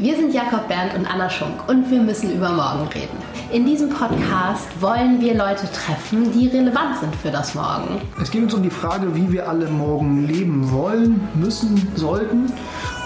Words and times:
Wir 0.00 0.14
sind 0.14 0.32
Jakob 0.32 0.68
Bernd 0.68 0.94
und 0.94 1.12
Anna 1.12 1.28
Schunk 1.28 1.68
und 1.68 1.90
wir 1.90 2.00
müssen 2.00 2.32
über 2.32 2.50
morgen 2.50 2.86
reden. 2.94 3.18
In 3.52 3.66
diesem 3.66 3.88
Podcast 3.88 4.80
wollen 4.80 5.20
wir 5.20 5.34
Leute 5.34 5.66
treffen, 5.72 6.30
die 6.30 6.46
relevant 6.46 6.98
sind 7.00 7.16
für 7.16 7.32
das 7.32 7.56
Morgen. 7.56 8.00
Es 8.22 8.30
geht 8.30 8.44
uns 8.44 8.54
um 8.54 8.62
die 8.62 8.70
Frage, 8.70 9.16
wie 9.16 9.32
wir 9.32 9.48
alle 9.48 9.68
morgen 9.68 10.24
leben 10.28 10.70
wollen, 10.70 11.26
müssen, 11.34 11.90
sollten. 11.96 12.46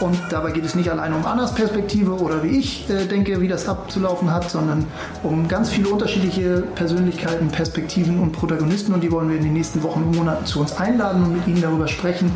Und 0.01 0.19
dabei 0.29 0.51
geht 0.51 0.67
es 0.67 0.75
nicht 0.75 0.91
allein 0.91 1.15
um 1.15 1.25
Annas 1.25 1.55
Perspektive 1.55 2.13
oder 2.13 2.43
wie 2.43 2.59
ich 2.59 2.91
äh, 2.91 3.07
denke, 3.07 3.41
wie 3.41 3.49
das 3.49 3.71
abzulaufen 3.71 4.31
hat, 4.31 4.51
sondern 4.51 4.85
um 5.23 5.49
ganz 5.49 5.71
viele 5.71 5.89
unterschiedliche 5.89 6.63
Persönlichkeiten, 6.75 7.49
Perspektiven 7.49 8.19
und 8.19 8.33
Protagonisten. 8.33 8.93
Und 8.93 9.01
die 9.01 9.11
wollen 9.11 9.31
wir 9.31 9.39
in 9.39 9.45
den 9.45 9.55
nächsten 9.55 9.83
Wochen 9.83 10.03
und 10.03 10.17
Monaten 10.17 10.45
zu 10.45 10.61
uns 10.61 10.77
einladen 10.77 11.25
und 11.25 11.33
mit 11.33 11.47
ihnen 11.47 11.63
darüber 11.63 11.89
sprechen, 11.89 12.31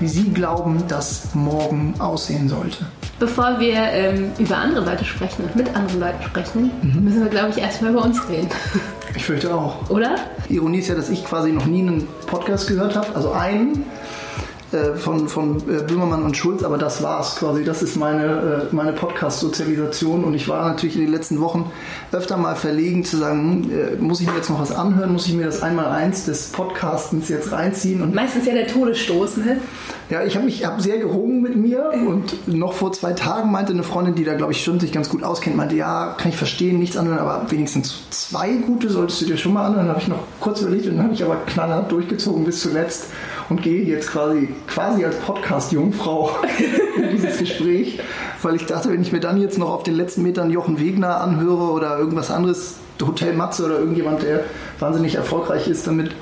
wie 0.00 0.08
sie 0.08 0.32
glauben, 0.32 0.82
dass 0.88 1.32
morgen 1.36 1.94
aussehen 2.00 2.48
sollte. 2.48 2.86
Bevor 3.20 3.60
wir 3.60 3.74
ähm, 3.74 4.32
über 4.38 4.56
andere 4.56 4.82
Leute 4.82 5.04
sprechen 5.04 5.44
und 5.44 5.54
mit 5.54 5.68
anderen 5.76 6.00
Leuten 6.00 6.22
sprechen, 6.22 6.70
mhm. 6.80 7.04
müssen 7.04 7.22
wir, 7.22 7.28
glaube 7.28 7.50
ich, 7.50 7.58
erstmal 7.58 7.92
über 7.92 8.02
uns 8.02 8.26
reden. 8.30 8.48
Ich 9.14 9.24
fürchte 9.24 9.54
auch. 9.54 9.90
Oder? 9.90 10.14
Die 10.48 10.54
Ironie 10.54 10.78
ist 10.78 10.88
ja, 10.88 10.94
dass 10.94 11.10
ich 11.10 11.24
quasi 11.24 11.52
noch 11.52 11.66
nie 11.66 11.80
einen 11.80 12.08
Podcast 12.26 12.68
gehört 12.68 12.96
habe, 12.96 13.08
also 13.14 13.32
einen 13.32 13.84
äh, 14.72 14.94
von, 14.94 15.28
von 15.28 15.56
äh, 15.56 15.82
Böhmermann 15.82 16.22
und 16.22 16.36
Schulz, 16.36 16.62
aber 16.62 16.78
das 16.78 17.02
war's 17.02 17.34
quasi. 17.36 17.64
Das 17.64 17.82
ist 17.82 17.96
meine, 17.96 18.68
äh, 18.70 18.74
meine 18.74 18.92
Podcast-Sozialisation 18.92 20.22
und 20.22 20.34
ich 20.34 20.46
war 20.48 20.68
natürlich 20.68 20.94
in 20.94 21.02
den 21.02 21.10
letzten 21.10 21.40
Wochen 21.40 21.72
öfter 22.12 22.36
mal 22.36 22.54
verlegen 22.54 23.04
zu 23.04 23.16
sagen, 23.16 23.68
hm, 23.68 24.06
muss 24.06 24.20
ich 24.20 24.28
mir 24.28 24.36
jetzt 24.36 24.48
noch 24.48 24.60
was 24.60 24.70
anhören, 24.70 25.12
muss 25.12 25.26
ich 25.26 25.34
mir 25.34 25.44
das 25.44 25.62
einmal 25.62 25.86
eins 25.86 26.24
des 26.24 26.50
Podcastens 26.50 27.28
jetzt 27.28 27.50
reinziehen. 27.50 28.00
Und 28.00 28.14
Meistens 28.14 28.46
ja 28.46 28.54
der 28.54 28.68
Todesstoß, 28.68 29.38
ne? 29.38 29.60
Ja, 30.08 30.24
ich 30.24 30.36
habe 30.36 30.44
mich 30.44 30.64
hab 30.64 30.80
sehr 30.80 30.98
gerungen 30.98 31.40
mit 31.40 31.56
mir 31.56 31.92
und 32.06 32.48
noch 32.48 32.72
vor 32.72 32.92
zwei 32.92 33.12
Tagen 33.12 33.50
meinte 33.50 33.72
eine 33.72 33.82
Freundin, 33.82 34.14
die 34.14 34.24
da 34.24 34.34
glaube 34.34 34.52
ich 34.52 34.62
schon 34.62 34.78
sich 34.78 34.92
ganz 34.92 35.08
gut 35.08 35.22
auskennt, 35.22 35.56
meinte, 35.56 35.74
ja, 35.74 36.14
kann 36.16 36.28
ich 36.28 36.36
verstehen, 36.36 36.78
nichts 36.78 36.96
anhören, 36.96 37.18
aber 37.18 37.50
wenigstens 37.50 38.08
zwei 38.10 38.54
gute 38.54 38.88
solltest 38.88 39.20
du 39.22 39.26
dir 39.26 39.36
schon 39.36 39.52
mal 39.52 39.66
anhören. 39.66 39.86
Da 39.86 39.92
habe 39.92 40.02
ich 40.02 40.08
noch 40.08 40.22
kurz 40.40 40.60
überlegt 40.62 40.86
und 40.86 40.96
dann 40.96 41.04
habe 41.04 41.14
ich 41.14 41.24
aber 41.24 41.36
knallhart 41.46 41.90
durchgezogen 41.90 42.44
bis 42.44 42.60
zuletzt 42.60 43.06
und 43.50 43.62
gehe 43.62 43.82
jetzt 43.82 44.10
quasi, 44.10 44.48
quasi 44.66 45.04
als 45.04 45.16
Podcast-Jungfrau 45.16 46.30
in 46.96 47.10
dieses 47.10 47.38
Gespräch, 47.38 48.00
weil 48.42 48.54
ich 48.54 48.64
dachte, 48.64 48.90
wenn 48.90 49.02
ich 49.02 49.12
mir 49.12 49.20
dann 49.20 49.40
jetzt 49.40 49.58
noch 49.58 49.70
auf 49.70 49.82
den 49.82 49.94
letzten 49.94 50.22
Metern 50.22 50.50
Jochen 50.50 50.80
Wegner 50.80 51.20
anhöre 51.20 51.70
oder 51.72 51.98
irgendwas 51.98 52.30
anderes, 52.30 52.76
Hotel 53.02 53.34
Matze 53.34 53.64
oder 53.64 53.78
irgendjemand, 53.78 54.22
der 54.22 54.44
wahnsinnig 54.78 55.16
erfolgreich 55.16 55.68
ist 55.68 55.86
damit, 55.86 56.14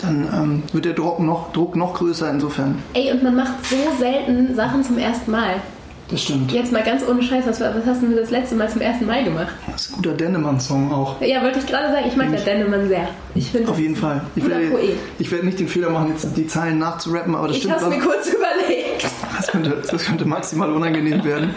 dann 0.00 0.28
ähm, 0.32 0.62
wird 0.72 0.84
der 0.84 0.94
Druck 0.94 1.20
noch, 1.20 1.52
Druck 1.52 1.76
noch 1.76 1.94
größer 1.94 2.30
insofern. 2.30 2.82
Ey, 2.94 3.12
und 3.12 3.22
man 3.22 3.36
macht 3.36 3.64
so 3.64 3.76
selten 3.98 4.54
Sachen 4.54 4.82
zum 4.82 4.98
ersten 4.98 5.30
Mal. 5.30 5.60
Das 6.08 6.22
stimmt. 6.22 6.52
Jetzt 6.52 6.70
mal 6.72 6.84
ganz 6.84 7.02
ohne 7.08 7.20
Scheiß, 7.20 7.46
was, 7.46 7.60
was 7.60 7.84
hast 7.84 8.00
du 8.00 8.14
das 8.14 8.30
letzte 8.30 8.54
Mal 8.54 8.68
zum 8.68 8.80
ersten 8.80 9.06
Mal 9.06 9.24
gemacht? 9.24 9.48
Das 9.70 9.86
ist 9.86 9.90
ein 9.90 9.96
guter 9.96 10.12
Dennemann-Song 10.12 10.92
auch. 10.92 11.20
Ja, 11.20 11.42
wollte 11.42 11.58
ich 11.58 11.66
gerade 11.66 11.92
sagen, 11.92 12.04
ich 12.06 12.16
mag 12.16 12.30
den 12.30 12.44
Dennemann 12.44 12.86
sehr. 12.86 13.08
Ich 13.34 13.68
Auf 13.68 13.78
jeden 13.78 13.96
Fall. 13.96 14.22
Ich 14.36 14.46
werde, 14.46 14.70
ich 15.18 15.30
werde 15.32 15.46
nicht 15.46 15.58
den 15.58 15.66
Fehler 15.66 15.90
machen, 15.90 16.10
jetzt 16.10 16.28
die 16.36 16.46
Zeilen 16.46 16.78
nachzurappen, 16.78 17.34
aber 17.34 17.48
das 17.48 17.56
ich 17.56 17.64
stimmt. 17.64 17.78
Ich 17.78 17.82
habe 17.82 17.96
mir 17.96 18.02
kurz 18.02 18.28
überlegt. 18.32 19.04
Das 19.36 19.48
könnte, 19.48 19.82
das 19.90 20.04
könnte 20.04 20.24
maximal 20.26 20.70
unangenehm 20.72 21.24
werden. 21.24 21.54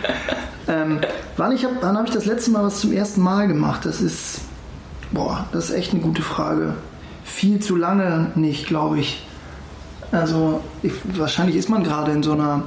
ähm, 0.67 0.99
wann 1.37 1.51
ich 1.51 1.63
hab, 1.63 1.71
wann 1.81 1.95
habe 1.95 2.07
ich 2.07 2.13
das 2.13 2.25
letzte 2.25 2.49
Mal 2.49 2.63
was 2.63 2.79
zum 2.79 2.91
ersten 2.91 3.21
Mal 3.21 3.47
gemacht? 3.47 3.85
Das 3.85 4.01
ist, 4.01 4.41
boah, 5.11 5.47
das 5.51 5.69
ist 5.69 5.75
echt 5.75 5.93
eine 5.93 6.01
gute 6.01 6.23
Frage. 6.23 6.73
Viel 7.23 7.59
zu 7.59 7.75
lange 7.75 8.31
nicht, 8.33 8.65
glaube 8.65 8.97
ich. 8.99 9.23
Also 10.11 10.61
ich, 10.81 10.93
wahrscheinlich 11.13 11.55
ist 11.55 11.69
man 11.69 11.83
gerade 11.83 12.11
in 12.11 12.23
so 12.23 12.31
einer 12.33 12.63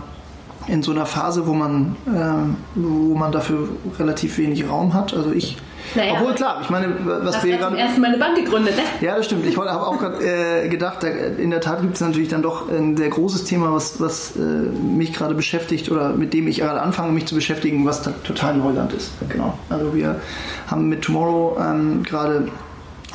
in 0.66 0.82
so 0.82 0.92
einer 0.92 1.06
Phase, 1.06 1.46
wo 1.46 1.52
man, 1.52 1.96
äh, 2.06 2.78
wo 2.78 3.14
man 3.14 3.32
dafür 3.32 3.68
relativ 3.98 4.38
wenig 4.38 4.68
Raum 4.68 4.94
hat. 4.94 5.14
Also 5.14 5.32
ich. 5.32 5.56
Naja, 5.96 6.12
obwohl 6.14 6.32
klar, 6.34 6.60
ich 6.62 6.70
meine, 6.70 6.94
was 7.05 7.42
wir 7.42 7.56
gerade. 7.58 7.77
erst 7.77 7.98
mal 7.98 8.08
eine 8.08 8.18
Bank 8.18 8.36
gegründet, 8.36 8.77
ne? 8.77 8.83
Ja, 9.06 9.16
das 9.16 9.27
stimmt. 9.27 9.44
Ich 9.44 9.56
habe 9.56 9.70
auch 9.70 9.98
gerade 9.98 10.64
äh, 10.64 10.68
gedacht, 10.68 11.02
in 11.02 11.50
der 11.50 11.61
Tat 11.61 11.80
gibt 11.83 11.95
es 11.95 12.00
natürlich 12.00 12.28
dann 12.28 12.40
doch 12.40 12.70
ein 12.70 12.96
sehr 12.96 13.08
großes 13.08 13.45
Thema, 13.45 13.73
was, 13.73 14.00
was 14.00 14.36
äh, 14.36 14.40
mich 14.40 15.12
gerade 15.12 15.34
beschäftigt 15.34 15.90
oder 15.90 16.11
mit 16.11 16.33
dem 16.34 16.46
ich 16.46 16.61
gerade 16.61 16.80
anfange, 16.80 17.12
mich 17.12 17.27
zu 17.27 17.34
beschäftigen, 17.34 17.84
was 17.84 18.02
total 18.02 18.56
Neuland 18.56 18.92
ist. 18.92 19.11
Genau. 19.29 19.58
Also 19.68 19.94
wir 19.94 20.20
haben 20.68 20.89
mit 20.89 21.02
Tomorrow 21.02 21.58
ähm, 21.61 22.05
gerade 22.05 22.48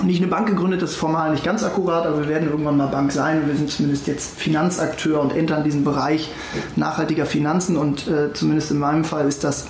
nicht 0.04 0.22
eine 0.22 0.28
Bank 0.28 0.48
gegründet, 0.48 0.82
das 0.82 0.92
ist 0.92 0.96
formal 0.98 1.32
nicht 1.32 1.44
ganz 1.44 1.64
akkurat, 1.64 2.06
aber 2.06 2.20
wir 2.20 2.30
werden 2.30 2.50
irgendwann 2.50 2.78
mal 2.78 2.88
Bank 2.88 3.12
sein. 3.12 3.44
Wir 3.48 3.56
sind 3.56 3.70
zumindest 3.70 4.08
jetzt 4.08 4.40
Finanzakteur 4.40 5.22
und 5.22 5.36
entern 5.36 5.64
diesen 5.64 5.84
Bereich 5.84 6.30
nachhaltiger 6.76 7.26
Finanzen 7.26 7.78
und 7.78 8.08
äh, 8.08 8.34
zumindest 8.34 8.72
in 8.72 8.80
meinem 8.80 9.04
Fall 9.04 9.28
ist 9.28 9.44
das 9.44 9.68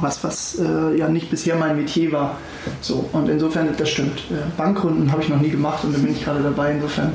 was, 0.00 0.24
was 0.24 0.58
äh, 0.58 0.96
ja 0.96 1.08
nicht 1.08 1.30
bisher 1.30 1.56
mein 1.56 1.76
Metier 1.76 2.12
war. 2.12 2.38
So, 2.80 3.08
und 3.12 3.28
insofern, 3.28 3.68
das 3.76 3.88
stimmt. 3.88 4.20
Äh, 4.30 4.36
Bankgründen 4.56 5.12
habe 5.12 5.22
ich 5.22 5.28
noch 5.28 5.40
nie 5.40 5.50
gemacht 5.50 5.84
und 5.84 5.94
da 5.94 5.98
bin 5.98 6.12
ich 6.12 6.24
gerade 6.24 6.42
dabei, 6.42 6.72
insofern. 6.72 7.12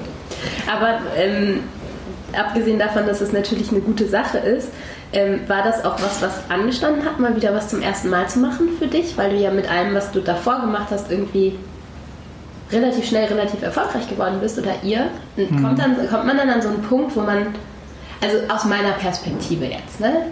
Aber 0.72 1.00
ähm, 1.17 1.62
abgesehen 2.33 2.79
davon, 2.79 3.06
dass 3.07 3.22
es 3.22 3.31
natürlich 3.31 3.72
eine 3.72 3.81
gute 3.81 4.07
Sache 4.07 4.38
ist, 4.38 4.69
ähm, 5.13 5.39
war 5.47 5.63
das 5.63 5.85
auch 5.85 5.95
was, 6.01 6.22
was 6.22 6.50
angestanden 6.50 7.06
hat, 7.06 7.19
mal 7.19 7.35
wieder 7.35 7.53
was 7.53 7.69
zum 7.69 7.81
ersten 7.81 8.09
Mal 8.09 8.27
zu 8.27 8.39
machen 8.39 8.69
für 8.77 8.88
dich? 8.88 9.17
Weil 9.17 9.31
du 9.31 9.38
ja 9.38 9.51
mit 9.51 9.69
allem, 9.69 9.95
was 9.95 10.12
du 10.12 10.19
davor 10.19 10.62
gemacht 10.62 10.88
hast, 10.91 11.09
irgendwie 11.12 11.56
relativ 12.75 13.08
schnell 13.08 13.25
relativ 13.25 13.62
erfolgreich 13.62 14.08
geworden 14.08 14.38
bist 14.41 14.58
oder 14.58 14.72
ihr, 14.84 15.09
mhm. 15.38 15.62
kommt, 15.62 15.80
dann, 15.80 15.96
kommt 16.09 16.25
man 16.25 16.38
dann 16.38 16.50
an 16.50 16.62
so 16.62 16.69
einen 16.69 16.81
Punkt, 16.81 17.16
wo 17.16 17.22
man, 17.22 17.47
also 18.22 18.38
aus 18.53 18.66
meiner 18.66 18.91
Perspektive 18.91 19.66
jetzt, 19.66 20.00
ne? 20.00 20.28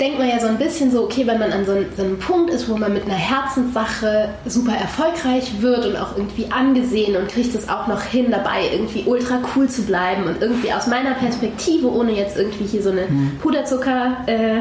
denkt 0.00 0.18
man 0.18 0.28
ja 0.28 0.40
so 0.40 0.46
ein 0.46 0.56
bisschen 0.56 0.90
so, 0.90 1.04
okay, 1.04 1.26
wenn 1.26 1.38
man 1.38 1.52
an 1.52 1.66
so, 1.66 1.74
so 1.96 2.02
einem 2.02 2.18
Punkt 2.18 2.50
ist, 2.50 2.68
wo 2.68 2.76
man 2.76 2.92
mit 2.92 3.04
einer 3.04 3.14
Herzenssache 3.14 4.30
super 4.46 4.72
erfolgreich 4.72 5.60
wird 5.60 5.84
und 5.84 5.96
auch 5.96 6.16
irgendwie 6.16 6.50
angesehen 6.50 7.16
und 7.16 7.28
kriegt 7.28 7.54
es 7.54 7.68
auch 7.68 7.86
noch 7.86 8.02
hin, 8.02 8.30
dabei 8.30 8.70
irgendwie 8.72 9.04
ultra 9.06 9.40
cool 9.54 9.68
zu 9.68 9.82
bleiben 9.82 10.24
und 10.24 10.40
irgendwie 10.40 10.72
aus 10.72 10.86
meiner 10.86 11.12
Perspektive, 11.14 11.92
ohne 11.92 12.12
jetzt 12.12 12.36
irgendwie 12.36 12.64
hier 12.64 12.82
so 12.82 12.90
eine 12.90 13.02
mhm. 13.02 13.38
Puderzucker 13.42 14.16
äh, 14.26 14.60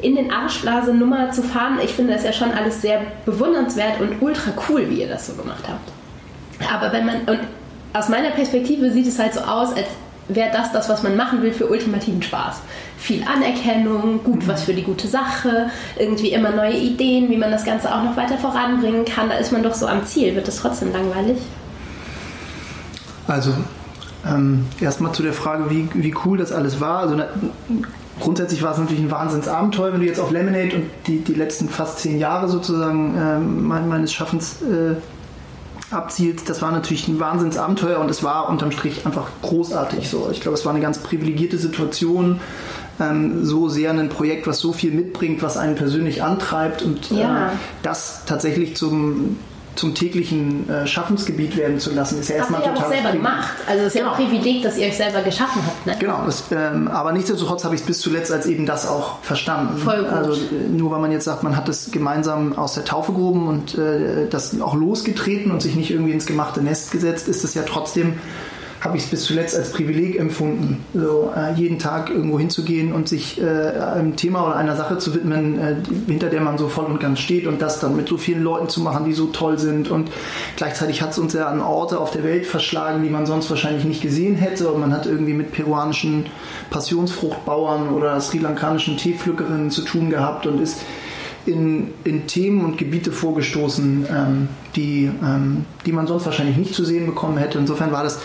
in 0.00 0.16
den 0.16 0.30
Arschblase-Nummer 0.30 1.30
zu 1.32 1.42
fahren, 1.42 1.78
ich 1.82 1.92
finde 1.92 2.14
das 2.14 2.24
ja 2.24 2.32
schon 2.32 2.52
alles 2.52 2.82
sehr 2.82 3.00
bewundernswert 3.24 4.00
und 4.00 4.22
ultra 4.22 4.52
cool, 4.68 4.88
wie 4.90 5.00
ihr 5.00 5.08
das 5.08 5.26
so 5.26 5.34
gemacht 5.34 5.64
habt. 5.68 5.90
Aber 6.72 6.92
wenn 6.92 7.06
man, 7.06 7.16
und 7.22 7.40
aus 7.92 8.08
meiner 8.08 8.30
Perspektive 8.30 8.90
sieht 8.90 9.06
es 9.06 9.18
halt 9.18 9.34
so 9.34 9.40
aus, 9.40 9.70
als 9.74 9.86
wäre 10.28 10.50
das 10.52 10.72
das, 10.72 10.88
was 10.88 11.02
man 11.02 11.16
machen 11.16 11.42
will 11.42 11.52
für 11.52 11.66
ultimativen 11.66 12.22
Spaß. 12.22 12.60
Viel 12.98 13.24
Anerkennung, 13.24 14.22
gut 14.22 14.46
was 14.46 14.64
für 14.64 14.74
die 14.74 14.82
gute 14.82 15.08
Sache, 15.08 15.70
irgendwie 15.98 16.32
immer 16.32 16.50
neue 16.50 16.76
Ideen, 16.76 17.30
wie 17.30 17.36
man 17.36 17.50
das 17.50 17.64
Ganze 17.64 17.94
auch 17.94 18.02
noch 18.02 18.16
weiter 18.16 18.36
voranbringen 18.36 19.04
kann. 19.04 19.30
Da 19.30 19.36
ist 19.36 19.52
man 19.52 19.62
doch 19.62 19.74
so 19.74 19.86
am 19.86 20.04
Ziel. 20.04 20.34
Wird 20.34 20.46
das 20.46 20.56
trotzdem 20.56 20.92
langweilig? 20.92 21.38
Also, 23.26 23.52
ähm, 24.26 24.66
erstmal 24.80 25.12
zu 25.12 25.22
der 25.22 25.32
Frage, 25.32 25.70
wie, 25.70 25.88
wie 25.94 26.14
cool 26.24 26.38
das 26.38 26.52
alles 26.52 26.80
war. 26.80 26.98
Also, 26.98 27.16
grundsätzlich 28.20 28.62
war 28.62 28.72
es 28.72 28.78
natürlich 28.78 29.02
ein 29.02 29.10
Wahnsinnsabenteuer, 29.10 29.92
wenn 29.92 30.00
du 30.00 30.06
jetzt 30.06 30.20
auf 30.20 30.30
Lemonade 30.30 30.76
und 30.76 30.84
die, 31.06 31.20
die 31.20 31.34
letzten 31.34 31.68
fast 31.68 31.98
zehn 32.00 32.18
Jahre 32.18 32.48
sozusagen 32.48 33.16
äh, 33.16 33.38
meines 33.38 34.12
Schaffens 34.12 34.62
äh, 34.62 34.94
abzielst. 35.90 36.48
Das 36.48 36.60
war 36.62 36.70
natürlich 36.72 37.08
ein 37.08 37.18
Wahnsinnsabenteuer 37.18 37.98
und 37.98 38.10
es 38.10 38.22
war 38.22 38.48
unterm 38.48 38.72
Strich 38.72 39.06
einfach 39.06 39.28
großartig. 39.42 40.08
So. 40.08 40.28
Ich 40.30 40.40
glaube, 40.40 40.56
es 40.56 40.64
war 40.64 40.72
eine 40.72 40.82
ganz 40.82 40.98
privilegierte 40.98 41.58
Situation. 41.58 42.40
Ähm, 43.00 43.44
so 43.44 43.68
sehr 43.68 43.90
ein 43.92 44.08
Projekt, 44.08 44.46
was 44.46 44.58
so 44.58 44.72
viel 44.72 44.90
mitbringt, 44.90 45.40
was 45.42 45.56
einen 45.56 45.76
persönlich 45.76 46.22
antreibt 46.22 46.82
und 46.82 47.10
ja. 47.10 47.48
äh, 47.48 47.50
das 47.82 48.24
tatsächlich 48.26 48.76
zum 48.76 49.36
zum 49.78 49.94
täglichen 49.94 50.68
äh, 50.68 50.86
Schaffensgebiet 50.88 51.56
werden 51.56 51.78
zu 51.78 51.94
lassen, 51.94 52.18
ist 52.18 52.28
ja 52.28 52.36
erstmal 52.36 52.62
total. 52.62 52.80
Habt 52.80 52.90
ihr 52.90 52.96
selber 52.96 53.12
gemacht. 53.12 53.54
Also 53.66 53.82
es 53.82 53.86
ist 53.88 53.92
genau. 53.94 54.12
ja 54.12 54.16
ein 54.16 54.28
Privileg, 54.28 54.62
dass 54.64 54.76
ihr 54.76 54.88
euch 54.88 54.96
selber 54.96 55.22
geschaffen 55.22 55.62
habt. 55.64 55.86
Ne? 55.86 55.96
Genau, 56.00 56.22
das, 56.26 56.44
ähm, 56.50 56.88
aber 56.88 57.12
nichtsdestotrotz 57.12 57.64
habe 57.64 57.76
ich 57.76 57.82
es 57.82 57.86
bis 57.86 58.00
zuletzt 58.00 58.32
als 58.32 58.46
eben 58.46 58.66
das 58.66 58.88
auch 58.88 59.20
verstanden. 59.22 59.78
Voll 59.78 60.02
gut. 60.02 60.08
Also 60.08 60.32
äh, 60.32 60.68
nur 60.68 60.90
weil 60.90 60.98
man 60.98 61.12
jetzt 61.12 61.24
sagt, 61.24 61.44
man 61.44 61.56
hat 61.56 61.68
es 61.68 61.92
gemeinsam 61.92 62.58
aus 62.58 62.74
der 62.74 62.84
Taufe 62.84 63.12
gehoben 63.12 63.46
und 63.46 63.78
äh, 63.78 64.28
das 64.28 64.60
auch 64.60 64.74
losgetreten 64.74 65.52
und 65.52 65.62
sich 65.62 65.76
nicht 65.76 65.92
irgendwie 65.92 66.12
ins 66.12 66.26
gemachte 66.26 66.60
Nest 66.60 66.90
gesetzt, 66.90 67.28
ist 67.28 67.44
es 67.44 67.54
ja 67.54 67.62
trotzdem 67.62 68.14
habe 68.80 68.96
ich 68.96 69.04
es 69.04 69.10
bis 69.10 69.24
zuletzt 69.24 69.56
als 69.56 69.72
Privileg 69.72 70.18
empfunden, 70.18 70.84
so 70.94 71.32
äh, 71.36 71.52
jeden 71.54 71.78
Tag 71.78 72.10
irgendwo 72.10 72.38
hinzugehen 72.38 72.92
und 72.92 73.08
sich 73.08 73.40
äh, 73.40 73.44
einem 73.44 74.14
Thema 74.16 74.46
oder 74.46 74.56
einer 74.56 74.76
Sache 74.76 74.98
zu 74.98 75.14
widmen, 75.14 75.58
äh, 75.58 75.76
hinter 76.06 76.28
der 76.28 76.40
man 76.40 76.58
so 76.58 76.68
voll 76.68 76.84
und 76.84 77.00
ganz 77.00 77.18
steht 77.18 77.46
und 77.46 77.60
das 77.60 77.80
dann 77.80 77.96
mit 77.96 78.08
so 78.08 78.18
vielen 78.18 78.42
Leuten 78.42 78.68
zu 78.68 78.80
machen, 78.80 79.04
die 79.04 79.14
so 79.14 79.26
toll 79.26 79.58
sind. 79.58 79.90
Und 79.90 80.10
gleichzeitig 80.56 81.02
hat 81.02 81.10
es 81.10 81.18
uns 81.18 81.32
ja 81.32 81.48
an 81.48 81.60
Orte 81.60 81.98
auf 81.98 82.12
der 82.12 82.22
Welt 82.22 82.46
verschlagen, 82.46 83.02
die 83.02 83.10
man 83.10 83.26
sonst 83.26 83.50
wahrscheinlich 83.50 83.84
nicht 83.84 84.00
gesehen 84.00 84.36
hätte. 84.36 84.70
Und 84.70 84.80
man 84.80 84.92
hat 84.92 85.06
irgendwie 85.06 85.34
mit 85.34 85.52
peruanischen 85.52 86.26
Passionsfruchtbauern 86.70 87.88
oder 87.90 88.20
sri 88.20 88.38
lankanischen 88.38 88.96
Teepflückerinnen 88.96 89.70
zu 89.70 89.82
tun 89.82 90.10
gehabt 90.10 90.46
und 90.46 90.60
ist 90.60 90.78
in, 91.48 91.88
in 92.04 92.26
Themen 92.26 92.64
und 92.64 92.78
Gebiete 92.78 93.10
vorgestoßen, 93.10 94.06
ähm, 94.10 94.48
die, 94.76 95.10
ähm, 95.22 95.64
die 95.86 95.92
man 95.92 96.06
sonst 96.06 96.26
wahrscheinlich 96.26 96.56
nicht 96.56 96.74
zu 96.74 96.84
sehen 96.84 97.06
bekommen 97.06 97.38
hätte. 97.38 97.58
Insofern 97.58 97.90
war 97.90 98.04
das, 98.04 98.20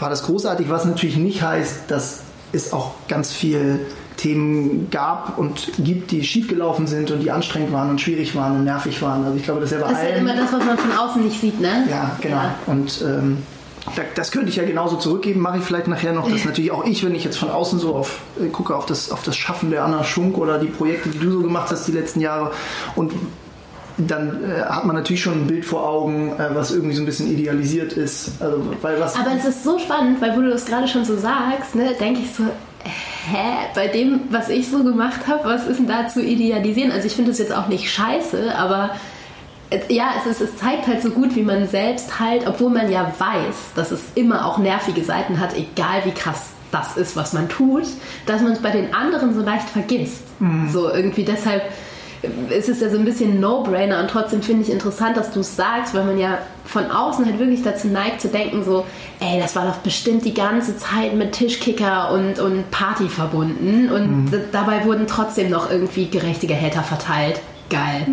war 0.00 0.10
das 0.10 0.22
großartig, 0.24 0.68
was 0.68 0.84
natürlich 0.84 1.16
nicht 1.16 1.42
heißt, 1.42 1.82
dass 1.90 2.20
es 2.52 2.72
auch 2.72 2.92
ganz 3.08 3.32
viel 3.32 3.80
Themen 4.16 4.88
gab 4.90 5.38
und 5.38 5.70
gibt, 5.78 6.10
die 6.10 6.24
schiefgelaufen 6.24 6.86
sind 6.86 7.10
und 7.10 7.20
die 7.20 7.30
anstrengend 7.30 7.72
waren 7.72 7.90
und 7.90 8.00
schwierig 8.00 8.34
waren 8.34 8.56
und 8.56 8.64
nervig 8.64 9.00
waren. 9.00 9.24
Also 9.24 9.36
ich 9.36 9.44
glaube, 9.44 9.60
das 9.60 9.70
ist 9.70 9.78
ja 9.78 9.84
bei 9.84 9.90
Das 9.92 9.98
ist 9.98 10.04
halt 10.04 10.14
allen. 10.16 10.26
immer 10.26 10.36
das, 10.36 10.52
was 10.52 10.64
man 10.64 10.78
von 10.78 10.92
außen 10.92 11.24
nicht 11.24 11.40
sieht, 11.40 11.60
ne? 11.60 11.84
Ja, 11.88 12.16
genau. 12.20 12.36
Ja. 12.36 12.54
Und 12.66 13.00
ähm, 13.06 13.38
da, 13.94 14.02
das 14.16 14.32
könnte 14.32 14.48
ich 14.48 14.56
ja 14.56 14.64
genauso 14.64 14.96
zurückgeben, 14.96 15.40
mache 15.40 15.58
ich 15.58 15.64
vielleicht 15.64 15.86
nachher 15.88 16.12
noch. 16.12 16.28
dass 16.28 16.44
natürlich 16.44 16.72
auch 16.72 16.84
ich, 16.84 17.04
wenn 17.04 17.14
ich 17.14 17.24
jetzt 17.24 17.38
von 17.38 17.50
außen 17.50 17.78
so 17.78 17.94
auf, 17.94 18.20
äh, 18.40 18.48
gucke 18.48 18.74
auf 18.74 18.86
das, 18.86 19.12
auf 19.12 19.22
das 19.22 19.36
Schaffen 19.36 19.70
der 19.70 19.84
Anna 19.84 20.02
Schunk 20.04 20.36
oder 20.36 20.58
die 20.58 20.66
Projekte, 20.66 21.10
die 21.10 21.18
du 21.18 21.30
so 21.30 21.40
gemacht 21.42 21.70
hast 21.70 21.86
die 21.86 21.92
letzten 21.92 22.20
Jahre 22.20 22.50
und 22.96 23.12
dann 23.98 24.44
äh, 24.44 24.62
hat 24.62 24.84
man 24.84 24.94
natürlich 24.94 25.22
schon 25.22 25.42
ein 25.42 25.46
Bild 25.46 25.64
vor 25.64 25.86
Augen, 25.88 26.32
äh, 26.38 26.54
was 26.54 26.70
irgendwie 26.70 26.94
so 26.94 27.02
ein 27.02 27.06
bisschen 27.06 27.30
idealisiert 27.30 27.92
ist. 27.92 28.40
Also, 28.40 28.62
weil 28.80 29.00
was, 29.00 29.16
Aber 29.16 29.32
es 29.36 29.44
ist 29.44 29.64
so 29.64 29.78
spannend, 29.78 30.20
weil 30.20 30.36
wo 30.36 30.40
du 30.40 30.50
das 30.50 30.66
gerade 30.66 30.86
schon 30.86 31.04
so 31.04 31.16
sagst, 31.16 31.74
ne, 31.74 31.94
denke 31.98 32.20
ich 32.20 32.32
so, 32.32 32.44
hä, 32.84 33.66
bei 33.74 33.88
dem, 33.88 34.20
was 34.30 34.48
ich 34.48 34.70
so 34.70 34.84
gemacht 34.84 35.26
habe, 35.26 35.44
was 35.44 35.66
ist 35.66 35.78
denn 35.78 35.88
da 35.88 36.06
zu 36.06 36.22
idealisieren? 36.22 36.92
Also 36.92 37.06
ich 37.06 37.14
finde 37.14 37.32
das 37.32 37.38
jetzt 37.38 37.52
auch 37.52 37.66
nicht 37.66 37.90
scheiße, 37.90 38.54
aber 38.56 38.90
äh, 39.70 39.80
ja, 39.88 40.10
es, 40.18 40.30
ist, 40.30 40.40
es 40.40 40.56
zeigt 40.56 40.86
halt 40.86 41.02
so 41.02 41.10
gut, 41.10 41.34
wie 41.34 41.42
man 41.42 41.66
selbst 41.66 42.20
halt, 42.20 42.46
obwohl 42.46 42.70
man 42.70 42.90
ja 42.92 43.12
weiß, 43.18 43.56
dass 43.74 43.90
es 43.90 44.00
immer 44.14 44.46
auch 44.46 44.58
nervige 44.58 45.02
Seiten 45.02 45.40
hat, 45.40 45.56
egal 45.56 46.02
wie 46.04 46.12
krass 46.12 46.50
das 46.70 46.96
ist, 46.96 47.16
was 47.16 47.32
man 47.32 47.48
tut, 47.48 47.84
dass 48.26 48.42
man 48.42 48.52
es 48.52 48.60
bei 48.60 48.70
den 48.70 48.94
anderen 48.94 49.34
so 49.34 49.40
leicht 49.40 49.68
vergisst. 49.70 50.22
So 50.70 50.92
irgendwie 50.92 51.24
deshalb 51.24 51.62
ist 52.50 52.68
es 52.68 52.80
ja 52.80 52.90
so 52.90 52.98
ein 52.98 53.04
bisschen 53.04 53.34
ein 53.34 53.40
No-Brainer 53.40 54.00
und 54.00 54.10
trotzdem 54.10 54.42
finde 54.42 54.62
ich 54.62 54.70
interessant, 54.70 55.16
dass 55.16 55.30
du 55.30 55.40
es 55.40 55.54
sagst, 55.54 55.94
weil 55.94 56.04
man 56.04 56.18
ja 56.18 56.38
von 56.64 56.90
außen 56.90 57.24
halt 57.24 57.38
wirklich 57.38 57.62
dazu 57.62 57.88
neigt 57.88 58.20
zu 58.20 58.28
denken 58.28 58.64
so, 58.64 58.84
ey, 59.20 59.40
das 59.40 59.54
war 59.54 59.66
doch 59.66 59.76
bestimmt 59.76 60.24
die 60.24 60.34
ganze 60.34 60.76
Zeit 60.76 61.14
mit 61.14 61.32
Tischkicker 61.32 62.10
und, 62.12 62.40
und 62.40 62.70
Party 62.70 63.08
verbunden 63.08 63.90
und 63.90 64.30
d- 64.32 64.40
dabei 64.50 64.84
wurden 64.84 65.06
trotzdem 65.06 65.50
noch 65.50 65.70
irgendwie 65.70 66.08
gerechte 66.08 66.46
Gehälter 66.46 66.82
verteilt. 66.82 67.40
Geil. 67.70 68.06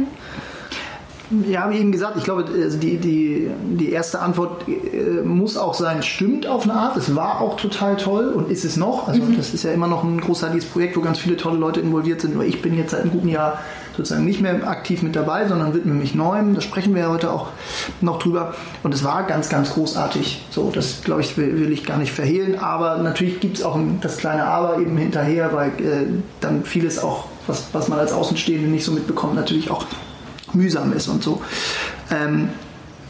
Ja, 1.49 1.71
wie 1.71 1.77
eben 1.77 1.91
gesagt, 1.91 2.17
ich 2.17 2.23
glaube, 2.23 2.45
also 2.61 2.77
die, 2.77 2.97
die, 2.97 3.49
die 3.63 3.89
erste 3.91 4.19
Antwort 4.19 4.67
äh, 4.67 5.23
muss 5.23 5.57
auch 5.57 5.73
sein, 5.73 6.03
stimmt 6.03 6.45
auf 6.45 6.65
eine 6.65 6.73
Art. 6.73 6.97
Es 6.97 7.15
war 7.15 7.41
auch 7.41 7.57
total 7.57 7.97
toll 7.97 8.27
und 8.27 8.51
ist 8.51 8.63
es 8.63 8.77
noch. 8.77 9.07
Also 9.07 9.21
das 9.35 9.51
ist 9.51 9.63
ja 9.63 9.71
immer 9.71 9.87
noch 9.87 10.03
ein 10.03 10.21
großartiges 10.21 10.65
Projekt, 10.65 10.95
wo 10.95 11.01
ganz 11.01 11.17
viele 11.17 11.35
tolle 11.35 11.57
Leute 11.57 11.79
involviert 11.79 12.21
sind. 12.21 12.35
Nur 12.35 12.43
ich 12.43 12.61
bin 12.61 12.77
jetzt 12.77 12.91
seit 12.91 13.01
einem 13.01 13.11
guten 13.11 13.29
Jahr 13.29 13.59
sozusagen 13.97 14.25
nicht 14.25 14.41
mehr 14.41 14.67
aktiv 14.67 15.01
mit 15.01 15.15
dabei, 15.15 15.47
sondern 15.47 15.73
widme 15.73 15.93
mich 15.93 16.15
Neuem. 16.15 16.55
Da 16.55 16.61
sprechen 16.61 16.93
wir 16.93 17.03
ja 17.03 17.09
heute 17.09 17.31
auch 17.31 17.47
noch 18.01 18.19
drüber. 18.19 18.53
Und 18.83 18.93
es 18.93 19.03
war 19.03 19.23
ganz, 19.23 19.49
ganz 19.49 19.71
großartig. 19.73 20.45
So, 20.49 20.71
das 20.71 21.01
glaube 21.03 21.21
ich, 21.21 21.37
will, 21.37 21.59
will 21.59 21.71
ich 21.71 21.85
gar 21.85 21.97
nicht 21.97 22.11
verhehlen. 22.11 22.59
Aber 22.59 22.97
natürlich 22.97 23.39
gibt 23.39 23.57
es 23.57 23.63
auch 23.63 23.79
das 24.01 24.17
kleine 24.17 24.45
Aber 24.45 24.79
eben 24.79 24.97
hinterher, 24.97 25.53
weil 25.53 25.69
äh, 25.69 26.05
dann 26.41 26.63
vieles 26.63 27.01
auch, 27.01 27.25
was, 27.47 27.67
was 27.73 27.87
man 27.87 27.99
als 27.99 28.11
Außenstehende 28.11 28.67
nicht 28.67 28.85
so 28.85 28.91
mitbekommt, 28.91 29.35
natürlich 29.35 29.71
auch 29.71 29.85
mühsam 30.53 30.93
ist 30.93 31.07
und 31.07 31.23
so. 31.23 31.41
Ähm, 32.11 32.49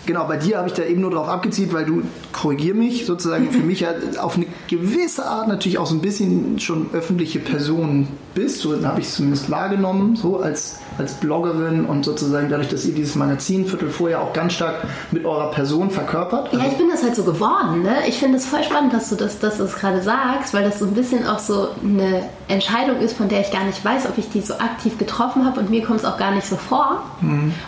genau, 0.06 0.26
bei 0.28 0.38
dir 0.38 0.58
habe 0.58 0.68
ich 0.68 0.74
da 0.74 0.84
eben 0.84 1.02
nur 1.02 1.12
darauf 1.12 1.28
abgezielt, 1.28 1.74
weil 1.74 1.86
du, 1.86 2.04
korrigier 2.32 2.74
mich, 2.74 3.06
sozusagen 3.06 3.52
für 3.52 3.60
mich 3.60 3.82
ja 3.82 3.90
auf 4.22 4.36
eine 4.36 4.46
gewisse 4.68 5.26
Art 5.26 5.48
natürlich 5.48 5.78
auch 5.78 5.86
so 5.86 5.96
ein 5.96 6.02
bisschen 6.02 6.60
schon 6.60 6.88
öffentliche 6.94 7.40
Person 7.40 8.08
bist. 8.34 8.60
So 8.60 8.84
habe 8.86 9.00
ich 9.00 9.08
es 9.08 9.16
zumindest 9.16 9.50
wahrgenommen, 9.50 10.16
so 10.16 10.40
als, 10.40 10.80
als 10.98 11.14
Bloggerin 11.16 11.86
und 11.86 12.06
sozusagen 12.06 12.50
dadurch, 12.50 12.70
dass 12.70 12.86
ihr 12.86 12.94
dieses 12.94 13.16
Magazin 13.16 13.66
Viertel 13.66 13.90
vorher 13.90 14.22
auch 14.22 14.34
ganz 14.34 14.54
stark 14.54 14.84
mit 15.12 15.26
eurer 15.26 15.52
Person 15.52 15.90
verkörpert. 15.90 16.54
Ja, 16.54 16.66
ich 16.68 16.78
bin 16.78 16.90
das 16.90 17.04
halt 17.04 17.16
so 17.16 17.24
geworden. 17.24 17.84
Ne? 17.84 17.96
Ich 18.08 18.18
finde 18.18 18.38
es 18.38 18.46
voll 18.46 18.64
spannend, 18.64 18.94
dass 18.94 19.10
du 19.10 19.16
das, 19.16 19.40
dass 19.40 19.58
du 19.58 19.64
das 19.64 19.76
gerade 19.76 20.02
sagst, 20.02 20.54
weil 20.54 20.64
das 20.64 20.80
so 20.80 20.86
ein 20.86 20.94
bisschen 20.94 21.26
auch 21.26 21.40
so 21.40 21.70
eine 21.84 22.24
Entscheidung 22.48 22.98
ist, 23.00 23.18
von 23.18 23.30
der 23.30 23.42
ich 23.42 23.52
gar 23.52 23.64
nicht 23.64 23.84
weiß, 23.84 24.06
ob 24.08 24.18
ich 24.18 24.30
die 24.30 24.42
so 24.42 24.56
aktiv 24.56 24.98
getroffen 24.98 25.46
habe 25.46 25.60
und 25.60 25.70
mir 25.70 25.84
kommt 25.84 26.00
es 26.00 26.06
auch 26.06 26.18
gar 26.18 26.32
nicht 26.32 26.48
so 26.48 26.56
vor. 26.56 27.04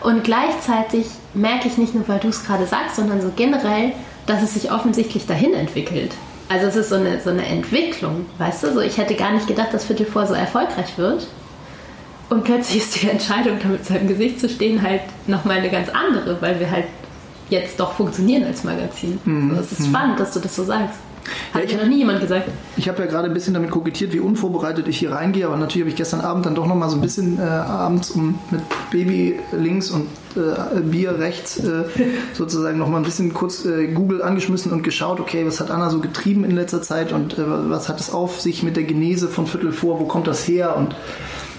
Und 0.01 0.23
gleichzeitig 0.23 1.07
merke 1.37 1.67
ich 1.67 1.77
nicht 1.77 1.95
nur, 1.95 2.07
weil 2.07 2.19
du 2.19 2.27
es 2.27 2.43
gerade 2.43 2.65
sagst, 2.65 2.95
sondern 2.95 3.21
so 3.21 3.31
generell, 3.35 3.93
dass 4.25 4.43
es 4.43 4.53
sich 4.53 4.71
offensichtlich 4.71 5.25
dahin 5.25 5.53
entwickelt. 5.53 6.11
Also 6.49 6.67
es 6.67 6.75
ist 6.75 6.89
so 6.89 6.95
eine, 6.95 7.19
so 7.21 7.29
eine 7.29 7.45
Entwicklung, 7.45 8.25
weißt 8.37 8.63
du? 8.63 8.73
So, 8.73 8.81
ich 8.81 8.97
hätte 8.97 9.15
gar 9.15 9.31
nicht 9.31 9.47
gedacht, 9.47 9.73
dass 9.73 9.85
Viertel 9.85 10.05
vor 10.05 10.25
so 10.25 10.33
erfolgreich 10.33 10.97
wird. 10.97 11.27
Und 12.29 12.43
plötzlich 12.43 12.77
ist 12.83 13.01
die 13.01 13.09
Entscheidung, 13.09 13.57
da 13.61 13.69
mit 13.69 13.85
seinem 13.85 14.07
Gesicht 14.07 14.39
zu 14.39 14.49
stehen, 14.49 14.81
halt 14.81 15.01
nochmal 15.27 15.57
eine 15.57 15.69
ganz 15.69 15.89
andere, 15.89 16.41
weil 16.41 16.59
wir 16.59 16.69
halt 16.69 16.85
jetzt 17.49 17.79
doch 17.79 17.93
funktionieren 17.93 18.43
als 18.43 18.63
Magazin. 18.63 19.19
So, 19.25 19.61
es 19.61 19.71
ist 19.71 19.87
spannend, 19.87 20.19
dass 20.19 20.33
du 20.33 20.39
das 20.39 20.55
so 20.55 20.63
sagst. 20.63 20.99
Hat 21.53 21.63
Ja, 21.63 21.69
ich- 21.69 21.77
noch 21.77 21.85
nie 21.87 21.97
jemand 21.97 22.19
gesagt. 22.21 22.49
Ich 22.77 22.87
habe 22.87 22.99
ja 23.01 23.05
gerade 23.07 23.27
ein 23.27 23.33
bisschen 23.33 23.53
damit 23.53 23.71
kokettiert, 23.71 24.13
wie 24.13 24.19
unvorbereitet 24.19 24.87
ich 24.87 24.97
hier 24.99 25.11
reingehe, 25.11 25.45
aber 25.45 25.57
natürlich 25.57 25.81
habe 25.83 25.89
ich 25.89 25.95
gestern 25.95 26.21
Abend 26.21 26.45
dann 26.45 26.55
doch 26.55 26.65
noch 26.67 26.75
mal 26.75 26.89
so 26.89 26.95
ein 26.95 27.01
bisschen 27.01 27.39
äh, 27.39 27.41
abends 27.41 28.11
um, 28.11 28.39
mit 28.51 28.61
Baby 28.91 29.39
links 29.51 29.89
und 29.91 30.07
äh, 30.35 30.79
Bier 30.81 31.17
rechts 31.19 31.57
äh, 31.59 31.83
sozusagen 32.33 32.77
noch 32.77 32.87
mal 32.89 32.97
ein 32.97 33.03
bisschen 33.03 33.33
kurz 33.33 33.65
äh, 33.65 33.87
Google 33.87 34.21
angeschmissen 34.21 34.71
und 34.71 34.83
geschaut, 34.83 35.19
okay, 35.19 35.45
was 35.45 35.59
hat 35.59 35.71
Anna 35.71 35.89
so 35.89 35.99
getrieben 35.99 36.43
in 36.43 36.51
letzter 36.51 36.81
Zeit 36.81 37.11
und 37.11 37.33
äh, 37.37 37.43
was 37.45 37.89
hat 37.89 37.99
es 37.99 38.13
auf 38.13 38.39
sich 38.39 38.63
mit 38.63 38.75
der 38.77 38.83
Genese 38.83 39.27
von 39.27 39.47
Viertel 39.47 39.71
vor, 39.71 39.99
wo 39.99 40.05
kommt 40.05 40.27
das 40.27 40.47
her 40.47 40.75
und 40.77 40.95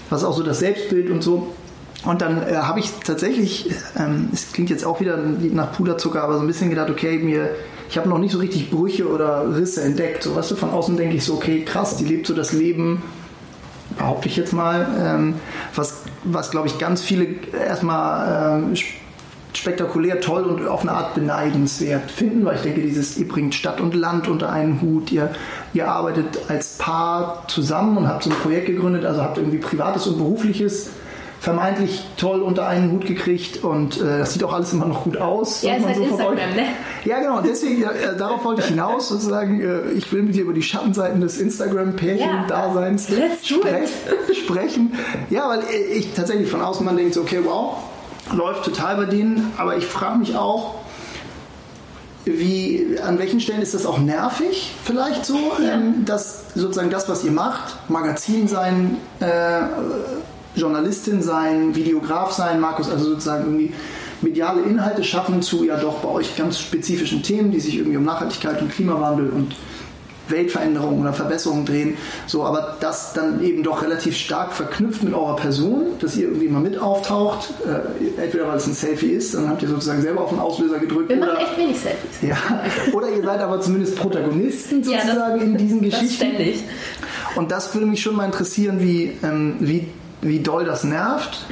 was 0.09 0.21
ist 0.21 0.27
auch 0.27 0.35
so 0.35 0.43
das 0.43 0.59
Selbstbild 0.59 1.09
und 1.11 1.21
so. 1.21 1.53
Und 2.05 2.21
dann 2.21 2.41
äh, 2.41 2.55
habe 2.55 2.79
ich 2.79 2.91
tatsächlich, 3.05 3.69
ähm, 3.97 4.29
es 4.33 4.53
klingt 4.53 4.69
jetzt 4.69 4.85
auch 4.85 5.01
wieder 5.01 5.17
nach 5.17 5.73
Puderzucker, 5.73 6.23
aber 6.23 6.35
so 6.35 6.39
ein 6.41 6.47
bisschen 6.47 6.69
gedacht, 6.69 6.89
okay, 6.89 7.17
mir, 7.19 7.49
ich 7.89 7.97
habe 7.97 8.07
noch 8.07 8.19
nicht 8.19 8.31
so 8.31 8.37
richtig 8.37 8.69
Brüche 8.69 9.07
oder 9.09 9.55
Risse 9.55 9.81
entdeckt. 9.81 10.23
So, 10.23 10.35
weißt 10.35 10.51
du, 10.51 10.55
von 10.55 10.69
außen 10.69 10.95
denke 10.95 11.15
ich 11.15 11.25
so, 11.25 11.33
okay, 11.33 11.63
krass, 11.65 11.97
die 11.97 12.05
lebt 12.05 12.27
so 12.27 12.35
das 12.35 12.53
Leben, 12.53 13.01
behaupte 13.97 14.27
ich 14.27 14.37
jetzt 14.37 14.53
mal, 14.53 14.87
ähm, 15.03 15.35
was, 15.75 16.03
was 16.23 16.51
glaube 16.51 16.67
ich 16.67 16.77
ganz 16.77 17.01
viele 17.01 17.27
erstmal 17.67 18.59
ähm, 18.61 18.73
sp- 18.77 19.01
spektakulär 19.51 20.21
toll 20.21 20.43
und 20.43 20.67
auf 20.67 20.81
eine 20.81 20.91
Art 20.91 21.15
beneidenswert 21.15 22.11
finden, 22.11 22.45
weil 22.45 22.57
ich 22.57 22.61
denke, 22.61 22.81
dieses, 22.81 23.17
ihr 23.17 23.27
bringt 23.27 23.55
Stadt 23.55 23.81
und 23.81 23.95
Land 23.95 24.27
unter 24.27 24.51
einen 24.51 24.79
Hut, 24.79 25.11
ihr, 25.11 25.31
ihr 25.73 25.87
arbeitet 25.87 26.37
als 26.49 26.77
Paar 26.77 27.45
zusammen 27.47 27.97
und 27.97 28.07
habt 28.07 28.23
so 28.23 28.29
ein 28.29 28.35
Projekt 28.35 28.67
gegründet, 28.67 29.05
also 29.05 29.23
habt 29.23 29.39
irgendwie 29.39 29.57
privates 29.57 30.05
und 30.05 30.17
berufliches 30.19 30.91
vermeintlich 31.39 32.03
toll 32.17 32.41
unter 32.41 32.67
einen 32.67 32.91
Hut 32.91 33.05
gekriegt 33.05 33.63
und 33.63 33.99
äh, 34.01 34.19
das 34.19 34.33
sieht 34.33 34.43
auch 34.43 34.51
alles 34.53 34.73
immer 34.73 34.85
noch 34.85 35.03
gut 35.05 35.17
aus. 35.17 35.61
Ja, 35.61 35.75
ist 35.75 35.85
halt 35.85 35.95
so 35.95 36.03
Instagram, 36.03 36.35
ne? 36.35 36.63
Ja, 37.05 37.19
genau, 37.19 37.39
deswegen, 37.41 37.83
äh, 37.83 38.17
darauf 38.17 38.43
wollte 38.43 38.61
ich 38.61 38.67
hinaus, 38.67 39.07
sozusagen, 39.09 39.61
äh, 39.61 39.91
ich 39.91 40.11
will 40.11 40.23
mit 40.23 40.35
dir 40.35 40.41
über 40.43 40.53
die 40.53 40.61
Schattenseiten 40.61 41.21
des 41.21 41.37
Instagram-Pärchen-Daseins 41.39 43.07
Ja, 43.09 43.17
it. 43.17 44.35
sprechen. 44.35 44.93
Ja, 45.29 45.47
weil 45.47 45.59
äh, 45.59 45.93
ich 45.93 46.13
tatsächlich 46.13 46.49
von 46.49 46.61
außen 46.61 46.85
man 46.85 46.97
denkt, 46.97 47.13
so, 47.13 47.21
okay, 47.21 47.39
wow, 47.43 47.77
läuft 48.33 48.65
total 48.65 48.97
bei 48.97 49.05
denen, 49.05 49.53
aber 49.57 49.77
ich 49.77 49.85
frage 49.85 50.19
mich 50.19 50.35
auch, 50.35 50.75
wie, 52.25 52.97
an 53.01 53.17
welchen 53.17 53.39
Stellen 53.39 53.61
ist 53.61 53.73
das 53.73 53.85
auch 53.85 53.97
nervig, 53.97 54.73
vielleicht 54.83 55.25
so, 55.25 55.37
Ja. 55.63 55.73
ähm, 55.75 56.03
dass 56.05 56.43
sozusagen 56.53 56.89
das, 56.89 57.07
was 57.07 57.23
ihr 57.23 57.31
macht, 57.31 57.89
Magazin 57.89 58.47
sein, 58.47 58.97
äh, 59.21 59.61
Journalistin 60.55 61.21
sein, 61.21 61.75
Videograf 61.75 62.31
sein, 62.31 62.59
Markus, 62.59 62.89
also 62.89 63.05
sozusagen 63.05 63.43
irgendwie 63.45 63.73
mediale 64.21 64.61
Inhalte 64.63 65.03
schaffen 65.03 65.41
zu 65.41 65.63
ja 65.63 65.77
doch 65.77 65.95
bei 65.99 66.09
euch 66.09 66.35
ganz 66.35 66.59
spezifischen 66.59 67.23
Themen, 67.23 67.51
die 67.51 67.59
sich 67.59 67.77
irgendwie 67.77 67.97
um 67.97 68.03
Nachhaltigkeit 68.03 68.61
und 68.61 68.69
Klimawandel 68.71 69.29
und 69.29 69.55
Weltveränderung 70.27 70.99
oder 71.01 71.11
Verbesserung 71.13 71.65
drehen. 71.65 71.97
So, 72.27 72.43
aber 72.43 72.77
das 72.81 73.13
dann 73.13 73.43
eben 73.43 73.63
doch 73.63 73.81
relativ 73.81 74.15
stark 74.15 74.53
verknüpft 74.53 75.01
mit 75.03 75.13
eurer 75.15 75.35
Person, 75.35 75.85
dass 76.01 76.15
ihr 76.17 76.27
irgendwie 76.27 76.49
mal 76.49 76.61
mit 76.61 76.77
auftaucht. 76.77 77.49
Äh, 77.65 78.21
entweder 78.21 78.47
weil 78.47 78.57
es 78.57 78.67
ein 78.67 78.73
Selfie 78.73 79.07
ist, 79.11 79.33
dann 79.33 79.49
habt 79.49 79.63
ihr 79.63 79.69
sozusagen 79.69 80.01
selber 80.03 80.21
auf 80.21 80.29
den 80.29 80.37
Auslöser 80.39 80.77
gedrückt. 80.77 81.09
Wir 81.09 81.17
machen 81.17 81.29
oder, 81.31 81.41
echt 81.41 81.57
wenig 81.57 81.79
Selfies. 81.79 82.21
ja, 82.21 82.37
oder 82.93 83.09
ihr 83.09 83.23
seid 83.23 83.39
aber 83.39 83.59
zumindest 83.61 83.95
Protagonisten 83.95 84.83
Ja, 84.89 84.97
das- 84.97 85.07
sozusagen 85.07 85.41
in 85.41 85.57
diesen 85.57 85.81
Das 85.81 85.99
Geschichten. 85.99 86.25
ständig. 86.27 86.63
Und 87.35 87.51
das 87.51 87.73
würde 87.73 87.87
mich 87.87 88.01
schon 88.01 88.15
mal 88.15 88.25
interessieren, 88.25 88.81
wie, 88.81 89.13
ähm, 89.23 89.55
wie, 89.61 89.87
wie 90.21 90.39
doll 90.39 90.65
das 90.65 90.83
nervt. 90.83 91.45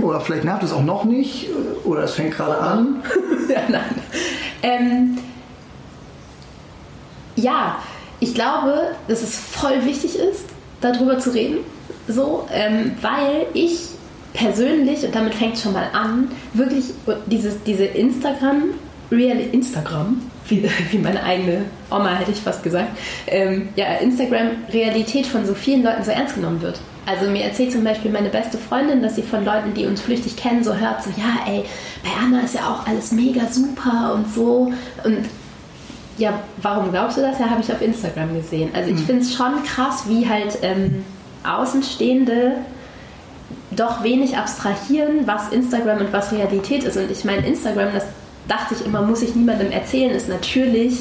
Oder 0.00 0.20
vielleicht 0.20 0.44
nervt 0.44 0.62
es 0.62 0.72
auch 0.72 0.82
noch 0.82 1.04
nicht. 1.04 1.48
Oder 1.84 2.04
es 2.04 2.14
fängt 2.14 2.36
gerade 2.36 2.58
an. 2.58 3.02
ja, 3.48 3.62
nein. 3.68 3.94
Ähm, 4.62 5.18
ja, 7.36 7.78
ich 8.20 8.34
glaube, 8.34 8.92
dass 9.08 9.22
es 9.22 9.38
voll 9.38 9.84
wichtig 9.84 10.16
ist, 10.16 10.44
darüber 10.80 11.18
zu 11.18 11.30
reden. 11.30 11.58
So, 12.08 12.46
ähm, 12.52 12.92
weil 13.00 13.46
ich 13.54 13.88
persönlich, 14.32 15.04
und 15.04 15.14
damit 15.14 15.34
fängt 15.34 15.54
es 15.54 15.62
schon 15.62 15.72
mal 15.72 15.88
an, 15.92 16.30
wirklich 16.52 16.86
dieses, 17.26 17.62
diese 17.64 17.84
Instagram, 17.84 18.74
Real 19.10 19.38
Instagram, 19.38 20.22
wie, 20.48 20.68
wie 20.90 20.98
meine 20.98 21.22
eigene 21.22 21.64
Oma 21.90 22.14
hätte 22.14 22.32
ich 22.32 22.40
fast 22.40 22.62
gesagt, 22.62 22.96
ähm, 23.26 23.68
ja, 23.76 23.94
Instagram-Realität 23.96 25.26
von 25.26 25.46
so 25.46 25.54
vielen 25.54 25.82
Leuten 25.82 26.04
so 26.04 26.10
ernst 26.10 26.34
genommen 26.34 26.62
wird. 26.62 26.80
Also 27.06 27.30
mir 27.30 27.44
erzählt 27.44 27.72
zum 27.72 27.84
Beispiel 27.84 28.10
meine 28.10 28.30
beste 28.30 28.56
Freundin, 28.56 29.02
dass 29.02 29.16
sie 29.16 29.22
von 29.22 29.44
Leuten, 29.44 29.74
die 29.74 29.86
uns 29.86 30.00
flüchtig 30.00 30.36
kennen, 30.36 30.64
so 30.64 30.74
hört, 30.74 31.02
so 31.02 31.10
ja, 31.10 31.46
ey, 31.46 31.64
bei 32.02 32.10
Anna 32.22 32.40
ist 32.40 32.54
ja 32.54 32.62
auch 32.68 32.86
alles 32.86 33.12
mega 33.12 33.46
super 33.50 34.14
und 34.14 34.32
so. 34.32 34.72
Und 35.04 35.26
ja, 36.16 36.40
warum 36.62 36.90
glaubst 36.90 37.18
du 37.18 37.22
das? 37.22 37.38
Ja, 37.38 37.50
habe 37.50 37.60
ich 37.60 37.72
auf 37.72 37.82
Instagram 37.82 38.34
gesehen. 38.34 38.70
Also 38.74 38.90
ich 38.90 39.00
finde 39.00 39.22
es 39.22 39.34
schon 39.34 39.62
krass, 39.64 40.04
wie 40.08 40.28
halt 40.28 40.58
ähm, 40.62 41.04
Außenstehende 41.44 42.52
doch 43.70 44.02
wenig 44.02 44.36
abstrahieren, 44.36 45.26
was 45.26 45.48
Instagram 45.48 45.98
und 45.98 46.12
was 46.12 46.32
Realität 46.32 46.84
ist. 46.84 46.96
Und 46.96 47.10
ich 47.10 47.24
meine, 47.24 47.46
Instagram, 47.46 47.92
das 47.92 48.04
dachte 48.48 48.74
ich 48.74 48.86
immer, 48.86 49.02
muss 49.02 49.22
ich 49.22 49.34
niemandem 49.34 49.70
erzählen, 49.72 50.10
ist 50.10 50.28
natürlich 50.28 51.00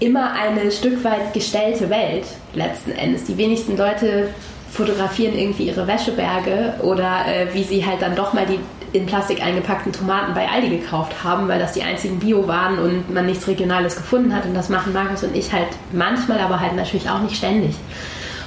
immer 0.00 0.32
eine 0.32 0.70
Stück 0.70 1.02
weit 1.04 1.32
gestellte 1.32 1.90
Welt 1.90 2.26
letzten 2.54 2.92
Endes. 2.92 3.24
Die 3.24 3.36
wenigsten 3.36 3.76
Leute 3.76 4.28
fotografieren 4.70 5.36
irgendwie 5.36 5.64
ihre 5.64 5.86
Wäscheberge 5.86 6.74
oder 6.82 7.26
äh, 7.26 7.52
wie 7.54 7.64
sie 7.64 7.84
halt 7.84 8.02
dann 8.02 8.14
doch 8.14 8.32
mal 8.32 8.46
die 8.46 8.58
in 8.92 9.06
Plastik 9.06 9.42
eingepackten 9.42 9.92
Tomaten 9.92 10.34
bei 10.34 10.48
Aldi 10.48 10.70
gekauft 10.78 11.22
haben, 11.22 11.48
weil 11.48 11.58
das 11.58 11.72
die 11.72 11.82
einzigen 11.82 12.18
Bio 12.18 12.48
waren 12.48 12.78
und 12.78 13.12
man 13.12 13.26
nichts 13.26 13.46
Regionales 13.46 13.96
gefunden 13.96 14.34
hat. 14.34 14.46
Und 14.46 14.54
das 14.54 14.68
machen 14.70 14.92
Markus 14.92 15.24
und 15.24 15.36
ich 15.36 15.52
halt 15.52 15.68
manchmal, 15.92 16.40
aber 16.40 16.60
halt 16.60 16.74
natürlich 16.74 17.08
auch 17.10 17.20
nicht 17.20 17.36
ständig. 17.36 17.74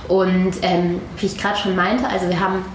Und 0.07 0.53
ähm, 0.63 0.99
wie 1.17 1.27
ich 1.27 1.37
gerade 1.37 1.57
schon 1.57 1.75
meinte, 1.75 2.07
also 2.07 2.27
wir 2.27 2.39
haben 2.39 2.65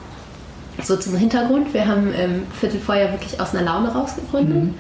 so 0.82 0.96
zum 0.96 1.16
Hintergrund, 1.16 1.72
wir 1.72 1.86
haben 1.86 2.12
ähm, 2.14 2.42
Viertel 2.58 2.80
vorher 2.80 3.12
wirklich 3.12 3.40
aus 3.40 3.54
einer 3.54 3.64
Laune 3.64 3.88
rausgegründet. 3.92 4.64
Mhm. 4.64 4.74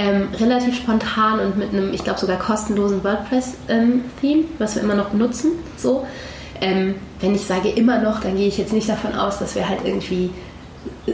Ähm, 0.00 0.28
relativ 0.38 0.76
spontan 0.76 1.40
und 1.40 1.58
mit 1.58 1.72
einem, 1.72 1.92
ich 1.92 2.04
glaube 2.04 2.20
sogar 2.20 2.38
kostenlosen 2.38 3.02
WordPress-Theme, 3.02 4.04
ähm, 4.22 4.44
was 4.58 4.76
wir 4.76 4.82
immer 4.82 4.94
noch 4.94 5.08
benutzen. 5.08 5.52
So. 5.76 6.06
Ähm, 6.60 6.94
wenn 7.20 7.34
ich 7.34 7.42
sage 7.42 7.68
immer 7.70 7.98
noch, 7.98 8.20
dann 8.20 8.36
gehe 8.36 8.46
ich 8.46 8.58
jetzt 8.58 8.72
nicht 8.72 8.88
davon 8.88 9.14
aus, 9.14 9.38
dass 9.38 9.54
wir 9.56 9.68
halt 9.68 9.80
irgendwie 9.84 10.30
äh, 11.06 11.12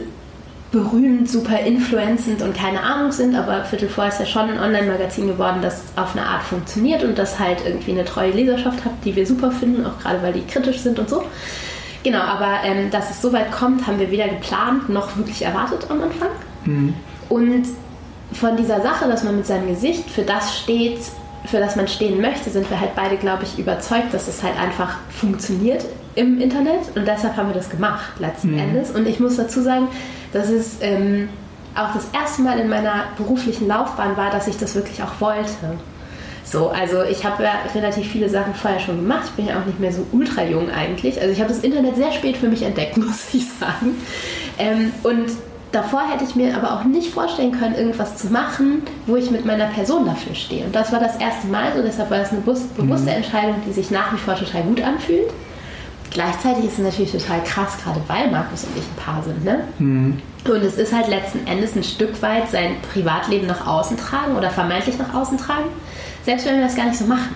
berühmt, 0.71 1.29
super 1.29 1.59
influenzend 1.59 2.41
und 2.41 2.55
keine 2.55 2.81
Ahnung 2.81 3.11
sind, 3.11 3.33
aber 3.33 3.63
Viertel 3.63 3.87
vor 3.87 4.07
ist 4.07 4.19
ja 4.19 4.25
schon 4.25 4.49
ein 4.49 4.59
Online-Magazin 4.59 5.27
geworden, 5.27 5.59
das 5.61 5.81
auf 5.95 6.15
eine 6.15 6.25
Art 6.25 6.43
funktioniert 6.43 7.03
und 7.03 7.17
das 7.17 7.39
halt 7.39 7.59
irgendwie 7.65 7.91
eine 7.91 8.05
treue 8.05 8.31
Leserschaft 8.31 8.83
hat, 8.83 8.91
die 9.05 9.15
wir 9.15 9.25
super 9.25 9.51
finden, 9.51 9.85
auch 9.85 9.97
gerade 9.99 10.21
weil 10.21 10.33
die 10.33 10.45
kritisch 10.45 10.79
sind 10.79 10.99
und 10.99 11.09
so. 11.09 11.23
Genau, 12.05 12.19
aber 12.19 12.59
ähm, 12.63 12.91
dass 12.91 13.09
es 13.09 13.19
so 13.19 13.33
weit 13.33 13.51
kommt, 13.51 13.87
haben 13.87 13.97
wir 13.97 14.11
weder 14.11 14.27
geplant 14.27 14.89
noch 14.89 15.17
wirklich 15.17 15.41
erwartet 15.41 15.87
am 15.89 16.03
Anfang. 16.03 16.29
Mhm. 16.63 16.93
Und 17.29 17.65
von 18.31 18.55
dieser 18.55 18.79
Sache, 18.81 19.07
dass 19.07 19.23
man 19.23 19.37
mit 19.37 19.47
seinem 19.47 19.67
Gesicht 19.67 20.07
für 20.11 20.21
das 20.21 20.55
steht, 20.55 20.99
für 21.45 21.57
das 21.57 21.75
man 21.75 21.87
stehen 21.87 22.21
möchte, 22.21 22.51
sind 22.51 22.69
wir 22.69 22.79
halt 22.79 22.93
beide, 22.95 23.17
glaube 23.17 23.43
ich, 23.43 23.57
überzeugt, 23.57 24.13
dass 24.13 24.27
es 24.27 24.43
halt 24.43 24.55
einfach 24.55 24.97
funktioniert 25.09 25.83
im 26.13 26.39
Internet. 26.39 26.95
Und 26.95 27.07
deshalb 27.07 27.37
haben 27.37 27.49
wir 27.49 27.55
das 27.55 27.71
gemacht, 27.71 28.19
letzten 28.19 28.51
mhm. 28.51 28.59
Endes. 28.59 28.91
Und 28.91 29.07
ich 29.07 29.19
muss 29.19 29.37
dazu 29.37 29.61
sagen, 29.61 29.87
dass 30.31 30.49
es 30.49 30.77
ähm, 30.81 31.29
auch 31.73 31.91
das 31.95 32.07
erste 32.13 32.43
Mal 32.43 32.59
in 32.59 32.69
meiner 32.69 33.05
beruflichen 33.17 33.67
Laufbahn 33.67 34.15
war, 34.15 34.29
dass 34.29 34.47
ich 34.47 34.57
das 34.57 34.75
wirklich 34.75 35.01
auch 35.01 35.19
wollte. 35.19 35.79
So, 36.45 36.69
also 36.69 37.01
ich 37.03 37.25
habe 37.25 37.43
ja 37.43 37.53
relativ 37.73 38.07
viele 38.07 38.29
Sachen 38.29 38.53
vorher 38.53 38.79
schon 38.79 38.97
gemacht. 38.97 39.23
Ich 39.25 39.31
bin 39.31 39.47
ja 39.47 39.59
auch 39.59 39.65
nicht 39.65 39.79
mehr 39.79 39.91
so 39.91 40.05
ultra 40.11 40.43
jung 40.43 40.69
eigentlich. 40.69 41.19
Also 41.19 41.33
ich 41.33 41.39
habe 41.39 41.49
das 41.49 41.59
Internet 41.63 41.95
sehr 41.95 42.11
spät 42.11 42.37
für 42.37 42.47
mich 42.47 42.61
entdeckt, 42.61 42.97
muss 42.97 43.33
ich 43.33 43.45
sagen. 43.59 43.97
Ähm, 44.59 44.91
und 45.03 45.31
davor 45.71 46.09
hätte 46.09 46.23
ich 46.23 46.35
mir 46.35 46.55
aber 46.55 46.73
auch 46.73 46.83
nicht 46.83 47.11
vorstellen 47.11 47.51
können, 47.51 47.75
irgendwas 47.75 48.17
zu 48.17 48.27
machen, 48.27 48.83
wo 49.07 49.15
ich 49.15 49.31
mit 49.31 49.45
meiner 49.45 49.65
Person 49.65 50.05
dafür 50.05 50.35
stehe. 50.35 50.65
Und 50.65 50.75
das 50.75 50.91
war 50.91 50.99
das 50.99 51.15
erste 51.17 51.47
Mal 51.47 51.73
so, 51.75 51.81
deshalb 51.81 52.11
war 52.11 52.19
das 52.19 52.31
eine 52.31 52.41
bewusste 52.41 52.81
mhm. 52.81 53.07
Entscheidung, 53.07 53.55
die 53.67 53.73
sich 53.73 53.89
nach 53.89 54.13
wie 54.13 54.17
vor 54.17 54.35
total 54.35 54.63
gut 54.63 54.81
anfühlt. 54.81 55.31
Gleichzeitig 56.11 56.65
ist 56.65 56.73
es 56.73 56.79
natürlich 56.79 57.11
total 57.11 57.43
krass, 57.43 57.77
gerade 57.83 57.99
weil 58.07 58.31
Markus 58.31 58.63
und 58.63 58.77
ich 58.77 58.83
ein 58.83 59.03
Paar 59.03 59.21
sind. 59.23 59.43
Ne? 59.43 59.65
Mhm. 59.79 60.21
Und 60.47 60.63
es 60.63 60.77
ist 60.77 60.93
halt 60.93 61.07
letzten 61.09 61.45
Endes 61.47 61.75
ein 61.75 61.83
Stück 61.83 62.21
weit 62.21 62.49
sein 62.51 62.75
Privatleben 62.93 63.47
nach 63.47 63.67
außen 63.67 63.97
tragen 63.97 64.37
oder 64.37 64.51
vermeintlich 64.51 64.97
nach 64.97 65.13
außen 65.13 65.37
tragen, 65.37 65.65
selbst 66.25 66.45
wenn 66.45 66.55
wir 66.57 66.63
das 66.63 66.75
gar 66.75 66.85
nicht 66.85 66.97
so 66.97 67.05
machen. 67.05 67.35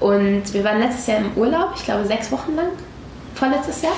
Und 0.00 0.52
wir 0.52 0.64
waren 0.64 0.78
letztes 0.78 1.06
Jahr 1.06 1.18
im 1.18 1.30
Urlaub, 1.36 1.72
ich 1.76 1.84
glaube 1.84 2.04
sechs 2.04 2.30
Wochen 2.30 2.54
lang, 2.54 2.68
vorletztes 3.34 3.82
Jahr, 3.82 3.96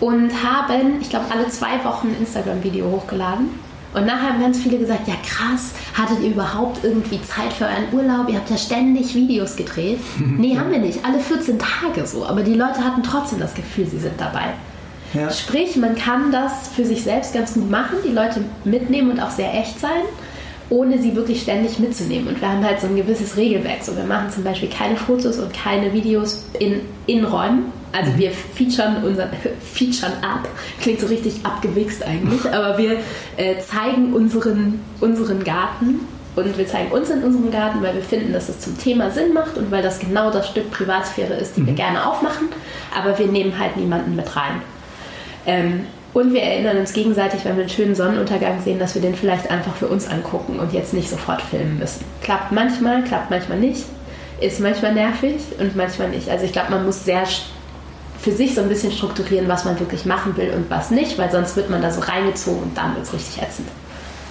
und 0.00 0.30
haben, 0.42 1.00
ich 1.00 1.10
glaube, 1.10 1.26
alle 1.30 1.48
zwei 1.48 1.84
Wochen 1.84 2.08
ein 2.08 2.20
Instagram-Video 2.20 2.86
hochgeladen 2.90 3.50
und 3.94 4.06
nachher 4.06 4.30
haben 4.30 4.40
ganz 4.40 4.58
viele 4.58 4.78
gesagt, 4.78 5.08
ja 5.08 5.14
krass, 5.24 5.72
hattet 5.94 6.20
ihr 6.20 6.30
überhaupt 6.30 6.84
irgendwie 6.84 7.20
Zeit 7.22 7.52
für 7.52 7.66
einen 7.66 7.92
Urlaub? 7.92 8.28
Ihr 8.28 8.36
habt 8.36 8.50
ja 8.50 8.58
ständig 8.58 9.14
Videos 9.14 9.56
gedreht. 9.56 9.98
nee, 10.18 10.56
haben 10.58 10.70
wir 10.70 10.78
nicht. 10.78 11.04
Alle 11.04 11.18
14 11.18 11.58
Tage 11.58 12.06
so. 12.06 12.26
Aber 12.26 12.42
die 12.42 12.54
Leute 12.54 12.84
hatten 12.84 13.02
trotzdem 13.02 13.40
das 13.40 13.54
Gefühl, 13.54 13.86
sie 13.86 13.98
sind 13.98 14.20
dabei. 14.20 14.54
Ja. 15.14 15.30
Sprich, 15.30 15.76
man 15.76 15.96
kann 15.96 16.30
das 16.30 16.68
für 16.68 16.84
sich 16.84 17.02
selbst 17.02 17.32
ganz 17.32 17.54
gut 17.54 17.70
machen, 17.70 17.96
die 18.06 18.12
Leute 18.12 18.44
mitnehmen 18.64 19.10
und 19.10 19.20
auch 19.20 19.30
sehr 19.30 19.54
echt 19.54 19.80
sein, 19.80 20.02
ohne 20.70 20.98
sie 20.98 21.16
wirklich 21.16 21.42
ständig 21.42 21.78
mitzunehmen. 21.78 22.28
Und 22.28 22.40
wir 22.40 22.48
haben 22.50 22.64
halt 22.64 22.80
so 22.80 22.86
ein 22.86 22.96
gewisses 22.96 23.36
Regelwerk. 23.36 23.82
So, 23.82 23.96
wir 23.96 24.04
machen 24.04 24.30
zum 24.30 24.44
Beispiel 24.44 24.68
keine 24.68 24.96
Fotos 24.96 25.38
und 25.38 25.52
keine 25.54 25.92
Videos 25.92 26.44
in, 26.58 26.80
in 27.06 27.24
Räumen, 27.24 27.72
also 27.92 28.16
wir 28.18 28.30
featuren 28.32 29.02
unseren 29.02 29.30
featuren 29.62 30.12
ab, 30.22 30.46
klingt 30.80 31.00
so 31.00 31.06
richtig 31.06 31.40
abgewichst 31.44 32.02
eigentlich, 32.02 32.44
aber 32.52 32.78
wir 32.78 32.98
äh, 33.36 33.58
zeigen 33.60 34.12
unseren, 34.12 34.80
unseren 35.00 35.42
Garten 35.42 36.00
und 36.36 36.58
wir 36.58 36.66
zeigen 36.66 36.92
uns 36.92 37.10
in 37.10 37.22
unserem 37.22 37.50
Garten, 37.50 37.82
weil 37.82 37.94
wir 37.94 38.02
finden, 38.02 38.32
dass 38.32 38.48
es 38.48 38.60
zum 38.60 38.78
Thema 38.78 39.10
Sinn 39.10 39.32
macht 39.32 39.56
und 39.56 39.70
weil 39.70 39.82
das 39.82 39.98
genau 39.98 40.30
das 40.30 40.48
Stück 40.48 40.70
Privatsphäre 40.70 41.34
ist, 41.34 41.56
die 41.56 41.62
mhm. 41.62 41.66
wir 41.68 41.74
gerne 41.74 42.06
aufmachen, 42.06 42.48
aber 42.96 43.18
wir 43.18 43.26
nehmen 43.26 43.58
halt 43.58 43.76
niemanden 43.76 44.14
mit 44.14 44.36
rein. 44.36 44.62
Ähm, 45.46 45.86
und 46.14 46.32
wir 46.32 46.42
erinnern 46.42 46.78
uns 46.78 46.92
gegenseitig, 46.92 47.44
wenn 47.44 47.56
wir 47.56 47.62
einen 47.62 47.70
schönen 47.70 47.94
Sonnenuntergang 47.94 48.62
sehen, 48.62 48.78
dass 48.78 48.94
wir 48.94 49.02
den 49.02 49.14
vielleicht 49.14 49.50
einfach 49.50 49.74
für 49.74 49.88
uns 49.88 50.08
angucken 50.08 50.58
und 50.58 50.72
jetzt 50.72 50.94
nicht 50.94 51.10
sofort 51.10 51.42
filmen 51.42 51.78
müssen. 51.78 52.04
Klappt 52.22 52.50
manchmal, 52.52 53.04
klappt 53.04 53.30
manchmal 53.30 53.58
nicht, 53.58 53.84
ist 54.40 54.60
manchmal 54.60 54.94
nervig 54.94 55.36
und 55.58 55.76
manchmal 55.76 56.08
nicht. 56.08 56.28
Also 56.28 56.44
ich 56.44 56.52
glaube, 56.52 56.70
man 56.70 56.84
muss 56.84 57.04
sehr 57.04 57.24
für 58.20 58.32
sich 58.32 58.54
so 58.54 58.62
ein 58.62 58.68
bisschen 58.68 58.90
strukturieren, 58.90 59.48
was 59.48 59.64
man 59.64 59.78
wirklich 59.78 60.04
machen 60.04 60.36
will 60.36 60.52
und 60.54 60.68
was 60.70 60.90
nicht, 60.90 61.18
weil 61.18 61.30
sonst 61.30 61.56
wird 61.56 61.70
man 61.70 61.82
da 61.82 61.90
so 61.90 62.00
reingezogen 62.00 62.62
und 62.62 62.76
dann 62.76 62.94
wird 62.94 63.06
es 63.06 63.12
richtig 63.12 63.42
ätzend. 63.42 63.68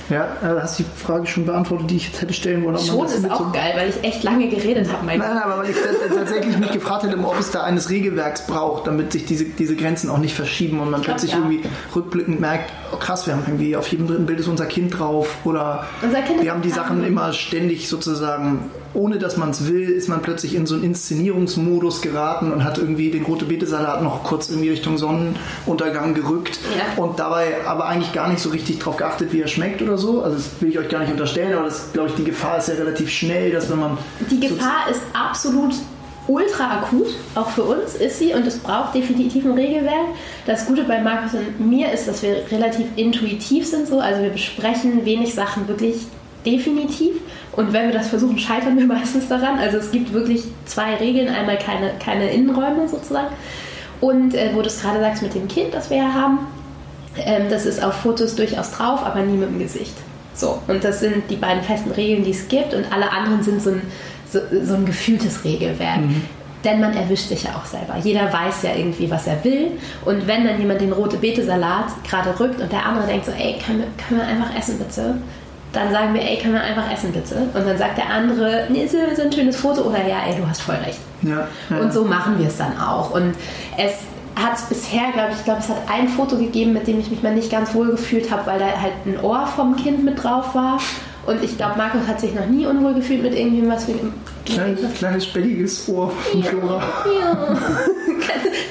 Ja, 0.10 0.26
äh, 0.42 0.62
hast 0.62 0.80
die 0.80 0.86
Frage 0.96 1.28
schon 1.28 1.46
beantwortet, 1.46 1.90
die 1.90 1.98
ich 1.98 2.08
jetzt 2.08 2.22
hätte 2.22 2.34
stellen 2.34 2.64
wollen. 2.64 2.78
Schon 2.78 3.06
ist 3.06 3.30
auch 3.30 3.40
so 3.40 3.52
geil, 3.52 3.74
weil 3.76 3.90
ich 3.90 4.04
echt 4.04 4.24
lange 4.24 4.48
geredet 4.48 4.92
habe. 4.92 5.06
Nein, 5.06 5.20
nein, 5.20 5.38
aber 5.38 5.60
weil 5.60 5.70
ich 5.70 5.76
tatsächlich 6.16 6.58
mich 6.58 6.72
gefragt 6.72 7.04
hätte, 7.04 7.18
ob 7.18 7.40
es 7.40 7.52
da 7.52 7.64
eines 7.64 7.90
Regelwerks 7.90 8.48
braucht, 8.48 8.88
damit 8.88 9.12
sich 9.12 9.26
diese, 9.26 9.46
diese 9.46 9.76
Grenzen 9.76 10.10
auch 10.10 10.20
nicht 10.20 10.34
verschieben 10.34 10.80
und 10.80 10.90
man 10.90 11.02
glaub, 11.02 11.18
plötzlich 11.18 11.32
ja. 11.32 11.38
irgendwie 11.40 11.64
rückblickend 11.96 12.40
merkt, 12.40 12.72
oh 12.94 12.98
krass, 12.98 13.28
wir 13.28 13.34
haben 13.34 13.44
irgendwie 13.46 13.76
auf 13.76 13.88
jedem 13.88 14.08
dritten 14.08 14.26
Bild 14.26 14.40
ist 14.40 14.48
unser 14.48 14.66
Kind 14.66 14.98
drauf 14.98 15.38
oder 15.44 15.88
wir 16.42 16.52
haben 16.52 16.62
die 16.62 16.72
Sachen 16.72 17.06
immer 17.06 17.34
ständig 17.34 17.90
sozusagen 17.90 18.70
ohne 18.98 19.20
dass 19.20 19.38
man 19.38 19.52
es 19.52 19.68
will, 19.68 19.90
ist 19.90 20.10
man 20.10 20.22
plötzlich 20.22 20.56
in 20.56 20.66
so 20.66 20.76
einen 20.76 20.84
Inszenierungsmodus 20.84 22.02
geraten 22.02 22.52
und 22.52 22.64
hat 22.64 22.78
irgendwie 22.80 23.12
den 23.12 23.24
rote 23.24 23.46
Betesalat 23.46 24.02
noch 24.02 24.24
kurz 24.24 24.50
irgendwie 24.50 24.70
Richtung 24.70 24.98
Sonnenuntergang 24.98 26.16
gerückt 26.16 26.60
ja. 26.76 27.02
und 27.02 27.20
dabei 27.20 27.66
aber 27.68 27.86
eigentlich 27.86 28.12
gar 28.14 28.28
nicht 28.28 28.40
so 28.40 28.50
richtig 28.50 28.80
drauf 28.80 28.98
geachtet, 28.98 29.34
wie 29.34 29.42
er 29.42 29.48
schmeckt 29.48 29.82
oder 29.82 29.97
so. 29.98 30.22
Also 30.22 30.38
das 30.38 30.50
will 30.60 30.70
ich 30.70 30.80
euch 30.80 30.90
gar 30.90 31.00
nicht 31.02 31.12
unterstellen, 31.12 31.54
aber 31.54 31.66
das 31.66 31.92
glaube 31.94 32.10
ich, 32.10 32.16
die 32.16 32.24
Gefahr 32.24 32.58
ist 32.58 32.70
ja 32.70 32.76
relativ 32.76 33.10
schnell, 33.10 33.52
dass 33.52 33.70
wenn 33.70 33.80
man. 33.80 33.98
Die 34.30 34.40
Gefahr 34.40 34.90
ist 34.90 35.02
absolut 35.14 35.74
ultra 36.28 36.80
akut, 36.80 37.08
auch 37.36 37.50
für 37.50 37.64
uns 37.64 37.96
ist 37.96 38.20
sie 38.20 38.34
und 38.34 38.46
es 38.46 38.58
braucht 38.60 38.94
definitiv 38.94 39.46
ein 39.46 39.54
Regelwerk. 39.54 40.08
Das 40.46 40.66
Gute 40.66 40.84
bei 40.84 41.02
Markus 41.02 41.34
und 41.34 41.60
mir 41.66 41.92
ist, 41.92 42.08
dass 42.08 42.22
wir 42.22 42.44
relativ 42.52 42.86
intuitiv 42.98 43.66
sind 43.66 43.88
so, 43.88 44.00
also 44.00 44.22
wir 44.22 44.30
besprechen 44.30 45.06
wenig 45.06 45.34
Sachen 45.34 45.68
wirklich 45.70 45.96
definitiv 46.46 47.16
und 47.58 47.74
wenn 47.74 47.88
wir 47.88 47.94
das 47.94 48.10
versuchen, 48.10 48.38
scheitern 48.38 48.78
wir 48.78 48.86
meistens 48.96 49.28
daran. 49.28 49.58
Also 49.58 49.78
es 49.78 49.92
gibt 49.92 50.14
wirklich 50.14 50.44
zwei 50.66 50.96
Regeln. 50.96 51.28
Einmal 51.28 51.58
keine, 51.58 51.92
keine 52.00 52.32
Innenräume 52.32 52.88
sozusagen. 52.88 53.36
Und 54.00 54.36
äh, 54.36 54.52
wo 54.54 54.62
du 54.62 54.68
es 54.68 54.80
gerade 54.80 55.00
sagst 55.00 55.24
mit 55.24 55.34
dem 55.34 55.48
Kind, 55.48 55.74
das 55.74 55.90
wir 55.90 55.98
ja 55.98 56.14
haben, 56.14 56.40
ähm, 57.26 57.50
das 57.50 57.66
ist 57.66 57.84
auf 57.84 57.94
Fotos 57.96 58.36
durchaus 58.36 58.72
drauf, 58.72 59.06
aber 59.06 59.22
nie 59.22 59.38
mit 59.38 59.50
dem 59.50 59.60
Gesicht. 59.60 59.94
So, 60.34 60.62
und 60.68 60.84
das 60.84 61.00
sind 61.00 61.30
die 61.30 61.36
beiden 61.36 61.64
festen 61.64 61.92
Regeln, 61.92 62.24
die 62.24 62.32
es 62.32 62.48
gibt. 62.48 62.74
Und 62.74 62.92
alle 62.92 63.12
anderen 63.12 63.42
sind 63.42 63.62
so 63.62 63.72
ein, 63.72 63.82
so, 64.32 64.40
so 64.64 64.76
ein 64.76 64.86
gefühltes 64.86 65.44
Regelwerk. 65.44 66.02
Mhm. 66.02 66.24
Denn 66.64 66.80
man 66.82 66.96
erwischt 66.96 67.30
sich 67.30 67.44
ja 67.44 67.52
auch 67.56 67.66
selber. 67.66 67.96
Jeder 68.04 68.32
weiß 68.32 68.64
ja 68.64 68.76
irgendwie, 68.76 69.10
was 69.10 69.26
er 69.28 69.44
will. 69.44 69.72
Und 70.06 70.28
wenn 70.28 70.46
dann 70.46 70.60
jemand 70.60 70.82
den 70.82 70.92
rote 70.92 71.18
Beete-Salat 71.18 71.86
gerade 72.08 72.40
rückt 72.40 72.62
und 72.62 72.72
der 72.72 72.86
andere 72.86 73.08
denkt 73.08 73.26
so, 73.26 73.32
ey, 73.32 73.58
können 73.66 73.80
wir, 73.80 73.88
können 73.98 74.20
wir 74.22 74.28
einfach 74.28 74.56
essen 74.58 74.78
bitte? 74.78 75.16
dann 75.74 75.92
sagen 75.92 76.14
wir, 76.14 76.22
ey, 76.22 76.38
können 76.38 76.54
wir 76.54 76.62
einfach 76.62 76.92
essen 76.92 77.12
bitte? 77.12 77.36
Und 77.54 77.68
dann 77.68 77.78
sagt 77.78 77.98
der 77.98 78.10
andere, 78.10 78.68
nee, 78.70 78.84
ist 78.84 78.94
so 78.94 79.22
ein 79.22 79.32
schönes 79.32 79.58
Foto 79.58 79.82
oder 79.82 80.06
ja, 80.08 80.26
ey, 80.28 80.36
du 80.36 80.48
hast 80.48 80.62
voll 80.62 80.76
recht. 80.76 81.00
Ja, 81.22 81.48
ja. 81.70 81.78
Und 81.78 81.94
so 81.94 82.04
machen 82.06 82.40
wir 82.40 82.48
es 82.48 82.58
dann 82.58 82.78
auch. 82.80 83.12
Und 83.12 83.36
es 83.78 83.94
hat 84.38 84.58
es 84.58 84.64
bisher, 84.64 85.12
glaube 85.14 85.32
ich, 85.34 85.44
glaube, 85.44 85.60
es 85.60 85.70
hat 85.70 85.78
ein 85.92 86.08
Foto 86.08 86.38
gegeben, 86.38 86.74
mit 86.74 86.88
dem 86.88 87.00
ich 87.00 87.10
mich 87.10 87.24
mal 87.24 87.34
nicht 87.34 87.52
ganz 87.52 87.74
wohl 87.74 87.92
gefühlt 87.92 88.30
habe, 88.32 88.46
weil 88.46 88.60
da 88.60 88.66
halt 88.66 88.94
ein 89.06 89.20
Ohr 89.20 89.48
vom 89.48 89.76
Kind 89.76 90.04
mit 90.04 90.24
drauf 90.24 90.54
war. 90.54 90.80
Und 91.26 91.44
ich 91.44 91.58
glaube, 91.58 91.78
Markus 91.78 92.08
hat 92.08 92.22
sich 92.22 92.34
noch 92.34 92.46
nie 92.46 92.66
unwohl 92.66 92.94
gefühlt 92.94 93.22
mit 93.22 93.34
irgendwas 93.34 93.88
wie 93.88 93.94
einem 93.94 94.14
Kleines, 94.46 94.94
kleines 94.94 95.26
speckiges 95.26 95.90
Ohr 95.90 96.10
von 96.10 96.44
Flora. 96.44 96.82
Ja, 97.20 97.48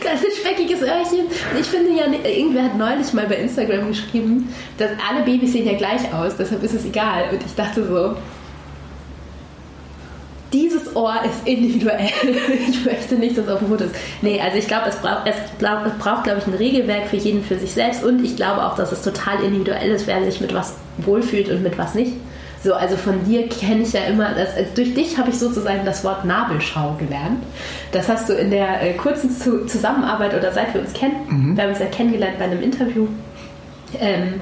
kleines 0.00 0.36
speckiges 0.38 0.80
Öhrchen. 0.80 1.26
Ich 1.58 1.66
finde 1.66 1.90
ja, 1.90 2.04
irgendwer 2.06 2.64
hat 2.64 2.76
neulich 2.76 3.12
mal 3.12 3.26
bei 3.26 3.36
Instagram 3.36 3.88
geschrieben, 3.88 4.48
dass 4.78 4.90
alle 5.08 5.24
Babys 5.24 5.52
sehen 5.52 5.66
ja 5.66 5.76
gleich 5.76 6.12
aus, 6.14 6.36
deshalb 6.38 6.62
ist 6.62 6.74
es 6.74 6.84
egal. 6.84 7.24
Und 7.32 7.44
ich 7.44 7.54
dachte 7.54 7.86
so, 7.86 8.16
dieses 10.52 10.94
Ohr 10.94 11.16
ist 11.24 11.46
individuell. 11.46 12.10
ich 12.68 12.84
möchte 12.84 13.16
nicht, 13.16 13.36
dass 13.36 13.48
auf 13.48 13.58
dem 13.58 13.68
Foto 13.68 13.84
ist. 13.84 13.94
Nee, 14.22 14.40
also 14.40 14.56
ich 14.58 14.66
glaube, 14.66 14.88
es 14.88 14.96
braucht, 14.96 15.26
es 15.26 15.36
braucht, 15.58 15.86
es 15.86 15.98
braucht 15.98 16.24
glaube 16.24 16.40
ich, 16.40 16.46
ein 16.46 16.54
Regelwerk 16.54 17.08
für 17.08 17.16
jeden 17.16 17.42
für 17.44 17.58
sich 17.58 17.72
selbst 17.72 18.04
und 18.04 18.24
ich 18.24 18.36
glaube 18.36 18.64
auch, 18.64 18.76
dass 18.76 18.92
es 18.92 19.02
total 19.02 19.42
individuell 19.42 19.90
ist, 19.90 20.06
wer 20.06 20.24
sich 20.24 20.40
mit 20.40 20.54
was 20.54 20.74
wohlfühlt 20.98 21.48
und 21.50 21.62
mit 21.62 21.76
was 21.78 21.94
nicht. 21.94 22.12
So, 22.62 22.74
also 22.74 22.96
von 22.96 23.24
dir 23.24 23.48
kenne 23.48 23.82
ich 23.82 23.92
ja 23.92 24.02
immer, 24.04 24.34
das, 24.34 24.56
also 24.56 24.70
durch 24.74 24.94
dich 24.94 25.18
habe 25.18 25.30
ich 25.30 25.38
sozusagen 25.38 25.84
das 25.84 26.02
Wort 26.02 26.24
Nabelschau 26.24 26.96
gelernt. 26.98 27.44
Das 27.92 28.08
hast 28.08 28.28
du 28.28 28.32
in 28.32 28.50
der 28.50 28.82
äh, 28.82 28.94
kurzen 28.94 29.30
Zu 29.30 29.66
Zusammenarbeit 29.66 30.34
oder 30.34 30.52
seit 30.52 30.74
wir 30.74 30.80
uns 30.80 30.92
kennen, 30.92 31.16
mhm. 31.28 31.56
wir 31.56 31.64
haben 31.64 31.70
uns 31.70 31.78
ja 31.78 31.86
kennengelernt 31.86 32.38
bei 32.38 32.46
einem 32.46 32.62
Interview. 32.62 33.06
Ähm, 34.00 34.40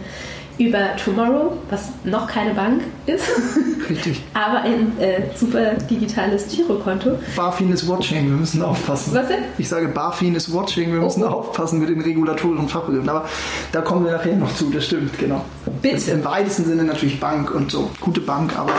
über 0.58 0.96
Tomorrow, 1.02 1.56
was 1.70 1.88
noch 2.04 2.28
keine 2.28 2.54
Bank 2.54 2.82
ist. 3.06 3.24
Richtig. 3.88 4.22
aber 4.32 4.62
ein 4.62 4.98
äh, 4.98 5.22
super 5.34 5.74
digitales 5.90 6.46
Girokonto. 6.48 7.18
BaFin 7.36 7.72
ist 7.72 7.86
watching, 7.88 8.24
wir 8.28 8.36
müssen 8.36 8.62
aufpassen. 8.62 9.14
Was 9.14 9.28
denn? 9.28 9.44
Ich 9.58 9.68
sage, 9.68 9.88
BaFin 9.88 10.34
ist 10.34 10.52
watching, 10.52 10.92
wir 10.92 11.00
müssen 11.00 11.22
oh, 11.22 11.26
oh. 11.26 11.30
aufpassen 11.30 11.80
mit 11.80 11.88
den 11.88 12.00
Regulatoren 12.00 12.58
und 12.58 12.70
Fachbegriffen. 12.70 13.08
Aber 13.08 13.28
da 13.72 13.80
kommen 13.80 14.04
wir 14.04 14.12
nachher 14.12 14.36
noch 14.36 14.54
zu, 14.54 14.70
das 14.70 14.86
stimmt, 14.86 15.18
genau. 15.18 15.44
Bitte. 15.82 16.12
Im 16.12 16.24
weitesten 16.24 16.64
Sinne 16.64 16.84
natürlich 16.84 17.20
Bank 17.20 17.54
und 17.54 17.70
so. 17.70 17.90
Gute 18.00 18.20
Bank, 18.20 18.56
aber 18.56 18.72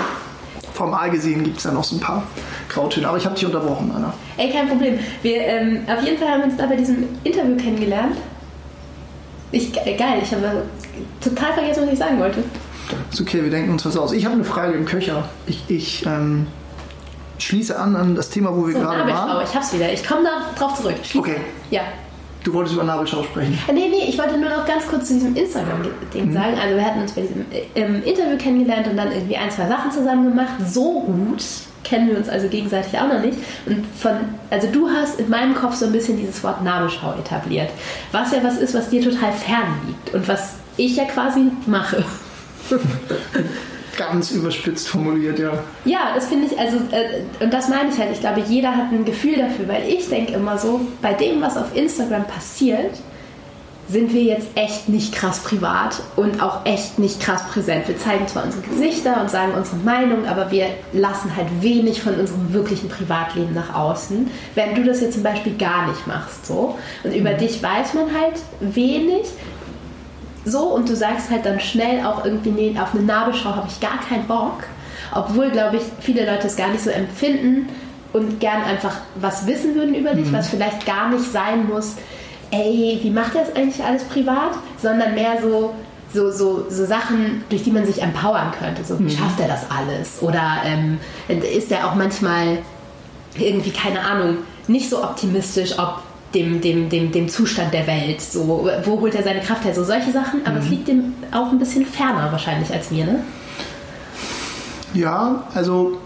formal 0.73 1.09
gesehen 1.09 1.43
gibt 1.43 1.57
es 1.57 1.63
da 1.63 1.71
noch 1.71 1.83
so 1.83 1.97
ein 1.97 1.99
paar 1.99 2.23
Grautöne. 2.69 3.07
Aber 3.07 3.17
ich 3.17 3.25
habe 3.25 3.35
dich 3.35 3.45
unterbrochen, 3.45 3.91
Anna. 3.95 4.13
Ey, 4.37 4.49
kein 4.49 4.67
Problem. 4.67 4.99
Wir, 5.21 5.41
ähm, 5.41 5.81
auf 5.87 6.03
jeden 6.03 6.17
Fall 6.17 6.29
haben 6.29 6.39
wir 6.39 6.45
uns 6.45 6.57
da 6.57 6.65
bei 6.67 6.75
diesem 6.75 7.03
Interview 7.23 7.55
kennengelernt. 7.57 8.15
Ich, 9.55 9.71
geil, 9.71 10.19
ich 10.21 10.33
habe 10.33 10.63
total 11.21 11.53
vergessen, 11.53 11.83
was 11.85 11.93
ich 11.93 11.99
sagen 11.99 12.19
wollte. 12.19 12.43
Ist 13.09 13.21
okay, 13.21 13.41
wir 13.41 13.49
denken 13.49 13.71
uns 13.71 13.85
was 13.85 13.95
aus. 13.95 14.11
Ich 14.11 14.25
habe 14.25 14.35
eine 14.35 14.43
Frage 14.43 14.73
im 14.73 14.83
Köcher. 14.83 15.29
Ich, 15.47 15.63
ich 15.69 16.05
ähm, 16.05 16.47
schließe 17.37 17.79
an 17.79 17.95
an 17.95 18.15
das 18.15 18.29
Thema, 18.29 18.53
wo 18.53 18.67
wir 18.67 18.73
so, 18.73 18.81
gerade 18.81 18.97
Nabelschau, 18.97 19.27
waren. 19.27 19.45
Ich 19.45 19.55
hab's 19.55 19.73
wieder. 19.73 19.93
Ich 19.93 20.05
komme 20.05 20.23
da 20.25 20.59
drauf 20.59 20.75
zurück. 20.75 20.95
Schließe. 21.01 21.19
Okay. 21.19 21.37
Ja. 21.71 21.83
Du 22.43 22.53
wolltest 22.53 22.75
über 22.75 22.83
Nabelschau 22.83 23.23
sprechen. 23.23 23.57
Äh, 23.69 23.71
nee, 23.71 23.87
nee, 23.89 24.09
ich 24.09 24.17
wollte 24.17 24.37
nur 24.37 24.49
noch 24.49 24.65
ganz 24.67 24.85
kurz 24.87 25.07
zu 25.07 25.13
diesem 25.13 25.33
Instagram-Ding 25.37 26.27
mhm. 26.27 26.33
sagen. 26.33 26.57
Also 26.61 26.75
wir 26.75 26.85
hatten 26.85 27.01
uns 27.01 27.13
bei 27.13 27.21
diesem 27.21 27.45
äh, 27.51 28.09
Interview 28.09 28.37
kennengelernt 28.37 28.87
und 28.89 28.97
dann 28.97 29.13
irgendwie 29.13 29.37
ein, 29.37 29.49
zwei 29.49 29.69
Sachen 29.69 29.89
zusammen 29.89 30.31
gemacht. 30.31 30.55
So 30.67 30.99
gut 30.99 31.41
kennen 31.85 32.09
wir 32.09 32.17
uns 32.17 32.27
also 32.27 32.49
gegenseitig 32.49 32.99
auch 32.99 33.07
noch 33.07 33.21
nicht. 33.21 33.37
Und 33.65 33.85
von, 33.97 34.11
also 34.49 34.67
du 34.67 34.89
hast 34.89 35.19
in 35.19 35.29
meinem 35.29 35.55
Kopf 35.55 35.75
so 35.75 35.85
ein 35.85 35.93
bisschen 35.93 36.17
dieses 36.17 36.43
Wort 36.43 36.61
Nabelschau 36.63 37.13
etabliert. 37.13 37.69
Was 38.11 38.33
ja 38.33 38.43
was 38.43 38.57
ist, 38.57 38.73
was 38.73 38.89
dir 38.89 39.01
total 39.01 39.31
fern 39.31 39.79
liegt 39.87 40.13
und 40.13 40.27
was 40.27 40.55
ich 40.75 40.97
ja 40.97 41.05
quasi 41.05 41.51
mache. 41.65 42.03
Ganz 43.97 44.31
überspitzt 44.31 44.89
formuliert, 44.89 45.39
ja. 45.39 45.53
Ja, 45.85 46.11
das 46.13 46.27
finde 46.27 46.47
ich, 46.47 46.59
also, 46.59 46.77
äh, 46.91 47.43
und 47.43 47.53
das 47.53 47.69
meine 47.69 47.89
ich 47.89 47.97
halt. 47.97 48.11
Ich 48.11 48.19
glaube, 48.19 48.41
jeder 48.45 48.75
hat 48.75 48.91
ein 48.91 49.05
Gefühl 49.05 49.37
dafür, 49.37 49.69
weil 49.69 49.87
ich 49.87 50.09
denke 50.09 50.33
immer 50.33 50.57
so, 50.57 50.81
bei 51.01 51.13
dem, 51.13 51.41
was 51.41 51.55
auf 51.55 51.73
Instagram 51.73 52.25
passiert, 52.25 52.99
sind 53.87 54.13
wir 54.13 54.23
jetzt 54.23 54.47
echt 54.55 54.89
nicht 54.89 55.13
krass 55.13 55.39
privat 55.43 56.01
und 56.15 56.41
auch 56.41 56.65
echt 56.65 56.97
nicht 56.97 57.19
krass 57.19 57.47
präsent. 57.47 57.87
Wir 57.87 57.97
zeigen 57.99 58.27
zwar 58.27 58.45
unsere 58.45 58.63
Gesichter 58.63 59.21
und 59.21 59.29
sagen 59.29 59.53
unsere 59.55 59.77
Meinung, 59.77 60.25
aber 60.25 60.49
wir 60.49 60.67
lassen 60.91 61.35
halt 61.35 61.47
wenig 61.61 62.01
von 62.01 62.15
unserem 62.15 62.51
wirklichen 62.51 62.89
Privatleben 62.89 63.53
nach 63.53 63.75
außen, 63.75 64.27
während 64.55 64.77
du 64.77 64.83
das 64.83 65.01
jetzt 65.01 65.13
zum 65.13 65.23
Beispiel 65.23 65.55
gar 65.55 65.87
nicht 65.87 66.07
machst. 66.07 66.47
So. 66.47 66.77
Und 67.03 67.13
über 67.13 67.33
mhm. 67.33 67.37
dich 67.37 67.61
weiß 67.61 67.93
man 67.93 68.05
halt 68.05 68.39
wenig. 68.59 69.27
So, 70.45 70.73
und 70.73 70.89
du 70.89 70.95
sagst 70.95 71.29
halt 71.29 71.45
dann 71.45 71.59
schnell 71.59 72.05
auch 72.05 72.25
irgendwie, 72.25 72.51
nee, 72.51 72.75
auf 72.79 72.93
eine 72.93 73.03
Nabelschau 73.03 73.55
habe 73.55 73.67
ich 73.67 73.79
gar 73.79 73.99
keinen 74.01 74.25
Bock. 74.25 74.63
Obwohl, 75.13 75.51
glaube 75.51 75.77
ich, 75.77 75.83
viele 76.01 76.25
Leute 76.25 76.47
es 76.47 76.55
gar 76.55 76.69
nicht 76.69 76.83
so 76.83 76.89
empfinden 76.89 77.69
und 78.13 78.39
gern 78.39 78.63
einfach 78.63 78.97
was 79.15 79.45
wissen 79.45 79.75
würden 79.75 79.93
über 79.93 80.15
dich, 80.15 80.27
mhm. 80.27 80.33
was 80.33 80.49
vielleicht 80.49 80.87
gar 80.87 81.09
nicht 81.09 81.31
sein 81.31 81.67
muss 81.67 81.95
ey, 82.55 82.99
wie 83.01 83.09
macht 83.09 83.35
er 83.35 83.45
das 83.45 83.55
eigentlich 83.55 83.83
alles 83.83 84.03
privat? 84.03 84.51
Sondern 84.81 85.13
mehr 85.13 85.41
so, 85.41 85.73
so, 86.13 86.31
so, 86.31 86.65
so 86.69 86.85
Sachen, 86.85 87.43
durch 87.49 87.63
die 87.63 87.71
man 87.71 87.85
sich 87.85 88.01
empowern 88.01 88.51
könnte. 88.57 88.83
So, 88.83 88.97
wie 88.99 89.03
mhm. 89.03 89.09
schafft 89.09 89.39
er 89.39 89.47
das 89.47 89.69
alles? 89.69 90.21
Oder 90.21 90.61
ähm, 90.65 90.99
ist 91.27 91.71
er 91.71 91.87
auch 91.87 91.95
manchmal 91.95 92.59
irgendwie, 93.37 93.71
keine 93.71 94.01
Ahnung, 94.01 94.37
nicht 94.67 94.89
so 94.89 95.03
optimistisch, 95.03 95.77
ob 95.77 96.01
dem, 96.33 96.61
dem, 96.61 96.89
dem, 96.89 97.11
dem 97.11 97.29
Zustand 97.29 97.73
der 97.73 97.87
Welt. 97.87 98.21
So, 98.21 98.69
wo 98.83 99.01
holt 99.01 99.15
er 99.15 99.23
seine 99.23 99.41
Kraft 99.41 99.63
her? 99.65 99.73
So 99.73 99.83
solche 99.83 100.11
Sachen, 100.11 100.45
aber 100.45 100.57
mhm. 100.57 100.63
es 100.63 100.69
liegt 100.69 100.89
ihm 100.89 101.13
auch 101.31 101.51
ein 101.51 101.59
bisschen 101.59 101.85
ferner 101.85 102.31
wahrscheinlich 102.31 102.71
als 102.71 102.91
mir, 102.91 103.05
ne? 103.05 103.23
Ja, 104.93 105.43
also 105.53 105.97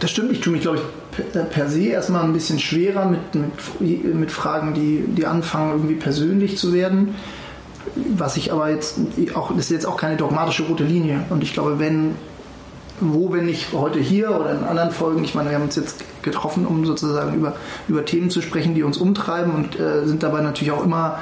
das 0.00 0.10
stimmt. 0.10 0.32
Ich 0.32 0.40
tue 0.40 0.52
mich, 0.52 0.62
glaube 0.62 0.78
ich, 0.78 0.82
per 1.50 1.68
se 1.68 1.88
erstmal 1.88 2.24
ein 2.24 2.32
bisschen 2.32 2.58
schwerer 2.58 3.06
mit, 3.06 3.34
mit, 3.34 4.14
mit 4.14 4.30
Fragen, 4.30 4.74
die, 4.74 5.04
die 5.06 5.26
anfangen, 5.26 5.72
irgendwie 5.72 5.94
persönlich 5.94 6.58
zu 6.58 6.72
werden. 6.72 7.14
Was 8.16 8.36
ich 8.36 8.52
aber 8.52 8.70
jetzt 8.70 8.98
auch, 9.34 9.50
das 9.50 9.66
ist 9.66 9.70
jetzt 9.70 9.86
auch 9.86 9.96
keine 9.96 10.16
dogmatische 10.16 10.64
rote 10.64 10.84
Linie. 10.84 11.24
Und 11.30 11.42
ich 11.42 11.52
glaube, 11.52 11.78
wenn, 11.78 12.14
wo, 13.00 13.32
wenn 13.32 13.46
nicht 13.46 13.72
heute 13.72 13.98
hier 13.98 14.30
oder 14.30 14.52
in 14.52 14.64
anderen 14.64 14.90
Folgen, 14.90 15.24
ich 15.24 15.34
meine, 15.34 15.48
wir 15.48 15.56
haben 15.56 15.64
uns 15.64 15.76
jetzt 15.76 16.04
getroffen, 16.22 16.66
um 16.66 16.84
sozusagen 16.84 17.34
über, 17.34 17.54
über 17.88 18.04
Themen 18.04 18.30
zu 18.30 18.42
sprechen, 18.42 18.74
die 18.74 18.82
uns 18.82 18.98
umtreiben 18.98 19.54
und 19.54 19.80
äh, 19.80 20.06
sind 20.06 20.22
dabei 20.22 20.42
natürlich 20.42 20.72
auch 20.72 20.84
immer 20.84 21.20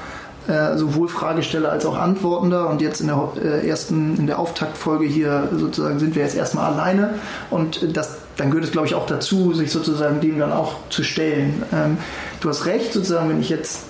äh, 0.48 0.77
sowohl 0.77 1.09
Fragesteller 1.09 1.70
als 1.70 1.87
auch 1.87 1.96
Antwortender. 1.96 2.68
Und 2.68 2.81
jetzt 2.83 3.01
in 3.01 3.07
der 3.07 3.33
äh, 3.42 3.68
ersten, 3.68 4.16
in 4.16 4.27
der 4.27 4.38
Auftaktfolge 4.38 5.07
hier 5.07 5.48
sozusagen 5.53 5.98
sind 5.98 6.14
wir 6.16 6.22
jetzt 6.22 6.37
erstmal 6.37 6.72
alleine. 6.72 7.14
Und 7.51 7.96
das 7.96 8.18
dann 8.38 8.51
gehört 8.51 8.64
es, 8.64 8.72
glaube 8.72 8.87
ich, 8.87 8.94
auch 8.94 9.07
dazu, 9.07 9.53
sich 9.53 9.70
sozusagen 9.70 10.20
dem 10.20 10.38
dann 10.38 10.53
auch 10.53 10.77
zu 10.88 11.03
stellen. 11.03 11.62
Ähm, 11.72 11.98
du 12.40 12.48
hast 12.48 12.64
recht, 12.64 12.92
sozusagen, 12.92 13.29
wenn 13.29 13.40
ich 13.40 13.51
jetzt 13.51 13.81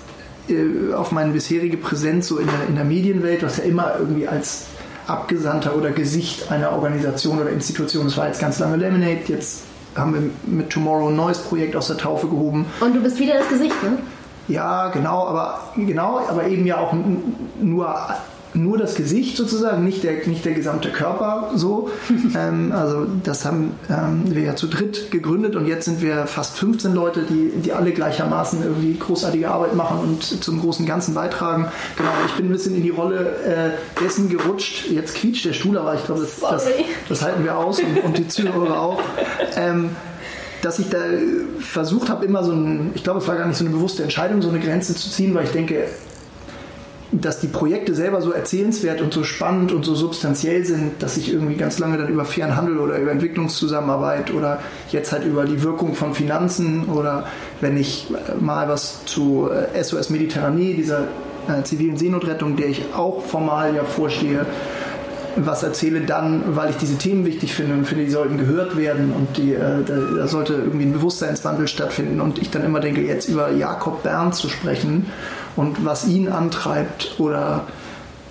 äh, 0.49 0.93
auf 0.93 1.11
meine 1.11 1.31
bisherige 1.31 1.77
Präsenz 1.77 2.27
so 2.27 2.39
in 2.39 2.47
der, 2.47 2.67
in 2.67 2.75
der 2.75 2.83
Medienwelt, 2.83 3.43
was 3.43 3.57
ja 3.57 3.63
immer 3.63 3.93
irgendwie 3.97 4.27
als 4.27 4.65
Abgesandter 5.07 5.75
oder 5.75 5.91
Gesicht 5.91 6.51
einer 6.51 6.71
Organisation 6.71 7.39
oder 7.39 7.51
Institution, 7.51 8.05
das 8.05 8.17
war 8.17 8.27
jetzt 8.27 8.41
ganz 8.41 8.59
lange 8.59 8.75
Lemonade, 8.75 9.21
jetzt 9.27 9.61
haben 9.95 10.13
wir 10.13 10.21
mit 10.45 10.69
Tomorrow 10.71 11.09
ein 11.09 11.15
neues 11.15 11.37
Projekt 11.39 11.75
aus 11.75 11.87
der 11.87 11.97
Taufe 11.97 12.27
gehoben. 12.27 12.65
Und 12.79 12.95
du 12.95 13.01
bist 13.01 13.19
wieder 13.19 13.35
das 13.35 13.49
Gesicht, 13.49 13.81
ne? 13.83 13.97
Ja, 14.47 14.89
genau, 14.89 15.27
aber 15.27 15.71
genau, 15.75 16.21
aber 16.27 16.47
eben 16.47 16.65
ja 16.65 16.77
auch 16.77 16.91
nur 17.61 17.95
nur 18.53 18.77
das 18.77 18.95
Gesicht 18.95 19.37
sozusagen, 19.37 19.83
nicht 19.83 20.03
der, 20.03 20.27
nicht 20.27 20.43
der 20.43 20.53
gesamte 20.53 20.89
Körper 20.89 21.51
so. 21.55 21.89
ähm, 22.35 22.71
also 22.71 23.05
das 23.23 23.45
haben 23.45 23.73
ähm, 23.89 24.23
wir 24.33 24.43
ja 24.43 24.55
zu 24.55 24.67
dritt 24.67 25.11
gegründet 25.11 25.55
und 25.55 25.67
jetzt 25.67 25.85
sind 25.85 26.01
wir 26.01 26.25
fast 26.25 26.57
15 26.57 26.93
Leute, 26.93 27.23
die, 27.23 27.51
die 27.61 27.73
alle 27.73 27.91
gleichermaßen 27.91 28.63
irgendwie 28.63 28.97
großartige 28.97 29.49
Arbeit 29.49 29.75
machen 29.75 29.99
und 29.99 30.23
zum 30.23 30.59
großen 30.59 30.85
Ganzen 30.85 31.13
beitragen. 31.13 31.67
Genau, 31.97 32.11
ich 32.25 32.33
bin 32.33 32.47
ein 32.47 32.51
bisschen 32.51 32.75
in 32.75 32.83
die 32.83 32.89
Rolle 32.89 33.35
äh, 33.45 34.01
dessen 34.03 34.29
gerutscht. 34.29 34.89
Jetzt 34.89 35.15
quietscht 35.15 35.45
der 35.45 35.53
Stuhl, 35.53 35.77
aber 35.77 35.95
ich 35.95 36.05
glaube, 36.05 36.21
das, 36.21 36.39
das, 36.39 36.67
das, 37.07 37.21
halten 37.21 37.43
wir 37.43 37.57
aus 37.57 37.79
und, 37.79 38.03
und 38.03 38.17
die 38.17 38.27
Zuhörer 38.27 38.79
auch. 38.81 39.01
Ähm, 39.55 39.91
dass 40.61 40.79
ich 40.79 40.89
da 40.89 40.97
versucht 41.59 42.09
habe, 42.09 42.25
immer 42.25 42.43
so 42.43 42.51
ein, 42.51 42.91
ich 42.93 43.03
glaube, 43.03 43.19
es 43.19 43.27
war 43.27 43.37
gar 43.37 43.47
nicht 43.47 43.57
so 43.57 43.63
eine 43.63 43.73
bewusste 43.73 44.03
Entscheidung, 44.03 44.41
so 44.41 44.49
eine 44.49 44.59
Grenze 44.59 44.93
zu 44.93 45.09
ziehen, 45.09 45.33
weil 45.33 45.45
ich 45.45 45.51
denke, 45.51 45.85
dass 47.11 47.39
die 47.39 47.47
Projekte 47.47 47.95
selber 47.95 48.21
so 48.21 48.31
erzählenswert 48.31 49.01
und 49.01 49.13
so 49.13 49.23
spannend 49.23 49.71
und 49.71 49.83
so 49.83 49.95
substanziell 49.95 50.63
sind, 50.63 51.01
dass 51.01 51.17
ich 51.17 51.31
irgendwie 51.31 51.55
ganz 51.55 51.79
lange 51.79 51.97
dann 51.97 52.07
über 52.07 52.23
fairen 52.23 52.55
Handel 52.55 52.77
oder 52.77 52.97
über 52.97 53.11
Entwicklungszusammenarbeit 53.11 54.31
oder 54.31 54.59
jetzt 54.91 55.11
halt 55.11 55.25
über 55.25 55.45
die 55.45 55.63
Wirkung 55.63 55.95
von 55.95 56.13
Finanzen 56.13 56.85
oder 56.85 57.25
wenn 57.61 57.77
ich 57.77 58.07
mal 58.39 58.69
was 58.69 59.05
zu 59.05 59.49
SOS 59.81 60.09
äh, 60.09 60.13
Mediterranee, 60.13 60.73
dieser 60.73 61.07
äh, 61.47 61.63
zivilen 61.63 61.97
Seenotrettung, 61.97 62.55
der 62.55 62.67
ich 62.67 62.93
auch 62.95 63.23
formal 63.23 63.75
ja 63.75 63.83
vorstehe, 63.83 64.45
was 65.35 65.63
erzähle, 65.63 66.01
dann, 66.01 66.55
weil 66.55 66.69
ich 66.71 66.77
diese 66.77 66.97
Themen 66.97 67.25
wichtig 67.25 67.53
finde 67.53 67.73
und 67.73 67.85
finde, 67.85 68.05
die 68.05 68.11
sollten 68.11 68.37
gehört 68.37 68.77
werden 68.77 69.13
und 69.13 69.37
die, 69.37 69.53
äh, 69.53 69.83
da, 69.85 69.95
da, 70.17 70.27
sollte 70.27 70.53
irgendwie 70.53 70.85
ein 70.85 70.93
Bewusstseinswandel 70.93 71.67
stattfinden 71.67 72.21
und 72.21 72.39
ich 72.39 72.49
dann 72.49 72.63
immer 72.63 72.79
denke, 72.79 73.01
jetzt 73.01 73.29
über 73.29 73.51
Jakob 73.51 74.03
Bern 74.03 74.33
zu 74.33 74.49
sprechen 74.49 75.07
und 75.55 75.85
was 75.85 76.07
ihn 76.07 76.29
antreibt 76.29 77.15
oder 77.19 77.65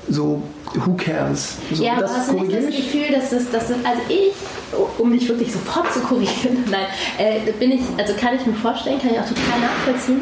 so, 0.09 0.43
who 0.75 0.95
cares? 0.95 1.57
So, 1.73 1.85
ja, 1.85 1.95
aber 1.97 2.09
hast 2.09 2.31
du 2.31 2.41
nicht 2.41 2.57
das 2.57 2.67
Gefühl, 2.67 3.13
dass 3.13 3.31
das, 3.31 3.51
dass 3.51 3.69
das, 3.69 3.77
also 3.85 4.03
ich, 4.09 4.33
um 4.99 5.13
dich 5.13 5.29
wirklich 5.29 5.53
sofort 5.53 5.93
zu 5.93 6.01
korrigieren, 6.01 6.65
nein, 6.71 6.87
äh, 7.19 7.53
bin 7.53 7.73
ich, 7.73 7.83
also 7.97 8.15
kann 8.15 8.35
ich 8.35 8.47
mir 8.47 8.55
vorstellen, 8.55 8.99
kann 8.99 9.11
ich 9.11 9.19
auch 9.19 9.29
total 9.29 9.61
nachvollziehen, 9.61 10.21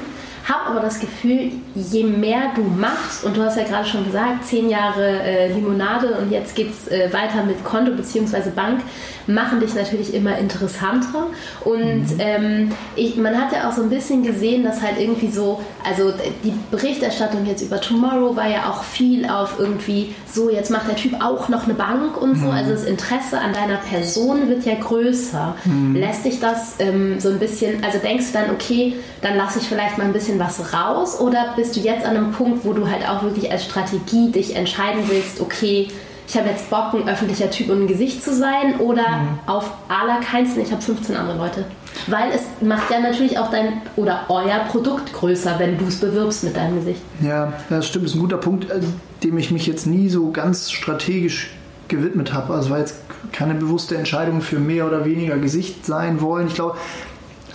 habe 0.48 0.66
aber 0.66 0.80
das 0.80 1.00
Gefühl, 1.00 1.50
je 1.74 2.04
mehr 2.04 2.52
du 2.54 2.62
machst, 2.62 3.24
und 3.24 3.36
du 3.36 3.42
hast 3.42 3.56
ja 3.56 3.64
gerade 3.64 3.86
schon 3.86 4.04
gesagt, 4.04 4.46
zehn 4.46 4.70
Jahre 4.70 5.20
äh, 5.22 5.52
Limonade 5.52 6.16
und 6.20 6.30
jetzt 6.30 6.54
geht 6.54 6.70
es 6.70 6.88
äh, 6.88 7.12
weiter 7.12 7.42
mit 7.44 7.64
Konto 7.64 7.92
bzw. 7.92 8.50
Bank, 8.54 8.80
machen 9.26 9.60
dich 9.60 9.74
natürlich 9.74 10.14
immer 10.14 10.38
interessanter. 10.38 11.26
Und 11.64 12.14
mhm. 12.14 12.18
ähm, 12.18 12.72
ich, 12.94 13.16
man 13.16 13.36
hat 13.36 13.52
ja 13.52 13.68
auch 13.68 13.72
so 13.72 13.82
ein 13.82 13.90
bisschen 13.90 14.22
gesehen, 14.22 14.62
dass 14.64 14.82
halt 14.82 15.00
irgendwie 15.00 15.30
so, 15.30 15.60
also 15.84 16.12
die 16.44 16.52
Berichterstattung 16.70 17.44
jetzt 17.46 17.62
über 17.62 17.80
Tomorrow 17.80 18.36
war 18.36 18.48
ja 18.48 18.70
auch 18.70 18.84
viel 18.84 19.28
auf 19.28 19.58
irgendwie 19.58 20.14
so, 20.32 20.50
jetzt 20.50 20.70
macht 20.70 20.88
der 20.88 20.96
Typ 20.96 21.14
auch 21.22 21.48
noch 21.48 21.64
eine 21.64 21.74
Bank 21.74 22.20
und 22.20 22.36
so. 22.36 22.46
Mhm. 22.46 22.52
Also 22.52 22.70
das 22.70 22.84
Interesse 22.84 23.40
an 23.40 23.52
deiner 23.52 23.78
Person 23.78 24.48
wird 24.48 24.64
ja 24.64 24.74
größer. 24.74 25.54
Mhm. 25.64 25.96
Lässt 25.96 26.24
dich 26.24 26.40
das 26.40 26.76
ähm, 26.78 27.18
so 27.18 27.30
ein 27.30 27.38
bisschen, 27.38 27.82
also 27.82 27.98
denkst 27.98 28.26
du 28.28 28.38
dann, 28.38 28.50
okay, 28.50 28.94
dann 29.22 29.36
lasse 29.36 29.58
ich 29.58 29.66
vielleicht 29.66 29.98
mal 29.98 30.04
ein 30.04 30.12
bisschen 30.12 30.35
was 30.38 30.72
raus 30.72 31.20
oder 31.20 31.54
bist 31.56 31.76
du 31.76 31.80
jetzt 31.80 32.04
an 32.04 32.16
einem 32.16 32.32
Punkt, 32.32 32.64
wo 32.64 32.72
du 32.72 32.88
halt 32.90 33.08
auch 33.08 33.22
wirklich 33.22 33.50
als 33.50 33.64
Strategie 33.64 34.30
dich 34.30 34.56
entscheiden 34.56 35.02
willst, 35.08 35.40
okay, 35.40 35.88
ich 36.28 36.36
habe 36.36 36.48
jetzt 36.48 36.68
Bock, 36.70 36.92
ein 36.92 37.08
öffentlicher 37.08 37.50
Typ 37.50 37.70
und 37.70 37.82
ein 37.82 37.86
Gesicht 37.86 38.22
zu 38.22 38.34
sein 38.34 38.80
oder 38.80 39.08
mhm. 39.08 39.38
auf 39.46 39.70
allerkeinsten, 39.88 40.62
ich 40.62 40.72
habe 40.72 40.82
15 40.82 41.16
andere 41.16 41.38
Leute. 41.38 41.64
Weil 42.08 42.30
es 42.32 42.42
macht 42.60 42.90
ja 42.90 43.00
natürlich 43.00 43.38
auch 43.38 43.50
dein 43.50 43.80
oder 43.96 44.26
euer 44.28 44.58
Produkt 44.70 45.12
größer, 45.12 45.58
wenn 45.58 45.78
du 45.78 45.86
es 45.86 46.00
bewirbst 46.00 46.44
mit 46.44 46.56
deinem 46.56 46.76
Gesicht. 46.76 47.00
Ja, 47.20 47.52
das 47.70 47.86
stimmt, 47.86 48.04
das 48.04 48.12
ist 48.12 48.18
ein 48.18 48.22
guter 48.22 48.36
Punkt, 48.38 48.70
äh, 48.70 48.80
dem 49.22 49.38
ich 49.38 49.50
mich 49.50 49.66
jetzt 49.66 49.86
nie 49.86 50.08
so 50.08 50.30
ganz 50.30 50.70
strategisch 50.70 51.52
gewidmet 51.88 52.32
habe. 52.32 52.54
Also 52.54 52.70
war 52.70 52.78
jetzt 52.78 52.96
keine 53.32 53.54
bewusste 53.54 53.96
Entscheidung 53.96 54.40
für 54.40 54.58
mehr 54.58 54.86
oder 54.86 55.04
weniger 55.04 55.38
Gesicht 55.38 55.86
sein 55.86 56.20
wollen. 56.20 56.48
Ich 56.48 56.54
glaube, 56.54 56.76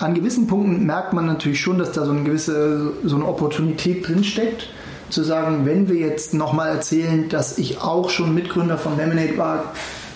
an 0.02 0.14
gewissen 0.14 0.48
Punkten 0.48 0.86
merkt 0.86 1.14
man 1.14 1.26
natürlich 1.26 1.62
schon, 1.62 1.78
dass 1.78 1.92
da 1.92 2.06
so 2.06 2.12
eine 2.12 2.24
gewisse 2.24 2.94
so 3.04 3.16
eine 3.16 3.26
Opportunität 3.26 4.08
drinsteckt 4.08 4.70
zu 5.10 5.24
sagen, 5.24 5.66
wenn 5.66 5.90
wir 5.90 5.98
jetzt 5.98 6.34
nochmal 6.34 6.70
erzählen, 6.70 7.30
dass 7.30 7.58
ich 7.58 7.82
auch 7.82 8.10
schon 8.10 8.34
Mitgründer 8.34 8.78
von 8.78 8.98
Lemonade 8.98 9.38
war, 9.38 9.74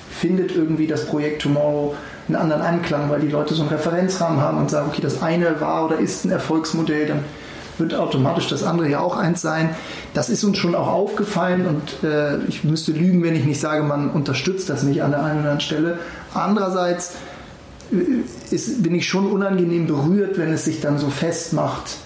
findet 0.10 0.56
irgendwie 0.56 0.88
das 0.88 1.06
Projekt 1.06 1.42
Tomorrow 1.42 1.96
einen 2.28 2.38
anderen 2.38 2.62
Anklang, 2.62 3.10
weil 3.10 3.20
die 3.20 3.28
Leute 3.28 3.54
so 3.54 3.62
einen 3.62 3.72
Referenzrahmen 3.72 4.40
haben 4.40 4.58
und 4.58 4.72
sagen, 4.72 4.88
okay, 4.90 5.02
das 5.02 5.22
eine 5.22 5.60
war 5.62 5.86
oder 5.86 6.00
ist 6.00 6.26
ein 6.26 6.32
Erfolgsmodell, 6.32 7.08
dann 7.08 7.20
wird 7.78 7.94
automatisch 7.94 8.48
das 8.48 8.64
andere 8.64 8.90
ja 8.90 9.02
auch 9.02 9.18
eins 9.18 9.42
sein. 9.42 9.76
Das 10.14 10.30
ist 10.30 10.44
uns 10.46 10.58
schon 10.58 10.76
auch 10.76 10.88
aufgefallen 10.88 11.66
und 11.68 12.10
äh, 12.10 12.38
ich 12.48 12.64
müsste 12.64 12.94
lügen, 12.94 13.22
wenn 13.22 13.36
ich 13.36 13.44
nicht 13.44 13.60
sage, 13.60 13.84
man 13.84 14.10
unterstützt 14.10 14.70
das 14.70 14.84
nicht 14.84 15.04
an 15.04 15.12
der 15.12 15.20
einen 15.20 15.42
oder 15.42 15.52
anderen 15.52 15.60
Stelle. 15.60 16.00
Andererseits 16.34 17.16
ist, 18.52 18.84
bin 18.84 18.96
ich 18.96 19.08
schon 19.08 19.32
unangenehm 19.32 19.88
berührt, 19.88 20.38
wenn 20.38 20.52
es 20.52 20.66
sich 20.66 20.82
dann 20.82 20.98
so 20.98 21.10
festmacht 21.10 21.98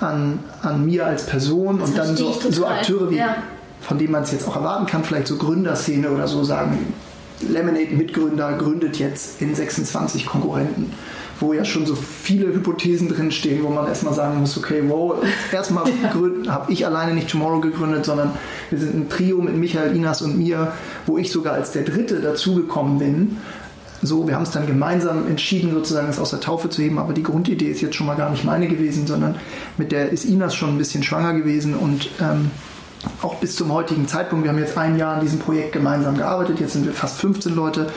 an, 0.00 0.40
an 0.62 0.84
mir 0.84 1.06
als 1.06 1.26
Person 1.26 1.78
das 1.78 1.90
und 1.90 1.98
dann 1.98 2.16
so, 2.16 2.32
so, 2.32 2.66
Akteure 2.66 3.10
wie, 3.10 3.16
ja. 3.16 3.36
von 3.80 3.98
denen 3.98 4.12
man 4.12 4.22
es 4.22 4.32
jetzt 4.32 4.46
auch 4.46 4.56
erwarten 4.56 4.86
kann, 4.86 5.04
vielleicht 5.04 5.26
so 5.26 5.36
Gründerszene 5.36 6.10
oder 6.10 6.26
so 6.26 6.44
sagen, 6.44 6.94
Lemonade 7.40 7.94
Mitgründer 7.94 8.52
gründet 8.54 8.98
jetzt 8.98 9.40
in 9.42 9.54
26 9.54 10.26
Konkurrenten, 10.26 10.92
wo 11.40 11.52
ja 11.52 11.64
schon 11.64 11.84
so 11.84 11.94
viele 11.94 12.46
Hypothesen 12.46 13.08
drinstehen, 13.08 13.62
wo 13.62 13.68
man 13.68 13.86
erstmal 13.86 14.14
sagen 14.14 14.40
muss, 14.40 14.56
okay, 14.56 14.82
wow, 14.86 15.16
erstmal 15.52 15.84
habe 16.48 16.72
ich 16.72 16.86
alleine 16.86 17.12
nicht 17.12 17.28
Tomorrow 17.28 17.60
gegründet, 17.60 18.04
sondern 18.04 18.32
wir 18.70 18.78
sind 18.78 18.94
ein 18.94 19.08
Trio 19.08 19.38
mit 19.38 19.56
Michael, 19.56 19.94
Inas 19.96 20.22
und 20.22 20.38
mir, 20.38 20.72
wo 21.06 21.18
ich 21.18 21.30
sogar 21.30 21.54
als 21.54 21.72
der 21.72 21.82
Dritte 21.82 22.20
dazugekommen 22.20 22.98
bin 22.98 23.36
so, 24.06 24.26
wir 24.26 24.34
haben 24.34 24.42
es 24.42 24.50
dann 24.50 24.66
gemeinsam 24.66 25.26
entschieden, 25.28 25.72
sozusagen 25.72 26.08
es 26.08 26.18
aus 26.18 26.30
der 26.30 26.40
Taufe 26.40 26.68
zu 26.68 26.82
heben, 26.82 26.98
aber 26.98 27.12
die 27.12 27.22
Grundidee 27.22 27.70
ist 27.70 27.80
jetzt 27.80 27.96
schon 27.96 28.06
mal 28.06 28.16
gar 28.16 28.30
nicht 28.30 28.44
meine 28.44 28.68
gewesen, 28.68 29.06
sondern 29.06 29.36
mit 29.76 29.92
der 29.92 30.10
ist 30.10 30.24
Inas 30.24 30.54
schon 30.54 30.70
ein 30.70 30.78
bisschen 30.78 31.02
schwanger 31.02 31.34
gewesen. 31.34 31.74
Und 31.74 32.10
ähm, 32.20 32.50
auch 33.22 33.36
bis 33.36 33.56
zum 33.56 33.72
heutigen 33.72 34.08
Zeitpunkt, 34.08 34.44
wir 34.44 34.50
haben 34.50 34.58
jetzt 34.58 34.76
ein 34.76 34.98
Jahr 34.98 35.14
an 35.14 35.20
diesem 35.20 35.38
Projekt 35.38 35.72
gemeinsam 35.72 36.16
gearbeitet, 36.16 36.60
jetzt 36.60 36.72
sind 36.72 36.86
wir 36.86 36.92
fast 36.92 37.18
15 37.18 37.54
Leute, 37.54 37.88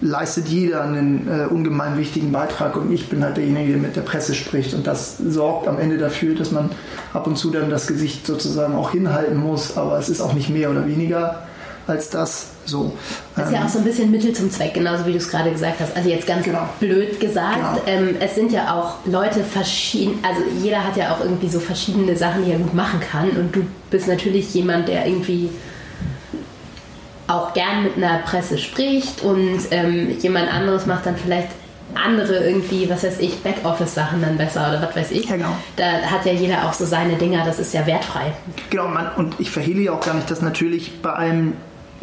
leistet 0.00 0.48
jeder 0.48 0.82
einen 0.82 1.28
äh, 1.28 1.46
ungemein 1.46 1.96
wichtigen 1.96 2.32
Beitrag. 2.32 2.76
Und 2.76 2.92
ich 2.92 3.08
bin 3.08 3.22
halt 3.22 3.36
derjenige, 3.36 3.72
der 3.72 3.80
mit 3.80 3.96
der 3.96 4.00
Presse 4.02 4.34
spricht. 4.34 4.74
Und 4.74 4.86
das 4.86 5.16
sorgt 5.18 5.68
am 5.68 5.78
Ende 5.78 5.96
dafür, 5.96 6.34
dass 6.34 6.50
man 6.50 6.70
ab 7.12 7.26
und 7.26 7.36
zu 7.36 7.50
dann 7.50 7.70
das 7.70 7.86
Gesicht 7.86 8.26
sozusagen 8.26 8.74
auch 8.74 8.90
hinhalten 8.90 9.36
muss, 9.36 9.76
aber 9.76 9.98
es 9.98 10.08
ist 10.08 10.20
auch 10.20 10.34
nicht 10.34 10.50
mehr 10.50 10.70
oder 10.70 10.86
weniger 10.86 11.46
als 11.86 12.10
das. 12.10 12.51
So. 12.64 12.92
Das 13.36 13.48
ist 13.48 13.54
ja 13.54 13.64
auch 13.64 13.68
so 13.68 13.78
ein 13.78 13.84
bisschen 13.84 14.10
Mittel 14.10 14.32
zum 14.32 14.50
Zweck, 14.50 14.74
genauso 14.74 15.06
wie 15.06 15.12
du 15.12 15.18
es 15.18 15.28
gerade 15.28 15.50
gesagt 15.50 15.80
hast. 15.80 15.96
Also 15.96 16.08
jetzt 16.08 16.26
ganz 16.26 16.44
genau. 16.44 16.68
blöd 16.80 17.18
gesagt. 17.18 17.84
Genau. 17.84 17.86
Ähm, 17.86 18.16
es 18.20 18.34
sind 18.34 18.52
ja 18.52 18.74
auch 18.74 19.06
Leute 19.06 19.42
verschieden, 19.42 20.18
also 20.22 20.42
jeder 20.62 20.84
hat 20.84 20.96
ja 20.96 21.14
auch 21.14 21.20
irgendwie 21.20 21.48
so 21.48 21.60
verschiedene 21.60 22.16
Sachen, 22.16 22.44
die 22.44 22.52
er 22.52 22.58
gut 22.58 22.74
machen 22.74 23.00
kann. 23.00 23.30
Und 23.30 23.54
du 23.54 23.66
bist 23.90 24.08
natürlich 24.08 24.54
jemand, 24.54 24.88
der 24.88 25.06
irgendwie 25.06 25.50
auch 27.28 27.52
gern 27.54 27.84
mit 27.84 27.96
einer 27.96 28.18
Presse 28.18 28.58
spricht 28.58 29.22
und 29.22 29.60
ähm, 29.70 30.18
jemand 30.20 30.52
anderes 30.52 30.86
macht 30.86 31.06
dann 31.06 31.16
vielleicht 31.16 31.48
andere 31.94 32.44
irgendwie, 32.44 32.88
was 32.88 33.04
weiß 33.04 33.18
ich, 33.20 33.42
Backoffice-Sachen 33.42 34.22
dann 34.22 34.36
besser 34.36 34.68
oder 34.68 34.82
was 34.82 34.96
weiß 34.96 35.10
ich. 35.12 35.28
Ja, 35.28 35.36
genau. 35.36 35.56
Da 35.76 35.84
hat 35.84 36.24
ja 36.24 36.32
jeder 36.32 36.66
auch 36.66 36.72
so 36.72 36.84
seine 36.84 37.16
Dinger, 37.16 37.44
das 37.44 37.58
ist 37.58 37.74
ja 37.74 37.86
wertfrei. 37.86 38.32
Genau, 38.70 38.88
man, 38.88 39.10
und 39.16 39.38
ich 39.38 39.50
verhehle 39.50 39.82
ja 39.82 39.92
auch 39.92 40.00
gar 40.00 40.14
nicht, 40.14 40.30
dass 40.30 40.40
natürlich 40.40 41.02
bei 41.02 41.12
einem 41.12 41.54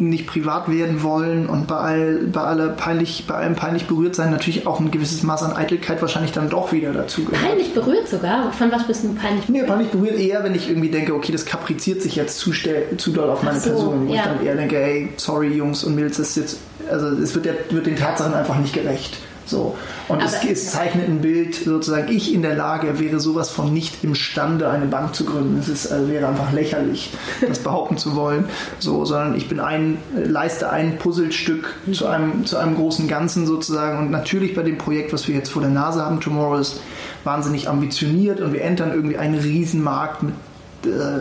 nicht 0.08 0.26
privat 0.26 0.70
werden 0.70 1.02
wollen 1.02 1.48
und 1.48 1.66
bei, 1.66 1.76
all, 1.76 2.14
bei, 2.32 2.40
alle 2.40 2.70
peinlich, 2.70 3.24
bei 3.26 3.34
allem 3.34 3.54
peinlich 3.54 3.86
berührt 3.86 4.14
sein 4.14 4.30
natürlich 4.30 4.66
auch 4.66 4.80
ein 4.80 4.90
gewisses 4.90 5.22
Maß 5.22 5.42
an 5.42 5.52
Eitelkeit 5.52 6.00
wahrscheinlich 6.00 6.32
dann 6.32 6.48
doch 6.48 6.72
wieder 6.72 6.92
dazu 6.92 7.24
gehört. 7.24 7.42
Peinlich 7.42 7.74
berührt 7.74 8.08
sogar? 8.08 8.52
Von 8.52 8.72
was 8.72 8.86
bist 8.86 9.04
du 9.04 9.14
peinlich 9.14 9.46
berührt? 9.46 9.62
Nee, 9.62 9.68
peinlich 9.68 9.88
berührt 9.90 10.18
eher, 10.18 10.42
wenn 10.44 10.54
ich 10.54 10.68
irgendwie 10.68 10.90
denke, 10.90 11.14
okay, 11.14 11.32
das 11.32 11.44
kapriziert 11.44 12.02
sich 12.02 12.16
jetzt 12.16 12.38
zu, 12.38 12.52
zu 12.52 13.10
doll 13.10 13.30
auf 13.30 13.42
meine 13.42 13.60
so, 13.60 13.70
Person. 13.70 14.08
Wo 14.08 14.14
ja. 14.14 14.20
ich 14.20 14.26
dann 14.26 14.44
eher 14.44 14.56
denke, 14.56 14.76
hey, 14.76 15.08
sorry 15.16 15.48
Jungs 15.48 15.84
und 15.84 15.94
Mädels, 15.94 16.16
das 16.16 16.30
ist 16.30 16.36
jetzt, 16.36 16.58
also 16.90 17.08
es 17.08 17.34
wird, 17.34 17.44
der, 17.44 17.54
wird 17.70 17.86
den 17.86 17.96
Tatsachen 17.96 18.34
einfach 18.34 18.58
nicht 18.58 18.72
gerecht. 18.72 19.18
So. 19.50 19.76
Und 20.08 20.22
es, 20.22 20.44
es, 20.44 20.70
zeichnet 20.70 21.08
ein 21.08 21.20
Bild, 21.20 21.56
sozusagen, 21.56 22.10
ich 22.10 22.32
in 22.32 22.42
der 22.42 22.54
Lage 22.54 23.00
wäre 23.00 23.18
sowas 23.18 23.50
von 23.50 23.72
nicht 23.72 24.04
imstande, 24.04 24.70
eine 24.70 24.86
Bank 24.86 25.14
zu 25.14 25.24
gründen. 25.24 25.58
Es 25.58 25.68
ist, 25.68 25.90
also 25.90 26.08
wäre 26.08 26.28
einfach 26.28 26.52
lächerlich, 26.52 27.12
das 27.46 27.58
behaupten 27.62 27.98
zu 27.98 28.14
wollen. 28.14 28.44
So, 28.78 29.04
sondern 29.04 29.34
ich 29.34 29.48
bin 29.48 29.58
ein, 29.60 29.98
leiste 30.14 30.70
ein 30.70 30.98
Puzzlestück 30.98 31.74
zu 31.92 32.06
einem, 32.06 32.46
zu 32.46 32.56
einem 32.56 32.76
großen 32.76 33.08
Ganzen 33.08 33.46
sozusagen. 33.46 33.98
Und 33.98 34.10
natürlich 34.10 34.54
bei 34.54 34.62
dem 34.62 34.78
Projekt, 34.78 35.12
was 35.12 35.26
wir 35.26 35.34
jetzt 35.34 35.50
vor 35.50 35.62
der 35.62 35.70
Nase 35.70 36.02
haben, 36.04 36.20
Tomorrow 36.20 36.58
ist 36.58 36.80
wahnsinnig 37.24 37.68
ambitioniert 37.68 38.40
und 38.40 38.52
wir 38.52 38.62
entern 38.62 38.92
irgendwie 38.92 39.18
einen 39.18 39.38
Riesenmarkt 39.38 40.22
mit 40.22 40.34
äh, 40.34 40.49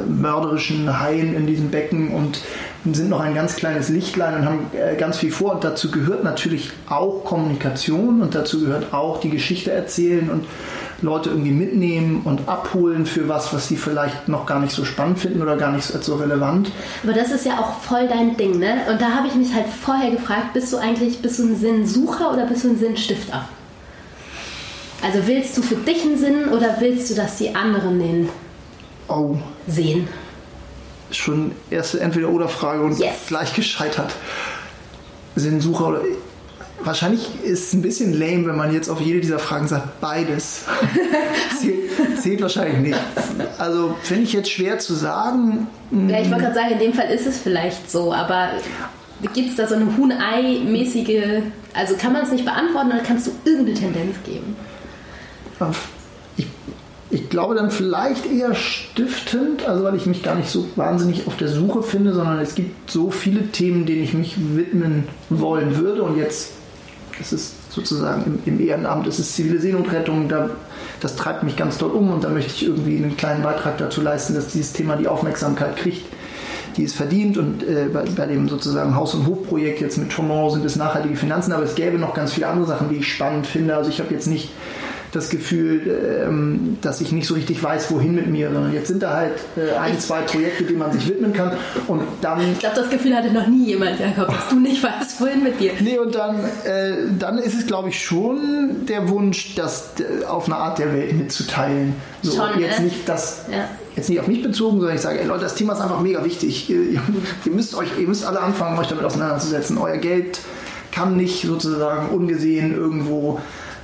mörderischen 0.08 1.00
Haien 1.00 1.36
in 1.36 1.48
diesem 1.48 1.70
Becken 1.70 2.12
und 2.14 2.42
sind 2.96 3.10
noch 3.10 3.20
ein 3.20 3.36
ganz 3.36 3.56
kleines 3.56 3.90
Lichtlein 3.90 4.36
und 4.36 4.46
haben 4.46 4.60
äh, 4.74 4.96
ganz 4.96 5.18
viel 5.18 5.32
vor. 5.32 5.54
Und 5.56 5.64
dazu 5.64 5.92
gehört 5.92 6.24
natürlich 6.24 6.72
auch 6.88 7.26
Kommunikation 7.26 8.22
und 8.22 8.36
dazu 8.36 8.62
gehört 8.62 8.94
auch 8.94 9.20
die 9.20 9.30
Geschichte 9.30 9.72
erzählen 9.72 10.30
und 10.30 10.46
Leute 11.02 11.30
irgendwie 11.30 11.52
mitnehmen 11.52 12.22
und 12.26 12.48
abholen 12.48 13.06
für 13.06 13.28
was, 13.30 13.54
was 13.54 13.68
sie 13.68 13.78
vielleicht 13.78 14.28
noch 14.28 14.46
gar 14.46 14.60
nicht 14.60 14.74
so 14.74 14.86
spannend 14.86 15.20
finden 15.20 15.42
oder 15.42 15.56
gar 15.58 15.72
nicht 15.72 15.86
so, 15.86 16.00
so 16.02 16.16
relevant. 16.16 16.72
Aber 17.04 17.14
das 17.14 17.32
ist 17.32 17.46
ja 17.46 17.60
auch 17.60 17.80
voll 17.80 18.08
dein 18.08 18.38
Ding, 18.38 18.60
ne? 18.60 18.78
Und 18.90 19.02
da 19.02 19.12
habe 19.12 19.28
ich 19.28 19.36
mich 19.36 19.54
halt 19.54 19.68
vorher 19.68 20.12
gefragt, 20.12 20.54
bist 20.54 20.72
du 20.74 20.78
eigentlich, 20.78 21.22
bist 21.22 21.40
du 21.40 21.44
ein 21.44 21.56
Sinnsucher 21.56 22.34
oder 22.34 22.46
bist 22.46 22.64
du 22.64 22.70
ein 22.70 22.78
Sinnstifter? 22.78 23.48
Also 25.02 25.20
willst 25.28 25.58
du 25.58 25.62
für 25.62 25.76
dich 25.76 26.04
einen 26.04 26.18
Sinn 26.18 26.50
oder 26.50 26.76
willst 26.80 27.10
du, 27.10 27.16
dass 27.16 27.38
die 27.38 27.56
anderen 27.56 28.00
den 28.00 28.30
oh. 29.10 29.38
sehen? 29.68 30.08
schon 31.12 31.52
erste 31.70 32.00
Entweder-Oder-Frage 32.00 32.84
und 32.84 33.00
yes. 33.00 33.28
gleich 33.28 33.54
gescheitert. 33.54 34.14
Sinnsucher 35.36 35.88
oder. 35.88 36.02
Wahrscheinlich 36.82 37.44
ist 37.44 37.68
es 37.68 37.74
ein 37.74 37.82
bisschen 37.82 38.18
lame, 38.18 38.46
wenn 38.46 38.56
man 38.56 38.74
jetzt 38.74 38.90
auf 38.90 39.02
jede 39.02 39.20
dieser 39.20 39.40
Fragen 39.40 39.68
sagt, 39.68 40.00
beides. 40.00 40.64
zählt, 41.60 42.22
zählt, 42.22 42.42
wahrscheinlich 42.42 42.78
nicht. 42.78 43.00
Also, 43.58 43.96
finde 44.02 44.24
ich 44.24 44.32
jetzt 44.32 44.50
schwer 44.50 44.80
zu 44.80 44.94
sagen. 44.94 45.68
Ja, 45.92 46.22
ich 46.22 46.32
wollte 46.32 46.46
gerade 46.46 46.56
sagen, 46.56 46.72
in 46.72 46.80
dem 46.80 46.94
Fall 46.94 47.10
ist 47.10 47.28
es 47.28 47.38
vielleicht 47.38 47.92
so, 47.92 48.14
aber 48.14 48.52
gibt 49.34 49.50
es 49.50 49.56
da 49.58 49.68
so 49.68 49.76
eine 49.76 49.98
Huhn-Ei-mäßige. 49.98 51.42
Also, 51.74 51.96
kann 51.96 52.14
man 52.14 52.24
es 52.24 52.32
nicht 52.32 52.46
beantworten 52.46 52.92
oder 52.94 53.04
kannst 53.04 53.28
du 53.28 53.32
irgendeine 53.44 53.78
Tendenz 53.78 54.16
geben? 54.24 54.56
Ich 57.12 57.30
glaube 57.30 57.56
dann 57.56 57.72
vielleicht 57.72 58.32
eher 58.32 58.54
stiftend, 58.54 59.68
also 59.68 59.84
weil 59.84 59.96
ich 59.96 60.06
mich 60.06 60.22
gar 60.22 60.36
nicht 60.36 60.50
so 60.50 60.68
wahnsinnig 60.76 61.26
auf 61.26 61.38
der 61.38 61.48
Suche 61.48 61.82
finde, 61.82 62.14
sondern 62.14 62.40
es 62.40 62.54
gibt 62.54 62.92
so 62.92 63.10
viele 63.10 63.48
Themen, 63.48 63.86
denen 63.86 64.04
ich 64.04 64.14
mich 64.14 64.36
widmen 64.56 65.06
wollen 65.30 65.78
würde. 65.78 66.04
Und 66.04 66.18
jetzt 66.18 66.52
ist 67.20 67.34
es 67.34 67.54
sozusagen 67.70 68.40
im, 68.46 68.54
im 68.54 68.68
Ehrenamt, 68.68 69.08
es 69.08 69.18
ist 69.18 69.36
zivile 69.36 69.60
Seenotrettung, 69.60 70.30
da, 70.30 70.52
das 71.02 71.16
treibt 71.16 71.44
mich 71.44 71.56
ganz 71.56 71.80
doll 71.80 71.92
um 71.92 72.12
und 72.12 72.24
da 72.24 72.30
möchte 72.30 72.54
ich 72.54 72.66
irgendwie 72.66 72.98
einen 72.98 73.18
kleinen 73.18 73.42
Beitrag 73.42 73.78
dazu 73.80 74.02
leisten, 74.02 74.36
dass 74.36 74.48
dieses 74.48 74.74
Thema 74.74 74.96
die 74.96 75.08
Aufmerksamkeit 75.08 75.78
kriegt, 75.78 76.06
die 76.78 76.84
es 76.84 76.94
verdient. 76.94 77.40
Und 77.40 77.64
äh, 77.64 77.90
bei, 77.92 78.04
bei, 78.04 78.28
dem 78.28 78.48
sozusagen 78.48 78.96
Haus- 78.96 79.16
und 79.16 79.26
Hofprojekt 79.26 79.82
jetzt 79.82 79.98
mit 79.98 80.12
Tomorrow 80.12 80.52
sind 80.52 80.64
es 80.64 80.76
nachhaltige 80.76 81.16
Finanzen, 81.16 81.54
aber 81.54 81.64
es 81.64 81.74
gäbe 81.74 81.98
noch 81.98 82.14
ganz 82.14 82.34
viele 82.34 82.48
andere 82.48 82.68
Sachen, 82.68 82.90
die 82.90 82.98
ich 82.98 83.12
spannend 83.12 83.48
finde, 83.48 83.76
also 83.76 83.90
ich 83.90 84.00
habe 84.00 84.14
jetzt 84.14 84.28
nicht 84.28 84.50
das 85.12 85.30
Gefühl, 85.30 86.26
ähm, 86.28 86.78
dass 86.82 87.02
ich 87.02 87.12
nicht 87.12 87.28
so 87.28 87.34
richtig 87.34 87.62
weiß, 87.62 87.92
wohin 87.92 88.16
mit 88.16 88.28
mir, 88.28 88.52
sondern 88.52 88.74
jetzt 88.74 88.88
sind 88.88 89.02
da 89.02 89.16
halt 89.16 89.34
äh, 89.58 89.76
ein, 89.78 90.00
zwei 90.00 90.22
Projekte, 90.22 90.64
denen 90.64 90.80
man 90.80 90.92
sich 90.92 91.08
widmen 91.08 91.34
kann 91.34 91.54
und 91.88 92.04
dann... 92.22 92.40
Ich 92.52 92.60
glaube, 92.60 92.76
das 92.76 92.90
Gefühl 92.90 93.16
hatte 93.16 93.32
noch 93.32 93.48
nie 93.48 93.66
jemand, 93.68 94.00
Jakob, 94.00 94.28
dass 94.28 94.50
du 94.50 94.60
nicht 94.60 94.84
weißt, 94.84 95.20
wohin 95.20 95.44
mit 95.44 95.60
dir. 95.60 95.74
Nee, 95.80 95.98
und 95.98 96.14
dann, 96.14 96.44
äh, 96.64 96.94
dann 97.18 97.40
ist 97.40 97.56
es, 97.56 97.66
glaube 97.66 97.90
ich, 97.90 98.04
schon 98.04 98.86
der 98.88 99.10
Wunsch, 99.10 99.56
das 99.56 99.94
äh, 100.00 100.26
auf 100.26 100.46
eine 100.46 100.56
Art 100.56 100.80
der 100.80 100.94
Welt 100.94 101.14
mitzuteilen. 101.14 101.96
So, 102.22 102.36
Schon, 102.36 102.60
jetzt 102.60 102.80
ne? 102.80 102.86
nicht 102.86 103.08
das... 103.08 103.46
Ja. 103.52 103.66
Jetzt 103.96 104.08
nicht 104.08 104.20
auf 104.20 104.28
mich 104.28 104.44
bezogen, 104.44 104.78
sondern 104.80 104.96
ich 104.96 105.02
sage, 105.02 105.20
ey 105.20 105.28
Leute, 105.28 105.42
das 105.42 105.56
Thema 105.56 105.74
ist 105.74 105.82
einfach 105.82 106.00
mega 106.00 106.24
wichtig. 106.24 106.70
Ihr, 106.70 107.02
ihr 107.46 107.52
müsst 107.52 107.76
euch, 107.76 107.90
ihr 108.00 108.08
müsst 108.08 108.24
alle 108.24 108.40
anfangen, 108.40 108.78
euch 108.78 108.88
damit 108.88 109.04
auseinanderzusetzen. 109.04 109.78
Euer 109.78 109.98
Geld 109.98 110.40
kann 110.92 111.18
nicht 111.18 111.42
sozusagen 111.46 112.10
ungesehen 112.10 112.74
irgendwo 112.74 113.40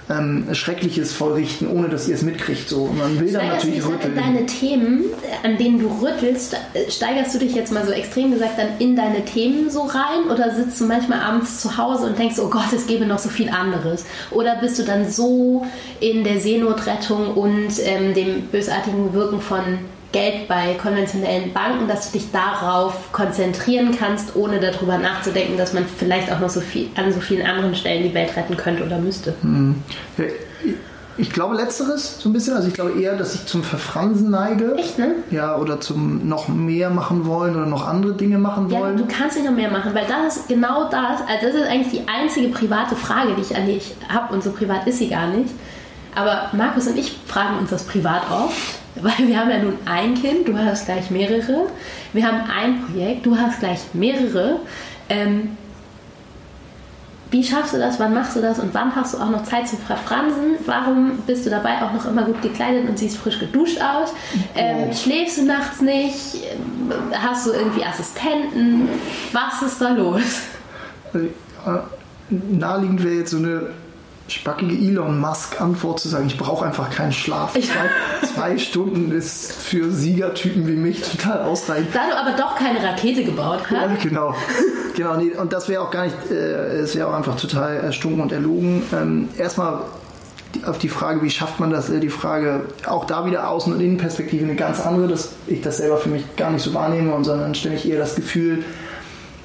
ähm, 0.10 0.54
Schreckliches 0.54 1.14
vollrichten, 1.14 1.68
ohne 1.68 1.90
dass 1.90 2.08
ihr 2.08 2.16
es 2.16 2.22
mitkriegt. 2.22 2.70
So. 2.70 2.88
Man 2.88 3.20
will 3.20 3.32
dann 3.32 3.48
du 3.48 3.54
natürlich 3.56 3.78
in 3.78 3.84
rütteln. 3.84 4.16
deine 4.16 4.46
Themen, 4.46 5.06
äh, 5.24 5.48
an 5.48 5.58
denen 5.58 5.80
du 5.80 5.88
rüttelst, 5.88 6.54
äh, 6.54 6.90
steigerst 6.90 7.34
du 7.34 7.40
dich 7.40 7.56
jetzt 7.56 7.72
mal 7.72 7.86
so 7.86 7.92
extrem 7.92 8.32
gesagt 8.32 8.58
dann 8.58 8.78
in 8.80 8.96
deine 8.96 9.26
Themen 9.26 9.70
so 9.70 9.82
rein 9.82 10.30
oder 10.32 10.54
sitzt 10.54 10.80
du 10.80 10.86
manchmal 10.86 11.22
abends 11.22 11.62
zu 11.62 11.78
Hause 11.78 12.08
und 12.08 12.20
denkst, 12.20 12.38
oh 12.40 12.50
Gott, 12.50 12.72
es 12.76 12.88
gäbe 12.88 13.06
noch 13.06 13.20
so 13.20 13.30
viel 13.30 13.50
anderes? 13.50 14.06
Oder 14.32 14.56
bist 14.58 14.78
du 14.78 14.84
dann 14.84 15.10
so 15.10 15.66
in 16.00 16.24
der 16.24 16.40
Seenotrettung 16.40 17.34
und 17.34 17.72
ähm, 17.84 18.14
dem 18.14 18.44
bösartigen 18.44 19.14
Wirken 19.14 19.42
von 19.42 19.80
Geld 20.12 20.48
bei 20.48 20.76
konventionellen 20.82 21.52
Banken, 21.54 21.88
dass 21.88 22.10
du 22.12 22.18
dich 22.18 22.32
darauf 22.32 23.12
konzentrieren 23.12 23.96
kannst, 23.98 24.36
ohne 24.36 24.60
darüber 24.60 24.98
nachzudenken, 24.98 25.58
dass 25.58 25.74
man 25.74 25.86
vielleicht 25.86 26.32
auch 26.32 26.40
noch 26.40 26.50
so 26.50 26.62
viel 26.62 26.88
an 26.96 27.12
so 27.12 27.20
vielen 27.20 27.46
anderen 27.46 27.76
Stellen 27.76 28.04
die 28.04 28.14
Welt 28.14 28.36
retten 28.38 28.56
könnte 28.56 28.86
oder 28.86 28.98
müsste. 28.98 29.34
Ich 31.18 31.32
glaube 31.32 31.56
letzteres 31.56 32.20
so 32.20 32.28
ein 32.28 32.34
bisschen, 32.34 32.56
also 32.56 32.68
ich 32.68 32.74
glaube 32.74 33.00
eher, 33.00 33.16
dass 33.16 33.36
ich 33.36 33.46
zum 33.46 33.64
Verfransen 33.64 34.32
neige. 34.32 34.76
Echt, 34.78 35.00
ne? 35.00 35.16
Ja, 35.32 35.56
oder 35.58 35.80
zum 35.80 36.28
noch 36.28 36.50
mehr 36.50 36.90
machen 36.90 37.26
wollen 37.26 37.56
oder 37.56 37.66
noch 37.66 37.88
andere 37.88 38.14
Dinge 38.14 38.38
machen 38.38 38.70
Ja, 38.70 38.80
wollen. 38.80 38.98
du 38.98 39.06
kannst 39.06 39.38
nicht 39.38 39.46
noch 39.50 39.56
mehr 39.56 39.72
machen, 39.72 39.94
weil 39.94 40.06
das 40.08 40.36
ist 40.38 40.48
genau 40.50 40.90
das, 40.90 41.22
also 41.28 41.48
das 41.48 41.56
ist 41.56 41.68
eigentlich 41.70 42.02
die 42.04 42.08
einzige 42.10 42.50
private 42.50 42.98
Frage, 42.98 43.30
die 43.38 43.42
ich 43.42 43.56
an 43.56 43.66
dich 43.66 43.94
habe 44.10 44.34
und 44.34 44.44
so 44.44 44.52
privat 44.52 44.88
ist 44.88 44.98
sie 44.98 45.08
gar 45.08 45.28
nicht. 45.28 45.52
Aber 46.16 46.50
Markus 46.52 46.88
und 46.88 46.98
ich 46.98 47.18
fragen 47.26 47.60
uns 47.60 47.70
das 47.70 47.84
privat 47.84 48.24
oft, 48.30 48.80
weil 49.02 49.28
wir 49.28 49.40
haben 49.40 49.50
ja 49.50 49.60
nun 49.60 49.78
ein 49.86 50.14
Kind, 50.14 50.48
du 50.48 50.58
hast 50.58 50.86
gleich 50.86 51.12
mehrere. 51.12 51.68
Wir 52.14 52.26
haben 52.26 52.50
ein 52.50 52.82
Projekt, 52.86 53.26
du 53.26 53.38
hast 53.38 53.60
gleich 53.60 53.80
mehrere. 53.94 54.60
Ähm, 55.10 55.58
wie 57.32 57.44
schaffst 57.44 57.74
du 57.74 57.78
das? 57.78 58.00
Wann 58.00 58.14
machst 58.14 58.36
du 58.38 58.42
das? 58.42 58.60
Und 58.60 58.74
wann 58.74 58.96
hast 58.96 59.14
du 59.14 59.18
auch 59.18 59.30
noch 59.30 59.44
Zeit 59.44 59.68
zum 59.68 59.80
Verfransen? 59.80 60.56
Warum 60.66 61.18
bist 61.28 61.46
du 61.46 61.50
dabei 61.50 61.82
auch 61.82 61.92
noch 61.92 62.06
immer 62.06 62.24
gut 62.24 62.42
gekleidet 62.42 62.88
und 62.88 62.98
siehst 62.98 63.18
frisch 63.18 63.40
geduscht 63.40 63.80
aus? 63.82 64.14
Ähm, 64.56 64.94
schläfst 64.94 65.40
du 65.40 65.46
nachts 65.46 65.82
nicht? 65.82 66.44
Hast 67.12 67.48
du 67.48 67.52
irgendwie 67.52 67.84
Assistenten? 67.84 68.88
Was 69.34 69.62
ist 69.64 69.82
da 69.82 69.90
los? 69.90 70.22
Also, 71.14 71.28
äh, 71.28 71.80
naheliegend 72.30 73.04
wäre 73.04 73.16
jetzt 73.16 73.32
so 73.32 73.38
eine 73.38 73.70
spackige 74.28 74.74
Elon 74.76 75.20
Musk-Antwort 75.20 76.00
zu 76.00 76.10
sagen, 76.10 76.26
ich 76.28 76.38
brauche 76.38 76.66
einfach 76.66 76.90
keinen 76.90 77.12
Schlaf. 77.12 77.56
Ich- 77.56 77.70
Zwei, 77.70 78.28
zwei 78.34 78.58
Stunden 78.58 79.12
ist 79.12 79.52
für 79.52 79.92
Siegertypen 79.92 80.68
wie 80.68 80.76
mich 80.76 81.02
total 81.02 81.44
ausreichend. 81.44 81.90
Da 81.94 82.08
du 82.10 82.18
aber 82.18 82.36
doch 82.36 82.56
keine 82.56 82.82
Rakete 82.84 83.24
gebaut 83.24 83.60
Ja, 83.70 83.82
hast, 83.90 84.02
genau. 84.02 84.34
genau 84.96 85.16
nee, 85.18 85.32
und 85.36 85.54
das 85.54 85.70
wäre 85.70 85.82
auch 85.84 85.92
gar 85.92 86.06
nicht, 86.06 86.16
äh, 86.32 86.36
es 86.78 86.96
wäre 86.96 87.08
auch 87.08 87.14
einfach 87.14 87.36
total 87.40 87.76
erstunken 87.78 88.22
und 88.22 88.32
erlogen. 88.32 88.82
Ähm, 88.94 89.30
erstmal 89.38 89.80
auf 90.66 90.78
die 90.80 90.90
Frage, 90.90 91.22
wie 91.22 91.30
schafft 91.30 91.60
man 91.60 91.70
das, 91.70 91.90
äh, 91.90 92.00
die 92.00 92.10
Frage, 92.10 92.62
auch 92.88 93.06
da 93.06 93.26
wieder 93.28 93.48
Außen- 93.50 93.74
und 93.74 93.80
Innenperspektive 93.82 94.44
eine 94.46 94.56
ganz 94.56 94.80
andere, 94.80 95.08
dass 95.08 95.32
ich 95.48 95.62
das 95.62 95.78
selber 95.78 95.98
für 95.98 96.10
mich 96.10 96.24
gar 96.36 96.50
nicht 96.50 96.64
so 96.64 96.74
wahrnehme, 96.74 97.14
und 97.14 97.26
sondern 97.26 97.54
ständig 97.54 97.88
eher 97.88 98.00
das 98.00 98.16
Gefühl, 98.16 98.64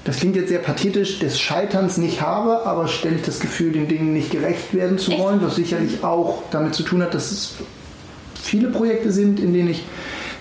das 0.05 0.17
klingt 0.17 0.37
jetzt 0.37 0.49
sehr 0.49 0.61
pathetisch, 0.61 1.19
des 1.19 1.39
Scheiterns 1.39 1.99
nicht 1.99 2.23
habe, 2.23 2.67
aber 2.67 2.89
ständig 2.89 3.25
das 3.25 3.41
Gefühl, 3.41 3.73
den 3.73 3.89
Dingen 3.89 4.13
nicht 4.13 4.31
gerecht 4.31 4.73
werden 4.75 4.99
zu 4.99 5.11
Echt? 5.11 5.21
wollen, 5.21 5.43
was 5.43 5.57
sicherlich 5.57 6.03
auch 6.03 6.43
damit 6.51 6.75
zu 6.75 6.83
tun 6.83 7.03
hat, 7.03 7.15
dass 7.15 7.31
es 7.31 7.55
viele 8.41 8.69
Projekte 8.69 9.13
sind, 9.13 9.39
in 9.41 9.53
denen 9.53 9.69
ich 9.69 9.85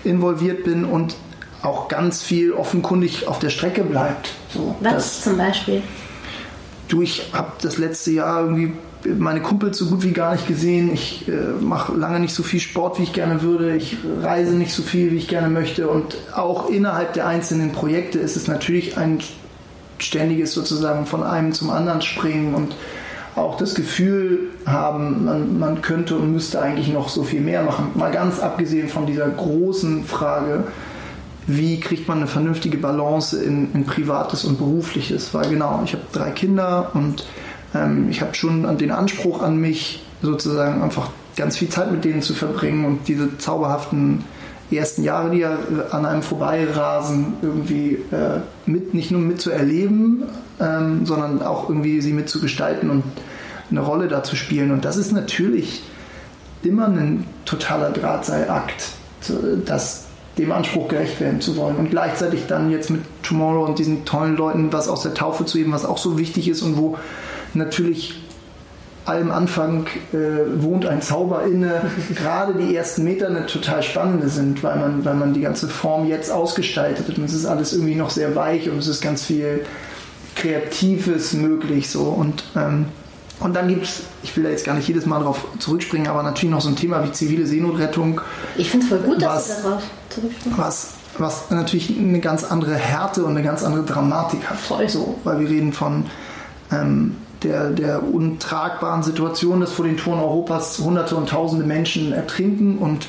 involviert 0.04 0.63
bin 0.63 0.86
und 0.86 1.15
auch 1.62 1.89
ganz 1.89 2.22
viel 2.22 2.54
offenkundig 2.54 3.28
auf 3.28 3.39
der 3.39 3.50
Strecke 3.50 3.84
bleibt. 3.84 4.32
So, 4.54 4.76
was 4.80 5.24
zum 5.24 5.38
Beispiel? 5.38 5.84
du, 6.89 7.02
ich 7.02 7.30
habe 7.32 7.54
das 7.62 7.78
letzte 7.78 8.12
Jahr 8.12 8.41
irgendwie 8.41 8.74
meine 9.06 9.41
Kumpels 9.41 9.78
so 9.78 9.86
gut 9.86 10.04
wie 10.04 10.12
gar 10.12 10.34
nicht 10.34 10.48
gesehen. 10.48 10.91
Ich 10.93 11.26
äh, 11.30 11.32
mache 11.62 11.95
lange 11.95 12.19
nicht 12.19 12.34
so 12.34 12.43
viel 12.43 12.60
Sport, 12.60 13.00
wie 13.00 13.04
ich 13.04 13.13
gerne 13.13 13.41
würde. 13.41 13.76
Ich 13.76 13.95
reise 14.22 14.56
nicht 14.56 14.74
so 14.74 14.84
viel, 14.84 15.12
wie 15.12 15.15
ich 15.15 15.30
gerne 15.30 15.48
möchte. 15.48 15.88
Und 15.88 16.17
auch 16.36 16.69
innerhalb 16.69 17.13
der 17.13 17.26
einzelnen 17.26 17.72
Projekte 17.72 18.19
ist 18.19 18.36
es 18.36 18.48
natürlich 18.48 18.98
ein 18.98 19.19
ständiges 20.03 20.53
sozusagen 20.53 21.05
von 21.05 21.23
einem 21.23 21.53
zum 21.53 21.69
anderen 21.69 22.01
springen 22.01 22.53
und 22.55 22.75
auch 23.35 23.57
das 23.57 23.75
Gefühl 23.75 24.49
haben, 24.65 25.25
man, 25.25 25.59
man 25.59 25.81
könnte 25.81 26.15
und 26.15 26.33
müsste 26.33 26.62
eigentlich 26.62 26.89
noch 26.89 27.09
so 27.09 27.23
viel 27.23 27.41
mehr 27.41 27.63
machen. 27.63 27.91
Mal 27.95 28.12
ganz 28.12 28.39
abgesehen 28.39 28.89
von 28.89 29.05
dieser 29.05 29.29
großen 29.29 30.03
Frage, 30.03 30.65
wie 31.47 31.79
kriegt 31.79 32.07
man 32.07 32.19
eine 32.19 32.27
vernünftige 32.27 32.77
Balance 32.77 33.41
in, 33.41 33.73
in 33.73 33.85
Privates 33.85 34.43
und 34.43 34.57
Berufliches? 34.57 35.33
Weil 35.33 35.49
genau, 35.49 35.81
ich 35.83 35.93
habe 35.93 36.03
drei 36.12 36.31
Kinder 36.31 36.91
und 36.93 37.25
ähm, 37.73 38.07
ich 38.09 38.21
habe 38.21 38.35
schon 38.35 38.77
den 38.77 38.91
Anspruch 38.91 39.41
an 39.41 39.57
mich, 39.57 40.03
sozusagen 40.21 40.83
einfach 40.83 41.09
ganz 41.35 41.57
viel 41.57 41.69
Zeit 41.69 41.91
mit 41.91 42.03
denen 42.03 42.21
zu 42.21 42.33
verbringen 42.33 42.85
und 42.85 43.07
diese 43.07 43.38
zauberhaften 43.38 44.25
ersten 44.77 45.03
Jahre, 45.03 45.32
die 45.32 45.39
ja 45.39 45.58
an 45.91 46.05
einem 46.05 46.21
vorbeirasen, 46.21 47.34
irgendwie 47.41 47.93
äh, 48.12 48.39
mit, 48.65 48.93
nicht 48.93 49.12
nur 49.12 49.21
mitzuerleben, 49.21 50.23
ähm, 50.60 51.05
sondern 51.05 51.41
auch 51.41 51.69
irgendwie 51.69 52.01
sie 52.01 52.13
mitzugestalten 52.13 52.89
und 52.89 53.03
eine 53.71 53.82
Rolle 53.82 54.08
da 54.08 54.23
zu 54.23 54.36
spielen. 54.36 54.71
Und 54.71 54.86
das 54.86 54.97
ist 54.97 55.12
natürlich 55.12 55.84
immer 56.63 56.88
ein 56.88 57.25
totaler 57.45 57.91
Drahtseilakt, 57.91 58.89
das 59.65 60.05
dem 60.38 60.51
Anspruch 60.51 60.88
gerecht 60.88 61.19
werden 61.19 61.41
zu 61.41 61.58
wollen. 61.58 61.75
Und 61.75 61.89
gleichzeitig 61.89 62.47
dann 62.47 62.71
jetzt 62.71 62.89
mit 62.89 63.01
Tomorrow 63.23 63.65
und 63.65 63.77
diesen 63.77 64.05
tollen 64.05 64.38
Leuten 64.38 64.71
was 64.71 64.88
aus 64.88 65.03
der 65.03 65.13
Taufe 65.13 65.45
zu 65.45 65.58
heben, 65.58 65.71
was 65.71 65.86
auch 65.86 65.97
so 65.97 66.17
wichtig 66.17 66.47
ist 66.47 66.62
und 66.62 66.77
wo 66.77 66.97
natürlich 67.53 68.23
allem 69.10 69.32
Anfang 69.32 69.88
äh, 70.13 70.62
wohnt 70.62 70.86
ein 70.86 71.02
Zauber 71.02 71.43
inne. 71.43 71.82
Gerade 72.15 72.54
die 72.54 72.76
ersten 72.76 73.04
Meter 73.04 73.28
eine 73.28 73.45
total 73.45 73.84
spannende 73.84 74.30
sind, 74.30 74.63
weil 74.63 74.78
man, 74.78 75.04
weil 75.06 75.15
man 75.15 75.34
die 75.34 75.41
ganze 75.41 75.67
Form 75.67 76.08
jetzt 76.08 76.32
ausgestaltet 76.32 77.17
und 77.17 77.24
es 77.24 77.34
ist 77.34 77.45
alles 77.45 77.74
irgendwie 77.74 77.95
noch 77.95 78.10
sehr 78.10 78.36
weich 78.36 78.69
und 78.69 78.78
es 78.78 78.88
ist 78.88 79.02
ganz 79.02 79.26
viel 79.26 79.65
Kreatives 80.36 81.34
möglich 81.34 81.89
so 81.89 82.04
und 82.04 82.43
ähm, 82.56 82.86
und 83.41 83.56
dann 83.56 83.69
gibt 83.69 83.86
es, 83.86 84.02
ich 84.22 84.36
will 84.36 84.43
da 84.43 84.50
jetzt 84.50 84.65
gar 84.65 84.76
nicht 84.76 84.88
jedes 84.88 85.06
Mal 85.06 85.22
drauf 85.24 85.45
zurückspringen, 85.60 86.08
aber 86.08 86.24
natürlich 86.24 86.54
noch 86.54 86.60
so 86.62 86.67
ein 86.67 86.76
Thema 86.76 87.06
wie 87.06 87.12
zivile 87.13 87.45
Seenotrettung, 87.45 88.19
Ich 88.58 88.69
finde 88.69 88.86
es 88.86 88.89
voll 88.89 89.00
gut, 89.00 89.22
dass 89.22 89.50
Was? 89.50 89.56
du 89.58 89.63
darauf 89.63 89.84
zurückspringst. 90.10 90.58
was, 90.60 90.93
was 91.17 91.50
natürlich 91.50 91.98
eine 91.98 92.19
ganz 92.19 92.43
andere 92.43 92.76
Härte 92.76 93.24
und 93.24 93.32
eine 93.32 93.43
ganz 93.43 93.63
andere 93.63 93.84
Dramatik 93.84 94.50
hat. 94.50 94.58
Voll. 94.58 94.89
So, 94.89 95.17
weil 95.24 95.39
wir 95.39 95.50
reden 95.50 95.72
von 95.72 96.06
ähm, 96.72 97.15
der, 97.43 97.69
der 97.69 98.04
untragbaren 98.04 99.04
Situation, 99.04 99.62
dass 99.62 99.71
vor 99.71 99.86
den 99.86 99.97
Toren 99.97 100.19
Europas 100.19 100.80
Hunderte 100.80 101.15
und 101.15 101.30
Tausende 101.30 101.65
Menschen 101.65 102.12
ertrinken 102.12 102.78
und 102.78 103.08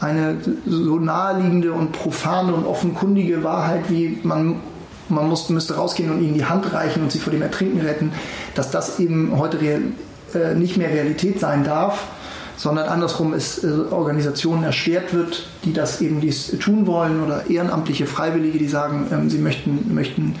eine 0.00 0.36
so 0.66 0.98
naheliegende 0.98 1.72
und 1.72 1.92
profane 1.92 2.54
und 2.54 2.66
offenkundige 2.66 3.42
Wahrheit, 3.42 3.88
wie 3.88 4.18
man, 4.22 4.60
man 5.08 5.28
muss, 5.28 5.48
müsste 5.48 5.76
rausgehen 5.76 6.10
und 6.10 6.22
ihnen 6.22 6.34
die 6.34 6.44
Hand 6.44 6.72
reichen 6.72 7.02
und 7.02 7.12
sie 7.12 7.18
vor 7.18 7.32
dem 7.32 7.42
Ertrinken 7.42 7.80
retten, 7.80 8.12
dass 8.54 8.70
das 8.70 8.98
eben 9.00 9.38
heute 9.38 9.60
real, 9.60 9.82
äh, 10.34 10.54
nicht 10.54 10.76
mehr 10.76 10.90
Realität 10.90 11.40
sein 11.40 11.64
darf, 11.64 12.04
sondern 12.56 12.88
andersrum 12.88 13.32
es 13.32 13.62
äh, 13.64 13.68
Organisationen 13.90 14.64
erschwert 14.64 15.14
wird, 15.14 15.48
die 15.64 15.72
das 15.72 16.00
eben 16.00 16.20
dies 16.20 16.58
tun 16.58 16.86
wollen 16.86 17.22
oder 17.22 17.48
ehrenamtliche 17.48 18.06
Freiwillige, 18.06 18.58
die 18.58 18.68
sagen, 18.68 19.06
ähm, 19.12 19.30
sie 19.30 19.38
möchten, 19.38 19.94
möchten 19.94 20.34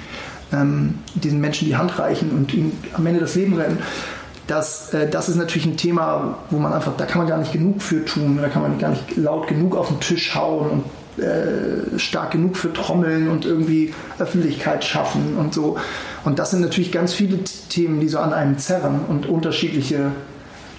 ähm, 0.52 0.98
diesen 1.14 1.40
Menschen 1.40 1.66
die 1.68 1.76
Hand 1.76 1.98
reichen 1.98 2.30
und 2.30 2.54
ihnen 2.54 2.72
am 2.92 3.06
Ende 3.06 3.20
das 3.20 3.34
Leben 3.34 3.54
retten. 3.54 3.78
Das, 4.46 4.94
äh, 4.94 5.08
das 5.08 5.28
ist 5.28 5.36
natürlich 5.36 5.66
ein 5.66 5.76
Thema, 5.76 6.38
wo 6.50 6.58
man 6.58 6.72
einfach, 6.72 6.96
da 6.96 7.04
kann 7.04 7.18
man 7.18 7.26
gar 7.26 7.38
nicht 7.38 7.52
genug 7.52 7.82
für 7.82 8.04
tun, 8.04 8.38
da 8.40 8.48
kann 8.48 8.62
man 8.62 8.78
gar 8.78 8.90
nicht 8.90 9.16
laut 9.16 9.48
genug 9.48 9.76
auf 9.76 9.88
den 9.88 10.00
Tisch 10.00 10.34
hauen 10.34 10.70
und 10.70 10.84
äh, 11.22 11.98
stark 11.98 12.32
genug 12.32 12.56
für 12.56 12.72
trommeln 12.72 13.28
und 13.28 13.44
irgendwie 13.44 13.94
Öffentlichkeit 14.18 14.84
schaffen 14.84 15.36
und 15.38 15.54
so. 15.54 15.78
Und 16.24 16.38
das 16.38 16.50
sind 16.50 16.60
natürlich 16.60 16.92
ganz 16.92 17.14
viele 17.14 17.38
Themen, 17.70 18.00
die 18.00 18.08
so 18.08 18.18
an 18.18 18.32
einem 18.32 18.58
zerren 18.58 19.00
und 19.08 19.26
unterschiedliche 19.26 20.10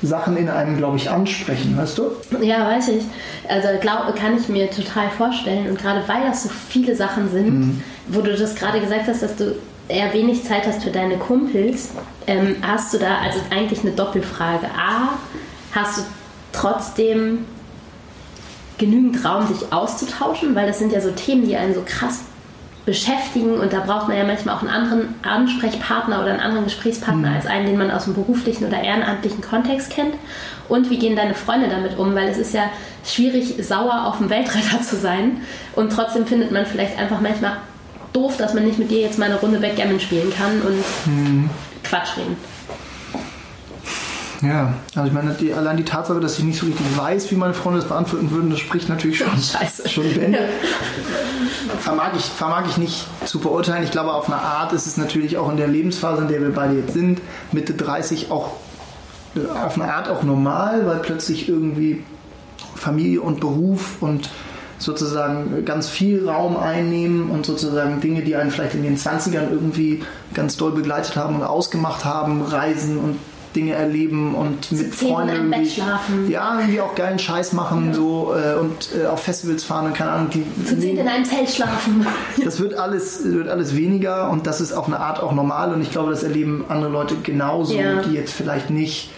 Sachen 0.03 0.37
in 0.37 0.47
einem, 0.47 0.77
glaube 0.77 0.97
ich, 0.97 1.09
ansprechen, 1.09 1.75
weißt 1.75 1.97
du? 1.97 2.11
Ja, 2.41 2.67
weiß 2.67 2.89
ich. 2.89 3.03
Also 3.49 3.69
glaub, 3.81 4.15
kann 4.15 4.37
ich 4.37 4.47
mir 4.47 4.69
total 4.69 5.09
vorstellen. 5.09 5.69
Und 5.69 5.81
gerade 5.81 6.07
weil 6.07 6.23
das 6.27 6.43
so 6.43 6.49
viele 6.69 6.95
Sachen 6.95 7.31
sind, 7.31 7.47
Mhm. 7.47 7.83
Wo 8.09 8.21
du 8.21 8.35
das 8.35 8.55
gerade 8.55 8.79
gesagt 8.79 9.07
hast, 9.07 9.21
dass 9.21 9.35
du 9.35 9.55
eher 9.87 10.13
wenig 10.13 10.43
Zeit 10.43 10.67
hast 10.67 10.83
für 10.83 10.91
deine 10.91 11.17
Kumpels, 11.17 11.91
ähm, 12.25 12.57
hast 12.61 12.93
du 12.93 12.97
da 12.97 13.19
also 13.19 13.39
eigentlich 13.49 13.81
eine 13.81 13.91
Doppelfrage. 13.91 14.67
A, 14.67 15.17
hast 15.73 15.99
du 15.99 16.01
trotzdem 16.51 17.45
genügend 18.77 19.23
Raum, 19.25 19.47
sich 19.47 19.71
auszutauschen, 19.71 20.55
weil 20.55 20.67
das 20.67 20.79
sind 20.79 20.91
ja 20.91 21.01
so 21.01 21.11
Themen, 21.11 21.47
die 21.47 21.55
einen 21.55 21.73
so 21.73 21.83
krass 21.85 22.21
beschäftigen 22.85 23.59
und 23.59 23.73
da 23.73 23.81
braucht 23.81 24.07
man 24.07 24.15
ja 24.15 24.23
manchmal 24.23 24.55
auch 24.55 24.61
einen 24.61 24.69
anderen 24.69 25.15
Ansprechpartner 25.21 26.21
oder 26.21 26.31
einen 26.31 26.39
anderen 26.39 26.63
Gesprächspartner 26.63 27.29
mhm. 27.29 27.35
als 27.35 27.45
einen, 27.45 27.65
den 27.65 27.77
man 27.77 27.91
aus 27.91 28.05
dem 28.05 28.13
beruflichen 28.13 28.65
oder 28.65 28.81
ehrenamtlichen 28.81 29.41
Kontext 29.41 29.89
kennt. 29.89 30.15
Und 30.69 30.89
wie 30.89 30.97
gehen 30.97 31.17
deine 31.17 31.33
Freunde 31.33 31.67
damit 31.67 31.97
um? 31.97 32.15
Weil 32.15 32.29
es 32.29 32.37
ist 32.37 32.53
ja 32.53 32.69
schwierig, 33.03 33.55
sauer 33.59 34.05
auf 34.05 34.19
dem 34.19 34.29
Weltretter 34.29 34.81
zu 34.83 34.95
sein 34.95 35.41
und 35.75 35.91
trotzdem 35.91 36.25
findet 36.25 36.51
man 36.51 36.65
vielleicht 36.65 36.97
einfach 36.97 37.19
manchmal 37.19 37.57
doof, 38.17 38.37
dass 38.37 38.53
man 38.53 38.65
nicht 38.65 38.79
mit 38.79 38.89
dir 38.89 39.01
jetzt 39.01 39.19
mal 39.19 39.25
eine 39.25 39.35
Runde 39.35 39.59
Backgammon 39.59 39.99
spielen 39.99 40.33
kann 40.33 40.61
und 40.61 40.83
mhm. 41.05 41.49
Quatsch 41.83 42.17
reden. 42.17 42.35
Ja, 44.41 44.73
also 44.93 45.07
ich 45.07 45.13
meine, 45.13 45.31
die, 45.33 45.51
allein 45.51 45.77
die 45.77 45.83
Tatsache, 45.83 46.19
dass 46.19 46.37
ich 46.37 46.45
nicht 46.45 46.59
so 46.59 46.67
richtig 46.67 46.85
weiß, 46.95 47.31
wie 47.31 47.35
meine 47.35 47.55
Freunde 47.55 47.79
das 47.79 47.89
beantworten 47.89 48.29
würden, 48.29 48.51
das 48.51 48.59
spricht 48.59 48.87
natürlich 48.87 49.17
schon, 49.17 49.29
Scheiße. 49.41 49.89
schon 49.89 50.13
Bände. 50.13 50.37
Ja. 50.37 50.45
Vermag, 51.79 52.11
ich, 52.15 52.23
vermag 52.23 52.65
ich 52.69 52.77
nicht 52.77 53.07
zu 53.25 53.39
beurteilen. 53.39 53.83
Ich 53.83 53.91
glaube, 53.91 54.13
auf 54.13 54.27
eine 54.27 54.39
Art 54.39 54.73
ist 54.73 54.85
es 54.85 54.97
natürlich 54.97 55.37
auch 55.37 55.49
in 55.49 55.57
der 55.57 55.67
Lebensphase, 55.67 56.23
in 56.23 56.27
der 56.27 56.41
wir 56.41 56.53
beide 56.53 56.75
jetzt 56.75 56.93
sind, 56.93 57.19
Mitte 57.51 57.73
30 57.73 58.29
auch 58.29 58.53
äh, 59.35 59.39
auf 59.65 59.79
eine 59.79 59.91
Art 59.91 60.07
auch 60.07 60.23
normal, 60.23 60.85
weil 60.85 60.97
plötzlich 60.97 61.49
irgendwie 61.49 62.03
Familie 62.75 63.21
und 63.21 63.39
Beruf 63.39 64.01
und 64.01 64.29
sozusagen 64.79 65.65
ganz 65.65 65.89
viel 65.89 66.27
Raum 66.27 66.57
einnehmen 66.57 67.29
und 67.29 67.45
sozusagen 67.45 67.99
Dinge, 67.99 68.21
die 68.21 68.35
einen 68.35 68.51
vielleicht 68.51 68.75
in 68.75 68.83
den 68.83 68.97
20ern 68.97 69.49
irgendwie 69.51 70.03
ganz 70.33 70.57
doll 70.57 70.71
begleitet 70.71 71.15
haben 71.15 71.35
und 71.35 71.43
ausgemacht 71.43 72.05
haben, 72.05 72.41
Reisen 72.41 72.97
und 72.97 73.17
Dinge 73.55 73.73
erleben 73.73 74.35
und 74.35 74.71
mit 74.71 74.93
Freunden 74.93 75.51
irgendwie, 75.51 76.31
ja, 76.31 76.59
irgendwie 76.59 76.79
auch 76.79 76.93
geilen 76.93 77.17
Scheiß 77.17 77.53
machen 77.53 77.87
ja. 77.87 77.93
so, 77.93 78.35
äh, 78.35 78.59
und 78.59 78.89
äh, 78.95 79.07
auf 79.07 79.23
Festivals 79.23 79.63
fahren 79.63 79.87
und 79.87 79.93
keine 79.95 80.11
Ahnung. 80.11 80.29
Die, 80.29 80.45
Zu 80.63 80.77
zehn 80.79 80.97
in 80.97 81.07
einem 81.07 81.25
Zelt 81.25 81.49
schlafen. 81.49 82.05
Das 82.43 82.59
wird 82.59 82.75
alles, 82.75 83.23
wird 83.23 83.49
alles 83.49 83.75
weniger 83.75 84.29
und 84.29 84.45
das 84.45 84.61
ist 84.61 84.71
auf 84.71 84.85
eine 84.85 84.99
Art 84.99 85.21
auch 85.21 85.31
normal 85.31 85.73
und 85.73 85.81
ich 85.81 85.91
glaube, 85.91 86.11
das 86.11 86.23
erleben 86.23 86.65
andere 86.69 86.91
Leute 86.91 87.15
genauso, 87.23 87.73
ja. 87.73 88.01
die 88.01 88.13
jetzt 88.13 88.31
vielleicht 88.31 88.69
nicht 88.69 89.09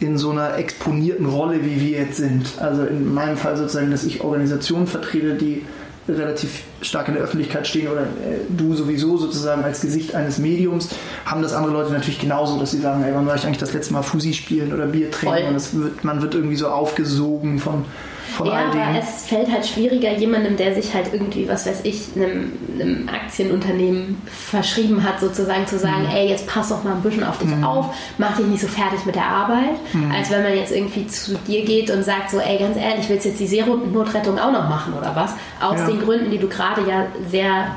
in 0.00 0.18
so 0.18 0.30
einer 0.30 0.56
exponierten 0.56 1.26
Rolle, 1.26 1.64
wie 1.64 1.80
wir 1.80 1.98
jetzt 2.00 2.16
sind. 2.16 2.58
Also 2.58 2.84
in 2.84 3.12
meinem 3.12 3.36
Fall 3.36 3.56
sozusagen, 3.56 3.90
dass 3.90 4.04
ich 4.04 4.22
Organisationen 4.22 4.86
vertrete, 4.86 5.34
die 5.34 5.62
relativ 6.08 6.64
stark 6.82 7.08
in 7.08 7.14
der 7.14 7.22
Öffentlichkeit 7.22 7.66
stehen 7.66 7.88
oder 7.88 8.02
äh, 8.02 8.40
du 8.48 8.74
sowieso 8.74 9.16
sozusagen 9.16 9.64
als 9.64 9.80
Gesicht 9.80 10.14
eines 10.14 10.38
Mediums, 10.38 10.90
haben 11.24 11.40
das 11.40 11.54
andere 11.54 11.72
Leute 11.72 11.92
natürlich 11.92 12.18
genauso, 12.18 12.58
dass 12.58 12.72
sie 12.72 12.80
sagen, 12.80 13.02
ey, 13.04 13.14
wann 13.14 13.26
war 13.26 13.36
ich 13.36 13.46
eigentlich 13.46 13.58
das 13.58 13.72
letzte 13.72 13.94
Mal 13.94 14.02
Fusi 14.02 14.34
spielen 14.34 14.72
oder 14.72 14.86
Bier 14.86 15.10
trinken 15.10 15.54
und 15.54 15.82
wird, 15.82 16.04
man 16.04 16.20
wird 16.20 16.34
irgendwie 16.34 16.56
so 16.56 16.68
aufgesogen 16.68 17.58
von 17.58 17.86
von 18.34 18.46
ja, 18.46 18.66
aber 18.70 18.98
es 18.98 19.26
fällt 19.26 19.50
halt 19.50 19.64
schwieriger, 19.64 20.12
jemandem, 20.12 20.56
der 20.56 20.74
sich 20.74 20.92
halt 20.92 21.12
irgendwie, 21.12 21.48
was 21.48 21.66
weiß 21.66 21.80
ich, 21.84 22.08
einem, 22.16 22.52
einem 22.78 23.08
Aktienunternehmen 23.08 24.20
verschrieben 24.26 25.02
hat, 25.04 25.20
sozusagen 25.20 25.66
zu 25.66 25.78
sagen, 25.78 26.02
mhm. 26.02 26.14
ey, 26.14 26.28
jetzt 26.28 26.46
pass 26.46 26.70
doch 26.70 26.82
mal 26.82 26.94
ein 26.94 27.02
bisschen 27.02 27.24
auf 27.24 27.38
dich 27.38 27.48
mhm. 27.48 27.64
auf, 27.64 27.94
mach 28.18 28.36
dich 28.36 28.46
nicht 28.46 28.60
so 28.60 28.68
fertig 28.68 29.06
mit 29.06 29.14
der 29.14 29.26
Arbeit, 29.26 29.76
mhm. 29.92 30.10
als 30.10 30.30
wenn 30.30 30.42
man 30.42 30.56
jetzt 30.56 30.72
irgendwie 30.72 31.06
zu 31.06 31.36
dir 31.46 31.64
geht 31.64 31.90
und 31.90 32.02
sagt 32.02 32.30
so, 32.30 32.38
ey, 32.38 32.58
ganz 32.58 32.76
ehrlich, 32.76 33.08
willst 33.08 33.24
du 33.24 33.28
jetzt 33.28 33.40
die 33.40 33.46
Zero-Notrettung 33.46 34.38
auch 34.38 34.52
noch 34.52 34.68
machen 34.68 34.94
oder 34.94 35.14
was? 35.14 35.32
Aus 35.60 35.78
ja. 35.78 35.86
den 35.86 36.00
Gründen, 36.00 36.30
die 36.30 36.38
du 36.38 36.48
gerade 36.48 36.82
ja 36.88 37.06
sehr 37.30 37.68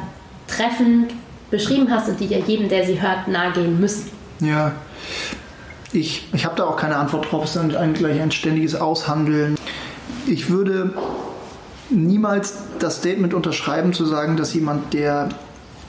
treffend 0.48 1.14
beschrieben 1.52 1.88
hast 1.92 2.10
und 2.10 2.20
die 2.20 2.26
ja 2.26 2.40
jedem, 2.40 2.68
der 2.68 2.86
sie 2.86 3.02
hört, 3.02 3.28
nahegehen 3.28 3.80
müssen. 3.80 4.10
Ja, 4.40 4.74
ich, 5.94 6.28
ich 6.34 6.46
habe 6.46 6.56
da 6.56 6.66
auch 6.66 6.76
keine 6.76 6.98
Antwort 6.98 7.32
drauf. 7.32 7.46
Es 7.46 7.56
ist 7.56 7.58
dann 7.58 7.76
eigentlich 7.76 8.20
ein 8.20 8.32
ständiges 8.32 8.76
Aushandeln 8.76 9.58
ich 10.28 10.50
würde 10.50 10.94
niemals 11.90 12.56
das 12.80 12.98
Statement 12.98 13.34
unterschreiben, 13.34 13.94
zu 13.94 14.06
sagen, 14.06 14.38
dass 14.38 14.54
jemand, 14.54 14.94
der 14.94 15.30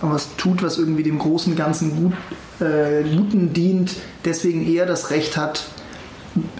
was 0.01 0.37
tut, 0.37 0.62
was 0.62 0.79
irgendwie 0.79 1.03
dem 1.03 1.18
großen 1.18 1.57
Ganzen 1.57 1.96
gut, 1.96 2.12
äh, 2.61 3.03
Guten 3.03 3.53
dient, 3.53 3.96
deswegen 4.24 4.66
eher 4.66 4.87
das 4.87 5.11
Recht 5.11 5.37
hat, 5.37 5.66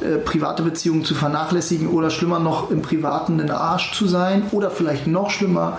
äh, 0.01 0.19
private 0.19 0.63
Beziehungen 0.63 1.05
zu 1.05 1.15
vernachlässigen 1.15 1.89
oder 1.89 2.11
schlimmer 2.11 2.41
noch 2.41 2.71
im 2.71 2.83
Privaten 2.83 3.41
ein 3.41 3.51
Arsch 3.51 3.93
zu 3.93 4.09
sein 4.09 4.43
oder 4.51 4.71
vielleicht 4.71 5.07
noch 5.07 5.31
schlimmer 5.31 5.79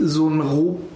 so 0.00 0.26
einen 0.26 0.42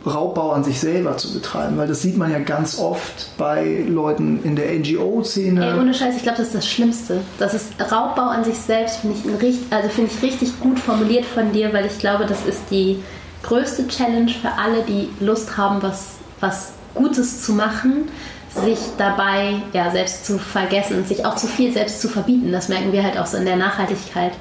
Raubbau 0.06 0.50
an 0.50 0.64
sich 0.64 0.80
selber 0.80 1.16
zu 1.16 1.32
betreiben, 1.32 1.76
weil 1.76 1.88
das 1.88 2.02
sieht 2.02 2.16
man 2.16 2.30
ja 2.30 2.38
ganz 2.38 2.78
oft 2.78 3.36
bei 3.38 3.84
Leuten 3.88 4.40
in 4.44 4.56
der 4.56 4.72
NGO-Szene. 4.72 5.72
Ey, 5.72 5.78
ohne 5.78 5.94
Scheiß, 5.94 6.16
ich 6.16 6.22
glaube, 6.22 6.38
das 6.38 6.48
ist 6.48 6.54
das 6.54 6.68
Schlimmste. 6.68 7.20
Das 7.38 7.54
ist 7.54 7.72
Raubbau 7.80 8.28
an 8.28 8.44
sich 8.44 8.58
selbst, 8.58 9.00
finde 9.00 9.46
ich, 9.46 9.56
also 9.70 9.88
find 9.88 10.10
ich 10.12 10.22
richtig 10.22 10.60
gut 10.60 10.78
formuliert 10.78 11.24
von 11.24 11.52
dir, 11.52 11.72
weil 11.72 11.86
ich 11.86 11.98
glaube, 11.98 12.26
das 12.26 12.44
ist 12.46 12.62
die 12.70 13.02
größte 13.42 13.88
Challenge 13.88 14.30
für 14.30 14.52
alle, 14.52 14.82
die 14.82 15.08
Lust 15.24 15.56
haben, 15.56 15.82
was, 15.82 16.16
was 16.40 16.72
Gutes 16.94 17.42
zu 17.42 17.52
machen, 17.52 18.08
sich 18.62 18.78
dabei 18.98 19.62
ja, 19.72 19.90
selbst 19.90 20.26
zu 20.26 20.38
vergessen, 20.38 21.04
sich 21.04 21.26
auch 21.26 21.36
zu 21.36 21.46
viel 21.46 21.72
selbst 21.72 22.00
zu 22.00 22.08
verbieten. 22.08 22.52
Das 22.52 22.68
merken 22.68 22.92
wir 22.92 23.02
halt 23.02 23.18
auch 23.18 23.26
so 23.26 23.36
in 23.36 23.44
der 23.44 23.56
Nachhaltigkeit. 23.56 24.32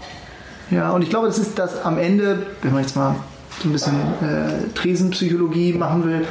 Ja, 0.70 0.92
und 0.92 1.02
ich 1.02 1.10
glaube, 1.10 1.28
das 1.28 1.40
ist 1.40 1.58
das 1.58 1.84
am 1.84 1.98
Ende, 1.98 2.46
wenn 2.62 2.74
man 2.74 2.82
jetzt 2.82 2.96
mal 2.96 3.16
so 3.62 3.70
ein 3.70 3.72
bisschen 3.72 3.96
äh, 4.22 4.74
Tresenpsychologie 4.74 5.74
machen 5.74 6.06
will, 6.06 6.26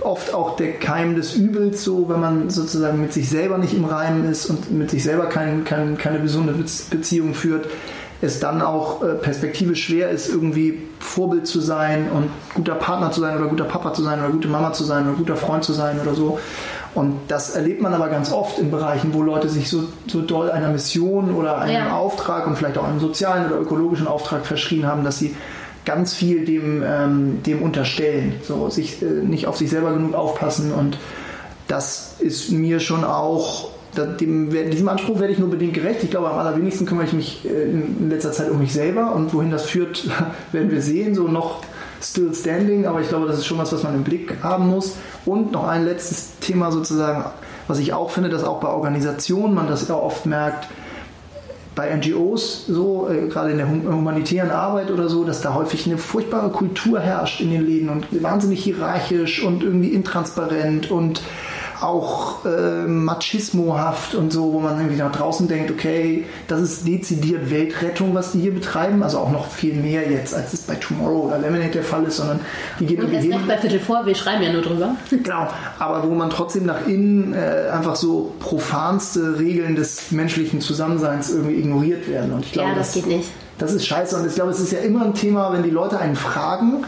oft 0.00 0.32
auch 0.32 0.56
der 0.56 0.72
Keim 0.74 1.16
des 1.16 1.34
Übels, 1.34 1.84
so 1.84 2.08
wenn 2.08 2.20
man 2.20 2.50
sozusagen 2.50 3.00
mit 3.00 3.12
sich 3.12 3.28
selber 3.28 3.58
nicht 3.58 3.74
im 3.74 3.84
Reinen 3.84 4.24
ist 4.24 4.46
und 4.46 4.70
mit 4.70 4.90
sich 4.90 5.02
selber 5.02 5.26
kein, 5.26 5.64
kein, 5.64 5.98
keine 5.98 6.20
gesunde 6.20 6.54
Beziehung 6.54 7.34
führt, 7.34 7.66
es 8.22 8.40
dann 8.40 8.62
auch 8.62 9.02
äh, 9.02 9.14
perspektivisch 9.14 9.84
schwer 9.84 10.08
ist, 10.10 10.28
irgendwie 10.28 10.82
Vorbild 10.98 11.46
zu 11.46 11.60
sein 11.60 12.10
und 12.10 12.30
guter 12.54 12.74
Partner 12.74 13.10
zu 13.10 13.20
sein 13.20 13.36
oder 13.36 13.48
guter 13.48 13.64
Papa 13.64 13.92
zu 13.92 14.02
sein 14.02 14.20
oder 14.20 14.30
gute 14.30 14.48
Mama 14.48 14.72
zu 14.72 14.84
sein 14.84 15.06
oder 15.06 15.16
guter 15.16 15.36
Freund 15.36 15.62
zu 15.62 15.74
sein 15.74 16.00
oder 16.00 16.14
so. 16.14 16.38
Und 16.94 17.18
das 17.28 17.50
erlebt 17.50 17.82
man 17.82 17.92
aber 17.92 18.08
ganz 18.08 18.32
oft 18.32 18.58
in 18.58 18.70
Bereichen, 18.70 19.12
wo 19.12 19.22
Leute 19.22 19.48
sich 19.48 19.68
so, 19.68 19.84
so 20.06 20.22
doll 20.22 20.50
einer 20.50 20.68
Mission 20.68 21.34
oder 21.34 21.58
einem 21.58 21.74
ja. 21.74 21.96
Auftrag 21.96 22.46
und 22.46 22.56
vielleicht 22.56 22.78
auch 22.78 22.84
einem 22.84 23.00
sozialen 23.00 23.46
oder 23.46 23.60
ökologischen 23.60 24.06
Auftrag 24.06 24.46
verschrien 24.46 24.86
haben, 24.86 25.02
dass 25.02 25.18
sie 25.18 25.34
ganz 25.84 26.14
viel 26.14 26.44
dem, 26.44 26.82
ähm, 26.86 27.42
dem 27.44 27.62
unterstellen, 27.62 28.34
so 28.42 28.70
sich 28.70 29.02
äh, 29.02 29.06
nicht 29.06 29.46
auf 29.46 29.56
sich 29.56 29.70
selber 29.70 29.92
genug 29.92 30.14
aufpassen 30.14 30.72
und 30.72 30.98
das 31.68 32.16
ist 32.18 32.50
mir 32.50 32.80
schon 32.80 33.04
auch 33.04 33.70
dem, 33.96 34.50
diesem 34.50 34.88
Anspruch 34.88 35.20
werde 35.20 35.32
ich 35.32 35.38
nur 35.38 35.50
bedingt 35.50 35.74
gerecht. 35.74 36.02
Ich 36.02 36.10
glaube, 36.10 36.28
am 36.28 36.38
allerwenigsten 36.38 36.86
kümmere 36.86 37.06
ich 37.06 37.12
mich 37.12 37.44
äh, 37.44 37.70
in 37.70 38.10
letzter 38.10 38.32
Zeit 38.32 38.50
um 38.50 38.58
mich 38.58 38.72
selber 38.72 39.14
und 39.14 39.32
wohin 39.32 39.50
das 39.50 39.66
führt, 39.66 40.08
werden 40.52 40.70
wir 40.70 40.82
sehen. 40.82 41.14
So 41.14 41.28
noch 41.28 41.62
still 42.02 42.34
standing, 42.34 42.86
aber 42.86 43.00
ich 43.00 43.08
glaube, 43.08 43.26
das 43.26 43.38
ist 43.38 43.46
schon 43.46 43.58
was, 43.58 43.72
was 43.72 43.82
man 43.82 43.94
im 43.94 44.04
Blick 44.04 44.42
haben 44.42 44.68
muss. 44.68 44.96
Und 45.24 45.52
noch 45.52 45.66
ein 45.66 45.84
letztes 45.84 46.38
Thema 46.40 46.70
sozusagen, 46.70 47.24
was 47.66 47.78
ich 47.78 47.92
auch 47.92 48.10
finde, 48.10 48.28
dass 48.28 48.44
auch 48.44 48.60
bei 48.60 48.68
Organisationen 48.68 49.54
man 49.54 49.68
das 49.68 49.88
ja 49.88 49.94
oft 49.94 50.26
merkt, 50.26 50.68
bei 51.74 51.94
NGOs 51.94 52.66
so, 52.66 53.08
äh, 53.10 53.28
gerade 53.28 53.50
in 53.50 53.58
der 53.58 53.68
humanitären 53.68 54.50
Arbeit 54.50 54.90
oder 54.90 55.08
so, 55.08 55.24
dass 55.24 55.40
da 55.40 55.54
häufig 55.54 55.86
eine 55.86 55.98
furchtbare 55.98 56.50
Kultur 56.50 57.00
herrscht 57.00 57.40
in 57.40 57.50
den 57.50 57.66
Läden 57.66 57.88
und 57.88 58.06
wahnsinnig 58.22 58.62
hierarchisch 58.62 59.42
und 59.42 59.62
irgendwie 59.62 59.88
intransparent 59.88 60.90
und 60.90 61.22
auch 61.84 62.44
äh, 62.44 62.86
machismohaft 62.86 64.14
und 64.14 64.32
so, 64.32 64.52
wo 64.52 64.60
man 64.60 64.78
irgendwie 64.78 64.96
nach 64.96 65.12
draußen 65.12 65.46
denkt, 65.48 65.70
okay, 65.70 66.24
das 66.48 66.60
ist 66.60 66.86
dezidiert 66.86 67.50
Weltrettung, 67.50 68.14
was 68.14 68.32
die 68.32 68.40
hier 68.40 68.54
betreiben, 68.54 69.02
also 69.02 69.18
auch 69.18 69.30
noch 69.30 69.46
viel 69.50 69.74
mehr 69.74 70.10
jetzt, 70.10 70.34
als 70.34 70.52
es 70.52 70.62
bei 70.62 70.74
Tomorrow 70.74 71.26
oder 71.26 71.38
Lemonade 71.38 71.70
der 71.70 71.84
Fall 71.84 72.04
ist, 72.04 72.16
sondern 72.16 72.40
die 72.80 72.86
gehen 72.86 73.02
Und 73.02 73.12
jetzt 73.12 73.24
nicht 73.24 73.46
bei 73.46 73.58
Viertel 73.58 73.80
vor, 73.80 74.06
wir 74.06 74.14
schreiben 74.14 74.42
ja 74.42 74.52
nur 74.52 74.62
drüber. 74.62 74.96
Genau, 75.24 75.48
aber 75.78 76.08
wo 76.08 76.14
man 76.14 76.28
trotzdem 76.28 76.66
nach 76.66 76.86
innen 76.86 77.32
äh, 77.32 77.70
einfach 77.72 77.96
so 77.96 78.34
profanste 78.40 79.38
Regeln 79.38 79.74
des 79.74 80.10
menschlichen 80.10 80.60
Zusammenseins 80.60 81.30
irgendwie 81.30 81.54
ignoriert 81.54 82.08
werden. 82.08 82.32
Und 82.32 82.44
ich 82.44 82.52
glaube, 82.52 82.70
ja, 82.70 82.74
das, 82.74 82.92
das 82.92 83.02
geht 83.02 83.06
nicht. 83.06 83.30
Das 83.58 83.72
ist 83.72 83.86
scheiße 83.86 84.16
und 84.16 84.26
ich 84.26 84.34
glaube, 84.34 84.50
es 84.50 84.58
ist 84.58 84.72
ja 84.72 84.80
immer 84.80 85.04
ein 85.04 85.14
Thema, 85.14 85.52
wenn 85.52 85.62
die 85.62 85.70
Leute 85.70 85.98
einen 85.98 86.16
fragen, 86.16 86.84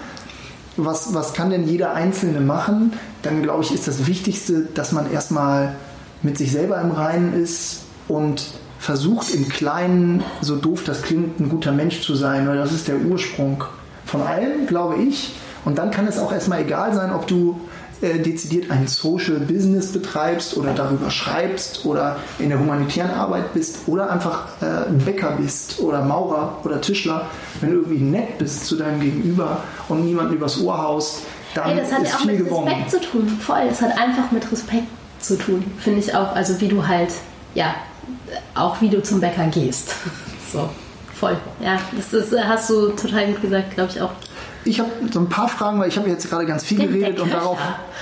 was, 0.77 1.15
was 1.15 1.33
kann 1.33 1.51
denn 1.51 1.67
jeder 1.67 1.95
Einzelne 1.95 2.41
machen, 2.41 2.93
dann 3.23 3.43
glaube 3.43 3.63
ich, 3.63 3.73
ist 3.73 3.89
das 3.89 4.07
Wichtigste, 4.07 4.69
dass 4.75 4.93
man 4.93 5.11
erstmal 5.11 5.75
mit 6.23 6.39
sich 6.39 6.53
selber 6.53 6.81
im 6.81 6.91
Reinen 6.91 7.35
ist 7.35 7.83
und 8.09 8.47
versucht 8.79 9.35
im 9.35 9.49
Kleinen, 9.49 10.23
so 10.41 10.57
doof 10.57 10.85
das 10.85 11.03
klingt, 11.03 11.41
ein 11.41 11.49
guter 11.49 11.73
Mensch 11.73 12.03
zu 12.03 12.15
sein, 12.15 12.47
weil 12.47 12.57
das 12.57 12.73
ist 12.73 12.89
der 12.89 12.99
Ursprung 12.99 13.65
von 14.05 14.23
allem, 14.23 14.67
glaube 14.67 14.97
ich. 15.03 15.35
Und 15.65 15.79
dann 15.79 15.91
kann 15.91 16.07
es 16.07 16.19
auch 16.19 16.33
erstmal 16.33 16.63
egal 16.63 16.95
sein, 16.95 17.13
ob 17.13 17.27
du 17.27 17.61
äh, 18.03 18.19
dezidiert 18.19 18.71
ein 18.71 18.87
Social 18.87 19.39
Business 19.41 19.93
betreibst 19.93 20.57
oder 20.57 20.75
darüber 20.75 21.11
schreibst 21.11 21.85
oder 21.87 22.17
in 22.39 22.51
der 22.51 22.59
humanitären 22.59 23.13
Arbeit 23.13 23.55
bist 23.55 23.81
oder 23.87 24.11
einfach 24.11 24.49
äh, 24.61 24.91
Bäcker 24.91 25.33
bist 25.41 25.81
oder 25.81 26.03
Maurer 26.03 26.59
oder 26.65 26.81
Tischler, 26.81 27.27
wenn 27.61 27.71
du 27.71 27.77
irgendwie 27.77 28.03
nett 28.03 28.39
bist 28.39 28.67
zu 28.67 28.77
deinem 28.77 29.01
Gegenüber 29.01 29.63
und 29.89 30.05
niemanden 30.05 30.35
übers 30.35 30.61
Ohr 30.61 30.77
haust, 30.77 31.23
dann 31.55 31.71
hey, 31.71 31.77
das 31.79 31.93
hat 31.93 32.03
ist 32.03 32.11
ja 32.11 32.17
auch 32.17 32.21
viel 32.21 32.33
mit 32.33 32.45
gewonnen. 32.45 32.69
Respekt 32.69 32.91
zu 32.91 33.01
tun, 33.01 33.29
voll. 33.29 33.69
Das 33.69 33.81
hat 33.81 33.99
einfach 33.99 34.31
mit 34.31 34.53
Respekt 34.53 34.89
zu 35.21 35.39
tun, 35.39 35.65
finde 35.79 36.01
ich 36.01 36.15
auch. 36.15 36.35
Also 36.35 36.61
wie 36.61 36.69
du 36.69 36.87
halt, 36.87 37.11
ja, 37.55 37.75
auch 38.55 38.81
wie 38.81 38.91
du 38.91 39.03
zum 39.03 39.21
Bäcker 39.21 39.47
gehst. 39.47 39.95
So, 40.53 40.71
voll. 41.13 41.37
Ja, 41.61 41.81
das 41.97 42.13
ist, 42.13 42.33
hast 42.33 42.71
du 42.71 42.91
total 42.91 43.27
gut 43.27 43.43
gesagt, 43.43 43.75
glaube 43.75 43.91
ich 43.91 44.01
auch. 44.01 44.13
Ich 44.67 44.81
habe 44.81 44.91
so 45.13 45.21
ein 45.21 45.29
paar 45.29 45.49
Fragen, 45.49 45.79
weil 45.79 45.89
ich 45.89 45.97
habe 45.97 46.09
jetzt 46.09 46.29
gerade 46.29 46.45
ganz 46.45 46.65
viel 46.65 46.79
Den- 46.79 46.89
geredet 46.89 47.21
und 47.21 47.33
darauf, 47.33 47.59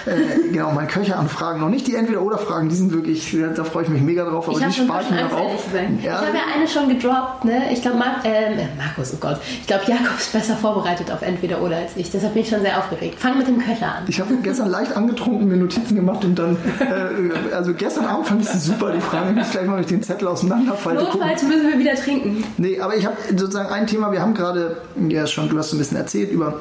äh, 0.06 0.50
genau, 0.52 0.72
meine 0.72 0.88
Köcheranfragen. 0.88 1.60
Noch 1.60 1.68
nicht 1.68 1.86
die 1.86 1.94
Entweder-Oder-Fragen, 1.94 2.68
die 2.68 2.74
sind 2.74 2.92
wirklich, 2.92 3.36
da 3.54 3.64
freue 3.64 3.84
ich 3.84 3.88
mich 3.90 4.00
mega 4.02 4.24
drauf, 4.24 4.48
aber 4.48 4.58
Ich 4.58 4.64
die 4.66 4.72
schon 4.72 4.86
spare 4.86 5.02
ich 5.02 5.08
fast 5.08 5.20
mir 5.20 5.28
noch 5.28 5.38
ehrlich 5.38 5.54
auf. 5.54 5.64
Ich 6.02 6.10
habe 6.10 6.26
ja 6.36 6.42
eine 6.56 6.66
schon 6.68 6.88
gedroppt, 6.88 7.44
ne? 7.44 7.62
Ich 7.72 7.82
glaube, 7.82 7.98
Mar 7.98 8.16
ähm, 8.24 8.58
äh, 8.58 8.66
Markus, 8.78 9.12
oh 9.14 9.18
Gott. 9.20 9.38
Ich 9.60 9.66
glaube, 9.66 9.82
Jakob 9.86 10.18
ist 10.18 10.32
besser 10.32 10.56
vorbereitet 10.56 11.10
auf 11.12 11.22
entweder 11.22 11.60
oder 11.60 11.76
als 11.76 11.92
ich. 11.96 12.10
Deshalb 12.10 12.32
bin 12.34 12.42
ich 12.42 12.48
schon 12.48 12.62
sehr 12.62 12.78
aufgeregt. 12.78 13.18
Fang 13.20 13.36
mit 13.38 13.46
dem 13.46 13.58
Köcher 13.58 13.86
an. 13.96 14.04
Ich 14.08 14.18
habe 14.20 14.34
gestern 14.42 14.70
leicht 14.70 14.96
angetrunken 14.96 15.46
mir 15.48 15.56
Notizen 15.58 15.94
gemacht 15.94 16.24
und 16.24 16.38
dann, 16.38 16.56
äh, 16.80 17.54
also 17.54 17.74
gestern 17.74 18.06
Abend 18.06 18.26
fand 18.26 18.42
ich 18.42 18.48
sie 18.48 18.58
super, 18.58 18.90
die 18.92 19.00
Fragen. 19.00 19.30
Ich 19.30 19.36
muss 19.36 19.50
gleich 19.50 19.66
mal 19.66 19.76
durch 19.76 19.86
den 19.88 20.02
Zettel 20.02 20.28
auseinanderfalten. 20.28 21.04
Notfalls 21.04 21.42
müssen 21.42 21.68
wir 21.70 21.78
wieder 21.78 21.94
trinken. 21.94 22.44
Nee, 22.56 22.80
aber 22.80 22.96
ich 22.96 23.04
habe 23.04 23.16
sozusagen 23.36 23.68
ein 23.68 23.86
Thema, 23.86 24.10
wir 24.12 24.20
haben 24.22 24.34
gerade, 24.34 24.78
ja 25.08 25.26
schon, 25.26 25.48
du 25.48 25.58
hast 25.58 25.72
ein 25.72 25.78
bisschen 25.78 25.96
erzählt 25.98 26.30
über 26.30 26.53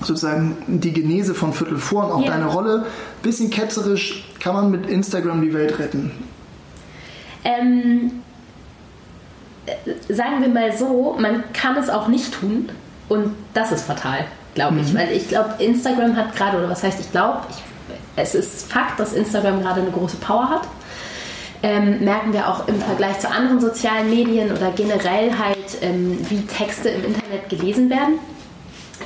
sozusagen 0.00 0.56
die 0.66 0.92
Genese 0.92 1.34
von 1.34 1.52
Viertel 1.52 1.78
vor 1.78 2.06
und 2.06 2.12
auch 2.12 2.24
Ja. 2.24 2.32
deine 2.32 2.46
Rolle. 2.46 2.86
Bisschen 3.22 3.50
ketzerisch, 3.50 4.24
kann 4.40 4.54
man 4.54 4.70
mit 4.70 4.86
Instagram 4.86 5.42
die 5.42 5.52
Welt 5.54 5.78
retten? 5.78 6.10
Ähm, 7.44 8.22
äh, 9.66 10.12
sagen 10.12 10.40
wir 10.40 10.48
mal 10.48 10.76
so, 10.76 11.16
man 11.18 11.44
kann 11.52 11.76
es 11.76 11.88
auch 11.88 12.08
nicht 12.08 12.32
tun 12.34 12.68
und 13.08 13.34
das 13.54 13.72
ist 13.72 13.84
fatal, 13.84 14.24
glaube 14.54 14.80
ich. 14.80 14.94
Weil 14.94 15.12
ich 15.12 15.28
glaube, 15.28 15.50
Instagram 15.58 16.16
hat 16.16 16.34
gerade, 16.36 16.58
oder 16.58 16.68
was 16.68 16.82
heißt 16.82 17.00
ich 17.00 17.10
glaube, 17.10 17.38
es 18.16 18.34
ist 18.34 18.70
Fakt, 18.70 18.98
dass 18.98 19.12
Instagram 19.12 19.60
gerade 19.60 19.80
eine 19.82 19.90
große 19.90 20.16
Power 20.16 20.48
hat. 20.50 20.62
Ähm, 21.64 22.00
merken 22.04 22.32
wir 22.32 22.48
auch 22.48 22.66
im 22.66 22.80
Vergleich 22.80 23.20
zu 23.20 23.30
anderen 23.30 23.60
sozialen 23.60 24.10
Medien 24.10 24.50
oder 24.50 24.72
generell 24.72 25.30
halt, 25.38 25.78
ähm, 25.80 26.18
wie 26.28 26.40
Texte 26.46 26.88
im 26.88 27.04
Internet 27.04 27.48
gelesen 27.48 27.88
werden. 27.88 28.14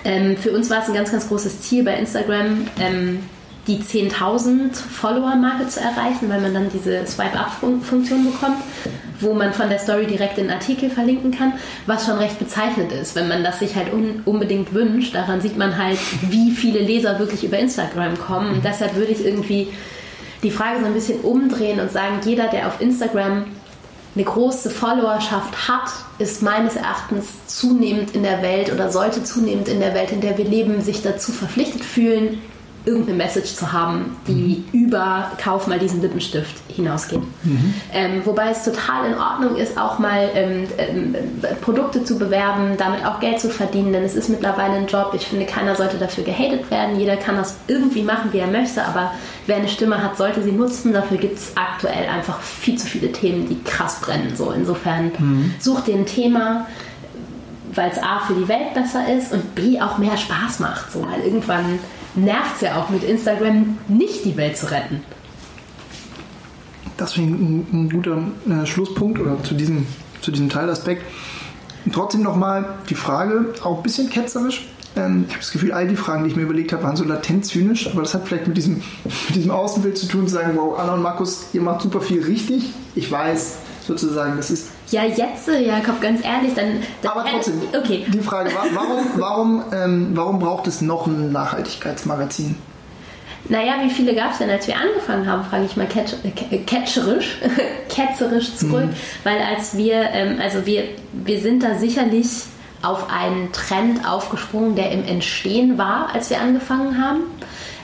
Ähm, 0.07 0.36
für 0.36 0.52
uns 0.52 0.70
war 0.70 0.82
es 0.82 0.88
ein 0.88 0.94
ganz, 0.94 1.11
ganz 1.11 1.26
großes 1.26 1.62
Ziel 1.62 1.82
bei 1.82 1.96
Instagram, 1.96 2.68
ähm, 2.78 3.18
die 3.66 3.78
10.000 3.78 4.72
Follower-Marke 4.72 5.66
zu 5.66 5.80
erreichen, 5.80 6.28
weil 6.28 6.40
man 6.40 6.54
dann 6.54 6.70
diese 6.72 7.04
Swipe-Up-Funktion 7.04 8.30
bekommt, 8.30 8.59
wo 9.18 9.34
man 9.34 9.52
von 9.52 9.68
der 9.68 9.80
Story 9.80 10.07
direkt 10.07 10.36
den 10.38 10.48
Artikel 10.48 10.90
verlinken 10.90 11.32
kann, 11.32 11.54
was 11.86 12.07
schon 12.07 12.18
recht 12.18 12.38
bezeichnet 12.38 12.92
ist, 12.92 13.16
wenn 13.16 13.26
man 13.26 13.42
das 13.42 13.59
sich 13.59 13.74
halt 13.74 13.92
un 13.92 14.22
unbedingt 14.24 14.72
wünscht. 14.72 15.16
Daran 15.16 15.40
sieht 15.40 15.57
man 15.57 15.76
halt, 15.76 15.98
wie 16.30 16.52
viele 16.52 16.78
Leser 16.78 17.18
wirklich 17.18 17.42
über 17.42 17.59
Instagram 17.59 18.16
kommen. 18.16 18.54
Und 18.54 18.64
deshalb 18.64 18.94
würde 18.94 19.11
ich 19.11 19.24
irgendwie 19.24 19.66
die 20.44 20.52
Frage 20.52 20.78
so 20.78 20.86
ein 20.86 20.94
bisschen 20.94 21.20
umdrehen 21.22 21.80
und 21.80 21.90
sagen, 21.90 22.20
jeder, 22.24 22.46
der 22.46 22.68
auf 22.68 22.80
Instagram 22.80 23.46
eine 24.16 24.24
große 24.24 24.70
Followerschaft 24.70 25.68
hat, 25.68 25.90
ist 26.18 26.42
meines 26.42 26.74
Erachtens 26.74 27.26
zunehmend 27.46 28.14
in 28.14 28.22
der 28.22 28.40
Welt 28.40 28.72
oder 28.72 28.90
sollte 28.90 29.22
zunehmend 29.22 29.68
in 29.68 29.78
der 29.78 29.94
Welt, 29.94 30.10
in 30.10 30.22
der 30.22 30.38
wir 30.38 30.46
leben, 30.46 30.80
sich 30.80 31.02
dazu 31.02 31.32
verpflichtet 31.32 31.84
fühlen, 31.84 32.40
irgendeine 32.87 33.18
Message 33.18 33.55
zu 33.55 33.72
haben, 33.72 34.16
die 34.28 34.64
über 34.72 35.32
Kauf 35.43 35.66
mal 35.66 35.78
diesen 35.78 36.01
Lippenstift 36.01 36.55
hinausgeht. 36.68 37.20
Ähm, 37.93 38.22
wobei 38.24 38.51
es 38.51 38.64
total 38.64 39.11
in 39.11 39.18
Ordnung 39.18 39.57
ist, 39.57 39.76
auch 39.76 39.99
mal 39.99 40.30
ähm, 40.34 40.68
ähm, 40.78 41.16
Produkte 41.61 42.05
zu 42.05 42.16
bewerben, 42.16 42.76
damit 42.78 43.05
auch 43.05 43.18
Geld 43.18 43.41
zu 43.41 43.51
verdienen, 43.51 43.93
denn 43.93 44.05
es 44.05 44.14
ist 44.14 44.28
mittlerweile 44.28 44.74
ein 44.74 44.87
Job. 44.87 45.12
Ich 45.14 45.26
finde, 45.26 45.47
keiner 45.47 45.74
sollte 45.74 45.99
dafür 45.99 46.22
gehatet 46.22 46.70
werden. 46.70 46.99
Jeder 46.99 47.16
kann 47.16 47.37
das 47.37 47.57
irgendwie 47.66 48.03
machen, 48.03 48.32
wie 48.32 48.39
er 48.39 48.47
möchte, 48.47 48.84
aber 48.84 49.11
wer 49.47 49.57
eine 49.57 49.68
Stimme 49.68 50.03
hat, 50.03 50.16
sollte 50.16 50.43
sie 50.43 50.53
nutzen. 50.53 50.93
Dafür 50.93 51.16
gibt 51.16 51.39
es 51.39 51.57
aktuell 51.57 52.09
einfach 52.09 52.41
viel 52.41 52.78
zu 52.78 52.87
viele 52.87 53.11
Themen, 53.11 53.49
die 53.49 53.61
krass 53.64 54.01
brennen. 54.01 54.34
So 54.37 54.53
insofern 54.53 55.11
such 55.59 55.80
dir 55.80 55.97
ein 55.97 56.07
Thema, 56.07 56.66
weil 57.74 57.91
es 57.91 57.99
A 58.03 58.20
für 58.20 58.34
die 58.34 58.49
Welt 58.49 58.74
besser 58.74 59.12
ist 59.12 59.32
und 59.32 59.55
B 59.55 59.80
auch 59.80 59.99
mehr 59.99 60.16
Spaß 60.16 60.61
macht. 60.61 60.93
So, 60.93 61.03
weil 61.03 61.20
irgendwann 61.24 61.78
nervt 62.16 62.56
es 62.56 62.60
ja 62.62 62.80
auch 62.80 62.90
mit 62.90 63.04
Instagram 63.04 63.78
nicht 63.88 64.24
die 64.24 64.36
Welt 64.36 64.56
zu 64.56 64.70
retten. 64.70 65.02
Das 66.96 67.12
finde 67.12 67.34
ich 67.34 67.40
ein, 67.40 67.66
ein 67.72 67.90
guter 67.90 68.18
äh, 68.48 68.66
Schlusspunkt 68.66 69.20
oder 69.20 69.42
zu 69.42 69.54
diesem, 69.54 69.86
zu 70.22 70.30
diesem 70.30 70.48
Teilaspekt. 70.48 71.02
Trotzdem 71.92 72.22
nochmal 72.22 72.66
die 72.88 72.94
Frage, 72.94 73.54
auch 73.62 73.76
ein 73.76 73.82
bisschen 73.82 74.10
ketzerisch. 74.10 74.66
Ähm, 74.96 75.24
ich 75.26 75.34
habe 75.34 75.40
das 75.40 75.52
Gefühl, 75.52 75.72
all 75.72 75.86
die 75.86 75.96
Fragen, 75.96 76.24
die 76.24 76.30
ich 76.30 76.36
mir 76.36 76.42
überlegt 76.42 76.72
habe, 76.72 76.82
waren 76.82 76.96
so 76.96 77.04
latent 77.04 77.44
zynisch, 77.44 77.88
aber 77.90 78.00
das 78.00 78.14
hat 78.14 78.26
vielleicht 78.26 78.46
mit 78.46 78.56
diesem, 78.56 78.76
mit 79.04 79.36
diesem 79.36 79.50
Außenbild 79.50 79.98
zu 79.98 80.06
tun, 80.06 80.26
zu 80.26 80.34
sagen, 80.34 80.52
wow, 80.56 80.78
Anna 80.78 80.94
und 80.94 81.02
Markus, 81.02 81.48
ihr 81.52 81.60
macht 81.60 81.82
super 81.82 82.00
viel 82.00 82.22
richtig. 82.22 82.72
Ich 82.94 83.10
weiß, 83.10 83.58
sozusagen, 83.87 84.37
das 84.37 84.51
ist. 84.51 84.68
Ja, 84.91 85.05
jetzt, 85.05 85.49
Jakob, 85.49 86.01
ganz 86.01 86.24
ehrlich, 86.24 86.55
dann. 86.55 86.82
dann 87.03 87.12
Aber 87.12 87.24
trotzdem, 87.30 87.61
Okay. 87.76 88.05
die 88.09 88.20
Frage, 88.20 88.51
wa- 88.55 88.66
warum, 88.74 89.05
warum, 89.16 89.64
ähm, 89.72 90.11
warum 90.14 90.39
braucht 90.39 90.66
es 90.66 90.80
noch 90.80 91.07
ein 91.07 91.32
Nachhaltigkeitsmagazin? 91.32 92.57
Naja, 93.49 93.74
wie 93.84 93.91
viele 93.91 94.12
gab 94.14 94.32
es 94.32 94.39
denn, 94.39 94.51
als 94.51 94.66
wir 94.66 94.74
angefangen 94.76 95.30
haben, 95.30 95.45
frage 95.45 95.64
ich 95.66 95.76
mal 95.76 95.87
catch, 95.87 96.14
äh, 96.24 96.30
ke- 96.30 96.59
ketzerisch, 97.89 98.57
zurück. 98.57 98.89
Weil 99.24 99.39
als 99.41 99.76
wir, 99.76 99.95
ähm, 100.12 100.41
also 100.43 100.66
wir, 100.66 100.84
wir 101.12 101.41
sind 101.41 101.62
da 101.62 101.76
sicherlich 101.78 102.26
auf 102.82 103.11
einen 103.11 103.53
Trend 103.53 104.07
aufgesprungen, 104.09 104.74
der 104.76 104.91
im 104.93 105.05
Entstehen 105.05 105.78
war, 105.78 106.11
als 106.12 106.30
wir 106.30 106.41
angefangen 106.41 107.03
haben. 107.03 107.20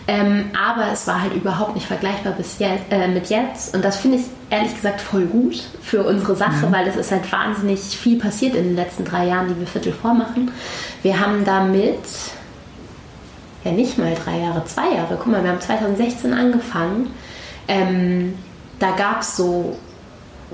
Ähm, 0.08 0.50
aber 0.60 0.90
es 0.92 1.06
war 1.06 1.22
halt 1.22 1.34
überhaupt 1.34 1.74
nicht 1.74 1.86
vergleichbar 1.86 2.32
bis 2.32 2.58
jetzt, 2.58 2.84
äh, 2.90 3.06
mit 3.06 3.28
jetzt. 3.28 3.74
Und 3.74 3.84
das 3.84 3.98
finde 3.98 4.18
ich 4.18 4.24
ehrlich 4.50 4.74
gesagt 4.74 5.00
voll 5.00 5.26
gut 5.26 5.62
für 5.80 6.02
unsere 6.02 6.34
Sache, 6.34 6.70
weil 6.70 6.88
es 6.88 6.96
ist 6.96 7.12
halt 7.12 7.30
wahnsinnig 7.30 7.80
viel 7.80 8.18
passiert 8.18 8.56
in 8.56 8.64
den 8.64 8.76
letzten 8.76 9.04
drei 9.04 9.26
Jahren, 9.26 9.48
die 9.48 9.58
wir 9.58 9.66
Viertel 9.66 9.92
vormachen. 9.92 10.50
Wir 11.02 11.20
haben 11.20 11.44
damit 11.44 12.00
ja 13.64 13.70
nicht 13.70 13.96
mal 13.96 14.14
drei 14.24 14.38
Jahre, 14.38 14.64
zwei 14.64 14.94
Jahre. 14.94 15.16
Guck 15.16 15.28
mal, 15.28 15.42
wir 15.42 15.50
haben 15.50 15.60
2016 15.60 16.32
angefangen. 16.32 17.10
Ähm, 17.68 18.34
da 18.80 18.90
gab 18.90 19.20
es 19.20 19.36
so 19.36 19.76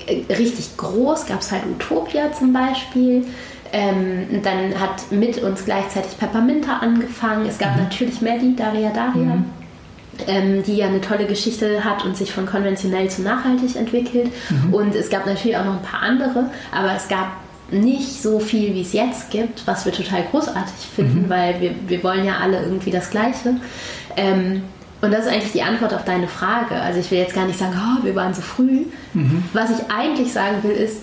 äh, 0.07 0.31
richtig 0.33 0.77
groß, 0.77 1.27
gab 1.27 1.41
es 1.41 1.51
halt 1.51 1.65
Utopia 1.67 2.33
zum 2.33 2.53
Beispiel. 2.53 3.27
Ähm, 3.73 4.43
dann 4.43 4.79
hat 4.81 5.11
mit 5.11 5.43
uns 5.43 5.65
gleichzeitig 5.65 6.19
Pepperminta 6.19 6.79
angefangen. 6.79 7.47
Es 7.47 7.59
gab 7.59 7.77
natürlich 7.77 8.21
Maddie, 8.21 8.57
Daria 8.57 8.91
Daria. 8.91 9.43
Ähm, 10.27 10.65
die 10.65 10.75
ja 10.77 10.87
eine 10.89 11.01
tolle 11.01 11.27
Geschichte 11.27 11.85
hat 11.85 12.05
und 12.05 12.17
sich 12.17 12.33
von 12.33 12.45
konventionell 12.45 13.09
zu 13.09 13.23
nachhaltig 13.23 13.77
entwickelt. 13.77 14.33
Und 14.73 14.97
es 14.97 15.11
gab 15.11 15.27
natürlich 15.27 15.57
auch 15.57 15.65
noch 15.65 15.75
ein 15.75 15.83
paar 15.83 16.03
andere, 16.03 16.51
aber 16.73 16.97
es 16.97 17.07
gab 17.07 17.29
nicht 17.71 18.21
so 18.21 18.41
viel, 18.41 18.75
wie 18.75 18.81
es 18.81 18.93
jetzt 18.93 19.31
gibt, 19.31 19.65
was 19.67 19.85
wir 19.85 19.93
total 19.93 20.25
großartig 20.31 20.75
finden, 20.97 21.29
weil 21.29 21.61
wir, 21.61 21.75
wir 21.87 22.03
wollen 22.03 22.25
ja 22.25 22.39
alle 22.39 22.63
irgendwie 22.63 22.91
das 22.91 23.11
Gleiche. 23.11 23.57
Ähm, 24.17 24.63
und 25.01 25.13
das 25.13 25.27
ist 25.27 25.33
eigentlich 25.33 25.53
die 25.53 25.63
Antwort 25.63 25.95
auf 25.95 26.05
deine 26.05 26.27
Frage. 26.27 26.75
Also 26.75 26.99
ich 26.99 27.11
will 27.13 27.19
jetzt 27.19 27.35
gar 27.35 27.47
nicht 27.47 27.59
sagen, 27.59 27.75
oh, 27.77 28.05
wir 28.05 28.17
waren 28.17 28.35
so 28.35 28.43
früh. 28.43 28.87
Was 29.53 29.71
ich 29.71 29.91
eigentlich 29.91 30.33
sagen 30.33 30.57
will, 30.63 30.73
ist, 30.73 31.03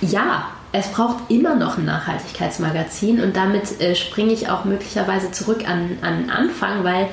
ja, 0.00 0.46
es 0.72 0.88
braucht 0.88 1.30
immer 1.30 1.54
noch 1.54 1.78
ein 1.78 1.84
Nachhaltigkeitsmagazin 1.84 3.20
und 3.20 3.36
damit 3.36 3.80
äh, 3.80 3.94
springe 3.94 4.32
ich 4.32 4.48
auch 4.48 4.64
möglicherweise 4.64 5.30
zurück 5.30 5.68
an, 5.68 5.98
an 6.00 6.22
den 6.22 6.30
Anfang, 6.30 6.82
weil 6.82 7.08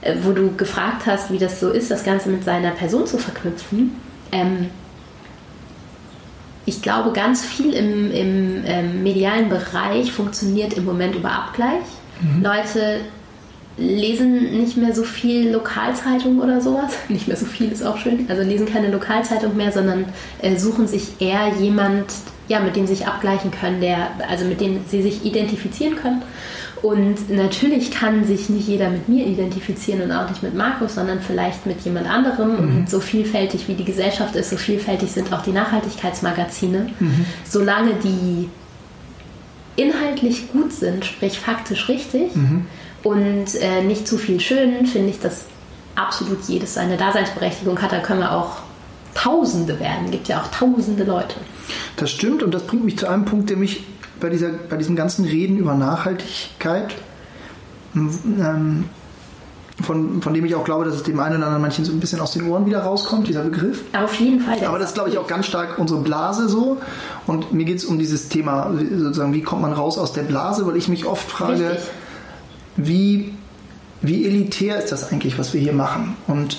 äh, 0.00 0.16
wo 0.22 0.32
du 0.32 0.54
gefragt 0.56 1.06
hast, 1.06 1.30
wie 1.30 1.38
das 1.38 1.60
so 1.60 1.70
ist, 1.70 1.90
das 1.90 2.04
Ganze 2.04 2.28
mit 2.28 2.44
seiner 2.44 2.72
Person 2.72 3.06
zu 3.06 3.18
verknüpfen. 3.18 3.92
Ähm, 4.32 4.70
ich 6.64 6.82
glaube, 6.82 7.12
ganz 7.12 7.44
viel 7.44 7.72
im, 7.72 8.10
im 8.10 8.64
ähm, 8.66 9.02
medialen 9.04 9.48
Bereich 9.48 10.10
funktioniert 10.10 10.74
im 10.74 10.84
Moment 10.84 11.14
über 11.14 11.30
Abgleich. 11.30 11.84
Leute 12.42 13.00
lesen 13.76 14.58
nicht 14.58 14.76
mehr 14.76 14.94
so 14.94 15.04
viel 15.04 15.50
Lokalzeitung 15.52 16.40
oder 16.40 16.60
sowas. 16.60 16.92
Nicht 17.08 17.28
mehr 17.28 17.36
so 17.36 17.44
viel 17.44 17.70
ist 17.70 17.84
auch 17.84 17.98
schön. 17.98 18.26
Also 18.28 18.42
lesen 18.42 18.66
keine 18.66 18.90
Lokalzeitung 18.90 19.56
mehr, 19.56 19.70
sondern 19.70 20.06
äh, 20.40 20.56
suchen 20.56 20.86
sich 20.86 21.20
eher 21.20 21.48
jemand, 21.60 22.06
ja, 22.48 22.60
mit 22.60 22.76
dem 22.76 22.86
sie 22.86 22.94
sich 22.94 23.06
abgleichen 23.06 23.50
können, 23.50 23.80
der, 23.80 24.10
also 24.28 24.44
mit 24.44 24.60
dem 24.60 24.80
sie 24.88 25.02
sich 25.02 25.24
identifizieren 25.24 25.96
können. 25.96 26.22
Und 26.82 27.30
natürlich 27.30 27.90
kann 27.90 28.24
sich 28.24 28.48
nicht 28.48 28.68
jeder 28.68 28.90
mit 28.90 29.08
mir 29.08 29.26
identifizieren 29.26 30.02
und 30.02 30.12
auch 30.12 30.28
nicht 30.28 30.42
mit 30.42 30.54
Markus, 30.54 30.94
sondern 30.94 31.20
vielleicht 31.20 31.66
mit 31.66 31.80
jemand 31.80 32.08
anderem. 32.08 32.58
Und 32.58 32.90
so 32.90 33.00
vielfältig 33.00 33.66
wie 33.66 33.74
die 33.74 33.84
Gesellschaft 33.84 34.36
ist, 34.36 34.50
so 34.50 34.56
vielfältig 34.56 35.10
sind 35.10 35.32
auch 35.32 35.42
die 35.42 35.52
Nachhaltigkeitsmagazine. 35.52 36.90
Solange 37.44 37.94
die 37.94 38.48
inhaltlich 39.76 40.52
gut 40.52 40.72
sind, 40.72 41.04
sprich 41.04 41.38
faktisch 41.38 41.88
richtig 41.88 42.32
und 43.02 43.54
äh, 43.60 43.82
nicht 43.82 44.06
zu 44.06 44.18
viel 44.18 44.38
schön, 44.40 44.86
finde 44.86 45.10
ich, 45.10 45.18
dass 45.18 45.46
absolut 45.94 46.44
jedes 46.46 46.74
seine 46.74 46.96
Daseinsberechtigung 46.96 47.80
hat. 47.80 47.92
Da 47.92 48.00
können 48.00 48.20
wir 48.20 48.32
auch 48.32 48.58
Tausende 49.16 49.80
werden. 49.80 50.10
Gibt 50.10 50.28
ja 50.28 50.42
auch 50.42 50.48
tausende 50.48 51.04
Leute. 51.04 51.36
Das 51.96 52.10
stimmt 52.10 52.42
und 52.42 52.52
das 52.52 52.66
bringt 52.66 52.84
mich 52.84 52.98
zu 52.98 53.08
einem 53.08 53.24
Punkt, 53.24 53.50
der 53.50 53.56
mich 53.56 53.84
bei, 54.20 54.30
dieser, 54.30 54.50
bei 54.50 54.76
diesem 54.76 54.96
ganzen 54.96 55.24
Reden 55.24 55.58
über 55.58 55.74
Nachhaltigkeit 55.74 56.94
ähm, 57.94 58.84
von, 59.82 60.22
von 60.22 60.32
dem 60.32 60.44
ich 60.44 60.54
auch 60.54 60.64
glaube, 60.64 60.84
dass 60.84 60.94
es 60.94 61.02
dem 61.02 61.20
einen 61.20 61.36
oder 61.36 61.46
anderen 61.46 61.62
manchen 61.62 61.84
so 61.84 61.92
ein 61.92 62.00
bisschen 62.00 62.20
aus 62.20 62.32
den 62.32 62.48
Ohren 62.48 62.64
wieder 62.64 62.80
rauskommt, 62.80 63.28
dieser 63.28 63.42
Begriff. 63.42 63.82
Auf 63.92 64.14
jeden 64.14 64.40
Fall. 64.40 64.64
Aber 64.64 64.78
das 64.78 64.88
ist, 64.88 64.94
glaube 64.94 65.10
ich, 65.10 65.18
auch 65.18 65.26
ganz 65.26 65.46
stark 65.46 65.78
unsere 65.78 66.00
Blase 66.00 66.48
so. 66.48 66.78
Und 67.26 67.52
mir 67.52 67.64
geht 67.64 67.78
es 67.78 67.84
um 67.84 67.98
dieses 67.98 68.28
Thema, 68.28 68.72
sozusagen, 68.72 69.34
wie 69.34 69.42
kommt 69.42 69.62
man 69.62 69.72
raus 69.72 69.98
aus 69.98 70.12
der 70.12 70.22
Blase, 70.22 70.66
weil 70.66 70.76
ich 70.76 70.88
mich 70.88 71.04
oft 71.04 71.28
frage, 71.28 71.70
Richtig. 71.70 71.90
wie, 72.76 73.34
wie 74.00 74.24
elitär 74.26 74.82
ist 74.82 74.92
das 74.92 75.12
eigentlich, 75.12 75.38
was 75.38 75.52
wir 75.52 75.60
hier 75.60 75.74
machen? 75.74 76.16
Und 76.26 76.56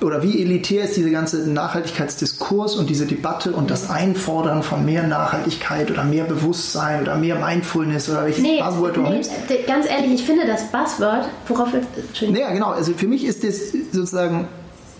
oder 0.00 0.22
wie 0.22 0.42
elitär 0.42 0.84
ist 0.84 0.96
dieser 0.96 1.10
ganze 1.10 1.50
Nachhaltigkeitsdiskurs 1.50 2.76
und 2.76 2.90
diese 2.90 3.06
Debatte 3.06 3.52
und 3.52 3.70
das 3.70 3.88
Einfordern 3.88 4.62
von 4.62 4.84
mehr 4.84 5.02
Nachhaltigkeit 5.06 5.90
oder 5.90 6.04
mehr 6.04 6.24
Bewusstsein 6.24 7.00
oder 7.02 7.16
mehr 7.16 7.36
Mindfulness 7.36 8.08
oder 8.10 8.24
welches 8.24 8.42
Nee, 8.42 8.60
Buzzword 8.62 8.96
du 8.96 9.02
nee, 9.02 9.10
nimmst? 9.10 9.30
ganz 9.66 9.86
ehrlich, 9.88 10.12
ich 10.14 10.24
finde 10.24 10.46
das 10.46 10.70
Buzzword, 10.70 11.28
worauf 11.48 11.68
wir. 11.72 12.30
Naja, 12.30 12.52
genau. 12.52 12.70
Also 12.70 12.92
für 12.94 13.06
mich 13.08 13.24
ist 13.24 13.42
das 13.42 13.72
sozusagen, 13.92 14.48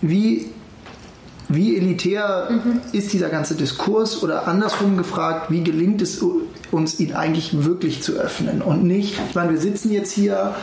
wie, 0.01 0.47
wie 1.49 1.77
elitär 1.77 2.49
ist 2.91 3.13
dieser 3.13 3.29
ganze 3.29 3.55
Diskurs 3.55 4.23
oder 4.23 4.47
andersrum 4.47 4.97
gefragt, 4.97 5.51
wie 5.51 5.63
gelingt 5.63 6.01
es 6.01 6.21
uns, 6.71 6.99
ihn 6.99 7.13
eigentlich 7.13 7.63
wirklich 7.65 8.01
zu 8.01 8.13
öffnen 8.13 8.61
und 8.61 8.83
nicht, 8.83 9.17
ich 9.29 9.35
meine, 9.35 9.51
wir 9.51 9.59
sitzen 9.59 9.91
jetzt 9.91 10.11
hier 10.11 10.55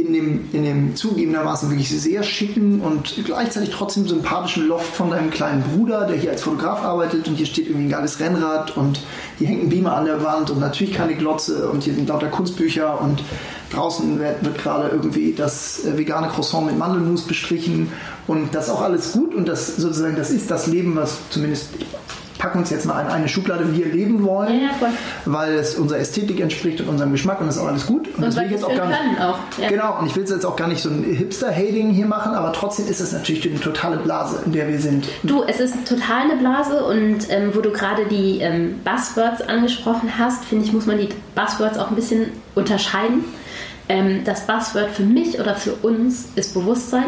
in 0.00 0.12
dem, 0.12 0.48
in 0.52 0.64
dem 0.64 0.96
zugegebenermaßen 0.96 1.70
wirklich 1.70 1.88
sehr 1.88 2.22
schicken 2.22 2.80
und 2.80 3.24
gleichzeitig 3.24 3.70
trotzdem 3.70 4.06
sympathischen 4.06 4.68
Loft 4.68 4.94
von 4.94 5.10
deinem 5.10 5.30
kleinen 5.30 5.62
Bruder, 5.62 6.06
der 6.06 6.16
hier 6.16 6.30
als 6.30 6.42
Fotograf 6.42 6.82
arbeitet 6.82 7.28
und 7.28 7.34
hier 7.36 7.46
steht 7.46 7.66
irgendwie 7.66 7.86
ein 7.86 7.90
geiles 7.90 8.20
Rennrad 8.20 8.76
und 8.76 9.00
hier 9.38 9.48
hängt 9.48 9.64
ein 9.64 9.68
Beamer 9.68 9.96
an 9.96 10.04
der 10.04 10.22
Wand 10.22 10.50
und 10.50 10.60
natürlich 10.60 10.94
keine 10.94 11.14
Glotze 11.14 11.68
und 11.68 11.84
hier 11.84 11.94
sind 11.94 12.08
lauter 12.08 12.28
Kunstbücher 12.28 13.00
und 13.00 13.22
draußen 13.70 14.18
wird, 14.18 14.44
wird 14.44 14.58
gerade 14.58 14.88
irgendwie 14.88 15.34
das 15.34 15.84
äh, 15.84 15.98
vegane 15.98 16.28
Croissant 16.28 16.66
mit 16.66 16.78
Mandelmus 16.78 17.22
bestrichen 17.22 17.92
und 18.26 18.54
das 18.54 18.66
ist 18.66 18.70
auch 18.70 18.82
alles 18.82 19.12
gut 19.12 19.34
und 19.34 19.46
das 19.46 19.76
sozusagen, 19.76 20.16
das 20.16 20.30
ist 20.30 20.50
das 20.50 20.66
Leben, 20.66 20.96
was 20.96 21.18
zumindest 21.30 21.70
packen 22.38 22.60
uns 22.60 22.70
jetzt 22.70 22.86
mal 22.86 23.00
in 23.02 23.08
eine 23.08 23.28
Schublade, 23.28 23.72
wie 23.72 23.84
wir 23.84 23.92
leben 23.92 24.24
wollen, 24.24 24.60
Ja, 24.62 24.70
weil 25.24 25.54
es 25.54 25.74
unserer 25.74 25.98
Ästhetik 25.98 26.40
entspricht 26.40 26.80
und 26.80 26.88
unserem 26.88 27.12
Geschmack 27.12 27.40
und 27.40 27.46
das 27.48 27.56
ist 27.56 27.62
auch 27.62 27.66
alles 27.68 27.86
gut. 27.86 28.06
Und, 28.08 28.14
Und 28.16 28.24
das 28.24 28.36
will 28.36 28.44
ich 28.44 28.52
jetzt 28.52 28.64
auch 28.64 28.74
gar 28.74 28.86
nicht. 28.88 29.20
auch. 29.20 29.38
Ja. 29.60 29.68
Genau, 29.68 29.98
und 29.98 30.06
ich 30.06 30.16
will 30.16 30.24
jetzt 30.28 30.46
auch 30.46 30.56
gar 30.56 30.68
nicht 30.68 30.80
so 30.82 30.88
ein 30.88 31.02
Hipster-Hating 31.04 31.90
hier 31.90 32.06
machen, 32.06 32.34
aber 32.34 32.52
trotzdem 32.52 32.86
ist 32.86 33.00
es 33.00 33.12
natürlich 33.12 33.48
eine 33.50 33.60
totale 33.60 33.96
Blase, 33.98 34.40
in 34.46 34.52
der 34.52 34.68
wir 34.68 34.78
sind. 34.78 35.06
Du, 35.24 35.42
es 35.42 35.60
ist 35.60 35.74
total 35.86 36.22
eine 36.30 36.36
Blase 36.36 36.84
und 36.84 37.28
ähm, 37.30 37.50
wo 37.54 37.60
du 37.60 37.70
gerade 37.70 38.06
die 38.06 38.38
ähm, 38.40 38.80
Buzzwords 38.84 39.42
angesprochen 39.42 40.12
hast, 40.18 40.44
finde 40.44 40.64
ich, 40.64 40.72
muss 40.72 40.86
man 40.86 40.98
die 40.98 41.08
Buzzwords 41.34 41.76
auch 41.78 41.90
ein 41.90 41.96
bisschen 41.96 42.26
unterscheiden. 42.54 43.24
Ähm, 43.88 44.22
das 44.24 44.46
Buzzword 44.46 44.90
für 44.90 45.02
mich 45.02 45.40
oder 45.40 45.54
für 45.54 45.72
uns 45.72 46.28
ist 46.36 46.54
Bewusstsein 46.54 47.04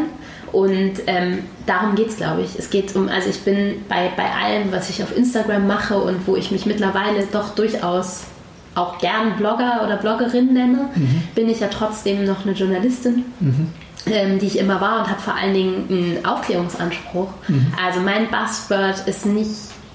und 0.53 0.93
ähm, 1.07 1.41
darum 1.67 1.95
geht 1.95 2.09
es, 2.09 2.17
glaube 2.17 2.43
ich. 2.43 2.59
Es 2.59 2.71
geht 2.71 2.95
um, 2.97 3.09
also 3.09 3.29
ich 3.29 3.41
bin 3.41 3.83
bei, 3.89 4.11
bei 4.17 4.31
allem, 4.31 4.73
was 4.73 4.91
ich 4.91 5.03
auf 5.03 5.17
Instagram 5.17 5.67
mache 5.67 5.97
und 5.97 6.27
wo 6.27 6.37
ich 6.37 6.51
mich 6.51 6.67
mittlerweile 6.67 7.25
doch 7.33 7.55
durchaus 7.55 8.25
auch 8.75 8.99
gern 8.99 9.37
Blogger 9.37 9.83
oder 9.85 9.97
Bloggerin 9.97 10.53
nenne, 10.53 10.91
bin 11.35 11.49
ich 11.49 11.61
ja 11.61 11.69
trotzdem 11.69 12.25
noch 12.25 12.45
eine 12.45 12.53
Journalistin 12.53 13.25
ähm, 14.07 14.39
die 14.39 14.47
ich 14.47 14.59
immer 14.59 14.81
war 14.81 15.01
und 15.01 15.09
habe 15.09 15.21
vor 15.21 15.35
allen 15.35 15.55
Dingen 15.55 15.87
einen 15.89 16.25
Aufklärungsanspruch. 16.25 17.29
Also 17.85 18.01
mein 18.01 18.29
Buzzword 18.31 19.07
ist 19.07 19.27
nicht 19.27 19.51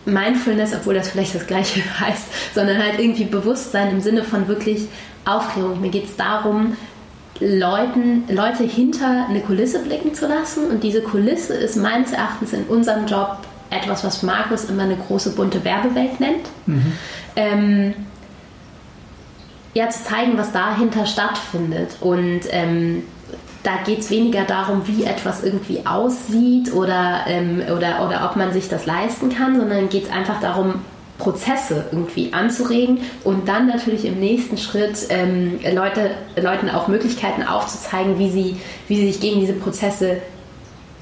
Mindfulness, 0.06 0.74
obwohl 0.76 0.93
das 0.93 1.10
vielleicht 1.10 1.34
das 1.36 1.47
gleiche 1.47 1.82
heißt, 1.99 2.53
sondern 2.53 2.78
halt 2.82 2.99
irgendwie 2.99 3.26
Bewusstsein 3.26 3.89
im 3.91 4.01
Sinne 4.01 4.24
von 4.24 4.47
wirklich 4.47 4.88
Aufklärung. 5.26 5.82
Mir 5.82 5.89
geht 5.89 6.06
es 6.06 6.16
darum, 6.16 6.78
Leuten, 7.39 8.23
Leute 8.29 8.63
hinter 8.63 9.27
eine 9.27 9.41
Kulisse 9.41 9.79
blicken 9.79 10.13
zu 10.13 10.27
lassen 10.27 10.69
und 10.69 10.83
diese 10.83 11.01
Kulisse 11.01 11.53
ist 11.53 11.75
meines 11.75 12.11
Erachtens 12.11 12.53
in 12.53 12.63
unserem 12.63 13.07
Job 13.07 13.39
etwas, 13.69 14.03
was 14.03 14.23
Markus 14.23 14.65
immer 14.65 14.83
eine 14.83 14.95
große 14.95 15.31
bunte 15.31 15.63
Werbewelt 15.63 16.19
nennt. 16.19 16.47
Ähm, 17.36 17.93
ja, 19.73 19.89
zu 19.89 20.03
zeigen, 20.03 20.38
was 20.38 20.53
dahinter 20.53 21.05
stattfindet. 21.05 21.97
Und 21.99 22.41
ähm, 22.51 23.03
da 23.63 23.77
geht 23.86 23.99
es 23.99 24.09
weniger 24.09 24.43
darum, 24.43 24.88
wie 24.88 25.03
etwas 25.03 25.43
irgendwie 25.43 25.86
aussieht 25.86 26.73
oder, 26.73 27.25
ähm, 27.27 27.61
oder, 27.75 28.05
oder 28.05 28.29
ob 28.29 28.38
man 28.38 28.53
sich 28.53 28.69
das 28.69 28.86
leisten 28.86 29.29
kann, 29.29 29.59
sondern 29.59 29.89
geht 29.89 30.05
es 30.05 30.11
einfach 30.11 30.39
darum, 30.39 30.75
Prozesse 31.18 31.86
irgendwie 31.91 32.34
anzuregen 32.34 32.99
und 33.24 33.47
dann 33.47 33.68
natürlich 33.68 34.05
im 34.05 34.20
nächsten 34.20 34.57
Schritt 34.57 35.07
ähm, 35.09 35.59
Leute, 35.74 36.11
Leuten 36.36 36.70
auch 36.70 36.88
Möglichkeiten 36.88 37.43
aufzuzeigen, 37.43 38.20
wie 38.20 38.30
sie, 38.30 38.57
wie 38.88 38.97
sie 38.97 39.07
sich 39.07 39.22
gegen 39.22 39.39
diese 39.39 39.53
Prozesse 39.53 40.18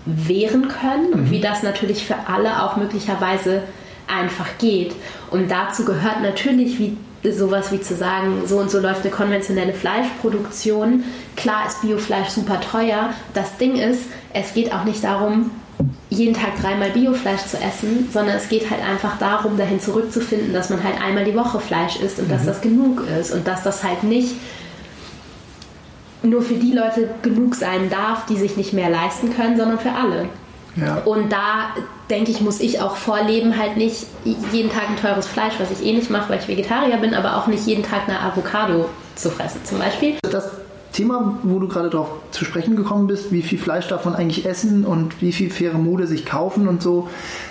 wehren 0.06 0.68
können 0.68 1.14
und 1.14 1.32
wie 1.32 1.40
das 1.40 1.64
natürlich 1.64 2.06
für 2.06 2.16
alle 2.28 2.64
auch 2.64 2.76
möglicherweise 2.76 3.64
einfach 4.08 4.58
geht. 4.60 4.94
Und 5.32 5.50
dazu 5.50 5.86
gehört 5.86 6.22
natürlich 6.22 6.78
wie 6.80 6.98
sowas 7.32 7.72
wie 7.72 7.80
zu 7.80 7.96
sagen, 7.96 8.44
so 8.46 8.58
und 8.58 8.70
so 8.70 8.80
läuft 8.80 9.02
eine 9.02 9.12
konventionelle 9.12 9.74
Fleischproduktion. 9.74 11.06
Klar 11.38 11.68
ist 11.68 11.82
Biofleisch 11.82 12.30
super 12.30 12.60
teuer. 12.60 13.14
Das 13.34 13.58
Ding 13.58 13.78
ist, 13.78 14.04
es 14.34 14.54
geht 14.54 14.74
auch 14.74 14.84
nicht 14.84 15.04
darum, 15.04 15.52
jeden 16.14 16.34
Tag 16.34 16.60
dreimal 16.62 16.92
Biofleisch 16.92 17.46
zu 17.46 17.58
essen, 17.58 18.10
sondern 18.12 18.38
es 18.38 18.50
geht 18.50 18.70
halt 18.70 18.82
einfach 18.82 19.18
darum, 19.18 19.58
dahin 19.58 19.80
zurückzufinden, 19.80 20.54
dass 20.54 20.70
man 20.70 20.84
halt 20.84 21.02
einmal 21.02 21.26
die 21.26 21.36
Woche 21.36 21.60
Fleisch 21.60 21.98
isst 21.98 22.20
und 22.20 22.32
dass 22.32 22.46
das 22.46 22.62
genug 22.62 23.04
ist 23.20 23.32
und 23.32 23.48
dass 23.48 23.64
das 23.64 23.84
halt 23.84 24.04
nicht 24.04 24.36
nur 26.22 26.42
für 26.42 26.56
die 26.56 26.72
Leute 26.72 27.10
genug 27.22 27.56
sein 27.56 27.90
darf, 27.90 28.26
die 28.28 28.38
sich 28.38 28.56
nicht 28.56 28.74
mehr 28.74 28.90
leisten 28.90 29.36
können, 29.36 29.58
sondern 29.58 29.80
für 29.80 29.92
alle. 29.92 30.30
Ja. 30.76 31.02
Und 31.06 31.32
da 31.32 31.76
denke 32.10 32.32
ich, 32.32 32.42
muss 32.42 32.60
ich 32.60 32.82
auch 32.82 32.96
vorleben, 32.96 33.58
halt 33.58 33.78
nicht 33.78 34.08
jeden 34.52 34.72
Tag 34.72 34.90
ein 34.90 34.98
teures 34.98 35.28
Fleisch, 35.28 35.54
was 35.60 35.70
ich 35.72 35.86
eh 35.86 35.94
nicht 35.94 36.10
mache, 36.10 36.30
weil 36.30 36.40
ich 36.40 36.48
Vegetarier 36.48 36.98
bin, 36.98 37.14
aber 37.14 37.38
auch 37.38 37.48
nicht 37.48 37.68
jeden 37.68 37.84
Tag 37.84 38.08
eine 38.08 38.20
Avocado 38.20 38.90
zu 39.16 39.30
fressen, 39.30 39.62
zum 39.64 39.80
Beispiel. 39.80 40.16
Das 40.24 40.50
Thema, 40.94 41.40
wo 41.44 41.60
du 41.60 41.68
gerade 41.68 41.90
drauf 41.90 42.08
zu 42.32 42.46
sprechen 42.46 42.76
gekommen 42.76 43.08
bist, 43.08 43.32
wie 43.32 43.42
viel 43.42 43.58
Fleisch 43.58 43.88
darf 43.88 44.06
man 44.06 44.16
eigentlich 44.16 44.46
essen 44.46 44.86
und 44.86 45.22
wie 45.22 45.34
viel 45.34 45.50
faire 45.50 45.78
Mode 45.78 46.08
sich 46.08 46.26
kaufen 46.26 46.68
und 46.68 46.82
so, 46.84 47.10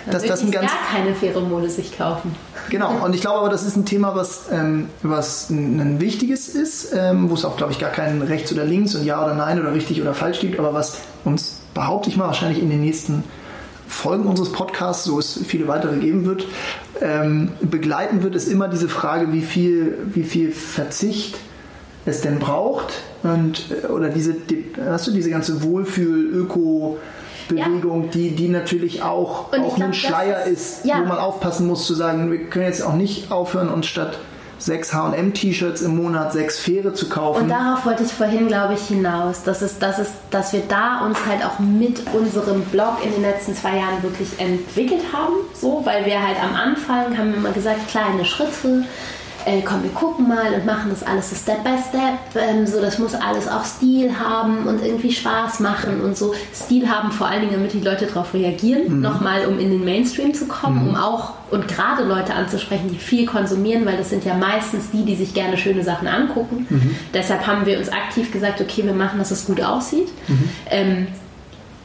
dass 0.09 0.25
das 0.25 0.41
ein 0.41 0.51
ganz 0.51 0.71
gar 0.71 0.79
keine 0.95 1.13
faire 1.13 1.41
Mode 1.41 1.69
sich 1.69 1.97
kaufen. 1.97 2.33
Genau, 2.69 3.03
und 3.03 3.13
ich 3.13 3.21
glaube 3.21 3.39
aber, 3.39 3.49
das 3.49 3.63
ist 3.63 3.75
ein 3.75 3.85
Thema, 3.85 4.15
was, 4.15 4.45
ähm, 4.51 4.87
was 5.03 5.49
ein, 5.49 5.79
ein 5.79 6.01
wichtiges 6.01 6.47
ist, 6.47 6.93
ähm, 6.95 7.29
wo 7.29 7.33
es 7.33 7.43
auch, 7.43 7.57
glaube 7.57 7.73
ich, 7.73 7.79
gar 7.79 7.91
keinen 7.91 8.21
rechts 8.21 8.51
oder 8.53 8.63
links 8.63 8.95
und 8.95 9.03
ja 9.03 9.23
oder 9.23 9.35
nein 9.35 9.59
oder 9.59 9.73
richtig 9.73 10.01
oder 10.01 10.13
falsch 10.13 10.39
gibt, 10.39 10.57
aber 10.57 10.73
was 10.73 11.01
uns, 11.25 11.59
behaupte 11.73 12.09
ich 12.09 12.15
mal, 12.15 12.27
wahrscheinlich 12.27 12.61
in 12.61 12.69
den 12.69 12.79
nächsten 12.79 13.25
Folgen 13.89 14.25
unseres 14.25 14.53
Podcasts, 14.53 15.03
so 15.03 15.19
es 15.19 15.39
viele 15.45 15.67
weitere 15.67 15.97
geben 15.97 16.25
wird, 16.25 16.45
ähm, 17.01 17.51
begleiten 17.61 18.23
wird, 18.23 18.35
ist 18.35 18.47
immer 18.47 18.69
diese 18.69 18.87
Frage, 18.87 19.33
wie 19.33 19.41
viel, 19.41 19.97
wie 20.13 20.23
viel 20.23 20.51
Verzicht 20.51 21.37
es 22.05 22.21
denn 22.21 22.39
braucht 22.39 22.93
und 23.23 23.65
äh, 23.83 23.87
oder 23.87 24.09
diese, 24.09 24.33
die, 24.33 24.65
hast 24.89 25.07
du 25.07 25.11
diese 25.11 25.29
ganze 25.29 25.63
Wohlfühl, 25.63 26.25
Öko 26.33 26.97
Bewegung, 27.49 28.09
die, 28.09 28.31
die 28.31 28.47
natürlich 28.47 29.03
auch, 29.03 29.51
Und 29.51 29.59
auch 29.65 29.75
glaub, 29.75 29.89
ein 29.89 29.93
Schleier 29.93 30.43
ist- 30.45 30.79
ist, 30.79 30.85
ja. 30.85 31.01
wo 31.01 31.05
man 31.05 31.17
aufpassen 31.17 31.67
muss 31.67 31.85
zu 31.85 31.93
sagen, 31.93 32.31
wir 32.31 32.45
können 32.49 32.65
jetzt 32.65 32.81
auch 32.81 32.93
nicht 32.93 33.31
aufhören, 33.31 33.67
uns 33.69 33.85
statt 33.85 34.17
sechs 34.59 34.93
H&M-T-Shirts 34.93 35.81
im 35.81 35.97
Monat 35.97 36.31
sechs 36.31 36.57
Faire 36.57 36.93
zu 36.93 37.09
kaufen. 37.09 37.43
Und 37.43 37.49
darauf 37.49 37.85
wollte 37.85 38.03
ich 38.03 38.13
vorhin, 38.13 38.47
glaube 38.47 38.75
ich, 38.75 38.81
hinaus. 38.87 39.43
Das 39.43 39.61
ist, 39.61 39.81
das 39.81 39.99
ist, 39.99 40.11
dass 40.31 40.53
wir 40.53 40.61
da 40.69 41.05
uns 41.05 41.17
halt 41.27 41.43
auch 41.45 41.59
mit 41.59 42.01
unserem 42.13 42.61
Blog 42.61 42.99
in 43.03 43.11
den 43.11 43.23
letzten 43.23 43.53
zwei 43.55 43.75
Jahren 43.77 44.01
wirklich 44.03 44.29
entwickelt 44.39 45.01
haben. 45.11 45.33
So, 45.53 45.81
weil 45.83 46.05
wir 46.05 46.25
halt 46.25 46.37
am 46.41 46.55
Anfang 46.55 47.17
haben 47.17 47.31
wir 47.31 47.37
immer 47.39 47.51
gesagt, 47.51 47.89
kleine 47.89 48.23
Schritte. 48.23 48.85
Äh, 49.45 49.61
komm, 49.61 49.83
wir 49.83 49.91
gucken 49.91 50.27
mal 50.27 50.53
und 50.53 50.65
machen 50.65 50.89
das 50.89 51.03
alles 51.03 51.29
so 51.29 51.35
Step 51.35 51.63
by 51.63 51.75
Step. 51.89 52.41
Ähm, 52.41 52.65
so, 52.65 52.79
das 52.81 52.99
muss 52.99 53.13
alles 53.13 53.47
auch 53.47 53.65
Stil 53.65 54.17
haben 54.17 54.65
und 54.67 54.83
irgendwie 54.83 55.11
Spaß 55.11 55.59
machen 55.59 56.01
und 56.01 56.17
so. 56.17 56.33
Stil 56.53 56.89
haben 56.89 57.11
vor 57.11 57.27
allen 57.27 57.41
Dingen, 57.41 57.53
damit 57.53 57.73
die 57.73 57.81
Leute 57.81 58.05
darauf 58.05 58.33
reagieren. 58.33 59.01
Nochmal, 59.01 59.45
um 59.45 59.59
in 59.59 59.69
den 59.69 59.83
Mainstream 59.83 60.33
zu 60.33 60.47
kommen, 60.47 60.89
um 60.89 60.95
auch 60.95 61.33
und 61.51 61.67
gerade 61.67 62.03
Leute 62.03 62.33
anzusprechen, 62.33 62.89
die 62.91 62.97
viel 62.97 63.25
konsumieren, 63.25 63.85
weil 63.85 63.97
das 63.97 64.09
sind 64.09 64.25
ja 64.25 64.33
meistens 64.33 64.89
die, 64.91 65.03
die 65.05 65.15
sich 65.15 65.33
gerne 65.33 65.57
schöne 65.57 65.83
Sachen 65.83 66.07
angucken. 66.07 66.65
Deshalb 67.13 67.45
haben 67.45 67.65
wir 67.65 67.77
uns 67.77 67.89
aktiv 67.89 68.31
gesagt, 68.31 68.59
okay, 68.59 68.83
wir 68.83 68.93
machen, 68.93 69.19
dass 69.19 69.29
es 69.29 69.45
gut 69.45 69.61
aussieht. 69.61 70.09
Ähm, 70.71 71.07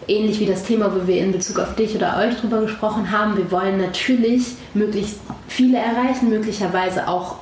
ähnlich 0.09 0.41
wie 0.41 0.47
das 0.47 0.65
Thema, 0.65 0.91
wo 0.95 1.07
wir 1.07 1.19
in 1.19 1.33
Bezug 1.33 1.59
auf 1.59 1.75
dich 1.75 1.95
oder 1.95 2.17
euch 2.19 2.37
drüber 2.37 2.63
gesprochen 2.63 3.11
haben. 3.11 3.37
Wir 3.37 3.51
wollen 3.51 3.79
natürlich 3.79 4.55
möglichst 4.75 5.21
viele 5.49 5.79
erreichen, 5.79 6.31
möglicherweise 6.31 7.09
auch 7.09 7.37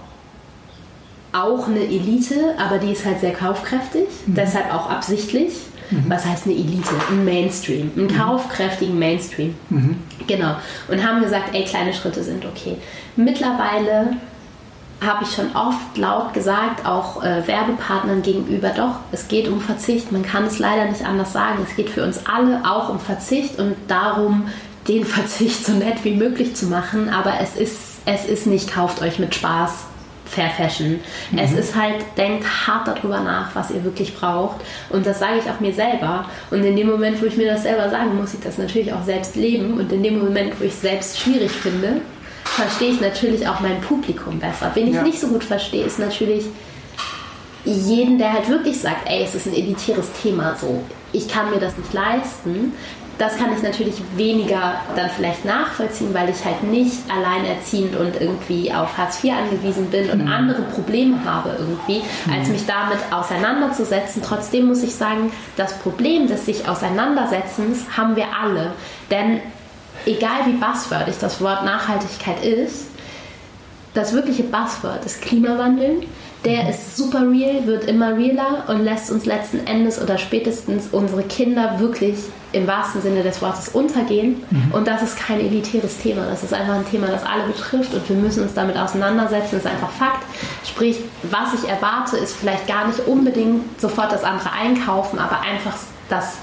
auch 1.37 1.69
eine 1.69 1.81
Elite, 1.81 2.55
aber 2.59 2.79
die 2.79 2.93
ist 2.93 3.05
halt 3.05 3.21
sehr 3.21 3.33
kaufkräftig, 3.33 4.07
deshalb 4.27 4.73
auch 4.73 4.91
absichtlich. 4.91 5.53
Was 6.09 6.25
heißt 6.27 6.47
eine 6.47 6.55
Elite? 6.55 6.91
Ein 7.11 7.25
Mainstream, 7.25 7.93
einen 7.97 8.09
kaufkräftigen 8.09 8.99
Mainstream. 8.99 9.55
Genau. 10.27 10.57
Und 10.89 11.07
haben 11.07 11.23
gesagt, 11.23 11.51
ey, 11.55 11.65
kleine 11.65 11.93
Schritte 11.93 12.25
sind 12.25 12.45
okay. 12.45 12.77
Mittlerweile 13.15 14.17
habe 15.05 15.25
ich 15.25 15.31
schon 15.31 15.55
oft 15.55 15.97
laut 15.97 16.33
gesagt, 16.33 16.87
auch 16.87 17.23
äh, 17.23 17.47
Werbepartnern 17.47 18.23
gegenüber, 18.23 18.71
doch, 18.71 18.97
es 19.13 19.29
geht 19.29 19.47
um 19.47 19.61
Verzicht. 19.61 20.11
Man 20.11 20.23
kann 20.23 20.45
es 20.45 20.59
leider 20.59 20.87
nicht 20.87 21.05
anders 21.05 21.33
sagen. 21.33 21.59
Es 21.69 21.77
geht 21.77 21.91
für 21.91 22.03
uns 22.03 22.27
alle 22.27 22.63
auch 22.69 22.89
um 22.89 22.99
Verzicht 22.99 23.59
und 23.59 23.77
darum, 23.89 24.49
den 24.89 25.05
Verzicht 25.05 25.67
so 25.67 25.73
nett 25.73 26.05
wie 26.05 26.15
möglich 26.15 26.57
zu 26.57 26.67
machen. 26.67 27.11
Aber 27.11 27.35
es 27.41 27.55
ist, 27.57 27.79
es 28.07 28.25
ist 28.25 28.47
nicht, 28.47 28.73
kauft 28.73 29.03
euch 29.03 29.19
mit 29.19 29.35
Spaß 29.35 29.86
Fair 30.27 30.51
Fashion. 30.51 31.01
Mhm. 31.31 31.39
Es 31.39 31.53
ist 31.53 31.75
halt, 31.75 32.05
denkt 32.17 32.45
hart 32.67 32.89
darüber 32.89 33.21
nach, 33.21 33.55
was 33.55 33.71
ihr 33.71 33.83
wirklich 33.85 34.15
braucht. 34.15 34.61
Und 34.91 35.07
das 35.07 35.19
sage 35.19 35.39
ich 35.39 35.51
auch 35.51 35.61
mir 35.61 35.73
selber. 35.73 36.27
Und 36.51 36.65
in 36.65 36.77
dem 36.77 36.89
Moment, 36.89 37.21
wo 37.21 37.27
ich 37.27 37.37
mir 37.37 37.53
das 37.53 37.63
selber 37.63 37.89
sage, 37.89 38.11
muss 38.11 38.35
ich 38.35 38.41
das 38.41 38.59
natürlich 38.59 38.93
auch 38.93 39.05
selbst 39.05 39.37
leben. 39.37 39.75
Und 39.75 39.91
in 39.93 40.03
dem 40.03 40.19
Moment, 40.19 40.59
wo 40.61 40.65
ich 40.65 40.73
es 40.73 40.81
selbst 40.81 41.19
schwierig 41.19 41.51
finde, 41.51 42.01
verstehe 42.45 42.93
ich 42.93 43.01
natürlich 43.01 43.47
auch 43.47 43.61
mein 43.61 43.81
Publikum 43.81 44.39
besser. 44.39 44.71
Wen 44.75 44.89
ich 44.89 44.95
ja. 44.95 45.03
nicht 45.03 45.21
so 45.21 45.29
gut 45.29 45.45
verstehe, 45.45 45.85
ist 45.85 45.99
natürlich 45.99 46.45
jeden, 47.65 48.19
der 48.19 48.33
halt 48.33 48.49
wirklich 48.49 48.79
sagt, 48.79 49.09
ey, 49.09 49.25
es 49.25 49.35
ist 49.35 49.47
ein 49.47 49.55
elitäres 49.55 50.07
Thema, 50.23 50.57
so, 50.59 50.83
ich 51.13 51.29
kann 51.29 51.51
mir 51.51 51.59
das 51.59 51.77
nicht 51.77 51.93
leisten. 51.93 52.73
Das 53.19 53.39
kann 53.39 53.55
ich 53.57 53.63
natürlich 53.63 53.95
weniger 54.17 54.75
dann 54.95 55.09
vielleicht 55.09 55.45
nachvollziehen, 55.45 56.13
weil 56.13 56.29
ich 56.29 56.45
halt 56.45 56.63
nicht 56.63 56.99
alleinerziehend 57.11 57.97
und 57.97 58.21
irgendwie 58.21 58.71
auf 58.73 58.99
Hartz 58.99 59.25
IV 59.25 59.33
angewiesen 59.33 59.87
bin 59.91 60.11
und 60.11 60.25
mhm. 60.25 60.29
andere 60.31 60.63
Probleme 60.63 61.25
habe 61.25 61.57
irgendwie, 61.59 62.03
als 62.31 62.49
mhm. 62.49 62.53
mich 62.53 62.67
damit 62.67 62.99
auseinanderzusetzen. 63.11 64.23
Trotzdem 64.23 64.67
muss 64.67 64.83
ich 64.83 64.95
sagen, 64.95 65.33
das 65.57 65.79
Problem 65.79 66.27
des 66.27 66.45
sich 66.45 66.69
Auseinandersetzens 66.69 67.97
haben 67.97 68.17
wir 68.17 68.27
alle. 68.39 68.73
Denn 69.11 69.41
egal 70.05 70.45
wie 70.47 70.53
buzzwordig 70.53 71.15
das 71.19 71.41
Wort 71.41 71.65
Nachhaltigkeit 71.65 72.45
ist, 72.45 72.87
das 73.97 74.13
wirkliche 74.13 74.43
Buzzword 74.43 75.07
ist 75.07 75.23
Klimawandel. 75.23 76.03
Der 76.45 76.71
ist 76.71 76.97
super 76.97 77.23
real, 77.23 77.67
wird 77.67 77.85
immer 77.85 78.17
realer 78.17 78.65
und 78.69 78.85
lässt 78.85 79.11
uns 79.11 79.27
letzten 79.27 79.67
Endes 79.67 80.01
oder 80.01 80.17
spätestens 80.17 80.89
unsere 80.93 81.23
Kinder 81.25 81.81
wirklich 81.81 82.17
im 82.53 82.67
wahrsten 82.67 83.03
Sinne 83.03 83.23
des 83.23 83.43
Wortes 83.43 83.69
untergehen. 83.69 84.43
Mhm. 84.51 84.73
Und 84.73 84.87
das 84.87 85.03
ist 85.03 85.19
kein 85.19 85.41
elitäres 85.41 85.99
Thema. 85.99 86.27
Das 86.27 86.45
ist 86.45 86.55
einfach 86.55 86.75
ein 86.75 86.89
Thema, 86.89 87.09
das 87.09 87.25
alle 87.25 87.45
betrifft 87.45 87.93
und 87.95 88.09
wir 88.09 88.17
müssen 88.17 88.43
uns 88.43 88.55
damit 88.55 88.77
auseinandersetzen. 88.77 89.57
Das 89.57 89.65
ist 89.65 89.71
einfach 89.71 89.91
Fakt. 89.91 90.25
Sprich, 90.65 90.99
was 91.25 91.55
ich 91.55 91.69
erwarte, 91.69 92.17
ist 92.17 92.37
vielleicht 92.37 92.67
gar 92.69 92.87
nicht 92.87 93.01
unbedingt 93.07 93.81
sofort 93.81 94.13
das 94.13 94.23
andere 94.23 94.53
einkaufen, 94.53 95.19
aber 95.19 95.41
einfach 95.41 95.75
das 96.09 96.35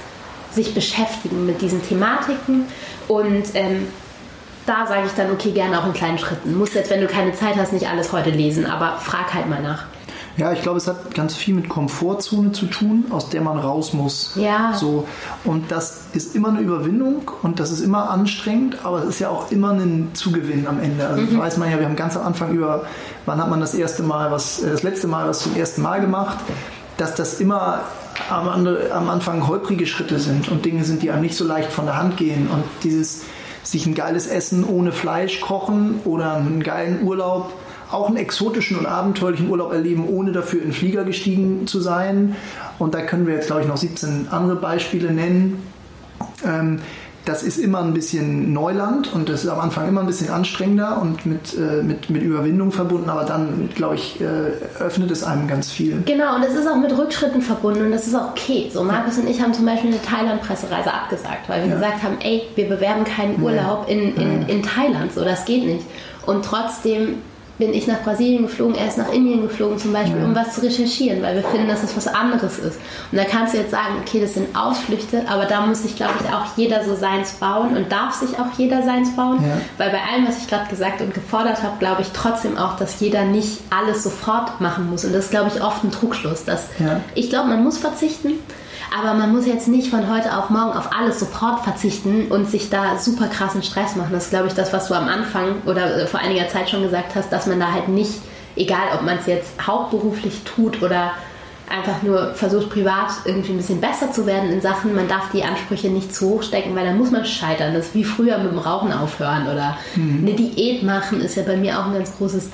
sich 0.51 0.73
beschäftigen 0.73 1.45
mit 1.45 1.61
diesen 1.61 1.81
Thematiken 1.81 2.65
und 3.07 3.43
ähm, 3.55 3.87
da 4.65 4.87
sage 4.87 5.07
ich 5.07 5.13
dann, 5.13 5.31
okay, 5.31 5.51
gerne 5.51 5.79
auch 5.79 5.85
in 5.85 5.93
kleinen 5.93 6.17
Schritten. 6.17 6.57
Muss 6.57 6.73
jetzt, 6.73 6.89
wenn 6.89 7.01
du 7.01 7.07
keine 7.07 7.33
Zeit 7.33 7.55
hast, 7.57 7.73
nicht 7.73 7.87
alles 7.89 8.11
heute 8.11 8.29
lesen, 8.29 8.65
aber 8.65 8.97
frag 8.97 9.33
halt 9.33 9.49
mal 9.49 9.61
nach. 9.61 9.85
Ja, 10.35 10.51
ich 10.51 10.63
glaube, 10.63 10.77
es 10.77 10.87
hat 10.87 11.13
ganz 11.13 11.35
viel 11.35 11.53
mit 11.53 11.69
Komfortzone 11.69 12.53
zu 12.53 12.65
tun, 12.65 13.05
aus 13.11 13.29
der 13.29 13.41
man 13.41 13.59
raus 13.59 13.93
muss. 13.93 14.33
Ja. 14.35 14.73
So. 14.73 15.07
Und 15.43 15.71
das 15.71 16.05
ist 16.13 16.35
immer 16.35 16.49
eine 16.49 16.61
Überwindung 16.61 17.29
und 17.43 17.59
das 17.59 17.69
ist 17.69 17.81
immer 17.81 18.09
anstrengend, 18.09 18.77
aber 18.83 19.03
es 19.03 19.09
ist 19.09 19.19
ja 19.19 19.29
auch 19.29 19.51
immer 19.51 19.71
ein 19.71 20.09
Zugewinn 20.13 20.65
am 20.65 20.79
Ende. 20.79 21.07
Also 21.07 21.21
mhm. 21.21 21.37
weiß 21.37 21.57
man 21.57 21.69
ja, 21.69 21.77
wir 21.77 21.85
haben 21.85 21.95
ganz 21.95 22.17
am 22.17 22.25
Anfang 22.25 22.51
über, 22.51 22.87
wann 23.27 23.39
hat 23.39 23.49
man 23.49 23.59
das 23.59 23.75
erste 23.75 24.01
Mal 24.01 24.31
was, 24.31 24.63
äh, 24.63 24.71
das 24.71 24.81
letzte 24.81 25.07
Mal 25.07 25.27
was 25.27 25.39
zum 25.39 25.55
ersten 25.55 25.83
Mal 25.83 26.01
gemacht, 26.01 26.39
dass 26.97 27.13
das 27.13 27.39
immer 27.39 27.81
am, 28.31 28.47
am 28.47 29.09
Anfang 29.09 29.47
holprige 29.47 29.85
Schritte 29.85 30.17
sind 30.17 30.49
und 30.49 30.65
Dinge 30.65 30.83
sind, 30.83 31.03
die 31.03 31.11
einem 31.11 31.21
nicht 31.21 31.37
so 31.37 31.45
leicht 31.45 31.71
von 31.71 31.85
der 31.85 31.97
Hand 31.97 32.17
gehen. 32.17 32.47
Und 32.47 32.63
dieses 32.83 33.23
sich 33.63 33.85
ein 33.85 33.95
geiles 33.95 34.27
Essen 34.27 34.63
ohne 34.63 34.91
Fleisch 34.91 35.41
kochen 35.41 36.01
oder 36.05 36.35
einen 36.35 36.63
geilen 36.63 37.03
Urlaub, 37.03 37.53
auch 37.91 38.07
einen 38.07 38.17
exotischen 38.17 38.77
und 38.77 38.85
abenteuerlichen 38.85 39.49
Urlaub 39.49 39.71
erleben, 39.71 40.07
ohne 40.07 40.31
dafür 40.31 40.59
in 40.59 40.69
den 40.69 40.73
Flieger 40.73 41.03
gestiegen 41.03 41.67
zu 41.67 41.79
sein. 41.79 42.35
Und 42.79 42.93
da 42.93 43.01
können 43.01 43.27
wir 43.27 43.35
jetzt, 43.35 43.47
glaube 43.47 43.61
ich, 43.61 43.67
noch 43.67 43.77
17 43.77 44.27
andere 44.29 44.57
Beispiele 44.57 45.11
nennen. 45.11 45.61
Ähm, 46.45 46.79
das 47.25 47.41
ist 47.41 47.57
immer 47.57 47.79
ein 47.79 47.93
bisschen 47.93 48.51
Neuland 48.51 49.13
und 49.13 49.29
das 49.29 49.43
ist 49.43 49.49
am 49.49 49.59
Anfang 49.59 49.87
immer 49.87 50.01
ein 50.01 50.07
bisschen 50.07 50.29
anstrengender 50.29 51.01
und 51.01 51.25
mit, 51.25 51.57
äh, 51.57 51.81
mit, 51.81 52.09
mit 52.09 52.21
Überwindung 52.21 52.71
verbunden, 52.71 53.09
aber 53.09 53.23
dann, 53.23 53.69
glaube 53.73 53.95
ich, 53.95 54.19
äh, 54.19 54.25
öffnet 54.81 55.09
es 55.11 55.23
einem 55.23 55.47
ganz 55.47 55.71
viel. 55.71 56.03
Genau, 56.05 56.35
und 56.35 56.43
es 56.43 56.53
ist 56.53 56.67
auch 56.67 56.75
mit 56.75 56.95
Rückschritten 56.97 57.41
verbunden 57.41 57.85
und 57.85 57.91
das 57.91 58.07
ist 58.07 58.15
auch 58.15 58.31
okay. 58.31 58.69
So, 58.73 58.83
Markus 58.83 59.17
ja. 59.17 59.23
und 59.23 59.29
ich 59.29 59.41
haben 59.41 59.53
zum 59.53 59.65
Beispiel 59.65 59.91
eine 59.91 60.01
Thailand-Pressereise 60.01 60.93
abgesagt, 60.93 61.47
weil 61.47 61.61
wir 61.63 61.69
ja. 61.69 61.75
gesagt 61.75 62.03
haben, 62.03 62.17
ey, 62.21 62.43
wir 62.55 62.67
bewerben 62.67 63.05
keinen 63.05 63.41
Urlaub 63.41 63.85
nee. 63.87 63.93
in, 63.93 64.15
in, 64.17 64.49
in 64.49 64.63
Thailand, 64.63 65.13
so, 65.13 65.23
das 65.23 65.45
geht 65.45 65.65
nicht. 65.65 65.85
Und 66.25 66.43
trotzdem 66.43 67.17
bin 67.59 67.73
ich 67.73 67.85
nach 67.85 68.01
Brasilien 68.01 68.43
geflogen, 68.43 68.75
er 68.75 68.87
ist 68.87 68.97
nach 68.97 69.11
Indien 69.11 69.41
geflogen 69.43 69.77
zum 69.77 69.93
Beispiel, 69.93 70.19
ja. 70.19 70.25
um 70.25 70.35
was 70.35 70.55
zu 70.55 70.61
recherchieren, 70.61 71.21
weil 71.21 71.35
wir 71.35 71.43
finden, 71.43 71.67
dass 71.67 71.83
es 71.83 71.95
was 71.95 72.07
anderes 72.07 72.57
ist. 72.57 72.79
Und 73.11 73.17
da 73.17 73.25
kannst 73.25 73.53
du 73.53 73.59
jetzt 73.59 73.71
sagen, 73.71 73.95
okay, 74.01 74.19
das 74.19 74.33
sind 74.33 74.55
Ausflüchte, 74.55 75.23
aber 75.27 75.45
da 75.45 75.65
muss 75.65 75.83
sich, 75.83 75.95
glaube 75.95 76.13
ich, 76.21 76.33
auch 76.33 76.57
jeder 76.57 76.83
so 76.83 76.95
seins 76.95 77.33
bauen 77.33 77.77
und 77.77 77.91
darf 77.91 78.15
sich 78.15 78.39
auch 78.39 78.57
jeder 78.57 78.81
seins 78.81 79.15
bauen, 79.15 79.37
ja. 79.43 79.61
weil 79.77 79.91
bei 79.91 79.99
allem, 80.01 80.27
was 80.27 80.39
ich 80.39 80.47
gerade 80.47 80.67
gesagt 80.69 81.01
und 81.01 81.13
gefordert 81.13 81.61
habe, 81.61 81.77
glaube 81.77 82.01
ich 82.01 82.09
trotzdem 82.11 82.57
auch, 82.57 82.75
dass 82.77 82.99
jeder 82.99 83.25
nicht 83.25 83.59
alles 83.69 84.03
sofort 84.03 84.59
machen 84.59 84.89
muss. 84.89 85.05
Und 85.05 85.13
das 85.13 85.25
ist, 85.25 85.31
glaube 85.31 85.51
ich, 85.53 85.61
oft 85.61 85.83
ein 85.83 85.91
Trugschluss. 85.91 86.45
Dass 86.45 86.67
ja. 86.79 87.01
Ich 87.13 87.29
glaube, 87.29 87.49
man 87.49 87.63
muss 87.63 87.77
verzichten, 87.77 88.33
aber 88.95 89.15
man 89.15 89.33
muss 89.33 89.47
jetzt 89.47 89.67
nicht 89.67 89.89
von 89.89 90.13
heute 90.13 90.37
auf 90.37 90.49
morgen 90.49 90.77
auf 90.77 90.89
alles 90.95 91.19
sofort 91.19 91.63
verzichten 91.63 92.27
und 92.29 92.49
sich 92.49 92.69
da 92.69 92.97
super 92.99 93.27
krassen 93.27 93.63
Stress 93.63 93.95
machen. 93.95 94.11
Das 94.11 94.25
ist, 94.25 94.29
glaube 94.29 94.47
ich, 94.47 94.53
das, 94.53 94.71
was 94.71 94.87
du 94.87 94.93
am 94.93 95.07
Anfang 95.07 95.61
oder 95.65 96.03
äh, 96.03 96.07
vor 96.07 96.19
einiger 96.19 96.47
Zeit 96.47 96.69
schon 96.69 96.83
gesagt 96.83 97.15
hast, 97.15 97.31
dass 97.31 97.47
man 97.47 97.59
da 97.59 97.71
halt 97.71 97.87
nicht, 97.87 98.13
egal 98.55 98.93
ob 98.93 99.01
man 99.01 99.17
es 99.17 99.25
jetzt 99.25 99.51
hauptberuflich 99.65 100.41
tut 100.43 100.83
oder 100.83 101.13
einfach 101.69 102.03
nur 102.03 102.35
versucht, 102.35 102.69
privat 102.69 103.09
irgendwie 103.25 103.53
ein 103.53 103.57
bisschen 103.57 103.81
besser 103.81 104.11
zu 104.11 104.27
werden 104.27 104.51
in 104.51 104.61
Sachen, 104.61 104.93
man 104.93 105.07
darf 105.07 105.31
die 105.31 105.43
Ansprüche 105.43 105.87
nicht 105.87 106.13
zu 106.13 106.29
hoch 106.29 106.43
stecken, 106.43 106.75
weil 106.75 106.85
dann 106.85 106.97
muss 106.97 107.09
man 107.09 107.25
scheitern. 107.25 107.73
Das 107.73 107.87
ist 107.87 107.95
wie 107.95 108.03
früher 108.03 108.37
mit 108.37 108.51
dem 108.51 108.59
Rauchen 108.59 108.93
aufhören 108.93 109.47
oder 109.47 109.77
mhm. 109.95 110.19
eine 110.27 110.35
Diät 110.35 110.83
machen, 110.83 111.19
ist 111.19 111.35
ja 111.35 111.43
bei 111.43 111.57
mir 111.57 111.79
auch 111.79 111.87
ein 111.87 111.93
ganz 111.93 112.15
großes 112.17 112.49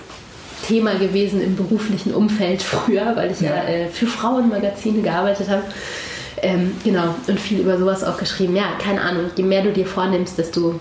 Thema 0.66 0.94
gewesen 0.96 1.42
im 1.42 1.58
beruflichen 1.58 2.14
Umfeld 2.14 2.62
früher, 2.62 3.16
weil 3.16 3.32
ich 3.32 3.42
ja, 3.42 3.56
ja 3.56 3.64
äh, 3.64 3.88
für 3.88 4.08
Frauenmagazine 4.08 5.02
gearbeitet 5.02 5.50
habe. 5.50 5.64
Ähm, 6.42 6.76
genau, 6.84 7.16
und 7.28 7.40
viel 7.40 7.60
über 7.60 7.78
sowas 7.78 8.04
auch 8.04 8.18
geschrieben. 8.18 8.56
Ja, 8.56 8.74
keine 8.82 9.02
Ahnung, 9.02 9.26
je 9.36 9.44
mehr 9.44 9.64
du 9.64 9.72
dir 9.72 9.86
vornimmst, 9.86 10.38
desto 10.38 10.80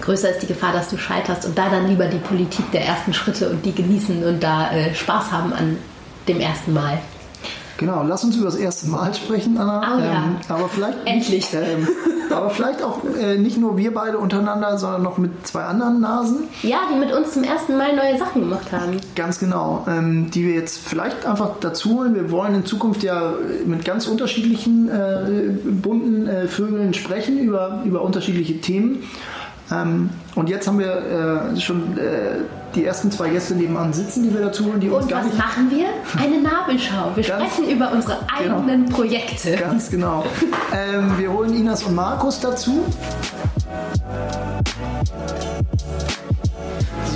größer 0.00 0.30
ist 0.30 0.42
die 0.42 0.46
Gefahr, 0.46 0.72
dass 0.72 0.88
du 0.88 0.96
scheiterst 0.96 1.44
und 1.44 1.58
da 1.58 1.68
dann 1.68 1.88
lieber 1.88 2.06
die 2.06 2.18
Politik 2.18 2.70
der 2.72 2.84
ersten 2.84 3.12
Schritte 3.12 3.50
und 3.50 3.64
die 3.64 3.74
genießen 3.74 4.24
und 4.24 4.42
da 4.42 4.70
äh, 4.72 4.94
Spaß 4.94 5.32
haben 5.32 5.52
an 5.52 5.78
dem 6.28 6.40
ersten 6.40 6.72
Mal. 6.72 6.98
Genau, 7.80 8.04
lass 8.06 8.22
uns 8.24 8.36
über 8.36 8.44
das 8.44 8.56
erste 8.56 8.90
Mal 8.90 9.14
sprechen, 9.14 9.56
Anna. 9.56 9.80
Oh, 9.80 9.98
ja. 10.00 10.24
ähm, 10.24 10.36
aber 10.50 10.68
vielleicht 10.68 10.98
Endlich. 11.06 11.48
Ähm, 11.54 11.88
aber 12.30 12.50
vielleicht 12.50 12.82
auch 12.82 12.98
äh, 13.18 13.38
nicht 13.38 13.56
nur 13.56 13.78
wir 13.78 13.94
beide 13.94 14.18
untereinander, 14.18 14.76
sondern 14.76 15.02
noch 15.02 15.16
mit 15.16 15.46
zwei 15.46 15.62
anderen 15.62 15.98
Nasen. 15.98 16.40
Ja, 16.62 16.80
die 16.92 16.98
mit 16.98 17.10
uns 17.10 17.32
zum 17.32 17.42
ersten 17.42 17.78
Mal 17.78 17.96
neue 17.96 18.18
Sachen 18.18 18.42
gemacht 18.42 18.70
haben. 18.70 18.98
Ganz 19.16 19.38
genau, 19.38 19.86
ähm, 19.88 20.30
die 20.30 20.46
wir 20.46 20.56
jetzt 20.56 20.86
vielleicht 20.86 21.24
einfach 21.24 21.52
dazu 21.60 22.00
holen. 22.00 22.14
Wir 22.14 22.30
wollen 22.30 22.54
in 22.54 22.66
Zukunft 22.66 23.02
ja 23.02 23.32
mit 23.64 23.86
ganz 23.86 24.06
unterschiedlichen 24.06 24.90
äh, 24.90 25.50
bunten 25.64 26.26
äh, 26.26 26.48
Vögeln 26.48 26.92
sprechen 26.92 27.38
über, 27.38 27.80
über 27.86 28.02
unterschiedliche 28.02 28.60
Themen. 28.60 29.04
Ähm, 29.72 30.10
und 30.34 30.48
jetzt 30.48 30.66
haben 30.66 30.78
wir 30.78 31.52
äh, 31.54 31.60
schon 31.60 31.96
äh, 31.96 32.38
die 32.74 32.84
ersten 32.84 33.10
zwei 33.10 33.30
Gäste 33.30 33.54
nebenan 33.54 33.92
sitzen, 33.92 34.22
die 34.22 34.32
wir 34.32 34.40
dazu 34.40 34.64
holen, 34.66 34.80
die 34.80 34.88
und 34.88 35.02
uns 35.02 35.06
nicht. 35.06 35.24
was 35.26 35.36
machen 35.36 35.70
wir? 35.70 35.86
Eine 36.20 36.40
Nabelschau. 36.40 37.12
Wir 37.14 37.24
ganz, 37.28 37.52
sprechen 37.52 37.70
über 37.70 37.92
unsere 37.92 38.18
genau. 38.38 38.56
eigenen 38.56 38.84
genau. 38.86 38.96
Projekte. 38.96 39.56
Ganz 39.56 39.90
genau. 39.90 40.24
ähm, 40.72 41.18
wir 41.18 41.32
holen 41.32 41.54
Inas 41.54 41.84
und 41.84 41.94
Markus 41.94 42.40
dazu. 42.40 42.84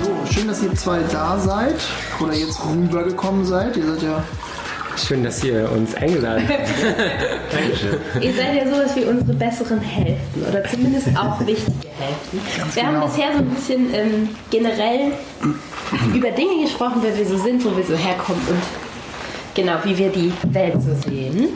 So, 0.01 0.33
schön, 0.33 0.47
dass 0.47 0.63
ihr 0.63 0.73
zwei 0.75 0.99
da 1.11 1.37
seid 1.39 1.75
oder 2.19 2.33
jetzt 2.33 2.59
rübergekommen 2.65 3.45
seid. 3.45 3.75
Ihr 3.77 3.85
seid 3.85 4.03
ja 4.03 4.23
Schön, 4.97 5.23
dass 5.23 5.43
ihr 5.43 5.69
uns 5.71 5.93
eingeladen 5.95 6.47
habt. 6.47 6.69
Dankeschön. 7.51 7.97
Ihr 8.21 8.33
seid 8.33 8.55
ja 8.55 8.65
sowas 8.65 8.95
wie 8.95 9.03
unsere 9.03 9.33
besseren 9.33 9.81
Hälften 9.81 10.43
oder 10.47 10.63
zumindest 10.65 11.07
auch 11.17 11.39
wichtige 11.41 11.89
Hälften. 11.99 12.39
Ganz 12.57 12.75
wir 12.75 12.83
genau. 12.83 13.01
haben 13.01 13.09
bisher 13.09 13.31
so 13.33 13.39
ein 13.39 13.49
bisschen 13.49 13.93
ähm, 13.93 14.29
generell 14.49 15.11
über 16.13 16.31
Dinge 16.31 16.63
gesprochen, 16.63 17.01
wer 17.01 17.17
wir 17.17 17.25
so 17.25 17.37
sind, 17.37 17.63
wo 17.65 17.75
wir 17.75 17.83
so 17.83 17.95
herkommen 17.95 18.41
und 18.47 18.61
genau, 19.53 19.73
wie 19.83 19.97
wir 19.97 20.09
die 20.09 20.31
Welt 20.43 20.75
so 20.81 21.09
sehen. 21.09 21.49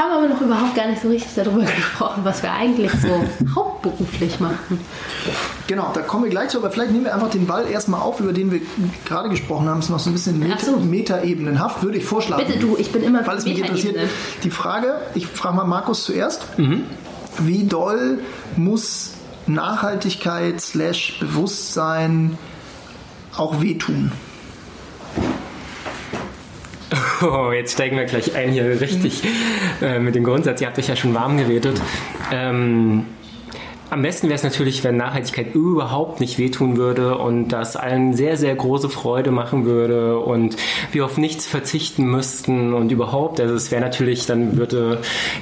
Haben 0.00 0.12
aber 0.12 0.28
noch 0.28 0.40
überhaupt 0.40 0.74
gar 0.74 0.88
nicht 0.88 1.02
so 1.02 1.08
richtig 1.08 1.32
darüber 1.34 1.62
gesprochen, 1.76 2.24
was 2.24 2.42
wir 2.42 2.50
eigentlich 2.50 2.90
so 2.92 3.22
hauptberuflich 3.54 4.40
machen. 4.40 4.80
Genau, 5.66 5.90
da 5.92 6.00
kommen 6.00 6.24
wir 6.24 6.30
gleich 6.30 6.48
zu, 6.48 6.58
aber 6.58 6.70
vielleicht 6.70 6.92
nehmen 6.92 7.04
wir 7.04 7.14
einfach 7.14 7.28
den 7.28 7.46
Ball 7.46 7.66
erstmal 7.66 8.00
auf, 8.00 8.18
über 8.18 8.32
den 8.32 8.50
wir 8.50 8.62
gerade 9.04 9.28
gesprochen 9.28 9.68
haben. 9.68 9.80
Es 9.80 9.86
ist 9.86 9.90
noch 9.90 9.98
so 9.98 10.08
ein 10.08 10.14
bisschen 10.14 10.38
Meta 10.38 10.58
so. 10.58 10.78
metaebenenhaft, 10.78 11.82
würde 11.82 11.98
ich 11.98 12.04
vorschlagen. 12.04 12.46
Bitte 12.46 12.58
du, 12.58 12.78
ich 12.78 12.90
bin 12.92 13.02
immer 13.02 13.26
Weil 13.26 13.36
es 13.36 13.44
mich 13.44 13.58
interessiert. 13.58 13.98
Die 14.42 14.50
Frage, 14.50 15.02
ich 15.14 15.26
frage 15.26 15.56
mal 15.56 15.64
Markus 15.64 16.04
zuerst. 16.04 16.58
Mhm. 16.58 16.84
Wie 17.40 17.64
doll 17.64 18.20
muss 18.56 19.12
Nachhaltigkeit 19.46 20.62
slash 20.62 21.18
Bewusstsein 21.20 22.38
auch 23.36 23.60
wehtun? 23.60 24.12
Oh, 27.22 27.52
jetzt 27.52 27.72
steigen 27.74 27.96
wir 27.96 28.04
gleich 28.04 28.34
ein 28.34 28.50
hier 28.50 28.80
richtig 28.80 29.22
äh, 29.82 29.98
mit 29.98 30.14
dem 30.14 30.24
Grundsatz. 30.24 30.60
Ihr 30.60 30.66
habt 30.66 30.78
euch 30.78 30.88
ja 30.88 30.96
schon 30.96 31.14
warm 31.14 31.36
geredet. 31.36 31.80
Ähm, 32.32 33.04
am 33.90 34.02
besten 34.02 34.28
wäre 34.28 34.36
es 34.36 34.44
natürlich, 34.44 34.84
wenn 34.84 34.96
Nachhaltigkeit 34.96 35.52
überhaupt 35.54 36.20
nicht 36.20 36.38
wehtun 36.38 36.76
würde 36.76 37.18
und 37.18 37.48
das 37.48 37.74
allen 37.74 38.14
sehr, 38.14 38.36
sehr 38.36 38.54
große 38.54 38.88
Freude 38.88 39.32
machen 39.32 39.64
würde 39.64 40.18
und 40.20 40.56
wir 40.92 41.04
auf 41.04 41.18
nichts 41.18 41.46
verzichten 41.46 42.04
müssten 42.04 42.72
und 42.72 42.92
überhaupt. 42.92 43.40
Also 43.40 43.54
es 43.54 43.72
wäre 43.72 43.82
natürlich, 43.82 44.26
dann 44.26 44.56
würde 44.56 44.98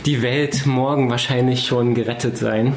die 0.06 0.22
Welt 0.22 0.64
morgen 0.64 1.10
wahrscheinlich 1.10 1.66
schon 1.66 1.94
gerettet 1.94 2.38
sein. 2.38 2.72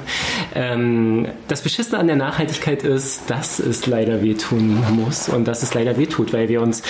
Ähm, 0.54 1.28
das 1.48 1.62
Beschissene 1.62 2.00
an 2.00 2.08
der 2.08 2.18
Nachhaltigkeit 2.18 2.84
ist, 2.84 3.30
dass 3.30 3.60
es 3.60 3.88
leider 3.88 4.22
wehtun 4.22 4.84
muss 4.92 5.30
und 5.30 5.48
dass 5.48 5.64
es 5.64 5.74
leider 5.74 5.98
wehtut, 5.98 6.34
weil 6.34 6.50
wir 6.50 6.62
uns 6.62 6.84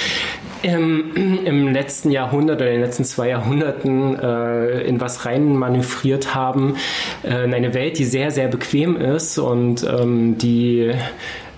im, 0.63 1.45
im 1.45 1.71
letzten 1.71 2.09
Jahrhundert 2.09 2.57
oder 2.57 2.69
in 2.69 2.77
den 2.77 2.85
letzten 2.85 3.05
zwei 3.05 3.29
Jahrhunderten 3.29 4.17
äh, 4.19 4.81
in 4.81 4.99
was 4.99 5.25
rein 5.25 5.55
manövriert 5.55 6.33
haben, 6.33 6.77
äh, 7.23 7.45
in 7.45 7.53
eine 7.53 7.73
Welt, 7.73 7.99
die 7.99 8.05
sehr, 8.05 8.31
sehr 8.31 8.47
bequem 8.47 8.70
bequem 8.71 8.95
ist 8.95 9.37
und 9.37 9.83
ähm, 9.83 10.37
die 10.37 10.91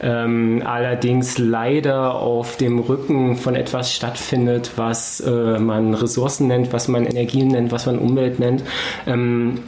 ähm, 0.02 0.64
allerdings 0.66 1.38
leider 1.38 2.16
auf 2.16 2.58
dem 2.58 2.80
Rücken 2.80 3.36
von 3.36 3.56
etwas 3.56 3.94
stattfindet, 3.94 4.72
was 4.76 5.20
äh, 5.20 5.60
man 5.60 5.94
Ressourcen 5.94 6.48
nennt, 6.48 6.74
was 6.74 6.88
man 6.88 7.06
Energien 7.06 7.50
nennt, 7.50 7.72
was 7.72 7.86
man 7.86 8.00
Umwelt 8.00 8.40
nennt. 8.40 8.64
Ähm, 9.06 9.60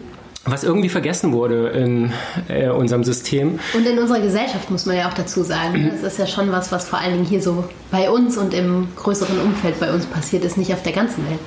was 0.46 0.64
irgendwie 0.64 0.90
vergessen 0.90 1.34
wurde 1.34 1.70
in 1.70 2.14
äh, 2.48 2.70
unserem 2.70 3.04
System. 3.04 3.60
Und 3.74 3.86
in 3.88 3.98
unserer 3.98 4.20
Gesellschaft 4.20 4.70
muss 4.70 4.86
man 4.86 4.96
ja 4.96 5.10
auch 5.10 5.14
dazu 5.14 5.42
sagen. 5.42 5.92
Das 5.92 6.14
ist 6.14 6.20
ja 6.20 6.28
schon 6.28 6.52
was, 6.52 6.72
was 6.72 6.88
vor 6.88 7.00
allen 7.00 7.14
Dingen 7.14 7.26
hier 7.26 7.42
so 7.42 7.64
bei 7.90 8.10
uns 8.10 8.38
und 8.38 8.54
im 8.54 8.88
größeren 8.96 9.40
Umfeld 9.40 9.80
bei 9.80 9.92
uns 9.92 10.06
passiert 10.06 10.44
ist, 10.44 10.58
nicht 10.58 10.72
auf 10.72 10.84
der 10.84 10.92
ganzen 10.92 11.24
Welt. 11.28 11.40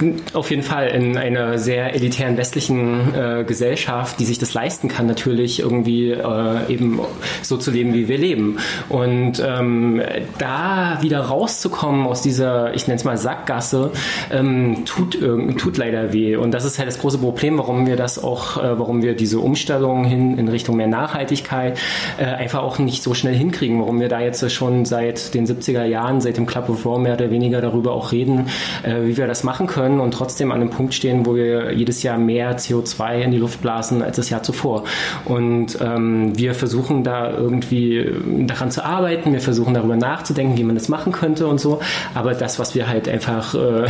Ne? 0.00 0.16
Auf 0.32 0.50
jeden 0.50 0.62
Fall 0.62 0.88
in 0.88 1.16
einer 1.16 1.58
sehr 1.58 1.94
elitären 1.94 2.36
westlichen 2.36 3.14
äh, 3.14 3.44
Gesellschaft, 3.46 4.18
die 4.18 4.24
sich 4.24 4.38
das 4.38 4.54
leisten 4.54 4.88
kann, 4.88 5.06
natürlich 5.06 5.60
irgendwie 5.60 6.10
äh, 6.10 6.72
eben 6.72 7.00
so 7.42 7.58
zu 7.58 7.70
leben, 7.70 7.92
wie 7.94 8.08
wir 8.08 8.18
leben. 8.18 8.58
Und 8.88 9.42
ähm, 9.44 10.02
da 10.38 10.98
wieder 11.00 11.20
rauszukommen 11.20 12.06
aus 12.06 12.22
dieser, 12.22 12.74
ich 12.74 12.88
nenne 12.88 12.98
es 12.98 13.04
mal 13.04 13.18
Sackgasse, 13.18 13.92
ähm, 14.32 14.84
tut, 14.84 15.18
tut 15.58 15.76
leider 15.76 16.12
weh. 16.12 16.36
Und 16.36 16.52
das 16.52 16.64
ist 16.64 16.78
halt 16.78 16.88
das 16.88 16.98
große 16.98 17.18
Problem, 17.18 17.58
warum 17.58 17.86
wir 17.86 17.99
das 18.00 18.22
auch, 18.22 18.56
äh, 18.56 18.78
warum 18.78 19.02
wir 19.02 19.14
diese 19.14 19.38
Umstellung 19.38 20.04
hin 20.04 20.38
in 20.38 20.48
Richtung 20.48 20.76
mehr 20.76 20.88
Nachhaltigkeit 20.88 21.78
äh, 22.18 22.24
einfach 22.24 22.62
auch 22.62 22.78
nicht 22.78 23.02
so 23.02 23.14
schnell 23.14 23.34
hinkriegen, 23.34 23.78
warum 23.78 24.00
wir 24.00 24.08
da 24.08 24.20
jetzt 24.20 24.50
schon 24.50 24.86
seit 24.86 25.34
den 25.34 25.46
70er 25.46 25.84
Jahren, 25.84 26.20
seit 26.20 26.38
dem 26.38 26.46
Club 26.46 26.68
of 26.70 26.84
Rome 26.86 27.04
mehr 27.04 27.14
oder 27.14 27.30
weniger 27.30 27.60
darüber 27.60 27.92
auch 27.92 28.12
reden, 28.12 28.46
äh, 28.82 29.02
wie 29.02 29.16
wir 29.16 29.26
das 29.26 29.44
machen 29.44 29.66
können 29.66 30.00
und 30.00 30.12
trotzdem 30.12 30.50
an 30.50 30.60
einem 30.60 30.70
Punkt 30.70 30.94
stehen, 30.94 31.26
wo 31.26 31.34
wir 31.34 31.72
jedes 31.72 32.02
Jahr 32.02 32.16
mehr 32.16 32.58
CO2 32.58 33.20
in 33.20 33.30
die 33.30 33.38
Luft 33.38 33.60
blasen 33.60 34.02
als 34.02 34.16
das 34.16 34.30
Jahr 34.30 34.42
zuvor. 34.42 34.84
Und 35.26 35.78
ähm, 35.80 36.36
wir 36.38 36.54
versuchen 36.54 37.04
da 37.04 37.30
irgendwie 37.30 38.10
daran 38.46 38.70
zu 38.70 38.84
arbeiten, 38.84 39.32
wir 39.32 39.40
versuchen 39.40 39.74
darüber 39.74 39.96
nachzudenken, 39.96 40.56
wie 40.56 40.64
man 40.64 40.74
das 40.74 40.88
machen 40.88 41.12
könnte 41.12 41.46
und 41.46 41.60
so. 41.60 41.80
Aber 42.14 42.32
das, 42.32 42.58
was 42.58 42.74
wir 42.74 42.88
halt 42.88 43.08
einfach 43.08 43.54
äh, 43.54 43.86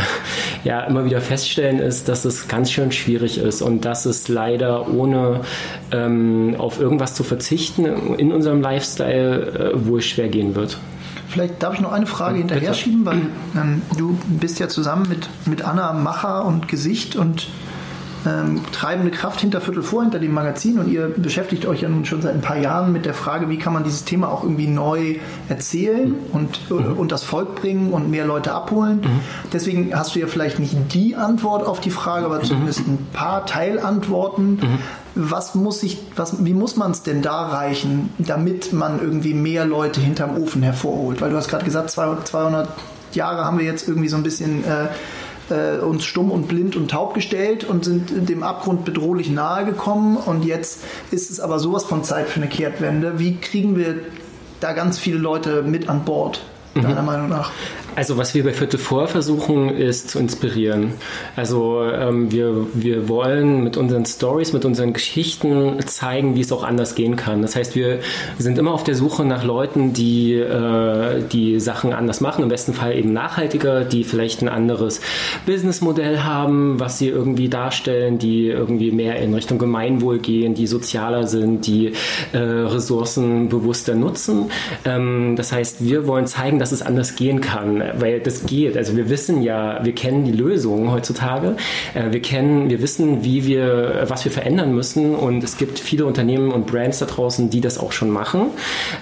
ja 0.63 0.81
immer 0.81 1.05
wieder 1.05 1.21
feststellen, 1.21 1.79
ist, 1.79 2.09
dass 2.09 2.25
es 2.25 2.47
ganz 2.47 2.71
schön 2.71 2.91
schwierig 2.91 3.37
ist 3.37 3.61
und 3.61 3.85
dass 4.05 4.21
es 4.21 4.27
leider 4.27 4.89
ohne 4.89 5.41
ähm, 5.91 6.55
auf 6.57 6.79
irgendwas 6.79 7.13
zu 7.13 7.23
verzichten 7.23 7.85
in 8.17 8.31
unserem 8.31 8.61
Lifestyle 8.61 9.73
äh, 9.73 9.87
wohl 9.87 10.01
schwer 10.01 10.29
gehen 10.29 10.55
wird. 10.55 10.77
Vielleicht 11.27 11.63
darf 11.63 11.75
ich 11.75 11.81
noch 11.81 11.93
eine 11.93 12.07
Frage 12.07 12.39
hinterher 12.39 12.73
schieben, 12.73 13.05
weil 13.05 13.21
ähm, 13.55 13.81
du 13.97 14.17
bist 14.27 14.59
ja 14.59 14.67
zusammen 14.67 15.07
mit, 15.07 15.29
mit 15.45 15.63
Anna 15.63 15.93
Macher 15.93 16.45
und 16.45 16.67
Gesicht 16.67 17.15
und 17.15 17.47
ähm, 18.25 18.61
treibende 18.71 19.11
Kraft 19.11 19.41
hinter 19.41 19.61
Viertel 19.61 19.83
vor, 19.83 20.03
hinter 20.03 20.19
dem 20.19 20.33
Magazin 20.33 20.79
und 20.79 20.87
ihr 20.87 21.07
beschäftigt 21.07 21.65
euch 21.65 21.81
ja 21.81 21.89
nun 21.89 22.05
schon 22.05 22.21
seit 22.21 22.33
ein 22.33 22.41
paar 22.41 22.57
Jahren 22.57 22.91
mit 22.91 23.05
der 23.05 23.13
Frage, 23.13 23.49
wie 23.49 23.57
kann 23.57 23.73
man 23.73 23.83
dieses 23.83 24.05
Thema 24.05 24.29
auch 24.29 24.43
irgendwie 24.43 24.67
neu 24.67 25.15
erzählen 25.49 26.13
und, 26.31 26.69
mhm. 26.69 26.97
und 26.97 27.11
das 27.11 27.23
Volk 27.23 27.55
bringen 27.55 27.91
und 27.93 28.09
mehr 28.11 28.25
Leute 28.25 28.53
abholen. 28.53 28.97
Mhm. 28.97 29.19
Deswegen 29.51 29.97
hast 29.97 30.15
du 30.15 30.19
ja 30.19 30.27
vielleicht 30.27 30.59
nicht 30.59 30.75
die 30.93 31.15
Antwort 31.15 31.65
auf 31.65 31.79
die 31.79 31.89
Frage, 31.89 32.25
aber 32.25 32.41
zumindest 32.43 32.87
ein 32.87 33.07
paar 33.11 33.45
Teilantworten. 33.45 34.51
Mhm. 34.51 34.79
Was 35.15 35.55
muss 35.55 35.83
ich, 35.83 35.99
was, 36.15 36.45
wie 36.45 36.53
muss 36.53 36.77
man 36.77 36.91
es 36.91 37.03
denn 37.03 37.21
da 37.21 37.47
reichen, 37.47 38.11
damit 38.17 38.71
man 38.71 39.01
irgendwie 39.01 39.33
mehr 39.33 39.65
Leute 39.65 39.99
hinterm 39.99 40.37
Ofen 40.37 40.63
hervorholt? 40.63 41.21
Weil 41.21 41.31
du 41.31 41.37
hast 41.37 41.49
gerade 41.49 41.65
gesagt, 41.65 41.89
200 41.89 42.69
Jahre 43.13 43.43
haben 43.43 43.59
wir 43.59 43.65
jetzt 43.65 43.87
irgendwie 43.87 44.07
so 44.07 44.15
ein 44.15 44.23
bisschen 44.23 44.63
äh, 44.63 44.87
äh, 45.51 45.79
uns 45.79 46.05
stumm 46.05 46.31
und 46.31 46.47
blind 46.47 46.75
und 46.75 46.91
taub 46.91 47.13
gestellt 47.13 47.63
und 47.63 47.85
sind 47.85 48.29
dem 48.29 48.43
Abgrund 48.43 48.85
bedrohlich 48.85 49.29
nahe 49.29 49.65
gekommen. 49.65 50.17
Und 50.17 50.45
jetzt 50.45 50.81
ist 51.11 51.29
es 51.29 51.39
aber 51.39 51.59
sowas 51.59 51.83
von 51.83 52.03
Zeit 52.03 52.29
für 52.29 52.39
eine 52.39 52.49
Kehrtwende. 52.49 53.19
Wie 53.19 53.37
kriegen 53.37 53.77
wir 53.77 53.99
da 54.59 54.73
ganz 54.73 54.97
viele 54.97 55.17
Leute 55.17 55.63
mit 55.63 55.89
an 55.89 56.05
Bord, 56.05 56.43
deiner 56.73 57.01
mhm. 57.01 57.05
Meinung 57.05 57.29
nach? 57.29 57.51
Also 57.93 58.17
was 58.17 58.33
wir 58.33 58.45
bei 58.45 58.53
Viertel 58.53 58.79
vor 58.79 59.09
versuchen, 59.09 59.69
ist 59.69 60.09
zu 60.09 60.19
inspirieren. 60.19 60.93
Also 61.35 61.83
ähm, 61.83 62.31
wir, 62.31 62.67
wir 62.73 63.09
wollen 63.09 63.65
mit 63.65 63.75
unseren 63.75 64.05
Stories, 64.05 64.53
mit 64.53 64.63
unseren 64.63 64.93
Geschichten 64.93 65.77
zeigen, 65.85 66.35
wie 66.35 66.39
es 66.39 66.53
auch 66.53 66.63
anders 66.63 66.95
gehen 66.95 67.17
kann. 67.17 67.41
Das 67.41 67.57
heißt, 67.57 67.75
wir 67.75 67.99
sind 68.37 68.57
immer 68.57 68.71
auf 68.71 68.85
der 68.85 68.95
Suche 68.95 69.25
nach 69.25 69.43
Leuten, 69.43 69.91
die 69.91 70.35
äh, 70.35 71.21
die 71.33 71.59
Sachen 71.59 71.91
anders 71.91 72.21
machen, 72.21 72.43
im 72.43 72.49
besten 72.49 72.73
Fall 72.73 72.95
eben 72.95 73.11
nachhaltiger, 73.11 73.83
die 73.83 74.05
vielleicht 74.05 74.41
ein 74.41 74.49
anderes 74.49 75.01
Businessmodell 75.45 76.23
haben, 76.23 76.79
was 76.79 76.97
sie 76.97 77.09
irgendwie 77.09 77.49
darstellen, 77.49 78.17
die 78.17 78.47
irgendwie 78.47 78.91
mehr 78.91 79.17
in 79.17 79.33
Richtung 79.33 79.57
Gemeinwohl 79.57 80.19
gehen, 80.19 80.53
die 80.53 80.65
sozialer 80.65 81.27
sind, 81.27 81.67
die 81.67 81.91
äh, 82.31 82.37
Ressourcen 82.37 83.49
bewusster 83.49 83.95
nutzen. 83.95 84.49
Ähm, 84.85 85.35
das 85.35 85.51
heißt, 85.51 85.83
wir 85.83 86.07
wollen 86.07 86.25
zeigen, 86.25 86.57
dass 86.57 86.71
es 86.71 86.81
anders 86.81 87.17
gehen 87.17 87.41
kann 87.41 87.80
weil 87.97 88.19
das 88.19 88.45
geht. 88.45 88.77
Also 88.77 88.95
wir 88.95 89.09
wissen 89.09 89.41
ja, 89.41 89.83
wir 89.83 89.93
kennen 89.93 90.25
die 90.25 90.31
Lösungen 90.31 90.91
heutzutage. 90.91 91.55
Äh, 91.93 92.11
wir 92.11 92.21
kennen, 92.21 92.69
wir 92.69 92.81
wissen, 92.81 93.23
wie 93.23 93.45
wir, 93.45 94.05
was 94.07 94.25
wir 94.25 94.31
verändern 94.31 94.73
müssen 94.73 95.15
und 95.15 95.43
es 95.43 95.57
gibt 95.57 95.79
viele 95.79 96.05
Unternehmen 96.05 96.51
und 96.51 96.67
Brands 96.67 96.99
da 96.99 97.05
draußen, 97.05 97.49
die 97.49 97.61
das 97.61 97.77
auch 97.77 97.91
schon 97.91 98.09
machen. 98.09 98.47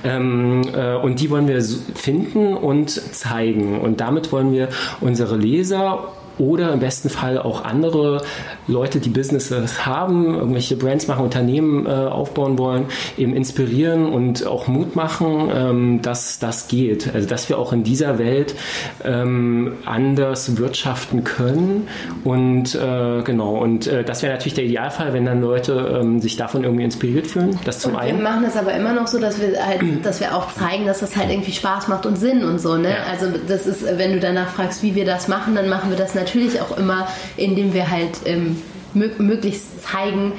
Ähm, 0.03 0.61
äh, 0.73 0.95
und 0.95 1.19
die 1.19 1.29
wollen 1.29 1.47
wir 1.47 1.61
finden 1.61 2.53
und 2.55 2.89
zeigen. 2.89 3.79
Und 3.79 4.01
damit 4.01 4.31
wollen 4.31 4.51
wir 4.51 4.69
unsere 5.01 5.37
Leser 5.37 6.13
oder 6.37 6.73
im 6.73 6.79
besten 6.79 7.09
Fall 7.09 7.37
auch 7.37 7.65
andere 7.65 8.23
Leute, 8.69 8.99
die 8.99 9.09
Businesses 9.09 9.85
haben, 9.85 10.35
irgendwelche 10.35 10.75
Brands 10.75 11.07
machen, 11.07 11.23
Unternehmen 11.23 11.85
äh, 11.85 11.89
aufbauen 11.89 12.57
wollen, 12.57 12.85
eben 13.17 13.35
inspirieren 13.35 14.05
und 14.05 14.45
auch 14.45 14.67
Mut 14.67 14.95
machen, 14.95 15.49
ähm, 15.53 16.01
dass 16.01 16.39
das 16.39 16.67
geht. 16.67 17.13
Also 17.13 17.27
dass 17.27 17.49
wir 17.49 17.59
auch 17.59 17.73
in 17.73 17.83
dieser 17.83 18.17
Welt 18.17 18.55
ähm, 19.03 19.73
anders 19.85 20.57
wirtschaften 20.57 21.23
können 21.23 21.87
und 22.23 22.75
äh, 22.75 23.21
genau 23.23 23.57
und 23.57 23.87
äh, 23.87 24.03
das 24.03 24.21
wäre 24.21 24.33
natürlich 24.33 24.53
der 24.53 24.65
Idealfall, 24.65 25.13
wenn 25.13 25.25
dann 25.25 25.41
Leute 25.41 25.99
ähm, 26.01 26.19
sich 26.19 26.37
davon 26.37 26.63
irgendwie 26.63 26.83
inspiriert 26.83 27.27
fühlen. 27.27 27.59
Das 27.65 27.79
zum 27.79 27.93
und 27.93 27.99
einen. 27.99 28.17
Wir 28.17 28.23
machen 28.23 28.45
es 28.45 28.55
aber 28.55 28.73
immer 28.73 28.93
noch 28.93 29.07
so, 29.07 29.19
dass 29.19 29.39
wir 29.39 29.65
halt, 29.65 29.81
dass 30.03 30.19
wir 30.19 30.35
auch 30.35 30.51
zeigen, 30.53 30.85
dass 30.85 30.99
das 30.99 31.15
halt 31.15 31.29
irgendwie 31.29 31.51
Spaß 31.51 31.87
macht 31.87 32.05
und 32.05 32.17
Sinn 32.17 32.43
und 32.43 32.59
so. 32.59 32.75
Ne? 32.77 32.89
Ja. 32.89 33.03
Also 33.11 33.27
das 33.47 33.67
ist, 33.67 33.85
wenn 33.97 34.13
du 34.13 34.19
danach 34.19 34.49
fragst, 34.49 34.83
wie 34.83 34.95
wir 34.95 35.05
das 35.05 35.27
machen, 35.27 35.55
dann 35.55 35.69
machen 35.69 35.89
wir 35.89 35.97
das 35.97 36.15
natürlich 36.15 36.29
natürlich 36.29 36.61
auch 36.61 36.77
immer, 36.77 37.07
indem 37.37 37.73
wir 37.73 37.89
halt 37.89 38.21
ähm, 38.25 38.58
möglichst 38.95 39.81
zeigen, 39.83 40.33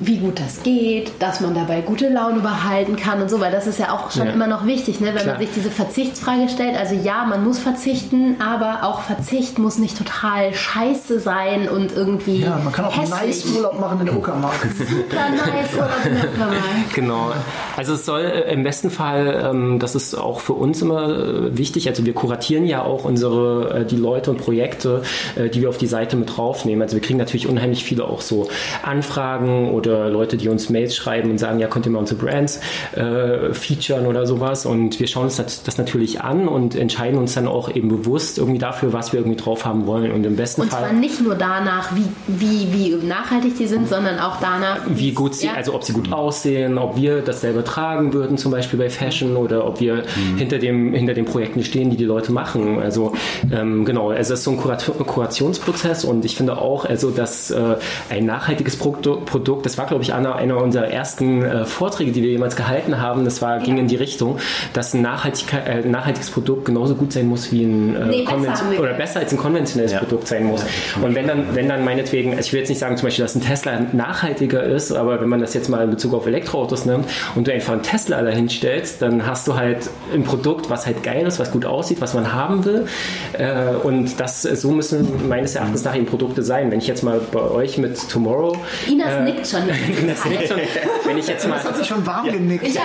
wie 0.00 0.18
gut 0.18 0.38
das 0.38 0.62
geht, 0.62 1.10
dass 1.18 1.40
man 1.40 1.54
dabei 1.54 1.80
gute 1.80 2.08
Laune 2.08 2.40
behalten 2.40 2.96
kann 2.96 3.20
und 3.20 3.28
so, 3.28 3.40
weil 3.40 3.50
das 3.50 3.66
ist 3.66 3.80
ja 3.80 3.92
auch 3.92 4.12
schon 4.12 4.26
ja. 4.26 4.32
immer 4.32 4.46
noch 4.46 4.64
wichtig, 4.64 5.00
ne? 5.00 5.08
wenn 5.08 5.16
Klar. 5.16 5.34
man 5.34 5.38
sich 5.38 5.50
diese 5.54 5.70
Verzichtsfrage 5.70 6.48
stellt. 6.48 6.76
Also 6.76 6.94
ja, 6.94 7.24
man 7.24 7.42
muss 7.44 7.58
verzichten, 7.58 8.36
aber 8.40 8.84
auch 8.84 9.00
Verzicht 9.00 9.58
muss 9.58 9.78
nicht 9.78 9.98
total 9.98 10.54
scheiße 10.54 11.18
sein 11.18 11.68
und 11.68 11.92
irgendwie. 11.92 12.42
Ja, 12.42 12.60
man 12.62 12.72
kann 12.72 12.84
auch 12.84 12.96
hässlich. 12.96 13.44
nice 13.44 13.56
Urlaub 13.56 13.80
machen 13.80 14.00
in 14.00 14.06
der 14.06 14.16
Uckermark. 14.16 14.54
Super 14.78 15.30
nice 15.30 15.74
Urlaub 15.74 15.90
in 16.06 16.14
der 16.14 16.30
Uckermark. 16.30 16.58
Genau. 16.94 17.32
Also 17.76 17.94
es 17.94 18.04
soll 18.04 18.22
äh, 18.22 18.52
im 18.52 18.62
besten 18.62 18.90
Fall, 18.90 19.50
ähm, 19.50 19.78
das 19.78 19.94
ist 19.94 20.14
auch 20.14 20.40
für 20.40 20.54
uns 20.54 20.80
immer 20.82 21.08
äh, 21.08 21.58
wichtig, 21.58 21.88
also 21.88 22.04
wir 22.06 22.14
kuratieren 22.14 22.66
ja 22.66 22.82
auch 22.82 23.04
unsere, 23.04 23.80
äh, 23.80 23.84
die 23.84 23.96
Leute 23.96 24.30
und 24.30 24.38
Projekte, 24.38 25.02
die 25.36 25.60
wir 25.60 25.68
auf 25.68 25.78
die 25.78 25.86
Seite 25.86 26.16
mit 26.16 26.36
draufnehmen. 26.36 26.82
Also 26.82 26.96
wir 26.96 27.02
kriegen 27.02 27.18
natürlich 27.18 27.48
unheimlich 27.48 27.84
viele 27.84 28.04
auch 28.04 28.20
so 28.20 28.48
Anfragen 28.82 29.70
oder 29.72 29.87
oder 29.88 30.10
Leute, 30.10 30.36
die 30.36 30.48
uns 30.48 30.70
Mails 30.70 30.94
schreiben 30.94 31.30
und 31.30 31.38
sagen, 31.38 31.58
ja, 31.58 31.68
könnt 31.68 31.86
ihr 31.86 31.92
mal 31.92 32.00
unsere 32.00 32.20
Brands 32.20 32.60
äh, 32.94 33.52
featuren 33.52 34.06
oder 34.06 34.26
sowas. 34.26 34.66
Und 34.66 34.98
wir 35.00 35.06
schauen 35.06 35.24
uns 35.24 35.36
das, 35.36 35.62
das, 35.62 35.78
natürlich 35.78 36.20
an 36.20 36.48
und 36.48 36.74
entscheiden 36.74 37.18
uns 37.18 37.34
dann 37.34 37.46
auch 37.46 37.74
eben 37.74 37.88
bewusst 37.88 38.38
irgendwie 38.38 38.58
dafür, 38.58 38.92
was 38.92 39.12
wir 39.12 39.20
irgendwie 39.20 39.36
drauf 39.36 39.64
haben 39.64 39.86
wollen. 39.86 40.12
Und 40.12 40.24
im 40.24 40.36
besten 40.36 40.62
und 40.62 40.70
Fall. 40.70 40.82
Und 40.82 40.88
zwar 40.88 40.98
nicht 40.98 41.20
nur 41.20 41.34
danach, 41.34 41.90
wie, 41.94 42.04
wie, 42.26 42.72
wie 42.72 43.06
nachhaltig 43.06 43.56
die 43.56 43.66
sind, 43.66 43.88
sondern 43.88 44.18
auch 44.18 44.40
danach, 44.40 44.80
wie 44.88 45.12
gut 45.12 45.34
sie, 45.34 45.46
ja. 45.46 45.54
also 45.54 45.74
ob 45.74 45.84
sie 45.84 45.92
gut 45.92 46.12
aussehen, 46.12 46.78
ob 46.78 46.96
wir 46.96 47.22
das 47.22 47.40
selber 47.40 47.64
tragen 47.64 48.12
würden, 48.12 48.38
zum 48.38 48.52
Beispiel 48.52 48.78
bei 48.78 48.90
Fashion, 48.90 49.36
oder 49.36 49.66
ob 49.66 49.80
wir 49.80 49.96
mhm. 50.16 50.36
hinter, 50.36 50.58
dem, 50.58 50.92
hinter 50.94 51.14
den 51.14 51.24
Projekten 51.24 51.62
stehen, 51.62 51.90
die 51.90 51.96
die 51.96 52.04
Leute 52.04 52.32
machen. 52.32 52.80
Also 52.80 53.12
ähm, 53.52 53.84
genau, 53.84 54.10
also 54.10 54.34
es 54.34 54.40
ist 54.40 54.44
so 54.44 54.50
ein 54.50 54.58
Kurationsprozess 54.58 56.04
und 56.04 56.24
ich 56.24 56.36
finde 56.36 56.58
auch, 56.58 56.84
also 56.84 57.10
dass 57.10 57.50
äh, 57.50 57.76
ein 58.10 58.26
nachhaltiges 58.26 58.76
Produkt, 58.76 59.26
Produkt, 59.26 59.66
das 59.66 59.77
war 59.78 59.86
glaube 59.86 60.02
ich 60.02 60.12
einer, 60.12 60.36
einer 60.36 60.56
unserer 60.62 60.88
ersten 60.88 61.42
äh, 61.42 61.64
Vorträge, 61.64 62.12
die 62.12 62.22
wir 62.22 62.30
jemals 62.30 62.56
gehalten 62.56 63.00
haben, 63.00 63.24
das 63.24 63.40
war, 63.42 63.58
ging 63.60 63.78
in 63.78 63.88
die 63.88 63.96
Richtung, 63.96 64.38
dass 64.72 64.94
ein 64.94 65.04
äh, 65.04 65.80
nachhaltiges 65.86 66.30
Produkt 66.30 66.64
genauso 66.64 66.94
gut 66.94 67.12
sein 67.12 67.26
muss 67.26 67.52
wie 67.52 67.64
ein 67.64 67.96
äh, 67.96 68.06
nee, 68.06 68.24
besser 68.24 68.64
oder 68.78 68.94
besser 68.94 69.20
als 69.20 69.32
ein 69.32 69.38
konventionelles 69.38 69.92
ja. 69.92 69.98
Produkt 69.98 70.28
sein 70.28 70.44
muss. 70.44 70.64
Und 71.00 71.14
wenn 71.14 71.26
dann, 71.26 71.54
wenn 71.54 71.68
dann 71.68 71.84
meinetwegen, 71.84 72.30
also 72.30 72.46
ich 72.46 72.52
will 72.52 72.60
jetzt 72.60 72.68
nicht 72.68 72.78
sagen 72.78 72.96
zum 72.96 73.06
Beispiel, 73.06 73.24
dass 73.24 73.34
ein 73.34 73.40
Tesla 73.40 73.80
nachhaltiger 73.92 74.62
ist, 74.62 74.92
aber 74.92 75.20
wenn 75.20 75.28
man 75.28 75.40
das 75.40 75.54
jetzt 75.54 75.68
mal 75.68 75.84
in 75.84 75.90
Bezug 75.90 76.14
auf 76.14 76.26
Elektroautos 76.26 76.84
nimmt 76.84 77.06
und 77.34 77.46
du 77.46 77.52
einfach 77.52 77.72
einen 77.72 77.82
Tesla 77.82 78.22
dahin 78.22 78.48
stellst, 78.48 79.02
dann 79.02 79.26
hast 79.26 79.46
du 79.46 79.54
halt 79.54 79.88
ein 80.12 80.24
Produkt, 80.24 80.70
was 80.70 80.86
halt 80.86 81.02
geil 81.02 81.26
ist, 81.26 81.38
was 81.38 81.50
gut 81.50 81.64
aussieht, 81.64 82.00
was 82.00 82.14
man 82.14 82.32
haben 82.32 82.64
will. 82.64 82.86
Äh, 83.34 83.74
und 83.82 84.18
das, 84.20 84.42
so 84.42 84.70
müssen 84.70 85.28
meines 85.28 85.54
Erachtens 85.54 85.84
nach 85.84 85.96
eben 85.96 86.06
Produkte 86.06 86.42
sein. 86.42 86.70
Wenn 86.70 86.78
ich 86.78 86.86
jetzt 86.86 87.02
mal 87.02 87.20
bei 87.32 87.40
euch 87.40 87.78
mit 87.78 88.08
Tomorrow. 88.08 88.56
Inas 88.90 89.14
äh, 89.14 89.22
nickt 89.22 89.46
schon. 89.46 89.67
Inas 89.68 90.24
nickt 90.24 90.48
schon. 90.48 90.58
Wenn 91.04 91.18
ich 91.18 91.26
jetzt 91.26 91.48
mal. 91.48 91.56
Das 91.56 91.64
hat 91.64 91.76
sich 91.76 91.86
schon 91.86 92.06
warm 92.06 92.30
genickt. 92.30 92.66
Ja. 92.68 92.82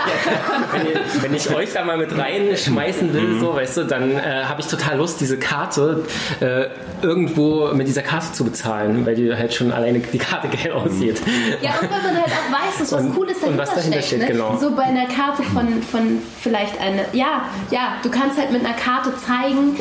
wenn, 0.71 0.87
ich, 0.87 1.23
wenn, 1.23 1.33
ich, 1.33 1.55
euch 1.55 1.73
da 1.73 1.83
mal 1.83 1.97
mit 1.97 2.17
reinschmeißen 2.17 3.13
will, 3.13 3.21
mhm. 3.21 3.39
so, 3.39 3.55
weißt 3.55 3.77
du, 3.77 3.83
dann 3.83 4.11
äh, 4.11 4.43
habe 4.45 4.61
ich 4.61 4.67
total 4.67 4.97
Lust, 4.97 5.21
diese 5.21 5.37
Karte 5.37 6.05
äh, 6.39 6.65
irgendwo 7.01 7.73
mit 7.73 7.87
dieser 7.87 8.01
Karte 8.01 8.31
zu 8.31 8.43
bezahlen, 8.43 9.05
weil 9.05 9.15
die 9.15 9.33
halt 9.33 9.53
schon 9.53 9.71
alleine 9.71 9.99
die 9.99 10.17
Karte 10.17 10.47
geil 10.49 10.71
aussieht. 10.71 11.21
Ja, 11.61 11.71
und 11.81 11.89
weil 11.91 12.01
man 12.01 12.15
halt 12.21 12.31
auch 12.31 12.51
weiß, 12.51 12.77
dass 12.79 12.91
was 12.91 13.03
und, 13.03 13.15
Cooles 13.15 13.39
dahinter, 13.39 13.51
und 13.51 13.57
was 13.57 13.75
dahinter 13.75 14.01
steckt. 14.01 14.07
steht. 14.07 14.19
Ne? 14.19 14.27
Genau. 14.27 14.57
So 14.57 14.75
bei 14.75 14.83
einer 14.83 15.07
Karte 15.07 15.43
von, 15.43 15.81
von 15.83 16.19
vielleicht 16.41 16.79
eine, 16.79 17.05
ja, 17.13 17.45
ja, 17.71 17.97
du 18.03 18.09
kannst 18.09 18.37
halt 18.37 18.51
mit 18.51 18.65
einer 18.65 18.75
Karte 18.75 19.13
zeigen, 19.17 19.77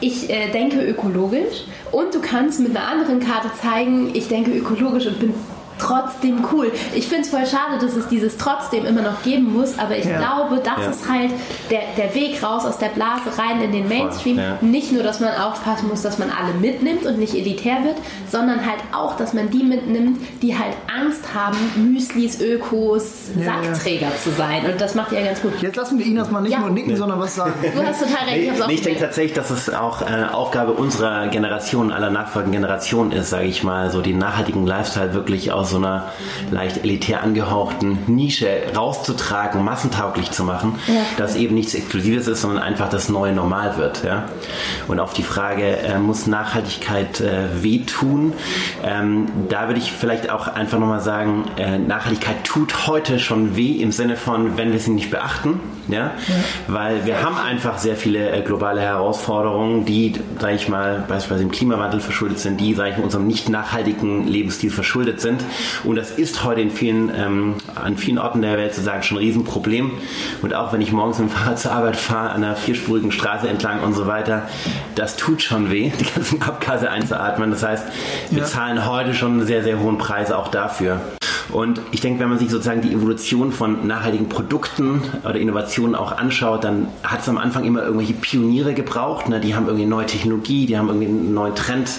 ich 0.00 0.28
äh, 0.28 0.50
denke 0.50 0.80
ökologisch 0.80 1.64
und 1.92 2.14
du 2.14 2.20
kannst 2.20 2.60
mit 2.60 2.76
einer 2.76 2.86
anderen 2.86 3.20
Karte 3.20 3.50
zeigen, 3.60 4.14
ich 4.14 4.28
denke 4.28 4.50
ökologisch 4.50 5.06
und 5.06 5.18
bin 5.20 5.34
trotzdem 5.84 6.44
cool. 6.52 6.72
Ich 6.94 7.08
finde 7.08 7.22
es 7.22 7.30
voll 7.30 7.46
schade, 7.46 7.78
dass 7.80 7.94
es 7.94 8.08
dieses 8.08 8.36
trotzdem 8.36 8.86
immer 8.86 9.02
noch 9.02 9.22
geben 9.22 9.52
muss, 9.52 9.78
aber 9.78 9.96
ich 9.96 10.04
ja. 10.04 10.18
glaube, 10.18 10.60
das 10.62 10.84
ja. 10.84 10.90
ist 10.90 11.08
halt 11.08 11.30
der, 11.70 11.80
der 11.96 12.14
Weg 12.14 12.42
raus 12.42 12.64
aus 12.64 12.78
der 12.78 12.88
Blase 12.88 13.36
rein 13.36 13.60
in 13.62 13.72
den 13.72 13.88
Mainstream. 13.88 14.38
Ja. 14.38 14.58
Nicht 14.60 14.92
nur, 14.92 15.02
dass 15.02 15.20
man 15.20 15.34
aufpassen 15.34 15.88
muss, 15.88 16.02
dass 16.02 16.18
man 16.18 16.30
alle 16.30 16.54
mitnimmt 16.54 17.04
und 17.04 17.18
nicht 17.18 17.34
elitär 17.34 17.84
wird, 17.84 17.96
sondern 18.30 18.64
halt 18.64 18.80
auch, 18.92 19.16
dass 19.16 19.34
man 19.34 19.50
die 19.50 19.62
mitnimmt, 19.62 20.20
die 20.42 20.56
halt 20.56 20.74
Angst 20.94 21.34
haben, 21.34 21.56
Müslis, 21.76 22.40
Ökos, 22.40 23.28
Sackträger 23.38 24.08
zu 24.22 24.30
sein. 24.30 24.64
Und 24.64 24.80
das 24.80 24.94
macht 24.94 25.12
ihr 25.12 25.22
ganz 25.22 25.42
gut. 25.42 25.52
Jetzt 25.60 25.76
lassen 25.76 25.98
wir 25.98 26.06
Ihnen 26.06 26.24
mal 26.30 26.40
nicht 26.40 26.58
nur 26.58 26.70
nicken, 26.70 26.96
sondern 26.96 27.20
was 27.20 27.34
sagen. 27.34 27.52
Du 27.74 27.82
hast 27.82 28.00
total 28.00 28.28
recht. 28.28 28.52
Ich, 28.52 28.66
nee, 28.66 28.74
ich 28.74 28.82
denke 28.82 29.00
tatsächlich, 29.00 29.34
dass 29.34 29.50
es 29.50 29.72
auch 29.72 30.02
äh, 30.02 30.24
Aufgabe 30.32 30.72
unserer 30.72 31.28
Generation, 31.28 31.92
aller 31.92 32.10
nachfolgenden 32.10 32.62
Generationen 32.62 33.12
ist, 33.12 33.30
sage 33.30 33.46
ich 33.46 33.62
mal, 33.62 33.90
so 33.90 34.00
den 34.00 34.18
nachhaltigen 34.18 34.66
Lifestyle 34.66 35.12
wirklich 35.12 35.52
aus 35.52 35.73
so 35.74 35.78
einer 35.78 36.12
leicht 36.50 36.84
elitär 36.84 37.22
angehauchten 37.22 37.98
Nische 38.06 38.48
rauszutragen, 38.74 39.64
massentauglich 39.64 40.30
zu 40.30 40.44
machen, 40.44 40.76
ja. 40.86 41.02
dass 41.16 41.36
eben 41.36 41.54
nichts 41.54 41.74
Exklusives 41.74 42.28
ist, 42.28 42.42
sondern 42.42 42.62
einfach 42.62 42.88
das 42.88 43.08
neue 43.08 43.32
Normal 43.32 43.76
wird. 43.76 44.04
Ja? 44.04 44.28
Und 44.88 45.00
auf 45.00 45.14
die 45.14 45.22
Frage, 45.22 45.78
äh, 45.78 45.98
muss 45.98 46.26
Nachhaltigkeit 46.26 47.20
äh, 47.20 47.62
wehtun? 47.62 48.32
Ähm, 48.84 49.26
da 49.48 49.66
würde 49.68 49.80
ich 49.80 49.92
vielleicht 49.92 50.30
auch 50.30 50.46
einfach 50.46 50.78
nochmal 50.78 51.00
sagen, 51.00 51.44
äh, 51.56 51.78
Nachhaltigkeit 51.78 52.44
tut 52.44 52.86
heute 52.86 53.18
schon 53.18 53.56
weh 53.56 53.72
im 53.72 53.90
Sinne 53.90 54.16
von, 54.16 54.56
wenn 54.56 54.72
wir 54.72 54.78
sie 54.78 54.92
nicht 54.92 55.10
beachten. 55.10 55.60
Ja? 55.88 55.98
ja. 55.98 56.12
Weil 56.68 57.04
wir 57.04 57.22
haben 57.22 57.36
einfach 57.36 57.78
sehr 57.78 57.96
viele 57.96 58.30
äh, 58.30 58.42
globale 58.42 58.80
Herausforderungen, 58.80 59.84
die, 59.84 60.14
sage 60.38 60.54
ich 60.54 60.68
mal, 60.68 61.04
beispielsweise 61.08 61.42
im 61.42 61.50
Klimawandel 61.50 62.00
verschuldet 62.00 62.38
sind, 62.38 62.60
die, 62.60 62.74
sage 62.74 62.90
ich 62.90 62.96
mal, 62.96 63.04
unserem 63.04 63.26
nicht 63.26 63.48
nachhaltigen 63.48 64.26
Lebensstil 64.26 64.70
verschuldet 64.70 65.20
sind. 65.20 65.42
Und 65.84 65.96
das 65.96 66.10
ist 66.10 66.44
heute 66.44 66.60
in 66.60 66.70
vielen, 66.70 67.12
ähm, 67.14 67.54
an 67.74 67.96
vielen 67.96 68.18
Orten 68.18 68.42
der 68.42 68.56
Welt 68.56 68.74
sozusagen 68.74 69.02
schon 69.02 69.18
ein 69.18 69.24
Riesenproblem. 69.24 69.92
Und 70.42 70.54
auch 70.54 70.72
wenn 70.72 70.80
ich 70.80 70.92
morgens 70.92 71.18
mit 71.18 71.28
dem 71.28 71.32
Fahrrad 71.32 71.58
zur 71.58 71.72
Arbeit 71.72 71.96
fahre, 71.96 72.30
an 72.30 72.44
einer 72.44 72.56
vierspurigen 72.56 73.12
Straße 73.12 73.48
entlang 73.48 73.82
und 73.82 73.94
so 73.94 74.06
weiter, 74.06 74.48
das 74.94 75.16
tut 75.16 75.42
schon 75.42 75.70
weh, 75.70 75.90
die 75.98 76.04
ganzen 76.04 76.42
Abgase 76.42 76.90
einzuatmen. 76.90 77.50
Das 77.50 77.62
heißt, 77.62 77.84
wir 78.30 78.40
ja. 78.40 78.44
zahlen 78.44 78.86
heute 78.86 79.14
schon 79.14 79.32
einen 79.32 79.46
sehr, 79.46 79.62
sehr 79.62 79.80
hohen 79.80 79.98
Preis 79.98 80.32
auch 80.32 80.48
dafür. 80.48 81.00
Und 81.52 81.80
ich 81.92 82.00
denke, 82.00 82.20
wenn 82.20 82.30
man 82.30 82.38
sich 82.38 82.50
sozusagen 82.50 82.80
die 82.80 82.92
Evolution 82.92 83.52
von 83.52 83.86
nachhaltigen 83.86 84.28
Produkten 84.28 85.02
oder 85.22 85.36
Innovationen 85.36 85.94
auch 85.94 86.12
anschaut, 86.12 86.64
dann 86.64 86.88
hat 87.02 87.20
es 87.20 87.28
am 87.28 87.38
Anfang 87.38 87.64
immer 87.64 87.82
irgendwelche 87.82 88.14
Pioniere 88.14 88.74
gebraucht. 88.74 89.28
Ne? 89.28 89.40
Die 89.40 89.54
haben 89.54 89.66
irgendwie 89.66 89.86
neue 89.86 90.06
Technologie, 90.06 90.66
die 90.66 90.78
haben 90.78 90.88
irgendwie 90.88 91.06
einen 91.06 91.34
neuen 91.34 91.54
Trend 91.54 91.90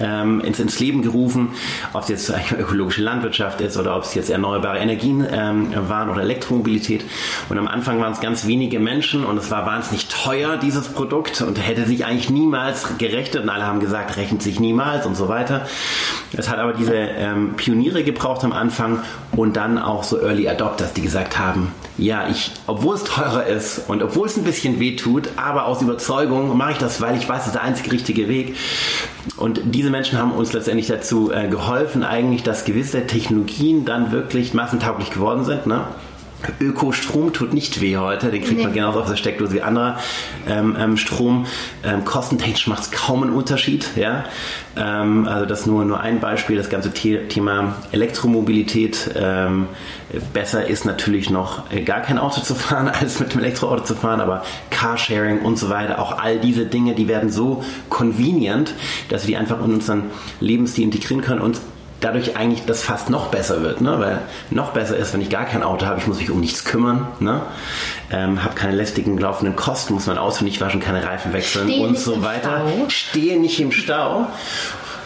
ähm, 0.00 0.40
ins, 0.40 0.58
ins 0.58 0.78
Leben 0.78 1.02
gerufen, 1.02 1.50
ob 1.92 2.02
es 2.02 2.08
jetzt 2.08 2.32
ökologische 2.58 3.02
Landwirtschaft 3.02 3.60
ist 3.60 3.76
oder 3.76 3.96
ob 3.96 4.04
es 4.04 4.14
jetzt 4.14 4.30
erneuerbare 4.30 4.78
Energien 4.78 5.26
ähm, 5.30 5.72
waren 5.88 6.10
oder 6.10 6.22
Elektromobilität. 6.22 7.04
Und 7.48 7.58
am 7.58 7.68
Anfang 7.68 8.00
waren 8.00 8.12
es 8.12 8.20
ganz 8.20 8.46
wenige 8.46 8.80
Menschen 8.80 9.24
und 9.24 9.38
es 9.38 9.50
war 9.50 9.66
wahnsinnig 9.66 10.08
teuer, 10.08 10.56
dieses 10.56 10.88
Produkt 10.88 11.42
und 11.42 11.56
hätte 11.56 11.86
sich 11.86 12.04
eigentlich 12.04 12.30
niemals 12.30 12.98
gerechnet 12.98 13.42
und 13.42 13.48
alle 13.48 13.66
haben 13.66 13.80
gesagt, 13.80 14.16
rechnet 14.16 14.42
sich 14.42 14.60
niemals 14.60 15.06
und 15.06 15.16
so 15.16 15.28
weiter. 15.28 15.66
Es 16.36 16.48
hat 16.48 16.58
aber 16.58 16.72
diese 16.72 16.94
ähm, 16.94 17.54
Pioniere 17.56 18.04
gebraucht 18.04 18.44
am 18.44 18.52
Anfang 18.52 19.02
und 19.32 19.56
dann 19.56 19.78
auch 19.78 20.04
so 20.04 20.20
Early 20.20 20.48
Adopters, 20.48 20.92
die 20.92 21.02
gesagt 21.02 21.38
haben, 21.38 21.72
ja, 21.98 22.28
ich, 22.28 22.52
obwohl 22.66 22.94
es 22.94 23.04
teurer 23.04 23.46
ist 23.46 23.88
und 23.88 24.02
obwohl 24.02 24.28
es 24.28 24.36
ein 24.36 24.44
bisschen 24.44 24.78
weh 24.78 24.94
tut, 24.94 25.30
aber 25.36 25.66
aus 25.66 25.82
Überzeugung 25.82 26.56
mache 26.56 26.72
ich 26.72 26.78
das, 26.78 27.00
weil 27.00 27.16
ich 27.16 27.28
weiß, 27.28 27.38
das 27.38 27.46
ist 27.48 27.54
der 27.54 27.62
einzige 27.62 27.90
richtige 27.92 28.28
Weg. 28.28 28.56
Und 29.36 29.60
diese 29.64 29.90
Menschen 29.90 30.18
haben 30.18 30.32
uns 30.32 30.52
letztendlich 30.52 30.86
dazu 30.86 31.32
äh, 31.32 31.48
geholfen, 31.48 32.04
eigentlich, 32.04 32.44
dass 32.44 32.64
gewisse 32.64 33.06
Technologien 33.06 33.84
dann 33.84 34.12
wirklich 34.12 34.54
massentauglich 34.54 35.10
geworden 35.10 35.44
sind. 35.44 35.66
Ne? 35.66 35.84
Ökostrom 36.60 37.32
tut 37.32 37.52
nicht 37.52 37.80
weh 37.80 37.96
heute, 37.96 38.30
den 38.30 38.42
kriegt 38.42 38.58
nee. 38.58 38.64
man 38.64 38.72
genauso 38.72 39.00
aus 39.00 39.08
der 39.08 39.16
Steckdose 39.16 39.54
wie 39.54 39.62
anderer 39.62 39.98
ähm, 40.48 40.76
ähm, 40.78 40.96
Strom. 40.96 41.46
Ähm, 41.82 42.04
kostentechnisch 42.04 42.68
macht 42.68 42.82
es 42.84 42.90
kaum 42.90 43.22
einen 43.22 43.32
Unterschied. 43.32 43.88
Ja? 43.96 44.24
Ähm, 44.76 45.26
also 45.26 45.46
das 45.46 45.66
nur, 45.66 45.84
nur 45.84 46.00
ein 46.00 46.20
Beispiel, 46.20 46.56
das 46.56 46.70
ganze 46.70 46.92
Thema 46.92 47.76
Elektromobilität. 47.90 49.10
Ähm, 49.16 49.66
besser 50.32 50.66
ist 50.66 50.84
natürlich 50.84 51.28
noch 51.28 51.70
äh, 51.72 51.82
gar 51.82 52.00
kein 52.00 52.18
Auto 52.18 52.40
zu 52.40 52.54
fahren, 52.54 52.88
als 53.00 53.18
mit 53.18 53.34
dem 53.34 53.40
Elektroauto 53.40 53.84
zu 53.84 53.94
fahren, 53.94 54.20
aber 54.20 54.44
Carsharing 54.70 55.40
und 55.40 55.58
so 55.58 55.68
weiter, 55.70 55.98
auch 55.98 56.18
all 56.18 56.38
diese 56.38 56.66
Dinge, 56.66 56.94
die 56.94 57.08
werden 57.08 57.30
so 57.30 57.64
convenient, 57.88 58.74
dass 59.08 59.22
wir 59.22 59.28
die 59.28 59.36
einfach 59.36 59.62
in 59.64 59.74
unseren 59.74 60.04
Lebensstil 60.40 60.84
integrieren 60.84 61.22
können 61.22 61.40
und 61.40 61.60
dadurch 62.00 62.36
eigentlich 62.36 62.64
das 62.64 62.82
fast 62.82 63.10
noch 63.10 63.28
besser 63.28 63.62
wird, 63.62 63.80
ne? 63.80 63.98
weil 63.98 64.18
noch 64.50 64.70
besser 64.70 64.96
ist, 64.96 65.12
wenn 65.14 65.20
ich 65.20 65.30
gar 65.30 65.44
kein 65.44 65.62
Auto 65.62 65.86
habe, 65.86 65.98
ich 65.98 66.06
muss 66.06 66.18
mich 66.18 66.30
um 66.30 66.40
nichts 66.40 66.64
kümmern, 66.64 67.08
ne? 67.20 67.42
ähm, 68.10 68.44
habe 68.44 68.54
keine 68.54 68.72
lästigen 68.72 69.18
laufenden 69.18 69.56
Kosten, 69.56 69.94
muss 69.94 70.08
Auto 70.08 70.44
nicht 70.44 70.60
waschen, 70.60 70.80
keine 70.80 71.04
Reifen 71.04 71.32
wechseln 71.32 71.68
Steh 71.68 71.84
und 71.84 71.98
so 71.98 72.22
weiter, 72.22 72.62
Stau. 72.66 72.88
stehe 72.88 73.40
nicht 73.40 73.60
im 73.60 73.72
Stau 73.72 74.26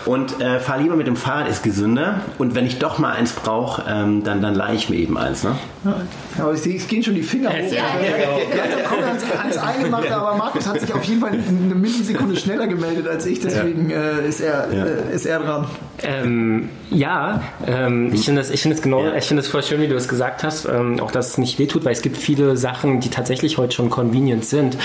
und 0.04 0.40
äh, 0.40 0.58
fahr 0.58 0.78
lieber 0.78 0.96
mit 0.96 1.06
dem 1.06 1.16
Fahrrad, 1.16 1.48
ist 1.48 1.62
gesünder. 1.62 2.20
Und 2.38 2.54
wenn 2.54 2.66
ich 2.66 2.78
doch 2.78 2.98
mal 2.98 3.12
eins 3.12 3.32
brauche, 3.32 3.84
ähm, 3.88 4.24
dann, 4.24 4.42
dann 4.42 4.54
leihe 4.54 4.74
ich 4.74 4.88
mir 4.88 4.96
eben 4.96 5.16
eins. 5.16 5.44
Ne? 5.44 5.56
Ja, 5.84 5.96
aber 6.38 6.54
ich 6.54 6.60
sehe, 6.60 6.76
es 6.76 6.88
gehen 6.88 7.02
schon 7.02 7.14
die 7.14 7.22
Finger 7.22 7.50
hoch. 7.50 7.54
Ja, 7.54 7.84
ja, 8.00 8.16
ja, 8.16 8.88
kommen 8.88 9.04
ans, 9.04 9.24
ans 9.24 9.58
Eingemachte, 9.58 10.14
aber 10.14 10.36
Markus 10.36 10.66
hat 10.66 10.80
sich 10.80 10.92
auf 10.92 11.04
jeden 11.04 11.20
Fall 11.20 11.32
eine 11.32 11.74
Millisekunde 11.74 12.36
schneller 12.36 12.66
gemeldet 12.66 13.06
als 13.08 13.26
ich, 13.26 13.40
deswegen 13.40 13.90
äh, 13.90 14.26
ist, 14.26 14.40
er, 14.40 14.68
äh, 14.70 15.14
ist 15.14 15.26
er 15.26 15.40
dran. 15.40 15.66
Ähm, 16.02 16.70
ja, 16.90 17.42
ähm, 17.66 18.12
ich 18.12 18.24
finde 18.24 18.40
das, 18.40 18.50
find 18.50 18.74
das 18.74 18.82
genau, 18.82 19.12
ich 19.14 19.24
finde 19.24 19.40
es 19.40 19.48
voll 19.48 19.62
schön, 19.62 19.80
wie 19.80 19.88
du 19.88 19.94
es 19.94 20.08
gesagt 20.08 20.42
hast, 20.42 20.66
ähm, 20.66 21.00
auch 21.00 21.10
dass 21.10 21.30
es 21.30 21.38
nicht 21.38 21.58
wehtut, 21.58 21.84
weil 21.84 21.92
es 21.92 22.02
gibt 22.02 22.16
viele 22.16 22.56
Sachen, 22.56 23.00
die 23.00 23.08
tatsächlich 23.08 23.58
heute 23.58 23.74
schon 23.74 23.90
convenient 23.90 24.44
sind. 24.44 24.76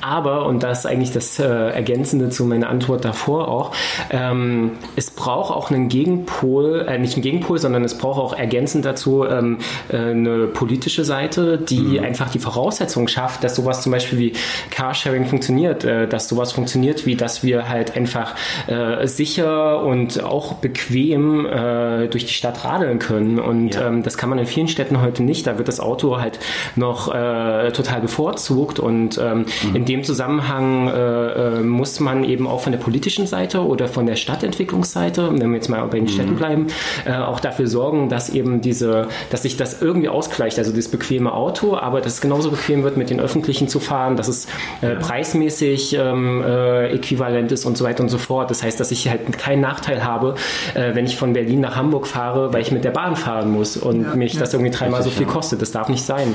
Aber, 0.00 0.46
und 0.46 0.62
das 0.62 0.80
ist 0.80 0.86
eigentlich 0.86 1.12
das 1.12 1.38
äh, 1.38 1.44
Ergänzende 1.44 2.28
zu 2.28 2.44
meiner 2.44 2.68
Antwort 2.68 3.04
davor 3.04 3.48
auch, 3.48 3.72
ähm, 4.10 4.72
es 4.96 5.10
braucht 5.10 5.54
auch 5.54 5.70
einen 5.70 5.88
Gegenpol, 5.88 6.86
äh, 6.88 6.98
nicht 6.98 7.14
einen 7.14 7.22
Gegenpol, 7.22 7.58
sondern 7.58 7.84
es 7.84 7.96
braucht 7.96 8.20
auch 8.20 8.36
ergänzend 8.36 8.84
dazu 8.84 9.24
ähm, 9.24 9.58
äh, 9.88 9.96
eine 9.96 10.46
politische 10.48 11.04
Seite, 11.04 11.58
die 11.58 11.80
mhm. 11.80 12.04
einfach 12.04 12.30
die 12.30 12.38
Voraussetzungen 12.38 13.08
schafft, 13.08 13.44
dass 13.44 13.56
sowas 13.56 13.82
zum 13.82 13.92
Beispiel 13.92 14.18
wie 14.18 14.32
Carsharing 14.70 15.26
funktioniert, 15.26 15.84
äh, 15.84 16.06
dass 16.06 16.28
sowas 16.28 16.52
funktioniert, 16.52 17.06
wie 17.06 17.16
dass 17.16 17.42
wir 17.42 17.68
halt 17.68 17.96
einfach 17.96 18.34
äh, 18.66 19.06
sicher 19.06 19.82
und 19.82 20.22
auch 20.22 20.55
bequem 20.60 21.46
äh, 21.46 22.08
durch 22.08 22.26
die 22.26 22.32
Stadt 22.32 22.64
radeln 22.64 22.98
können. 22.98 23.38
Und 23.38 23.74
ja. 23.74 23.88
ähm, 23.88 24.02
das 24.02 24.16
kann 24.16 24.28
man 24.30 24.38
in 24.38 24.46
vielen 24.46 24.68
Städten 24.68 25.00
heute 25.00 25.22
nicht. 25.22 25.46
Da 25.46 25.58
wird 25.58 25.68
das 25.68 25.80
Auto 25.80 26.18
halt 26.18 26.38
noch 26.74 27.12
äh, 27.14 27.70
total 27.72 28.00
bevorzugt. 28.00 28.78
Und 28.78 29.18
ähm, 29.18 29.46
mhm. 29.64 29.76
in 29.76 29.84
dem 29.84 30.04
Zusammenhang 30.04 30.88
äh, 30.88 31.58
äh, 31.58 31.60
muss 31.62 32.00
man 32.00 32.24
eben 32.24 32.46
auch 32.46 32.60
von 32.60 32.72
der 32.72 32.78
politischen 32.78 33.26
Seite 33.26 33.64
oder 33.64 33.88
von 33.88 34.06
der 34.06 34.16
Stadtentwicklungsseite, 34.16 35.30
wenn 35.32 35.50
wir 35.50 35.56
jetzt 35.56 35.68
mal 35.68 35.82
bei 35.86 35.98
den 35.98 36.04
mhm. 36.04 36.08
Städten 36.08 36.36
bleiben, 36.36 36.66
äh, 37.04 37.14
auch 37.14 37.40
dafür 37.40 37.66
sorgen, 37.66 38.08
dass 38.08 38.30
eben 38.30 38.60
diese, 38.60 39.08
dass 39.30 39.42
sich 39.42 39.56
das 39.56 39.82
irgendwie 39.82 40.08
ausgleicht. 40.08 40.58
Also 40.58 40.72
das 40.72 40.88
bequeme 40.88 41.32
Auto, 41.32 41.76
aber 41.76 42.00
dass 42.00 42.14
es 42.14 42.20
genauso 42.20 42.50
bequem 42.50 42.82
wird, 42.82 42.96
mit 42.96 43.10
den 43.10 43.20
Öffentlichen 43.20 43.68
zu 43.68 43.80
fahren, 43.80 44.16
dass 44.16 44.28
es 44.28 44.46
äh, 44.80 44.96
preismäßig 44.96 45.96
ähm, 45.98 46.42
äh, 46.42 46.88
äquivalent 46.92 47.52
ist 47.52 47.64
und 47.64 47.76
so 47.76 47.84
weiter 47.84 48.02
und 48.02 48.08
so 48.08 48.18
fort. 48.18 48.50
Das 48.50 48.62
heißt, 48.62 48.78
dass 48.80 48.90
ich 48.90 49.08
halt 49.08 49.38
keinen 49.38 49.60
Nachteil 49.60 50.04
habe, 50.04 50.34
äh, 50.74 50.94
wenn 50.94 51.06
ich 51.06 51.16
von 51.16 51.32
Berlin 51.32 51.60
nach 51.60 51.76
Hamburg 51.76 52.06
fahre, 52.06 52.52
weil 52.52 52.62
ich 52.62 52.72
mit 52.72 52.84
der 52.84 52.90
Bahn 52.90 53.16
fahren 53.16 53.50
muss 53.50 53.76
und 53.76 54.02
ja, 54.02 54.14
mich 54.14 54.34
ja. 54.34 54.40
das 54.40 54.54
irgendwie 54.54 54.70
dreimal 54.70 55.02
so 55.02 55.10
viel 55.10 55.26
kostet. 55.26 55.62
Das 55.62 55.72
darf 55.72 55.88
nicht 55.88 56.04
sein. 56.04 56.34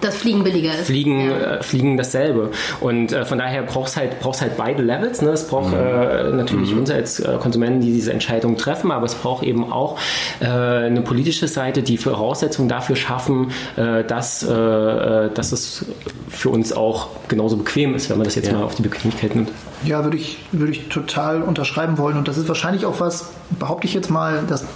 Das 0.00 0.16
Fliegen 0.16 0.44
billiger 0.44 0.74
ist. 0.74 0.86
Fliegen, 0.86 1.30
ja. 1.30 1.56
äh, 1.56 1.62
Fliegen 1.62 1.96
dasselbe. 1.96 2.50
Und 2.80 3.12
äh, 3.12 3.24
von 3.24 3.38
daher 3.38 3.62
braucht 3.62 3.88
es 3.88 3.96
halt, 3.96 4.20
brauchst 4.20 4.40
halt 4.40 4.56
beide 4.56 4.82
Levels. 4.82 5.22
Ne? 5.22 5.30
Es 5.30 5.46
braucht 5.46 5.72
mhm. 5.72 5.80
äh, 5.80 6.30
natürlich 6.30 6.72
mhm. 6.72 6.80
uns 6.80 6.90
als 6.90 7.20
äh, 7.20 7.36
Konsumenten, 7.40 7.80
die 7.80 7.92
diese 7.92 8.12
Entscheidung 8.12 8.56
treffen, 8.56 8.90
aber 8.90 9.06
es 9.06 9.14
braucht 9.14 9.44
eben 9.44 9.70
auch 9.70 9.98
äh, 10.40 10.46
eine 10.46 11.02
politische 11.02 11.48
Seite, 11.48 11.82
die 11.82 11.98
Voraussetzungen 11.98 12.68
dafür 12.68 12.96
schaffen, 12.96 13.52
äh, 13.76 14.04
dass, 14.04 14.40
dass 14.40 15.52
es 15.52 15.84
für 16.28 16.48
uns 16.48 16.72
auch 16.72 17.08
genauso 17.28 17.56
bequem 17.56 17.94
ist, 17.94 18.10
wenn 18.10 18.18
man 18.18 18.24
das 18.24 18.34
jetzt 18.34 18.48
ja. 18.48 18.54
mal 18.54 18.64
auf 18.64 18.74
die 18.74 18.82
Bequemlichkeit 18.82 19.34
nimmt. 19.34 19.50
Ja, 19.84 20.04
würde 20.04 20.16
ich, 20.16 20.38
würde 20.52 20.72
ich 20.72 20.88
total 20.88 21.42
unterschreiben 21.42 21.96
wollen. 21.98 22.16
Und 22.16 22.28
das 22.28 22.36
ist 22.36 22.48
wahrscheinlich 22.48 22.84
auch 22.84 23.00
was, 23.00 23.30
behaupte 23.58 23.86
ich 23.86 23.94
jetzt 23.94 24.10
mal, 24.10 24.44
dass 24.46 24.66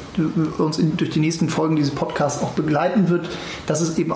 uns 0.58 0.78
in, 0.78 0.96
durch 0.96 1.10
die 1.10 1.20
nächsten 1.20 1.48
Folgen 1.48 1.76
dieses 1.76 1.94
Podcasts 1.94 2.42
auch 2.42 2.50
begleiten 2.50 3.08
wird, 3.08 3.28
dass 3.66 3.80
es 3.80 3.98
eben 3.98 4.12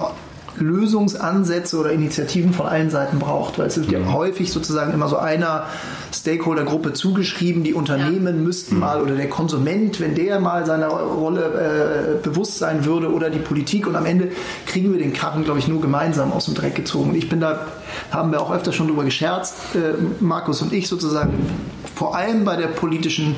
Lösungsansätze 0.61 1.79
oder 1.79 1.93
Initiativen 1.93 2.53
von 2.53 2.67
allen 2.67 2.91
Seiten 2.91 3.19
braucht, 3.19 3.59
weil 3.59 3.67
es 3.67 3.77
wird 3.77 3.91
ja 3.91 3.99
mhm. 3.99 4.13
häufig 4.13 4.53
sozusagen 4.53 4.93
immer 4.93 5.09
so 5.09 5.17
einer 5.17 5.67
Stakeholder-Gruppe 6.13 6.93
zugeschrieben, 6.93 7.65
die 7.65 7.75
Unternehmen 7.75 8.37
ja. 8.37 8.43
müssten 8.43 8.75
mhm. 8.75 8.81
mal 8.81 9.03
oder 9.03 9.15
der 9.15 9.29
Konsument, 9.29 10.01
wenn 10.01 10.15
der 10.15 10.41
mal 10.41 10.67
seiner 10.67 10.89
Rolle 10.89 12.19
äh, 12.21 12.23
bewusst 12.23 12.59
sein 12.59 12.85
würde 12.85 13.13
oder 13.13 13.31
die 13.31 13.39
Politik 13.39 13.87
und 13.87 13.97
am 13.97 14.07
Ende 14.07 14.31
kriegen 14.67 14.93
wir 14.93 14.99
den 14.99 15.13
Karren, 15.13 15.45
glaube 15.45 15.59
ich, 15.59 15.69
nur 15.69 15.81
gemeinsam 15.81 16.33
aus 16.33 16.47
dem 16.47 16.55
Dreck 16.55 16.75
gezogen. 16.75 17.11
Und 17.11 17.17
ich 17.17 17.29
bin 17.29 17.41
da, 17.41 17.67
haben 18.11 18.33
wir 18.33 18.41
auch 18.41 18.53
öfter 18.53 18.73
schon 18.73 18.89
drüber 18.89 19.05
gescherzt, 19.05 19.57
äh, 19.75 19.95
Markus 20.21 20.63
und 20.63 20.73
ich 20.73 20.89
sozusagen, 20.89 21.35
vor 21.95 22.17
allem 22.17 22.45
bei 22.45 22.57
der 22.57 22.69
politischen 22.69 23.37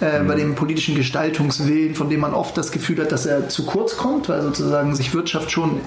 äh, 0.00 0.22
bei 0.24 0.34
dem 0.34 0.54
politischen 0.54 0.94
Gestaltungswillen, 0.94 1.94
von 1.94 2.10
dem 2.10 2.20
man 2.20 2.34
oft 2.34 2.56
das 2.56 2.72
Gefühl 2.72 3.00
hat, 3.00 3.12
dass 3.12 3.26
er 3.26 3.48
zu 3.48 3.64
kurz 3.64 3.96
kommt, 3.96 4.28
weil 4.28 4.42
sozusagen 4.42 4.94
sich 4.94 5.14
Wirtschaft 5.14 5.50
schon 5.50 5.80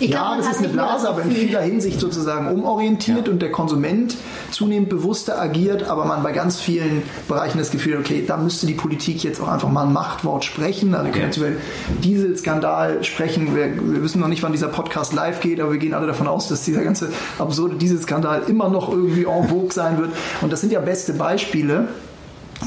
ich 0.00 0.10
ja, 0.10 0.34
glaub, 0.34 0.38
das 0.38 0.56
ist 0.56 0.58
eine 0.58 0.68
Blase, 0.68 1.08
aber 1.08 1.22
in 1.22 1.30
vieler 1.30 1.60
Hinsicht 1.60 2.00
sozusagen 2.00 2.48
umorientiert 2.48 3.26
ja. 3.26 3.32
und 3.32 3.40
der 3.40 3.52
Konsument 3.52 4.16
zunehmend 4.50 4.88
bewusster 4.88 5.40
agiert, 5.40 5.84
aber 5.84 6.04
man 6.04 6.22
bei 6.22 6.32
ganz 6.32 6.60
vielen 6.60 7.02
Bereichen 7.28 7.58
das 7.58 7.70
Gefühl, 7.70 7.98
okay, 7.98 8.24
da 8.26 8.36
müsste 8.36 8.66
die 8.66 8.74
Politik 8.74 9.22
jetzt 9.22 9.40
auch 9.40 9.48
einfach 9.48 9.70
mal 9.70 9.86
ein 9.86 9.92
Machtwort 9.92 10.44
sprechen. 10.44 10.94
Also 10.94 11.06
wir 11.06 11.12
können 11.12 11.26
jetzt 11.26 11.36
über 11.36 11.48
Dieselskandal 12.02 13.04
sprechen. 13.04 13.54
Wir, 13.54 13.74
wir, 13.76 14.02
wissen 14.02 14.20
noch 14.20 14.28
nicht, 14.28 14.42
wann 14.42 14.52
dieser 14.52 14.68
Podcast 14.68 15.12
live 15.12 15.40
geht, 15.40 15.60
aber 15.60 15.72
wir 15.72 15.78
gehen 15.78 15.94
alle 15.94 16.06
davon 16.06 16.26
aus, 16.26 16.48
dass 16.48 16.62
dieser 16.64 16.82
ganze 16.82 17.10
absurde 17.38 17.76
Dieselskandal 17.76 18.42
immer 18.48 18.68
noch 18.68 18.90
irgendwie 18.90 19.24
en 19.24 19.48
vogue 19.48 19.72
sein 19.72 19.98
wird. 19.98 20.10
Und 20.40 20.52
das 20.52 20.60
sind 20.60 20.72
ja 20.72 20.80
beste 20.80 21.12
Beispiele 21.14 21.88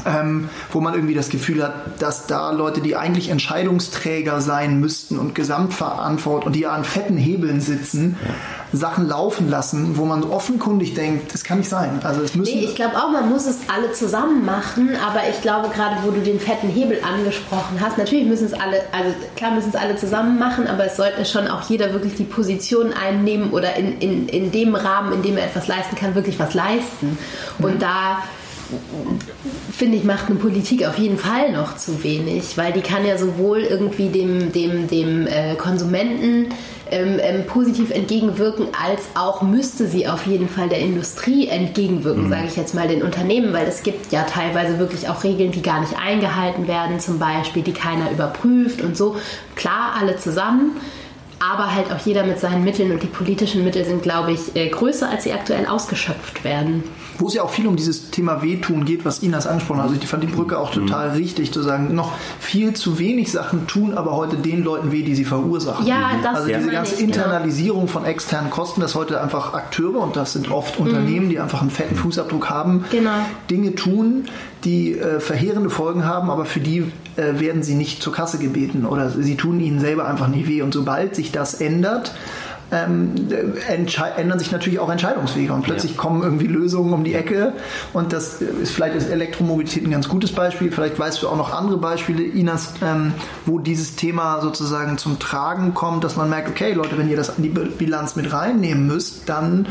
ähm, 0.06 0.48
wo 0.72 0.80
man 0.80 0.94
irgendwie 0.94 1.14
das 1.14 1.28
Gefühl 1.28 1.62
hat, 1.62 2.00
dass 2.00 2.26
da 2.26 2.50
Leute, 2.50 2.80
die 2.80 2.96
eigentlich 2.96 3.30
Entscheidungsträger 3.30 4.40
sein 4.40 4.80
müssten 4.80 5.18
und 5.18 5.34
Gesamtverantwortung 5.34 6.48
und 6.48 6.56
die 6.56 6.66
an 6.66 6.84
fetten 6.84 7.16
Hebeln 7.16 7.60
sitzen, 7.60 8.16
ja. 8.22 8.34
Sachen 8.72 9.08
laufen 9.08 9.48
lassen, 9.48 9.96
wo 9.96 10.04
man 10.04 10.22
offenkundig 10.24 10.94
denkt, 10.94 11.32
das 11.32 11.42
kann 11.42 11.58
nicht 11.58 11.70
sein. 11.70 12.00
Also 12.02 12.22
es 12.22 12.34
müssen 12.34 12.54
nee, 12.54 12.64
ich 12.64 12.74
glaube 12.74 12.96
auch, 12.96 13.10
man 13.10 13.30
muss 13.30 13.46
es 13.46 13.60
alle 13.74 13.92
zusammen 13.92 14.44
machen, 14.44 14.90
aber 15.06 15.20
ich 15.28 15.40
glaube 15.40 15.68
gerade, 15.70 15.96
wo 16.04 16.10
du 16.10 16.20
den 16.20 16.38
fetten 16.38 16.68
Hebel 16.68 16.98
angesprochen 17.02 17.80
hast, 17.80 17.96
natürlich 17.96 18.26
müssen 18.26 18.46
es 18.46 18.52
alle, 18.52 18.82
also 18.92 19.14
klar 19.36 19.52
müssen 19.52 19.70
es 19.70 19.76
alle 19.76 19.96
zusammen 19.96 20.38
machen, 20.38 20.66
aber 20.66 20.84
es 20.84 20.96
sollte 20.96 21.24
schon 21.24 21.48
auch 21.48 21.68
jeder 21.68 21.92
wirklich 21.92 22.14
die 22.16 22.24
Position 22.24 22.92
einnehmen 22.92 23.50
oder 23.50 23.76
in, 23.76 23.98
in, 24.00 24.28
in 24.28 24.52
dem 24.52 24.74
Rahmen, 24.74 25.12
in 25.12 25.22
dem 25.22 25.38
er 25.38 25.44
etwas 25.44 25.66
leisten 25.66 25.96
kann, 25.96 26.14
wirklich 26.14 26.38
was 26.38 26.52
leisten. 26.52 27.16
Und 27.58 27.76
mhm. 27.76 27.78
da 27.78 28.18
finde 29.72 29.96
ich, 29.96 30.04
macht 30.04 30.26
eine 30.26 30.36
Politik 30.36 30.86
auf 30.86 30.98
jeden 30.98 31.18
Fall 31.18 31.52
noch 31.52 31.76
zu 31.76 32.02
wenig, 32.04 32.56
weil 32.58 32.72
die 32.72 32.80
kann 32.80 33.06
ja 33.06 33.16
sowohl 33.16 33.60
irgendwie 33.60 34.08
dem, 34.08 34.52
dem, 34.52 34.88
dem 34.88 35.26
äh, 35.26 35.54
Konsumenten 35.54 36.48
ähm, 36.90 37.18
ähm, 37.20 37.46
positiv 37.46 37.90
entgegenwirken, 37.90 38.68
als 38.82 39.02
auch 39.14 39.42
müsste 39.42 39.86
sie 39.86 40.06
auf 40.06 40.26
jeden 40.26 40.48
Fall 40.48 40.68
der 40.68 40.78
Industrie 40.78 41.48
entgegenwirken, 41.48 42.24
mhm. 42.24 42.30
sage 42.30 42.46
ich 42.46 42.56
jetzt 42.56 42.74
mal 42.74 42.88
den 42.88 43.02
Unternehmen, 43.02 43.52
weil 43.52 43.66
es 43.66 43.82
gibt 43.82 44.12
ja 44.12 44.24
teilweise 44.24 44.78
wirklich 44.78 45.08
auch 45.08 45.24
Regeln, 45.24 45.52
die 45.52 45.62
gar 45.62 45.80
nicht 45.80 45.94
eingehalten 45.98 46.66
werden, 46.66 47.00
zum 47.00 47.18
Beispiel, 47.18 47.62
die 47.62 47.72
keiner 47.72 48.10
überprüft 48.10 48.80
und 48.80 48.96
so. 48.96 49.16
Klar, 49.54 49.96
alle 49.98 50.16
zusammen 50.16 50.72
aber 51.40 51.72
halt 51.72 51.92
auch 51.92 52.04
jeder 52.04 52.24
mit 52.24 52.40
seinen 52.40 52.64
Mitteln 52.64 52.90
und 52.90 53.02
die 53.02 53.06
politischen 53.06 53.64
Mittel 53.64 53.84
sind, 53.84 54.02
glaube 54.02 54.32
ich, 54.32 54.56
äh, 54.56 54.68
größer, 54.68 55.08
als 55.08 55.24
sie 55.24 55.32
aktuell 55.32 55.66
ausgeschöpft 55.66 56.42
werden. 56.44 56.82
Wo 57.18 57.26
es 57.26 57.34
ja 57.34 57.42
auch 57.42 57.50
viel 57.50 57.66
um 57.66 57.76
dieses 57.76 58.10
Thema 58.10 58.42
Wehtun 58.42 58.84
geht, 58.84 59.04
was 59.04 59.20
Inas 59.20 59.46
angesprochen 59.46 59.78
hat. 59.78 59.88
Also 59.88 60.00
ich 60.00 60.08
fand 60.08 60.22
die 60.22 60.28
Brücke 60.28 60.58
auch 60.58 60.70
total 60.70 61.10
mhm. 61.10 61.16
richtig, 61.16 61.52
zu 61.52 61.62
sagen, 61.62 61.94
noch 61.94 62.12
viel 62.40 62.74
zu 62.74 62.98
wenig 62.98 63.30
Sachen 63.30 63.66
tun, 63.66 63.94
aber 63.94 64.12
heute 64.12 64.36
den 64.36 64.62
Leuten 64.62 64.92
weh, 64.92 65.02
die 65.02 65.14
sie 65.14 65.24
verursachen. 65.24 65.86
Ja, 65.86 66.12
das 66.22 66.36
Also 66.36 66.48
diese 66.48 66.70
ganze 66.70 66.94
ich, 66.94 67.00
genau. 67.00 67.14
Internalisierung 67.14 67.80
genau. 67.80 67.92
von 67.92 68.04
externen 68.04 68.50
Kosten, 68.50 68.80
dass 68.80 68.94
heute 68.94 69.20
einfach 69.20 69.54
Akteure, 69.54 70.00
und 70.00 70.16
das 70.16 70.32
sind 70.32 70.50
oft 70.50 70.78
mhm. 70.78 70.86
Unternehmen, 70.86 71.28
die 71.28 71.40
einfach 71.40 71.60
einen 71.60 71.70
fetten 71.70 71.96
Fußabdruck 71.96 72.48
haben, 72.48 72.84
genau. 72.90 73.10
Dinge 73.50 73.74
tun, 73.74 74.26
die 74.64 74.98
äh, 74.98 75.20
verheerende 75.20 75.70
Folgen 75.70 76.04
haben, 76.04 76.30
aber 76.30 76.44
für 76.44 76.60
die 76.60 76.90
äh, 77.16 77.40
werden 77.40 77.62
sie 77.62 77.74
nicht 77.74 78.02
zur 78.02 78.12
Kasse 78.12 78.38
gebeten 78.38 78.86
oder 78.86 79.10
sie 79.10 79.36
tun 79.36 79.60
ihnen 79.60 79.80
selber 79.80 80.06
einfach 80.06 80.28
nicht 80.28 80.48
weh. 80.48 80.62
Und 80.62 80.72
sobald 80.74 81.14
sich 81.14 81.32
das 81.32 81.54
ändert, 81.54 82.14
ähm, 82.70 83.14
ändern 84.16 84.38
sich 84.38 84.52
natürlich 84.52 84.78
auch 84.78 84.90
Entscheidungswege 84.90 85.52
und 85.52 85.62
plötzlich 85.62 85.92
ja. 85.92 85.98
kommen 85.98 86.22
irgendwie 86.22 86.46
Lösungen 86.46 86.92
um 86.92 87.04
die 87.04 87.14
Ecke. 87.14 87.54
Und 87.92 88.12
das 88.12 88.42
ist 88.42 88.72
vielleicht 88.72 88.94
ist 88.94 89.08
Elektromobilität 89.08 89.84
ein 89.84 89.90
ganz 89.90 90.08
gutes 90.08 90.32
Beispiel, 90.32 90.70
vielleicht 90.70 90.98
weißt 90.98 91.22
du 91.22 91.28
auch 91.28 91.36
noch 91.36 91.52
andere 91.52 91.78
Beispiele, 91.78 92.22
Inas, 92.22 92.74
ähm, 92.82 93.14
wo 93.46 93.58
dieses 93.58 93.96
Thema 93.96 94.40
sozusagen 94.40 94.98
zum 94.98 95.18
Tragen 95.18 95.74
kommt, 95.74 96.04
dass 96.04 96.16
man 96.16 96.28
merkt, 96.28 96.48
okay 96.48 96.72
Leute, 96.72 96.98
wenn 96.98 97.08
ihr 97.08 97.16
das 97.16 97.38
in 97.38 97.42
die 97.42 97.48
Bilanz 97.48 98.16
mit 98.16 98.32
reinnehmen 98.32 98.86
müsst, 98.86 99.28
dann 99.28 99.66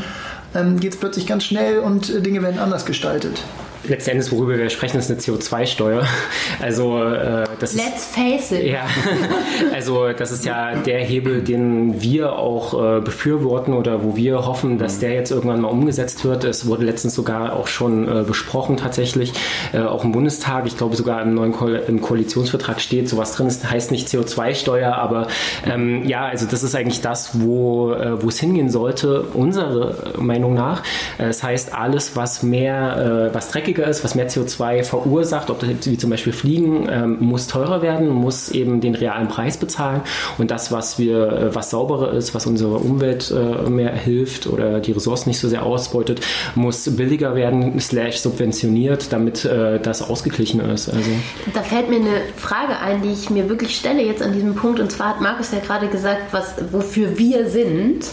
ähm, 0.54 0.80
geht 0.80 0.94
es 0.94 1.00
plötzlich 1.00 1.26
ganz 1.26 1.44
schnell 1.44 1.78
und 1.78 2.10
äh, 2.10 2.20
Dinge 2.20 2.42
werden 2.42 2.58
anders 2.58 2.84
gestaltet 2.84 3.42
letzten 3.84 4.10
Endes, 4.10 4.32
worüber 4.32 4.58
wir 4.58 4.70
sprechen, 4.70 4.98
ist 4.98 5.10
eine 5.10 5.20
CO2-Steuer. 5.20 6.06
Also 6.60 7.00
äh, 7.02 7.44
das 7.60 7.74
Let's 7.74 7.96
ist, 7.96 8.14
face 8.14 8.52
it. 8.52 8.64
Ja, 8.64 8.86
also 9.72 10.08
das 10.12 10.32
ist 10.32 10.44
ja 10.44 10.74
der 10.74 10.98
Hebel, 10.98 11.42
den 11.42 12.02
wir 12.02 12.32
auch 12.32 12.96
äh, 12.96 13.00
befürworten 13.00 13.74
oder 13.74 14.02
wo 14.02 14.16
wir 14.16 14.46
hoffen, 14.46 14.78
dass 14.78 14.98
der 14.98 15.12
jetzt 15.12 15.30
irgendwann 15.30 15.60
mal 15.60 15.68
umgesetzt 15.68 16.24
wird. 16.24 16.44
Es 16.44 16.66
wurde 16.66 16.84
letztens 16.84 17.14
sogar 17.14 17.54
auch 17.54 17.68
schon 17.68 18.08
äh, 18.08 18.24
besprochen 18.24 18.76
tatsächlich, 18.76 19.32
äh, 19.72 19.80
auch 19.80 20.04
im 20.04 20.12
Bundestag. 20.12 20.66
Ich 20.66 20.76
glaube 20.76 20.96
sogar 20.96 21.22
im 21.22 21.34
neuen 21.34 21.52
Ko 21.52 21.68
im 21.68 22.00
Koalitionsvertrag 22.00 22.80
steht 22.80 23.08
sowas 23.08 23.32
drin. 23.32 23.46
Es 23.46 23.64
heißt 23.64 23.92
nicht 23.92 24.08
CO2-Steuer, 24.08 24.94
aber 24.94 25.28
ähm, 25.64 26.06
ja, 26.06 26.26
also 26.26 26.46
das 26.46 26.62
ist 26.62 26.74
eigentlich 26.74 27.02
das, 27.02 27.40
wo 27.40 27.92
äh, 27.92 28.22
wo 28.22 28.28
es 28.28 28.40
hingehen 28.40 28.70
sollte, 28.70 29.22
unserer 29.22 29.94
Meinung 30.18 30.54
nach. 30.54 30.82
Äh, 31.18 31.26
das 31.28 31.42
heißt, 31.42 31.74
alles, 31.74 32.16
was 32.16 32.42
mehr, 32.42 33.30
was 33.32 33.48
dreckiger 33.68 33.86
ist, 33.86 34.04
was 34.04 34.14
mehr 34.14 34.28
CO2 34.28 34.82
verursacht, 34.84 35.50
ob 35.50 35.60
das 35.60 35.68
wie 35.82 35.98
zum 35.98 36.10
Beispiel 36.10 36.32
Fliegen, 36.32 36.88
ähm, 36.90 37.18
muss 37.20 37.46
teurer 37.46 37.82
werden, 37.82 38.08
muss 38.08 38.48
eben 38.48 38.80
den 38.80 38.94
realen 38.94 39.28
Preis 39.28 39.56
bezahlen 39.56 40.02
und 40.38 40.50
das, 40.50 40.72
was 40.72 40.98
wir, 40.98 41.28
äh, 41.28 41.54
was 41.54 41.70
sauberer 41.70 42.12
ist, 42.12 42.34
was 42.34 42.46
unserer 42.46 42.82
Umwelt 42.82 43.30
äh, 43.30 43.68
mehr 43.68 43.92
hilft 43.92 44.46
oder 44.46 44.80
die 44.80 44.92
Ressourcen 44.92 45.28
nicht 45.28 45.38
so 45.38 45.48
sehr 45.48 45.64
ausbeutet, 45.64 46.20
muss 46.54 46.96
billiger 46.96 47.34
werden, 47.34 47.78
slash 47.80 48.18
subventioniert, 48.18 49.12
damit 49.12 49.44
äh, 49.44 49.78
das 49.80 50.02
ausgeglichen 50.02 50.60
ist. 50.60 50.88
Also. 50.88 51.10
Da 51.52 51.62
fällt 51.62 51.90
mir 51.90 51.96
eine 51.96 52.22
Frage 52.36 52.78
ein, 52.78 53.02
die 53.02 53.12
ich 53.12 53.30
mir 53.30 53.48
wirklich 53.48 53.76
stelle 53.76 54.02
jetzt 54.02 54.22
an 54.22 54.32
diesem 54.32 54.54
Punkt 54.54 54.80
und 54.80 54.90
zwar 54.90 55.10
hat 55.10 55.20
Markus 55.20 55.52
ja 55.52 55.58
gerade 55.58 55.88
gesagt, 55.88 56.32
was, 56.32 56.54
wofür 56.72 57.18
wir 57.18 57.48
sind. 57.50 58.06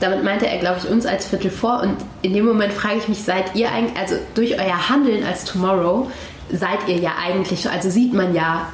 Damit 0.00 0.24
meinte 0.24 0.46
er, 0.46 0.58
glaube 0.58 0.80
ich, 0.82 0.90
uns 0.90 1.06
als 1.06 1.26
Viertel 1.26 1.50
vor. 1.50 1.80
Und 1.82 1.96
in 2.22 2.34
dem 2.34 2.44
Moment 2.44 2.72
frage 2.72 2.98
ich 2.98 3.08
mich, 3.08 3.22
seid 3.22 3.54
ihr 3.54 3.70
eigentlich, 3.70 3.96
also 3.98 4.16
durch 4.34 4.58
euer 4.58 4.88
Handeln 4.88 5.24
als 5.24 5.44
Tomorrow, 5.44 6.10
seid 6.52 6.88
ihr 6.88 6.96
ja 6.96 7.12
eigentlich, 7.22 7.68
also 7.68 7.90
sieht 7.90 8.12
man 8.12 8.34
ja 8.34 8.68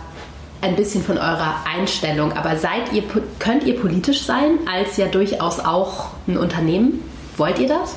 ein 0.62 0.76
bisschen 0.76 1.02
von 1.02 1.16
eurer 1.16 1.54
Einstellung, 1.74 2.32
aber 2.32 2.56
seid 2.56 2.92
ihr, 2.92 3.02
könnt 3.38 3.64
ihr 3.64 3.78
politisch 3.80 4.22
sein, 4.22 4.58
als 4.70 4.96
ja 4.96 5.06
durchaus 5.06 5.58
auch 5.60 6.08
ein 6.28 6.36
Unternehmen? 6.36 7.02
Wollt 7.36 7.58
ihr 7.58 7.68
das? 7.68 7.96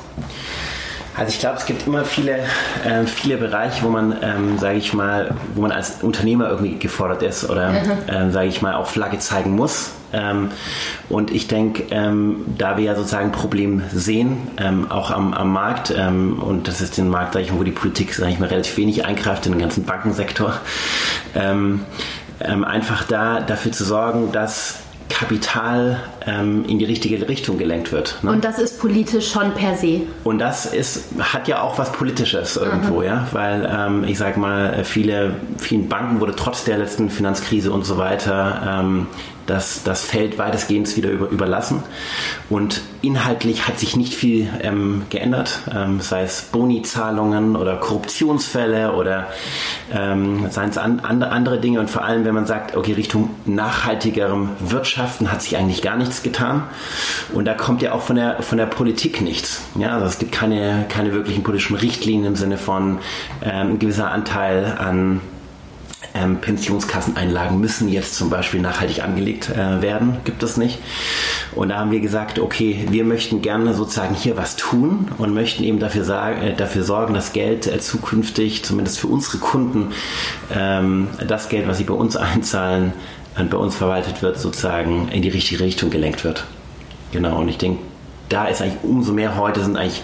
Also 1.15 1.29
ich 1.29 1.39
glaube, 1.39 1.57
es 1.57 1.65
gibt 1.65 1.85
immer 1.85 2.05
viele, 2.05 2.39
äh, 2.85 3.05
viele 3.05 3.37
Bereiche, 3.37 3.83
wo 3.83 3.89
man, 3.89 4.15
ähm, 4.21 4.57
sage 4.57 4.77
ich 4.77 4.93
mal, 4.93 5.35
wo 5.53 5.61
man 5.61 5.71
als 5.71 6.01
Unternehmer 6.01 6.49
irgendwie 6.49 6.77
gefordert 6.79 7.21
ist 7.21 7.49
oder, 7.49 7.71
mhm. 7.71 7.91
ähm, 8.07 8.31
sage 8.31 8.47
ich 8.47 8.61
mal, 8.61 8.75
auch 8.75 8.87
Flagge 8.87 9.19
zeigen 9.19 9.51
muss. 9.51 9.91
Ähm, 10.11 10.51
und 11.09 11.31
ich 11.31 11.47
denke, 11.47 11.83
ähm, 11.91 12.45
da 12.57 12.77
wir 12.77 12.83
ja 12.83 12.95
sozusagen 12.95 13.25
ein 13.25 13.31
Problem 13.31 13.81
sehen, 13.91 14.47
ähm, 14.57 14.91
auch 14.91 15.11
am, 15.11 15.33
am 15.33 15.51
Markt, 15.51 15.93
ähm, 15.95 16.39
und 16.41 16.67
das 16.67 16.81
ist 16.81 16.97
den 16.97 17.09
Markt, 17.09 17.33
sage 17.33 17.45
ich 17.45 17.51
mal, 17.51 17.59
wo 17.59 17.63
die 17.63 17.71
Politik, 17.71 18.13
sage 18.13 18.31
ich 18.31 18.39
mal, 18.39 18.49
relativ 18.49 18.77
wenig 18.77 19.05
eingreift, 19.05 19.45
in 19.45 19.53
den 19.53 19.61
ganzen 19.61 19.85
Bankensektor, 19.85 20.59
einfach 22.39 23.03
da 23.05 23.39
dafür 23.39 23.71
zu 23.71 23.85
sorgen, 23.85 24.31
dass 24.31 24.82
Kapital 25.09 25.99
ähm, 26.25 26.65
in 26.67 26.79
die 26.79 26.85
richtige 26.85 27.27
Richtung 27.27 27.57
gelenkt 27.57 27.91
wird. 27.91 28.17
Ne? 28.23 28.31
Und 28.31 28.43
das 28.43 28.59
ist 28.59 28.79
politisch 28.79 29.31
schon 29.31 29.53
per 29.53 29.75
se. 29.75 30.01
Und 30.23 30.39
das 30.39 30.65
ist, 30.65 31.05
hat 31.19 31.47
ja 31.47 31.61
auch 31.61 31.77
was 31.77 31.91
Politisches 31.91 32.57
irgendwo, 32.57 32.99
mhm. 32.99 33.05
ja, 33.05 33.27
weil 33.31 33.69
ähm, 33.71 34.03
ich 34.05 34.17
sag 34.17 34.37
mal, 34.37 34.83
viele, 34.83 35.35
vielen 35.57 35.87
Banken 35.87 36.19
wurde 36.19 36.35
trotz 36.35 36.63
der 36.63 36.77
letzten 36.77 37.09
Finanzkrise 37.09 37.71
und 37.71 37.85
so 37.85 37.97
weiter 37.97 38.81
ähm, 38.81 39.07
das, 39.45 39.83
das 39.83 40.03
Feld 40.03 40.37
weitestgehend 40.37 40.95
wieder 40.95 41.09
über, 41.09 41.29
überlassen. 41.29 41.83
Und 42.49 42.81
inhaltlich 43.01 43.67
hat 43.67 43.79
sich 43.79 43.95
nicht 43.95 44.13
viel 44.13 44.49
ähm, 44.61 45.03
geändert, 45.09 45.59
ähm, 45.73 45.99
sei 45.99 46.23
es 46.23 46.43
Boni-Zahlungen 46.43 47.55
oder 47.55 47.77
Korruptionsfälle 47.77 48.93
oder 48.93 49.27
ähm, 49.93 50.49
seien 50.49 50.69
es 50.69 50.77
an, 50.77 50.99
andere 51.01 51.59
Dinge. 51.59 51.79
Und 51.79 51.89
vor 51.89 52.03
allem, 52.03 52.25
wenn 52.25 52.35
man 52.35 52.45
sagt, 52.45 52.75
okay, 52.75 52.93
Richtung 52.93 53.29
nachhaltigerem 53.45 54.49
Wirtschaften 54.59 55.31
hat 55.31 55.41
sich 55.41 55.57
eigentlich 55.57 55.81
gar 55.81 55.97
nichts 55.97 56.23
getan. 56.23 56.63
Und 57.33 57.45
da 57.45 57.53
kommt 57.53 57.81
ja 57.81 57.91
auch 57.93 58.01
von 58.01 58.15
der, 58.15 58.41
von 58.41 58.57
der 58.57 58.65
Politik 58.65 59.21
nichts. 59.21 59.63
Ja, 59.77 59.95
also 59.95 60.05
es 60.05 60.19
gibt 60.19 60.31
keine, 60.31 60.85
keine 60.89 61.13
wirklichen 61.13 61.43
politischen 61.43 61.75
Richtlinien 61.75 62.25
im 62.25 62.35
Sinne 62.35 62.57
von 62.57 62.99
ähm, 63.41 63.71
ein 63.71 63.79
gewisser 63.79 64.11
Anteil 64.11 64.77
an 64.77 65.21
ähm, 66.13 66.37
Pensionskasseneinlagen 66.37 67.59
müssen 67.59 67.89
jetzt 67.89 68.15
zum 68.15 68.29
Beispiel 68.29 68.61
nachhaltig 68.61 69.03
angelegt 69.03 69.49
äh, 69.49 69.81
werden, 69.81 70.17
gibt 70.23 70.43
es 70.43 70.57
nicht. 70.57 70.79
Und 71.53 71.69
da 71.69 71.77
haben 71.77 71.91
wir 71.91 71.99
gesagt, 71.99 72.39
okay, 72.39 72.85
wir 72.89 73.03
möchten 73.03 73.41
gerne 73.41 73.73
sozusagen 73.73 74.13
hier 74.13 74.37
was 74.37 74.55
tun 74.55 75.07
und 75.17 75.33
möchten 75.33 75.63
eben 75.63 75.79
dafür, 75.79 76.03
sagen, 76.03 76.41
äh, 76.41 76.55
dafür 76.55 76.83
sorgen, 76.83 77.13
dass 77.13 77.33
Geld 77.33 77.67
äh, 77.67 77.79
zukünftig, 77.79 78.63
zumindest 78.63 78.99
für 78.99 79.07
unsere 79.07 79.39
Kunden, 79.39 79.91
ähm, 80.53 81.07
das 81.27 81.49
Geld, 81.49 81.67
was 81.67 81.77
sie 81.77 81.83
bei 81.83 81.93
uns 81.93 82.15
einzahlen, 82.15 82.93
äh, 83.35 83.43
bei 83.43 83.57
uns 83.57 83.75
verwaltet 83.75 84.21
wird, 84.21 84.39
sozusagen 84.39 85.09
in 85.09 85.21
die 85.21 85.29
richtige 85.29 85.63
Richtung 85.63 85.89
gelenkt 85.89 86.23
wird. 86.23 86.45
Genau, 87.11 87.39
und 87.39 87.49
ich 87.49 87.57
denke, 87.57 87.79
da 88.29 88.45
ist 88.45 88.61
eigentlich 88.61 88.83
umso 88.83 89.13
mehr 89.13 89.37
heute 89.37 89.63
sind 89.63 89.77
eigentlich 89.77 90.01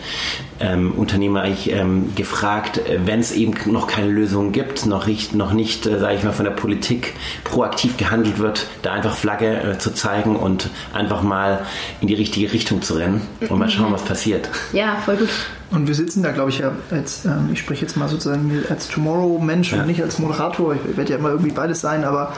ähm, 0.59 0.91
Unternehmer 0.91 1.41
eigentlich 1.41 1.71
ähm, 1.71 2.13
gefragt, 2.15 2.77
äh, 2.77 2.99
wenn 3.05 3.19
es 3.19 3.31
eben 3.31 3.53
noch 3.71 3.87
keine 3.87 4.07
Lösung 4.07 4.51
gibt, 4.51 4.85
noch 4.85 5.07
nicht, 5.07 5.33
noch 5.33 5.53
nicht 5.53 5.85
äh, 5.85 5.99
sage 5.99 6.15
ich 6.15 6.23
mal, 6.23 6.33
von 6.33 6.45
der 6.45 6.51
Politik 6.51 7.13
proaktiv 7.43 7.97
gehandelt 7.97 8.39
wird, 8.39 8.67
da 8.81 8.93
einfach 8.93 9.15
Flagge 9.15 9.61
äh, 9.61 9.77
zu 9.77 9.91
zeigen 9.91 10.35
und 10.35 10.69
einfach 10.93 11.21
mal 11.21 11.65
in 12.01 12.07
die 12.07 12.13
richtige 12.13 12.51
Richtung 12.51 12.81
zu 12.81 12.95
rennen 12.95 13.21
und 13.47 13.57
mal 13.57 13.69
schauen, 13.69 13.93
was 13.93 14.03
passiert. 14.03 14.49
Ja, 14.73 14.97
voll 15.05 15.17
gut. 15.17 15.29
Und 15.71 15.87
wir 15.87 15.95
sitzen 15.95 16.23
da, 16.23 16.31
glaube 16.31 16.49
ich, 16.49 16.59
ja 16.59 16.71
als, 16.89 17.25
ähm, 17.25 17.49
ich 17.53 17.59
spreche 17.59 17.83
jetzt 17.83 17.95
mal 17.95 18.09
sozusagen 18.09 18.51
als 18.69 18.87
Tomorrow-Mensch 18.87 19.71
ja. 19.71 19.81
und 19.81 19.87
nicht 19.87 20.01
als 20.01 20.19
Moderator. 20.19 20.75
Ich 20.75 20.97
werde 20.97 21.11
ja 21.11 21.19
immer 21.19 21.29
irgendwie 21.29 21.51
beides 21.51 21.79
sein, 21.81 22.03
aber 22.03 22.33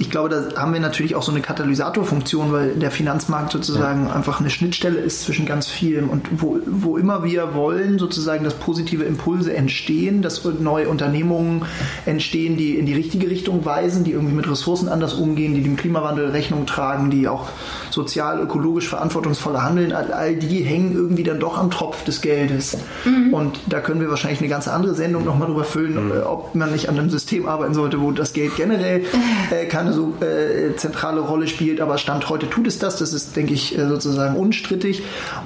ich 0.00 0.08
glaube, 0.08 0.30
da 0.30 0.58
haben 0.58 0.72
wir 0.72 0.80
natürlich 0.80 1.14
auch 1.14 1.22
so 1.22 1.30
eine 1.30 1.42
Katalysatorfunktion, 1.42 2.52
weil 2.52 2.70
der 2.70 2.90
Finanzmarkt 2.90 3.52
sozusagen 3.52 4.06
ja. 4.06 4.14
einfach 4.14 4.40
eine 4.40 4.48
Schnittstelle 4.48 4.98
ist 4.98 5.22
zwischen 5.24 5.44
ganz 5.44 5.68
vielem. 5.68 6.08
Und 6.08 6.26
wo, 6.40 6.58
wo 6.66 6.96
immer 6.96 7.22
wir 7.22 7.54
wollen, 7.54 7.98
sozusagen, 7.98 8.42
dass 8.42 8.54
positive 8.54 9.04
Impulse 9.04 9.54
entstehen, 9.54 10.22
dass 10.22 10.42
neue 10.58 10.88
Unternehmungen 10.88 11.66
entstehen, 12.06 12.56
die 12.56 12.78
in 12.78 12.86
die 12.86 12.94
richtige 12.94 13.28
Richtung 13.28 13.66
weisen, 13.66 14.02
die 14.02 14.12
irgendwie 14.12 14.34
mit 14.34 14.50
Ressourcen 14.50 14.88
anders 14.88 15.12
umgehen, 15.12 15.54
die 15.54 15.62
dem 15.62 15.76
Klimawandel 15.76 16.30
Rechnung 16.30 16.64
tragen, 16.64 17.10
die 17.10 17.28
auch 17.28 17.50
sozial, 17.90 18.40
ökologisch 18.40 18.88
verantwortungsvoller 18.88 19.62
handeln, 19.62 19.92
all, 19.92 20.12
all 20.12 20.34
die 20.34 20.62
hängen 20.62 20.92
irgendwie 20.94 21.24
dann 21.24 21.40
doch 21.40 21.58
am 21.58 21.70
Tropf 21.70 22.04
des 22.04 22.22
Geldes. 22.22 22.78
Mhm. 23.04 23.34
Und 23.34 23.60
da 23.68 23.80
können 23.80 24.00
wir 24.00 24.08
wahrscheinlich 24.08 24.40
eine 24.40 24.48
ganz 24.48 24.66
andere 24.66 24.94
Sendung 24.94 25.26
nochmal 25.26 25.48
drüber 25.48 25.64
füllen, 25.64 26.06
mhm. 26.06 26.12
ob 26.24 26.54
man 26.54 26.72
nicht 26.72 26.88
an 26.88 26.98
einem 26.98 27.10
System 27.10 27.46
arbeiten 27.46 27.74
sollte, 27.74 28.00
wo 28.00 28.12
das 28.12 28.32
Geld 28.32 28.56
generell 28.56 29.04
äh, 29.50 29.66
keine 29.66 29.89
keine 29.90 29.92
so 29.92 30.24
äh, 30.24 30.76
zentrale 30.76 31.20
Rolle 31.20 31.46
spielt, 31.48 31.80
aber 31.80 31.98
Stand 31.98 32.28
heute 32.28 32.48
tut 32.48 32.66
es 32.66 32.78
das. 32.78 32.96
Das 32.98 33.12
ist, 33.12 33.36
denke 33.36 33.54
ich, 33.54 33.76
äh, 33.76 33.88
sozusagen 33.88 34.36
unstrittig. 34.36 35.02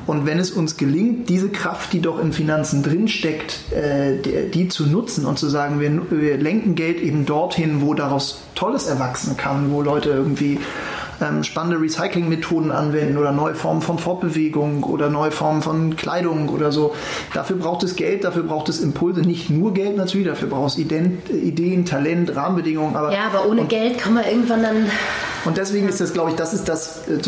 Und 0.07 0.27
wenn 0.27 0.39
es 0.39 0.51
uns 0.51 0.77
gelingt, 0.77 1.29
diese 1.29 1.49
Kraft, 1.49 1.93
die 1.93 2.01
doch 2.01 2.21
in 2.21 2.33
Finanzen 2.33 2.83
drinsteckt, 2.83 3.73
äh, 3.73 4.19
die, 4.19 4.51
die, 4.51 4.69
zu 4.69 4.87
nutzen 4.87 5.27
und 5.27 5.39
zu 5.39 5.49
sagen, 5.49 5.81
wir, 5.81 6.01
wir 6.11 6.37
lenken 6.37 6.75
Geld 6.75 7.01
eben 7.01 7.27
dorthin, 7.27 7.81
wo 7.81 7.95
daraus 7.95 8.43
Tolles 8.55 8.87
erwachsen 8.87 9.37
kann, 9.37 9.73
wo 9.73 9.83
Leute 9.83 10.11
irgendwie 10.11 10.59
ähm, 11.21 11.45
spannende 11.45 11.81
Recycling-Methoden 11.81 12.71
anwenden 12.71 13.19
oder 13.19 13.33
neue 13.33 13.55
Formen 13.55 13.83
von 13.83 13.99
Fortbewegung 13.99 14.85
oder 14.85 15.11
neue 15.11 15.31
Formen 15.31 15.63
von 15.63 15.97
Kleidung 15.97 16.49
oder 16.49 16.73
so. 16.73 16.95
Dafür 17.33 17.57
braucht 17.57 17.83
es 17.83 17.97
Geld, 17.97 18.25
dafür 18.25 18.43
braucht 18.43 18.69
es 18.69 18.81
Impulse, 18.81 19.21
nicht 19.21 19.51
nur 19.51 19.75
Geld 19.75 19.97
natürlich, 19.97 20.27
dafür 20.27 20.49
braucht 20.49 20.73
es 20.73 20.79
Ideen, 20.79 21.23
Ideen 21.31 21.85
Talent, 21.85 22.35
Rahmenbedingungen. 22.35 22.97
Aber, 22.97 23.13
ja, 23.13 23.27
aber 23.33 23.49
ohne 23.49 23.63
und, 23.63 23.69
Geld 23.69 23.99
kann 23.99 24.15
man 24.15 24.25
irgendwann 24.25 24.63
dann. 24.63 24.87
Und 25.45 25.59
deswegen 25.59 25.89
ist 25.89 26.01
das, 26.01 26.13
glaube 26.15 26.31
ich, 26.31 26.37
das 26.37 26.55
ist 26.55 26.69
das, 26.69 27.07
äh, 27.07 27.19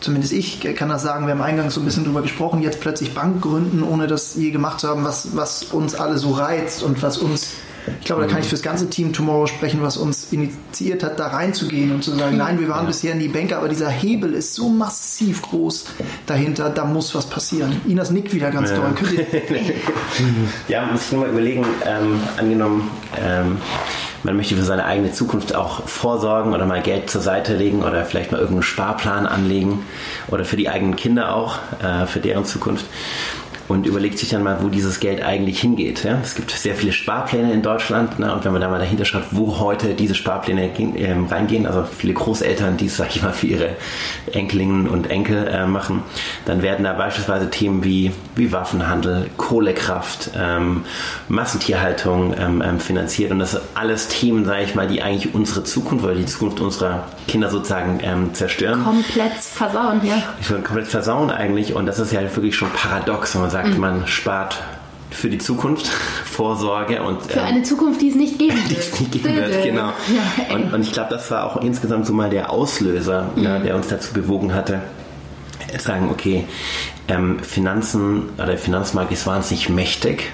zumindest 0.00 0.32
ich 0.32 0.60
kann 0.76 0.88
das 0.88 1.02
sagen, 1.02 1.26
wir 1.26 1.34
haben 1.34 1.42
eingangs 1.42 1.74
so 1.74 1.80
ein 1.80 1.84
bisschen 1.84 2.04
drüber 2.04 2.22
gesprochen, 2.22 2.62
jetzt 2.62 2.80
plötzlich 2.80 3.14
Bank 3.14 3.42
gründen, 3.42 3.82
ohne 3.82 4.06
das 4.06 4.34
je 4.34 4.50
gemacht 4.50 4.80
zu 4.80 4.88
haben, 4.88 5.04
was, 5.04 5.36
was 5.36 5.64
uns 5.64 5.94
alle 5.94 6.16
so 6.16 6.32
reizt 6.32 6.82
und 6.82 7.02
was 7.02 7.18
uns 7.18 7.50
ich 8.00 8.06
glaube, 8.06 8.22
da 8.22 8.28
kann 8.28 8.40
ich 8.40 8.46
für 8.46 8.54
das 8.54 8.62
ganze 8.62 8.88
Team 8.90 9.12
Tomorrow 9.12 9.46
sprechen, 9.46 9.82
was 9.82 9.96
uns 9.96 10.32
initiiert 10.32 11.02
hat, 11.02 11.18
da 11.18 11.28
reinzugehen 11.28 11.92
und 11.92 12.02
zu 12.02 12.12
sagen, 12.12 12.36
nein, 12.36 12.60
wir 12.60 12.68
waren 12.68 12.84
ja. 12.84 12.88
bisher 12.88 13.12
in 13.12 13.20
die 13.20 13.28
Banker, 13.28 13.58
aber 13.58 13.68
dieser 13.68 13.88
Hebel 13.88 14.34
ist 14.34 14.54
so 14.54 14.68
massiv 14.68 15.42
groß 15.42 15.86
dahinter, 16.26 16.70
da 16.70 16.84
muss 16.84 17.14
was 17.14 17.26
passieren. 17.26 17.80
Inas 17.86 18.10
nickt 18.10 18.34
wieder 18.34 18.50
ganz 18.50 18.70
ja. 18.70 18.76
doll. 18.76 18.94
ja, 20.68 20.86
muss 20.86 21.06
ich 21.06 21.12
nur 21.12 21.22
mal 21.22 21.30
überlegen, 21.30 21.64
ähm, 21.84 22.20
angenommen, 22.36 22.90
ähm, 23.20 23.58
man 24.22 24.36
möchte 24.36 24.56
für 24.56 24.64
seine 24.64 24.84
eigene 24.84 25.12
Zukunft 25.12 25.54
auch 25.54 25.86
vorsorgen 25.86 26.52
oder 26.52 26.66
mal 26.66 26.82
Geld 26.82 27.08
zur 27.08 27.20
Seite 27.20 27.54
legen 27.54 27.82
oder 27.84 28.04
vielleicht 28.04 28.32
mal 28.32 28.38
irgendeinen 28.38 28.64
Sparplan 28.64 29.24
anlegen 29.24 29.84
oder 30.26 30.44
für 30.44 30.56
die 30.56 30.68
eigenen 30.68 30.96
Kinder 30.96 31.34
auch, 31.34 31.58
äh, 31.80 32.06
für 32.06 32.18
deren 32.18 32.44
Zukunft 32.44 32.86
und 33.68 33.86
überlegt 33.86 34.18
sich 34.18 34.28
dann 34.28 34.42
mal, 34.42 34.58
wo 34.62 34.68
dieses 34.68 35.00
Geld 35.00 35.22
eigentlich 35.22 35.60
hingeht. 35.60 36.04
Ja? 36.04 36.18
Es 36.22 36.34
gibt 36.34 36.50
sehr 36.50 36.74
viele 36.74 36.92
Sparpläne 36.92 37.52
in 37.52 37.62
Deutschland 37.62 38.18
ne? 38.18 38.32
und 38.32 38.44
wenn 38.44 38.52
man 38.52 38.60
da 38.60 38.68
mal 38.68 38.78
dahinter 38.78 39.04
schaut, 39.04 39.24
wo 39.32 39.58
heute 39.58 39.94
diese 39.94 40.14
Sparpläne 40.14 40.70
äh, 40.78 41.16
reingehen, 41.28 41.66
also 41.66 41.84
viele 41.84 42.14
Großeltern, 42.14 42.76
die 42.76 42.86
es, 42.86 42.96
sag 42.96 43.14
ich 43.14 43.22
mal, 43.22 43.32
für 43.32 43.46
ihre 43.46 43.70
Enkelinnen 44.32 44.88
und 44.88 45.10
Enkel 45.10 45.48
äh, 45.48 45.66
machen, 45.66 46.02
dann 46.44 46.62
werden 46.62 46.84
da 46.84 46.92
beispielsweise 46.92 47.50
Themen 47.50 47.82
wie, 47.82 48.12
wie 48.36 48.52
Waffenhandel, 48.52 49.30
Kohlekraft, 49.36 50.30
ähm, 50.36 50.84
Massentierhaltung 51.28 52.34
ähm, 52.38 52.62
ähm, 52.64 52.80
finanziert 52.80 53.32
und 53.32 53.40
das 53.40 53.52
sind 53.52 53.62
alles 53.74 54.08
Themen, 54.08 54.44
sage 54.44 54.62
ich 54.64 54.74
mal, 54.74 54.86
die 54.86 55.02
eigentlich 55.02 55.34
unsere 55.34 55.64
Zukunft 55.64 56.04
oder 56.04 56.14
die 56.14 56.26
Zukunft 56.26 56.60
unserer 56.60 57.04
Kinder 57.26 57.50
sozusagen 57.50 58.00
ähm, 58.02 58.34
zerstören. 58.34 58.84
Komplett 58.84 59.32
versauen, 59.34 60.00
ja. 60.04 60.22
Ich 60.40 60.50
würde 60.50 60.62
komplett 60.62 60.86
versauen 60.86 61.30
eigentlich 61.30 61.74
und 61.74 61.86
das 61.86 61.98
ist 61.98 62.12
ja 62.12 62.20
wirklich 62.22 62.54
schon 62.54 62.70
paradox, 62.70 63.34
wenn 63.34 63.42
man 63.42 63.50
sagt, 63.50 63.55
sagt, 63.56 63.78
man 63.78 64.06
spart 64.06 64.62
für 65.10 65.30
die 65.30 65.38
Zukunft 65.38 65.86
Vorsorge 66.24 67.02
und 67.02 67.22
für 67.22 67.38
ähm, 67.38 67.46
eine 67.46 67.62
Zukunft, 67.62 68.02
die 68.02 68.10
es 68.10 68.14
nicht 68.14 68.38
geben 68.38 68.56
wird. 68.56 68.70
die 68.70 68.76
es 68.76 69.00
nicht 69.00 69.12
geben 69.12 69.34
wird, 69.34 69.62
genau. 69.62 69.92
Ja, 70.48 70.54
und, 70.54 70.74
und, 70.74 70.82
ich 70.82 70.92
glaube, 70.92 71.08
das 71.10 71.30
war 71.30 71.44
auch 71.44 71.62
insgesamt 71.62 72.06
so 72.06 72.12
mal 72.12 72.28
der 72.28 72.50
Auslöser, 72.50 73.30
mhm. 73.34 73.42
ja, 73.42 73.58
der 73.58 73.76
uns 73.76 73.88
dazu 73.88 74.12
bewogen 74.12 74.52
hatte, 74.52 74.82
sagen, 75.78 76.10
okay, 76.10 76.44
ähm, 77.08 77.38
Finanzen 77.40 78.28
oder 78.36 78.48
der 78.48 78.58
Finanzmarkt 78.58 79.10
ist 79.10 79.26
wahnsinnig 79.26 79.70
mächtig. 79.70 80.32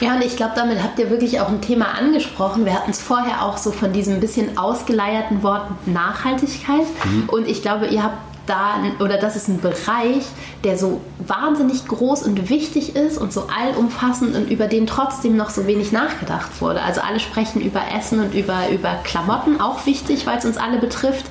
Ja, 0.00 0.14
und 0.14 0.22
ich 0.22 0.36
glaube, 0.36 0.52
damit 0.54 0.82
habt 0.82 0.98
ihr 0.98 1.10
wirklich 1.10 1.40
auch 1.40 1.48
ein 1.48 1.62
Thema 1.62 1.86
angesprochen. 1.98 2.64
Wir 2.64 2.74
hatten 2.74 2.90
es 2.90 3.00
vorher 3.00 3.42
auch 3.42 3.56
so 3.56 3.72
von 3.72 3.92
diesem 3.92 4.20
bisschen 4.20 4.58
ausgeleierten 4.58 5.42
Wort 5.42 5.64
Nachhaltigkeit. 5.86 6.84
Mhm. 7.04 7.28
Und 7.28 7.48
ich 7.48 7.62
glaube, 7.62 7.86
ihr 7.86 8.02
habt 8.02 8.31
da 8.46 8.82
oder 8.98 9.18
das 9.18 9.36
ist 9.36 9.48
ein 9.48 9.60
Bereich, 9.60 10.24
der 10.64 10.76
so 10.76 11.00
wahnsinnig 11.26 11.86
groß 11.86 12.22
und 12.24 12.50
wichtig 12.50 12.96
ist 12.96 13.18
und 13.18 13.32
so 13.32 13.48
allumfassend 13.48 14.34
und 14.34 14.50
über 14.50 14.66
den 14.66 14.86
trotzdem 14.86 15.36
noch 15.36 15.50
so 15.50 15.66
wenig 15.66 15.92
nachgedacht 15.92 16.60
wurde. 16.60 16.82
Also 16.82 17.00
alle 17.00 17.20
sprechen 17.20 17.60
über 17.60 17.82
Essen 17.96 18.20
und 18.20 18.34
über, 18.34 18.68
über 18.70 18.96
Klamotten, 19.04 19.60
auch 19.60 19.86
wichtig, 19.86 20.26
weil 20.26 20.38
es 20.38 20.44
uns 20.44 20.56
alle 20.56 20.78
betrifft. 20.78 21.26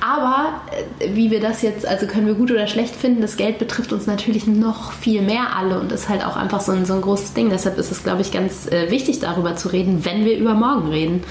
Aber 0.00 0.62
äh, 0.98 1.14
wie 1.14 1.30
wir 1.30 1.40
das 1.40 1.62
jetzt, 1.62 1.86
also 1.86 2.06
können 2.06 2.26
wir 2.26 2.34
gut 2.34 2.50
oder 2.50 2.66
schlecht 2.66 2.96
finden, 2.96 3.20
das 3.20 3.36
Geld 3.36 3.58
betrifft 3.58 3.92
uns 3.92 4.06
natürlich 4.06 4.46
noch 4.46 4.92
viel 4.92 5.22
mehr 5.22 5.56
alle 5.56 5.78
und 5.78 5.92
ist 5.92 6.08
halt 6.08 6.24
auch 6.24 6.36
einfach 6.36 6.60
so 6.60 6.72
ein, 6.72 6.86
so 6.86 6.94
ein 6.94 7.02
großes 7.02 7.34
Ding. 7.34 7.50
Deshalb 7.50 7.78
ist 7.78 7.92
es, 7.92 8.02
glaube 8.02 8.22
ich, 8.22 8.32
ganz 8.32 8.66
äh, 8.66 8.90
wichtig, 8.90 9.20
darüber 9.20 9.56
zu 9.56 9.68
reden, 9.68 10.04
wenn 10.04 10.24
wir 10.24 10.38
über 10.38 10.54
morgen 10.54 10.88
reden 10.88 11.22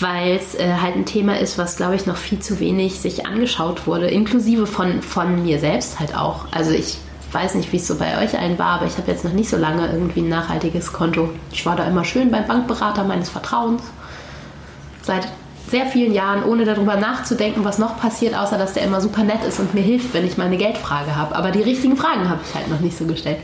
weil 0.00 0.36
es 0.36 0.54
äh, 0.54 0.74
halt 0.80 0.96
ein 0.96 1.06
Thema 1.06 1.38
ist, 1.38 1.58
was, 1.58 1.76
glaube 1.76 1.94
ich, 1.94 2.06
noch 2.06 2.16
viel 2.16 2.38
zu 2.38 2.60
wenig 2.60 3.00
sich 3.00 3.26
angeschaut 3.26 3.86
wurde, 3.86 4.08
inklusive 4.08 4.66
von, 4.66 5.02
von 5.02 5.42
mir 5.42 5.58
selbst 5.58 5.98
halt 5.98 6.16
auch. 6.16 6.46
Also 6.52 6.72
ich 6.72 6.98
weiß 7.32 7.54
nicht, 7.54 7.72
wie 7.72 7.76
es 7.76 7.86
so 7.86 7.96
bei 7.96 8.22
euch 8.22 8.38
allen 8.38 8.58
war, 8.58 8.80
aber 8.80 8.86
ich 8.86 8.96
habe 8.98 9.10
jetzt 9.10 9.24
noch 9.24 9.32
nicht 9.32 9.48
so 9.48 9.56
lange 9.56 9.90
irgendwie 9.90 10.20
ein 10.20 10.28
nachhaltiges 10.28 10.92
Konto. 10.92 11.30
Ich 11.50 11.64
war 11.66 11.76
da 11.76 11.84
immer 11.84 12.04
schön 12.04 12.30
beim 12.30 12.46
Bankberater 12.46 13.04
meines 13.04 13.30
Vertrauens. 13.30 13.82
Seit 15.02 15.28
sehr 15.68 15.86
vielen 15.86 16.12
Jahren, 16.12 16.44
ohne 16.44 16.64
darüber 16.64 16.96
nachzudenken, 16.96 17.64
was 17.64 17.78
noch 17.78 17.98
passiert, 17.98 18.36
außer 18.36 18.56
dass 18.56 18.74
der 18.74 18.84
immer 18.84 19.00
super 19.00 19.24
nett 19.24 19.42
ist 19.46 19.58
und 19.58 19.74
mir 19.74 19.80
hilft, 19.80 20.14
wenn 20.14 20.24
ich 20.24 20.36
mal 20.36 20.46
eine 20.46 20.56
Geldfrage 20.56 21.16
habe. 21.16 21.34
Aber 21.34 21.50
die 21.50 21.62
richtigen 21.62 21.96
Fragen 21.96 22.28
habe 22.28 22.40
ich 22.48 22.54
halt 22.54 22.68
noch 22.68 22.80
nicht 22.80 22.96
so 22.96 23.04
gestellt. 23.04 23.38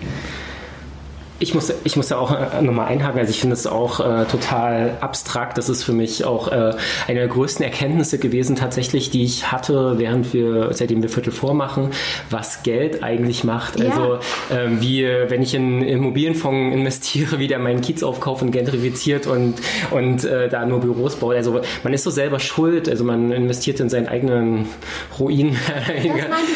Ich 1.42 1.54
muss, 1.54 1.72
ich 1.82 1.96
muss 1.96 2.08
ja 2.08 2.18
auch 2.18 2.30
äh, 2.30 2.62
nochmal 2.62 2.86
einhaken. 2.86 3.18
Also 3.18 3.30
ich 3.30 3.40
finde 3.40 3.54
es 3.54 3.66
auch 3.66 3.98
äh, 3.98 4.26
total 4.26 4.96
abstrakt. 5.00 5.58
Das 5.58 5.68
ist 5.68 5.82
für 5.82 5.92
mich 5.92 6.24
auch 6.24 6.46
äh, 6.46 6.74
eine 7.08 7.18
der 7.18 7.28
größten 7.28 7.64
Erkenntnisse 7.64 8.18
gewesen 8.18 8.54
tatsächlich, 8.54 9.10
die 9.10 9.24
ich 9.24 9.50
hatte, 9.50 9.98
während 9.98 10.32
wir, 10.32 10.72
seitdem 10.72 11.02
wir 11.02 11.08
Viertel 11.08 11.32
vormachen, 11.32 11.90
was 12.30 12.62
Geld 12.62 13.02
eigentlich 13.02 13.42
macht. 13.42 13.80
Ja. 13.80 13.90
Also 13.90 14.14
äh, 14.54 14.68
wie, 14.80 15.04
wenn 15.04 15.42
ich 15.42 15.54
in 15.54 15.82
Immobilienfonds 15.82 16.76
investiere, 16.76 17.40
wie 17.40 17.48
der 17.48 17.58
meinen 17.58 17.80
Kiez 17.80 18.04
aufkauft 18.04 18.42
und 18.42 18.52
gentrifiziert 18.52 19.26
und, 19.26 19.54
und 19.90 20.24
äh, 20.24 20.48
da 20.48 20.64
nur 20.64 20.80
Büros 20.80 21.16
baut. 21.16 21.34
Also 21.34 21.60
man 21.82 21.92
ist 21.92 22.04
so 22.04 22.10
selber 22.10 22.38
schuld. 22.38 22.88
Also 22.88 23.02
man 23.02 23.32
investiert 23.32 23.80
in 23.80 23.88
seinen 23.88 24.06
eigenen 24.06 24.66
Ruin. 25.18 25.56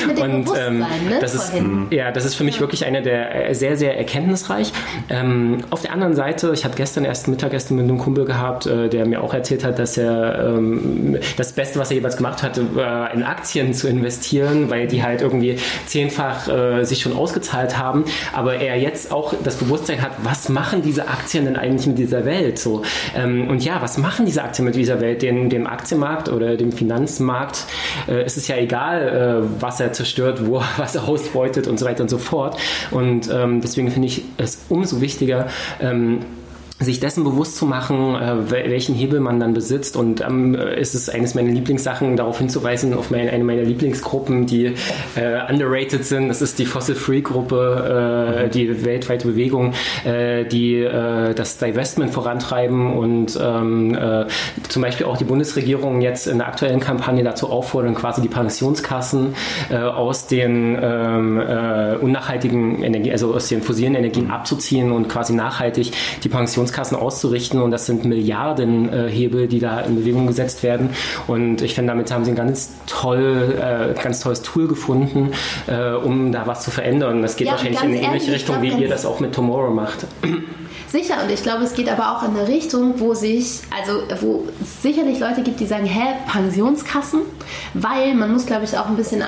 Das 0.07 0.21
und 0.21 0.49
ähm, 0.57 0.79
ne? 0.79 1.19
das 1.21 1.35
ist, 1.35 1.53
ja, 1.91 2.13
das 2.13 2.25
ist 2.25 2.35
für 2.35 2.45
mich 2.45 2.61
wirklich 2.61 2.85
eine 2.85 3.03
der 3.03 3.49
äh, 3.49 3.55
sehr, 3.55 3.77
sehr 3.77 3.97
erkenntnisreich. 3.97 4.73
Ähm, 5.09 5.59
auf 5.71 5.83
der 5.83 5.93
anderen 5.93 6.15
Seite, 6.15 6.53
ich 6.53 6.65
hatte 6.65 6.77
gestern 6.77 7.05
erst 7.05 7.29
Mittagessen 7.29 7.77
mit 7.77 7.85
einem 7.85 7.99
Kumpel 7.99 8.25
gehabt, 8.25 8.67
äh, 8.67 8.89
der 8.89 9.07
mir 9.07 9.23
auch 9.23 9.35
erzählt 9.35 9.65
hat, 9.65 9.79
dass 9.79 9.97
er 9.97 10.57
ähm, 10.57 11.19
das 11.37 11.53
Beste, 11.53 11.79
was 11.79 11.91
er 11.91 11.99
jeweils 11.99 12.17
gemacht 12.17 12.43
hat, 12.43 12.59
äh, 12.59 13.15
in 13.15 13.23
Aktien 13.23 13.75
zu 13.75 13.89
investieren, 13.89 14.71
weil 14.71 14.87
die 14.87 15.03
halt 15.03 15.23
irgendwie 15.23 15.59
zehnfach 15.87 16.49
äh, 16.49 16.85
sich 16.85 17.01
schon 17.01 17.17
ausgezahlt 17.17 17.79
haben. 17.79 18.05
Aber 18.33 18.57
er 18.57 18.77
jetzt 18.77 19.13
auch 19.13 19.35
das 19.43 19.57
Bewusstsein 19.57 20.03
hat, 20.03 20.13
was 20.23 20.49
machen 20.49 20.83
diese 20.83 21.09
Aktien 21.09 21.45
denn 21.45 21.57
eigentlich 21.57 21.87
mit 21.87 21.99
dieser 21.99 22.25
Welt? 22.25 22.59
So, 22.59 22.83
ähm, 23.15 23.49
und 23.49 23.65
ja, 23.65 23.81
was 23.81 23.99
machen 23.99 24.27
diese 24.27 24.43
Aktien 24.43 24.65
mit 24.65 24.75
dieser 24.75 25.01
Welt? 25.01 25.23
Den, 25.23 25.51
dem 25.51 25.67
Aktienmarkt 25.67 26.29
oder 26.29 26.57
dem 26.57 26.73
Finanzmarkt 26.73 27.67
äh, 28.09 28.25
ist 28.25 28.37
es 28.37 28.49
ja 28.49 28.57
egal, 28.57 29.45
äh, 29.47 29.61
was 29.61 29.81
er 29.81 29.93
zerstört, 29.93 30.47
wo 30.47 30.63
was 30.77 30.95
er 30.95 31.09
ausbeutet 31.09 31.67
und 31.67 31.79
so 31.79 31.87
weiter 31.87 32.03
und 32.03 32.09
so 32.09 32.19
fort. 32.19 32.57
Und 32.91 33.31
ähm, 33.33 33.61
deswegen 33.61 33.91
finde 33.91 34.09
ich 34.09 34.23
es 34.39 34.56
umso 34.69 35.01
wichtiger, 35.01 35.49
ähm, 35.81 36.21
sich 36.79 37.01
dessen 37.01 37.25
bewusst 37.25 37.57
zu 37.57 37.65
machen, 37.65 38.15
äh, 38.17 38.51
welchen 38.51 38.95
Hebel 38.95 39.21
man 39.21 39.41
dann 39.41 39.55
besitzt. 39.55 39.97
Und 39.97 40.21
ähm, 40.21 40.55
ist 40.55 40.95
es 40.95 41.09
eines 41.09 41.35
meiner 41.35 41.51
Lieblingssachen, 41.51 42.17
darauf 42.17 42.39
hinzuweisen, 42.39 42.93
auf 42.93 43.11
mein, 43.11 43.31
eine 43.31 43.45
meiner 43.45 43.63
Lieblingsgruppen, 43.63 44.45
die 44.45 44.75
äh, 45.15 45.51
underrated 45.51 46.05
sind. 46.05 46.29
Das 46.29 46.43
ist 46.43 46.59
die 46.59 46.67
Fossil-Free-Gruppe, 46.67 48.45
äh, 48.45 48.51
die 48.51 48.85
weltweite 48.85 49.27
Bewegung, 49.27 49.73
äh, 50.05 50.45
die 50.45 50.81
äh, 50.81 51.33
das 51.35 51.57
Divestment 51.57 52.11
vorantreiben 52.11 52.93
und 52.93 53.39
ähm, 53.43 53.95
äh, 53.95 54.27
zum 54.69 54.83
Beispiel 54.83 55.07
auch 55.07 55.17
die 55.17 55.25
Bundesregierung 55.25 56.03
jetzt 56.03 56.27
in 56.27 56.39
der 56.39 56.49
aktuellen 56.49 56.81
Kampagne 56.81 57.25
dazu 57.25 57.49
auffordern, 57.49 57.95
quasi 57.95 58.21
die 58.21 58.29
Pensionskassen 58.29 59.35
äh, 59.71 59.79
aus 59.79 60.27
den 60.27 60.79
ähm, 60.81 61.41
äh, 61.41 61.97
unnachhaltigen 61.97 62.83
Energie, 62.83 63.13
also 63.13 63.35
aus 63.35 63.49
den 63.49 63.63
fossilen 63.63 63.95
Energien 63.95 64.31
abzuziehen 64.31 64.93
und 64.93 65.09
quasi 65.09 65.33
nachhaltig 65.33 65.93
die 66.23 66.29
Pensionskassen 66.29 66.66
Pensionskassen 66.67 66.97
auszurichten 66.97 67.61
und 67.61 67.71
das 67.71 67.87
sind 67.87 68.05
Milliardenhebel, 68.05 69.45
äh, 69.45 69.47
die 69.47 69.59
da 69.59 69.81
in 69.81 69.97
Bewegung 69.97 70.27
gesetzt 70.27 70.63
werden. 70.63 70.91
Und 71.27 71.63
ich 71.63 71.75
finde, 71.75 71.93
damit 71.93 72.11
haben 72.11 72.25
sie 72.25 72.33
ein 72.33 72.37
ganz 72.37 72.73
toll, 72.87 73.55
äh, 73.59 74.01
ganz 74.01 74.21
tolles 74.21 74.43
Tool 74.43 74.69
gefunden, 74.69 75.31
äh, 75.67 75.93
um 75.93 76.33
da 76.33 76.47
was 76.47 76.63
zu 76.63 76.71
verändern. 76.71 77.23
Das 77.23 77.37
geht 77.37 77.47
ja, 77.47 77.53
wahrscheinlich 77.53 77.83
in 77.83 77.91
eine 77.91 78.03
ähnliche 78.03 78.33
Richtung, 78.33 78.63
wie 78.63 78.71
ihr 78.71 78.89
das 78.89 79.07
auch 79.07 79.21
mit 79.21 79.35
Tomorrow 79.35 79.71
macht. 79.71 80.07
Sicher, 80.89 81.23
und 81.23 81.31
ich 81.31 81.43
glaube, 81.43 81.65
es 81.65 81.75
geht 81.75 81.89
aber 81.89 82.13
auch 82.13 82.23
in 82.23 82.37
eine 82.37 82.47
Richtung, 82.47 83.01
wo 83.01 83.15
sich, 83.15 83.61
also 83.77 84.03
wo 84.21 84.47
es 84.63 84.83
sicherlich 84.83 85.19
Leute 85.19 85.43
gibt, 85.43 85.59
die 85.61 85.67
sagen, 85.67 85.85
hä, 85.85 86.15
Pensionskassen? 86.31 87.23
Weil 87.75 88.15
man 88.15 88.33
muss, 88.33 88.47
glaube 88.47 88.65
ich, 88.65 88.79
auch 88.79 88.87
ein 88.87 88.97
bisschen 88.97 89.23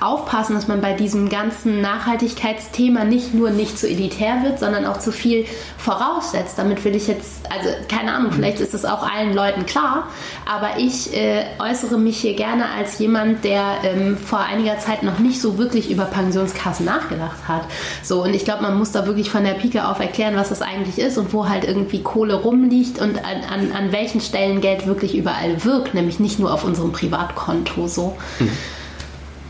aufpassen, 0.00 0.54
dass 0.54 0.68
man 0.68 0.80
bei 0.80 0.92
diesem 0.92 1.28
ganzen 1.28 1.80
Nachhaltigkeitsthema 1.80 3.04
nicht 3.04 3.34
nur 3.34 3.50
nicht 3.50 3.78
zu 3.78 3.88
elitär 3.88 4.42
wird, 4.42 4.58
sondern 4.58 4.86
auch 4.86 4.98
zu 4.98 5.12
viel 5.12 5.46
voraussetzt. 5.78 6.58
Damit 6.58 6.84
will 6.84 6.94
ich 6.94 7.08
jetzt, 7.08 7.50
also 7.50 7.68
keine 7.88 8.14
Ahnung, 8.14 8.32
vielleicht 8.32 8.60
ist 8.60 8.72
das 8.74 8.84
auch 8.84 9.02
allen 9.02 9.34
Leuten 9.34 9.66
klar, 9.66 10.08
aber 10.46 10.78
ich 10.78 11.14
äh, 11.16 11.44
äußere 11.58 11.98
mich 11.98 12.18
hier 12.18 12.34
gerne 12.34 12.66
als 12.76 12.98
jemand, 12.98 13.44
der 13.44 13.78
ähm, 13.82 14.16
vor 14.16 14.40
einiger 14.40 14.78
Zeit 14.78 15.02
noch 15.02 15.18
nicht 15.18 15.40
so 15.40 15.58
wirklich 15.58 15.90
über 15.90 16.04
Pensionskassen 16.04 16.86
nachgedacht 16.86 17.48
hat. 17.48 17.62
So, 18.02 18.22
und 18.22 18.34
ich 18.34 18.44
glaube, 18.44 18.62
man 18.62 18.78
muss 18.78 18.92
da 18.92 19.06
wirklich 19.06 19.30
von 19.30 19.44
der 19.44 19.54
Pike 19.54 19.86
auf 19.88 20.00
erklären, 20.00 20.36
was 20.36 20.48
das 20.48 20.62
eigentlich 20.62 20.98
ist 21.00 21.18
und 21.18 21.32
wo 21.32 21.48
halt 21.48 21.64
irgendwie 21.64 22.02
Kohle 22.02 22.34
rumliegt 22.34 23.00
und 23.00 23.18
an, 23.24 23.42
an, 23.48 23.72
an 23.72 23.92
welchen 23.92 24.20
Stellen 24.20 24.60
Geld 24.60 24.86
wirklich 24.86 25.16
überall 25.16 25.64
wirkt, 25.64 25.94
nämlich 25.94 26.20
nicht 26.20 26.38
nur 26.38 26.52
auf 26.52 26.64
unserem 26.64 26.92
Privatkonto 26.92 27.88
so. 27.88 28.16
Mhm. 28.38 28.50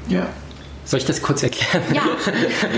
Ja, 0.09 0.27
soll 0.91 0.99
ich 0.99 1.05
das 1.05 1.23
kurz 1.23 1.45
erklären? 1.45 1.85
Ja, 1.95 2.03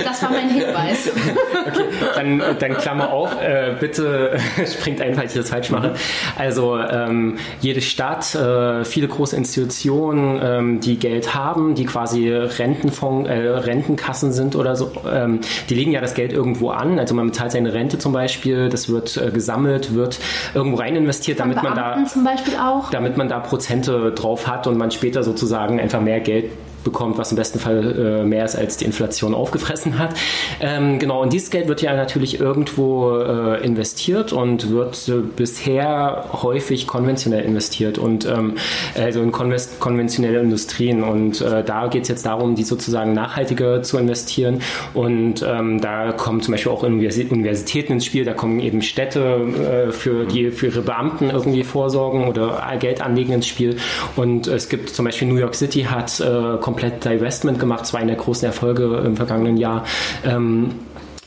das 0.04 0.22
war 0.22 0.30
mein 0.30 0.50
Hinweis. 0.50 1.10
okay, 1.66 1.84
dann, 2.14 2.42
dann 2.58 2.76
Klammer 2.76 3.10
auf, 3.10 3.40
äh, 3.40 3.74
bitte 3.80 4.38
springt 4.66 5.00
ein, 5.00 5.14
falls 5.14 5.34
ich 5.34 5.40
das 5.40 5.48
falsch 5.48 5.70
mache. 5.70 5.94
Also 6.36 6.78
ähm, 6.78 7.38
jede 7.60 7.80
Stadt, 7.80 8.34
äh, 8.34 8.84
viele 8.84 9.08
große 9.08 9.34
Institutionen, 9.34 10.40
ähm, 10.42 10.80
die 10.80 10.98
Geld 10.98 11.34
haben, 11.34 11.74
die 11.74 11.86
quasi 11.86 12.28
Rentenfonds, 12.28 13.30
äh, 13.30 13.32
Rentenkassen 13.32 14.32
sind 14.32 14.56
oder 14.56 14.76
so, 14.76 14.92
ähm, 15.10 15.40
die 15.70 15.74
legen 15.74 15.92
ja 15.92 16.02
das 16.02 16.12
Geld 16.12 16.34
irgendwo 16.34 16.68
an. 16.68 16.98
Also 16.98 17.14
man 17.14 17.28
bezahlt 17.28 17.52
seine 17.52 17.72
Rente 17.72 17.96
zum 17.96 18.12
Beispiel, 18.12 18.68
das 18.68 18.90
wird 18.90 19.16
äh, 19.16 19.30
gesammelt, 19.30 19.94
wird 19.94 20.18
irgendwo 20.52 20.76
rein 20.76 20.96
investiert, 20.96 21.40
damit 21.40 21.62
Beamten 21.62 21.80
man 21.80 22.04
da 22.04 22.06
zum 22.06 22.24
Beispiel 22.24 22.54
auch. 22.56 22.90
damit 22.90 23.16
man 23.16 23.30
da 23.30 23.40
Prozente 23.40 24.12
drauf 24.12 24.46
hat 24.46 24.66
und 24.66 24.76
man 24.76 24.90
später 24.90 25.22
sozusagen 25.22 25.80
einfach 25.80 26.02
mehr 26.02 26.20
Geld 26.20 26.50
bekommt, 26.84 27.18
was 27.18 27.30
im 27.30 27.36
besten 27.36 27.58
Fall 27.58 28.20
äh, 28.22 28.24
mehr 28.24 28.44
ist, 28.44 28.56
als 28.56 28.76
die 28.76 28.84
Inflation 28.84 29.34
aufgefressen 29.34 29.98
hat. 29.98 30.14
Ähm, 30.60 30.98
genau, 30.98 31.22
und 31.22 31.32
dieses 31.32 31.50
Geld 31.50 31.68
wird 31.68 31.82
ja 31.82 31.94
natürlich 31.94 32.40
irgendwo 32.40 33.18
äh, 33.18 33.64
investiert 33.64 34.32
und 34.32 34.70
wird 34.70 35.08
äh, 35.08 35.22
bisher 35.36 36.26
häufig 36.32 36.86
konventionell 36.86 37.44
investiert 37.44 37.98
und 37.98 38.26
ähm, 38.26 38.54
also 38.94 39.22
in 39.22 39.32
konventionelle 39.32 40.40
Industrien. 40.40 41.02
Und 41.02 41.40
äh, 41.40 41.64
da 41.64 41.86
geht 41.88 42.02
es 42.02 42.08
jetzt 42.08 42.26
darum, 42.26 42.54
die 42.54 42.64
sozusagen 42.64 43.12
nachhaltiger 43.12 43.82
zu 43.82 43.98
investieren. 43.98 44.60
Und 44.94 45.44
ähm, 45.46 45.80
da 45.80 46.12
kommen 46.12 46.40
zum 46.40 46.52
Beispiel 46.52 46.72
auch 46.72 46.82
Universitäten 46.82 47.92
ins 47.92 48.04
Spiel, 48.04 48.24
da 48.24 48.34
kommen 48.34 48.60
eben 48.60 48.82
Städte, 48.82 49.88
äh, 49.88 49.92
für 49.92 50.24
die 50.26 50.50
für 50.50 50.66
ihre 50.66 50.82
Beamten 50.82 51.30
irgendwie 51.30 51.64
vorsorgen 51.64 52.28
oder 52.28 52.60
Geld 52.78 53.00
anlegen 53.00 53.32
ins 53.32 53.46
Spiel. 53.46 53.76
Und 54.16 54.46
es 54.46 54.68
gibt 54.68 54.90
zum 54.90 55.04
Beispiel 55.04 55.28
New 55.28 55.36
York 55.36 55.54
City 55.54 55.82
hat 55.82 56.20
äh, 56.20 56.56
komplett 56.72 57.04
Divestment 57.04 57.58
gemacht. 57.58 57.82
Das 57.82 57.92
war 57.92 58.02
der 58.02 58.16
großen 58.16 58.46
Erfolge 58.46 59.02
im 59.04 59.16
vergangenen 59.16 59.58
Jahr. 59.58 59.84
Ähm, 60.24 60.70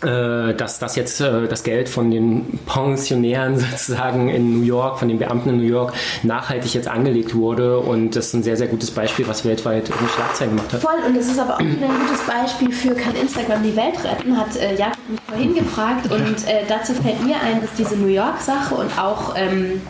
äh, 0.03 0.53
dass 0.53 0.77
das 0.77 0.97
jetzt 0.97 1.21
äh, 1.21 1.47
das 1.47 1.63
Geld 1.63 1.87
von 1.87 2.11
den 2.11 2.59
Pensionären 2.65 3.57
sozusagen 3.71 4.29
in 4.29 4.59
New 4.59 4.65
York, 4.65 4.99
von 4.99 5.07
den 5.07 5.19
Beamten 5.19 5.49
in 5.49 5.57
New 5.57 5.63
York 5.63 5.93
nachhaltig 6.23 6.73
jetzt 6.73 6.87
angelegt 6.87 7.33
wurde 7.33 7.79
und 7.79 8.15
das 8.15 8.27
ist 8.27 8.33
ein 8.33 8.43
sehr, 8.43 8.57
sehr 8.57 8.67
gutes 8.67 8.91
Beispiel, 8.91 9.25
was 9.27 9.45
weltweit 9.45 9.89
irgendwie 9.89 10.13
Schlagzeilen 10.13 10.57
gemacht 10.57 10.73
hat. 10.73 10.81
Voll 10.81 10.99
und 11.07 11.15
es 11.15 11.27
ist 11.27 11.39
aber 11.39 11.55
auch 11.55 11.59
ein 11.59 11.79
gutes 11.79 12.21
Beispiel 12.27 12.71
für 12.73 12.93
kann 12.93 13.15
Instagram 13.15 13.63
die 13.63 13.75
Welt 13.75 13.95
retten, 14.03 14.37
hat 14.37 14.55
äh, 14.57 14.75
Jakob 14.75 14.97
mich 15.07 15.19
vorhin 15.27 15.55
gefragt 15.55 16.11
und 16.11 16.47
äh, 16.47 16.63
dazu 16.67 16.93
fällt 16.93 17.23
mir 17.23 17.37
ein, 17.41 17.61
dass 17.61 17.73
diese 17.77 17.95
New 17.95 18.07
York 18.07 18.41
Sache 18.41 18.75
und 18.75 18.99
auch 18.99 19.33
ähm, 19.37 19.81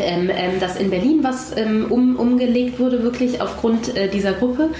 ähm, 0.00 0.30
ähm, 0.34 0.60
dass 0.60 0.76
in 0.76 0.90
Berlin 0.90 1.20
was 1.22 1.56
ähm, 1.56 1.86
um, 1.90 2.16
umgelegt 2.16 2.78
wurde, 2.78 3.02
wirklich 3.02 3.40
aufgrund 3.40 3.96
äh, 3.96 4.08
dieser 4.08 4.32
Gruppe. 4.32 4.70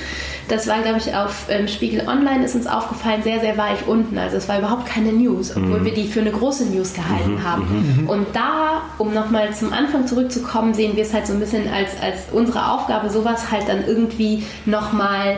Das 0.49 0.67
war, 0.67 0.81
glaube 0.81 0.99
ich, 0.99 1.15
auf 1.15 1.47
ähm, 1.51 1.69
Spiegel 1.69 2.09
Online 2.09 2.45
ist 2.45 2.55
uns 2.55 2.67
aufgefallen, 2.67 3.23
sehr, 3.23 3.41
sehr 3.41 3.59
weich 3.59 3.87
unten. 3.87 4.17
Also 4.17 4.39
es 4.39 4.49
war 4.49 4.59
überhaupt 4.59 4.87
keine 4.87 5.13
News, 5.13 5.55
obwohl 5.55 5.81
mhm. 5.81 5.85
wir 5.85 5.95
die 5.95 6.09
für 6.09 6.21
eine 6.21 6.31
große 6.31 6.67
News 6.67 6.95
gehalten 6.95 7.35
mhm. 7.35 7.45
haben. 7.45 7.63
Mhm. 7.63 8.03
mhm. 8.03 8.09
Und 8.09 8.27
da, 8.33 8.83
um 8.97 9.13
nochmal 9.13 9.53
zum 9.55 9.73
Anfang 9.73 10.07
zurückzukommen, 10.07 10.73
sehen 10.73 10.97
wir 10.97 11.03
es 11.03 11.13
halt 11.13 11.27
so 11.27 11.35
ein 11.35 11.41
bisschen 11.41 11.69
als, 11.69 11.91
als 12.01 12.33
unsere 12.33 12.73
Aufgabe, 12.73 13.11
sowas 13.11 13.51
halt 13.51 13.69
dann 13.69 13.87
irgendwie 13.87 14.43
nochmal 14.65 15.37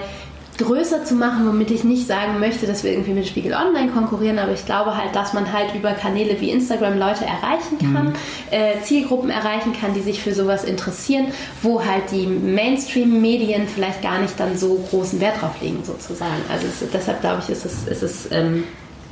größer 0.60 1.04
zu 1.04 1.14
machen, 1.14 1.46
womit 1.46 1.70
ich 1.70 1.84
nicht 1.84 2.06
sagen 2.06 2.38
möchte, 2.38 2.66
dass 2.66 2.84
wir 2.84 2.92
irgendwie 2.92 3.12
mit 3.12 3.26
Spiegel 3.26 3.54
Online 3.54 3.90
konkurrieren, 3.90 4.38
aber 4.38 4.52
ich 4.52 4.64
glaube 4.64 4.96
halt, 4.96 5.14
dass 5.14 5.32
man 5.32 5.52
halt 5.52 5.74
über 5.74 5.92
Kanäle 5.92 6.40
wie 6.40 6.50
Instagram 6.50 6.98
Leute 6.98 7.24
erreichen 7.24 7.78
kann, 7.78 8.08
mhm. 8.08 8.14
äh, 8.50 8.80
Zielgruppen 8.82 9.30
erreichen 9.30 9.72
kann, 9.72 9.94
die 9.94 10.00
sich 10.00 10.22
für 10.22 10.34
sowas 10.34 10.64
interessieren, 10.64 11.26
wo 11.62 11.84
halt 11.84 12.10
die 12.12 12.26
Mainstream-Medien 12.26 13.66
vielleicht 13.66 14.02
gar 14.02 14.20
nicht 14.20 14.38
dann 14.38 14.56
so 14.56 14.84
großen 14.90 15.20
Wert 15.20 15.40
drauf 15.40 15.60
legen, 15.60 15.82
sozusagen. 15.82 16.42
Also 16.50 16.66
es, 16.66 16.88
deshalb 16.92 17.20
glaube 17.20 17.42
ich, 17.42 17.50
ist 17.50 17.64
es, 17.64 17.86
ist 17.88 18.02
es 18.02 18.28
ähm, 18.30 18.64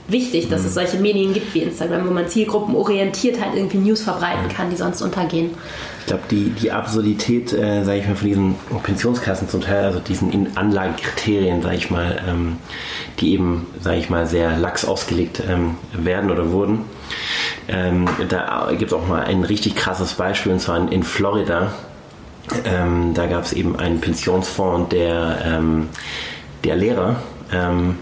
wichtig, 0.08 0.48
dass 0.48 0.62
es 0.62 0.70
mhm. 0.70 0.74
solche 0.74 0.96
Medien 0.98 1.34
gibt 1.34 1.54
wie 1.54 1.60
Instagram, 1.60 2.08
wo 2.08 2.12
man 2.12 2.26
zielgruppenorientiert 2.28 3.40
halt 3.40 3.54
irgendwie 3.54 3.78
News 3.78 4.02
verbreiten 4.02 4.48
kann, 4.48 4.70
die 4.70 4.76
sonst 4.76 5.02
untergehen. 5.02 5.50
Ich 6.00 6.06
glaube, 6.06 6.22
die, 6.30 6.50
die 6.50 6.72
Absurdität, 6.72 7.52
äh, 7.52 7.84
sage 7.84 7.98
ich 7.98 8.08
mal, 8.08 8.16
von 8.16 8.26
diesen 8.28 8.54
Pensionskassen 8.82 9.48
zum 9.48 9.60
Teil, 9.60 9.84
also 9.84 10.00
diesen 10.00 10.56
Anlagekriterien, 10.56 11.60
sage 11.60 11.76
ich 11.76 11.90
mal, 11.90 12.22
ähm, 12.26 12.56
die 13.20 13.34
eben, 13.34 13.66
sage 13.80 13.98
ich 13.98 14.08
mal, 14.08 14.26
sehr 14.26 14.56
lax 14.56 14.86
ausgelegt 14.86 15.42
ähm, 15.46 15.76
werden 15.92 16.30
oder 16.30 16.50
wurden. 16.50 16.84
Ähm, 17.68 18.06
da 18.28 18.68
gibt 18.70 18.90
es 18.90 18.98
auch 18.98 19.06
mal 19.06 19.24
ein 19.24 19.44
richtig 19.44 19.76
krasses 19.76 20.14
Beispiel, 20.14 20.52
und 20.52 20.60
zwar 20.60 20.78
in, 20.78 20.88
in 20.88 21.02
Florida. 21.02 21.74
Ähm, 22.64 23.12
da 23.12 23.26
gab 23.26 23.44
es 23.44 23.52
eben 23.52 23.78
einen 23.78 24.00
Pensionsfonds 24.00 24.88
der, 24.88 25.42
ähm, 25.44 25.90
der 26.64 26.76
Lehrer, 26.76 27.16
ähm, 27.52 27.96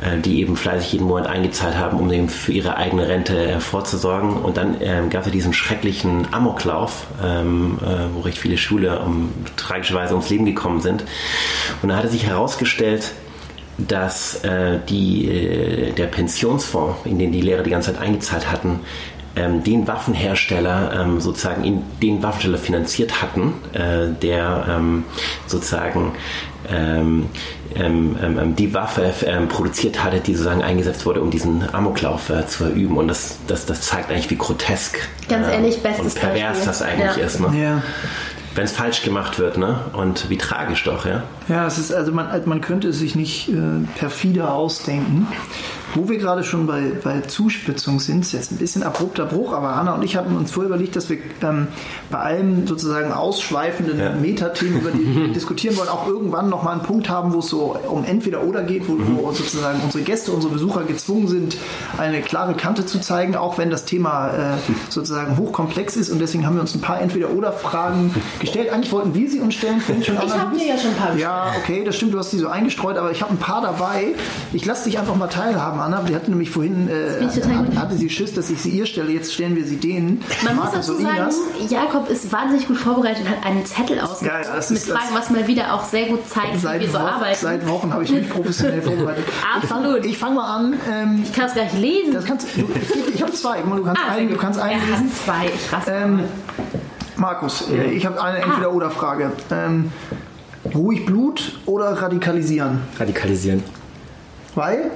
äh, 0.00 0.18
die 0.20 0.40
eben 0.40 0.56
fleißig 0.56 0.92
jeden 0.92 1.06
Monat 1.06 1.26
eingezahlt 1.26 1.76
haben, 1.76 1.98
um 1.98 2.12
eben 2.12 2.28
für 2.28 2.52
ihre 2.52 2.76
eigene 2.76 3.08
Rente 3.08 3.36
äh, 3.36 3.60
vorzusorgen. 3.60 4.36
Und 4.36 4.56
dann 4.56 4.76
ähm, 4.80 5.10
gab 5.10 5.26
es 5.26 5.32
diesen 5.32 5.52
schrecklichen 5.52 6.28
Amoklauf, 6.32 7.06
ähm, 7.22 7.78
äh, 7.82 8.14
wo 8.14 8.20
recht 8.20 8.38
viele 8.38 8.58
Schüler 8.58 9.04
um, 9.04 9.32
tragischerweise 9.56 10.14
ums 10.14 10.30
Leben 10.30 10.44
gekommen 10.44 10.80
sind. 10.80 11.04
Und 11.82 11.88
da 11.88 11.96
hatte 11.96 12.08
sich 12.08 12.26
herausgestellt, 12.26 13.12
dass 13.78 14.44
äh, 14.44 14.78
die, 14.88 15.28
äh, 15.28 15.92
der 15.92 16.06
Pensionsfonds, 16.06 17.00
in 17.04 17.18
den 17.18 17.32
die 17.32 17.40
Lehrer 17.40 17.62
die 17.62 17.70
ganze 17.70 17.92
Zeit 17.92 18.02
eingezahlt 18.02 18.50
hatten, 18.50 18.80
ähm, 19.34 19.64
den 19.64 19.88
Waffenhersteller 19.88 20.92
ähm, 21.00 21.20
sozusagen 21.20 21.62
den 22.02 22.22
Waffenhersteller 22.22 22.58
finanziert 22.58 23.22
hatten, 23.22 23.54
der 23.72 24.66
ähm, 24.68 25.04
sozusagen 25.46 26.12
ähm, 26.70 27.28
ähm, 27.74 28.16
ähm, 28.22 28.56
die 28.56 28.74
Waffe 28.74 29.12
ähm, 29.26 29.48
produziert 29.48 30.02
hatte, 30.02 30.20
die 30.20 30.34
sozusagen 30.34 30.62
eingesetzt 30.62 31.06
wurde, 31.06 31.20
um 31.20 31.30
diesen 31.30 31.72
Amoklauf 31.74 32.30
äh, 32.30 32.46
zu 32.46 32.64
verüben. 32.64 32.96
Und 32.96 33.08
das, 33.08 33.38
das, 33.46 33.66
das 33.66 33.82
zeigt 33.82 34.10
eigentlich, 34.10 34.30
wie 34.30 34.36
grotesk 34.36 34.98
Ganz 35.28 35.48
ehrlich, 35.48 35.82
bestes 35.82 36.14
und 36.14 36.14
pervers 36.14 36.58
Beispiel. 36.58 36.66
das 36.66 36.82
eigentlich 36.82 37.16
ja. 37.16 37.24
ist. 37.24 37.40
Ne? 37.40 37.62
Ja. 37.62 37.82
Wenn 38.54 38.64
es 38.64 38.72
falsch 38.72 39.02
gemacht 39.02 39.38
wird, 39.38 39.56
ne? 39.56 39.80
Und 39.94 40.28
wie 40.28 40.36
tragisch 40.36 40.84
doch, 40.84 41.06
ja? 41.06 41.22
Ja, 41.48 41.66
es 41.66 41.78
ist, 41.78 41.90
also 41.90 42.12
man, 42.12 42.28
man 42.44 42.60
könnte 42.60 42.88
es 42.88 42.98
sich 42.98 43.14
nicht 43.14 43.48
äh, 43.48 43.52
perfider 43.98 44.52
ausdenken. 44.52 45.26
Wo 45.94 46.08
wir 46.08 46.18
gerade 46.18 46.42
schon 46.42 46.66
bei, 46.66 46.92
bei 47.02 47.20
Zuspitzung 47.20 48.00
sind, 48.00 48.20
ist 48.20 48.32
jetzt 48.32 48.50
ein 48.52 48.56
bisschen 48.56 48.82
abrupter 48.82 49.26
Bruch, 49.26 49.52
aber 49.52 49.70
Anna 49.70 49.94
und 49.94 50.02
ich 50.02 50.16
hatten 50.16 50.36
uns 50.36 50.50
vorher 50.50 50.68
überlegt, 50.68 50.96
dass 50.96 51.10
wir 51.10 51.18
ähm, 51.42 51.68
bei 52.10 52.18
allen 52.18 52.66
sozusagen 52.66 53.12
ausschweifenden 53.12 53.98
ja. 53.98 54.14
Metathemen, 54.14 54.80
über 54.80 54.90
die 54.90 55.14
wir 55.14 55.28
diskutieren 55.34 55.76
wollen, 55.76 55.90
auch 55.90 56.06
irgendwann 56.06 56.48
nochmal 56.48 56.74
einen 56.74 56.82
Punkt 56.82 57.10
haben, 57.10 57.34
wo 57.34 57.40
es 57.40 57.48
so 57.48 57.76
um 57.88 58.04
entweder 58.04 58.44
oder 58.44 58.62
geht, 58.62 58.88
wo, 58.88 58.92
wo 58.92 59.28
mhm. 59.28 59.34
sozusagen 59.34 59.80
unsere 59.82 60.02
Gäste, 60.02 60.32
unsere 60.32 60.52
Besucher 60.52 60.84
gezwungen 60.84 61.28
sind, 61.28 61.56
eine 61.98 62.22
klare 62.22 62.54
Kante 62.54 62.86
zu 62.86 62.98
zeigen, 63.00 63.36
auch 63.36 63.58
wenn 63.58 63.68
das 63.68 63.84
Thema 63.84 64.28
äh, 64.28 64.56
sozusagen 64.88 65.36
hochkomplex 65.36 65.96
ist. 65.96 66.10
Und 66.10 66.20
deswegen 66.20 66.46
haben 66.46 66.54
wir 66.54 66.62
uns 66.62 66.74
ein 66.74 66.80
paar 66.80 67.00
entweder 67.00 67.30
oder 67.30 67.52
Fragen 67.52 68.14
gestellt. 68.40 68.72
Eigentlich 68.72 68.92
wollten 68.92 69.14
wir 69.14 69.28
sie 69.28 69.40
uns 69.40 69.54
stellen. 69.54 69.82
Ich, 70.00 70.08
ich 70.08 70.18
habe 70.18 70.56
dir 70.56 70.66
ja 70.66 70.78
schon 70.78 70.90
ein 70.92 70.96
paar 70.96 71.16
Ja, 71.16 71.52
okay, 71.58 71.84
das 71.84 71.96
stimmt, 71.96 72.14
du 72.14 72.18
hast 72.18 72.30
sie 72.30 72.38
so 72.38 72.48
eingestreut, 72.48 72.96
aber 72.96 73.10
ich 73.10 73.20
habe 73.20 73.32
ein 73.32 73.38
paar 73.38 73.60
dabei. 73.60 74.14
Ich 74.52 74.64
lasse 74.64 74.84
dich 74.84 74.98
einfach 74.98 75.16
mal 75.16 75.28
teilhaben, 75.28 75.81
Anna. 75.82 76.02
Die 76.02 76.14
hatte 76.14 76.30
nämlich 76.30 76.50
vorhin, 76.50 76.88
äh, 76.88 77.24
hat, 77.24 77.76
hatte 77.76 77.96
sie 77.96 78.10
Schiss, 78.10 78.34
dass 78.34 78.50
ich 78.50 78.60
sie 78.60 78.70
ihr 78.70 78.86
stelle. 78.86 79.12
Jetzt 79.12 79.34
stellen 79.34 79.56
wir 79.56 79.64
sie 79.64 79.76
denen. 79.76 80.22
Man 80.44 80.56
Markus 80.56 80.76
muss 80.76 80.86
dazu 80.86 81.02
sagen, 81.02 81.34
Jakob 81.68 82.08
ist 82.10 82.32
wahnsinnig 82.32 82.66
gut 82.66 82.76
vorbereitet 82.76 83.24
und 83.24 83.30
hat 83.30 83.44
einen 83.44 83.64
Zettel 83.66 84.00
ausgedruckt 84.00 84.44
ja, 84.44 84.54
ja, 84.54 84.64
mit 84.68 84.78
Fragen, 84.80 85.14
was 85.14 85.30
mal 85.30 85.46
wieder 85.46 85.74
auch 85.74 85.84
sehr 85.84 86.06
gut 86.06 86.28
zeigt, 86.28 86.62
wie 86.62 86.80
wir 86.80 86.88
so 86.88 86.94
Wochen, 86.94 87.06
arbeiten. 87.06 87.38
Seit 87.40 87.68
Wochen 87.68 87.92
habe 87.92 88.04
ich 88.04 88.10
mich 88.10 88.28
professionell 88.28 88.82
vorbereitet. 88.82 89.24
Absolut. 89.56 90.04
Ich 90.04 90.18
fange 90.18 90.36
mal 90.36 90.56
an. 90.56 90.74
Ähm, 90.90 91.22
ich 91.24 91.32
kann 91.32 91.46
es 91.46 91.54
gleich 91.54 91.72
lesen. 91.74 92.14
Das 92.14 92.24
kannst, 92.24 92.46
du, 92.56 92.60
ich, 92.60 93.14
ich 93.14 93.22
habe 93.22 93.32
zwei. 93.32 93.60
Du 93.62 93.84
kannst 93.84 94.00
ah, 94.02 94.12
einen, 94.12 94.28
du 94.28 94.36
kannst 94.36 94.60
einen 94.60 94.80
lesen. 94.90 95.12
zwei. 95.24 95.46
Ich 95.54 95.72
raste 95.72 95.90
ähm, 95.90 96.20
Markus, 97.16 97.70
äh, 97.70 97.92
ich 97.92 98.06
habe 98.06 98.22
eine 98.22 98.38
ah. 98.38 98.46
Entweder-Oder-Frage. 98.46 99.32
Ähm, 99.50 99.92
ruhig 100.74 101.06
Blut 101.06 101.58
oder 101.66 101.90
radikalisieren? 102.00 102.80
Radikalisieren. 102.98 103.62
Weil? 104.54 104.90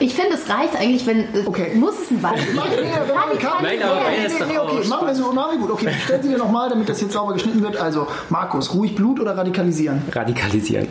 Ich 0.00 0.14
finde, 0.14 0.34
es 0.34 0.48
reicht 0.48 0.74
eigentlich, 0.76 1.06
wenn. 1.06 1.26
Okay. 1.44 1.74
Muss 1.74 1.94
es 2.02 2.10
ein 2.10 2.22
Wald 2.22 2.38
geben? 2.38 2.56
Nein, 2.56 3.82
aber 3.82 4.00
nee, 4.10 4.26
nee, 4.26 4.44
nee, 4.48 4.58
okay, 4.58 4.88
machen 4.88 5.06
wir 5.06 5.14
so, 5.14 5.30
machen 5.30 5.52
wir 5.52 5.58
gut. 5.58 5.70
Okay, 5.72 5.92
stellen 6.04 6.22
Sie 6.22 6.28
mir 6.30 6.38
nochmal, 6.38 6.70
damit 6.70 6.88
das 6.88 7.02
jetzt 7.02 7.12
sauber 7.12 7.34
geschnitten 7.34 7.62
wird. 7.62 7.76
Also, 7.76 8.06
Markus, 8.30 8.72
ruhig 8.74 8.94
Blut 8.94 9.20
oder 9.20 9.36
radikalisieren? 9.36 10.00
Radikalisieren. 10.10 10.88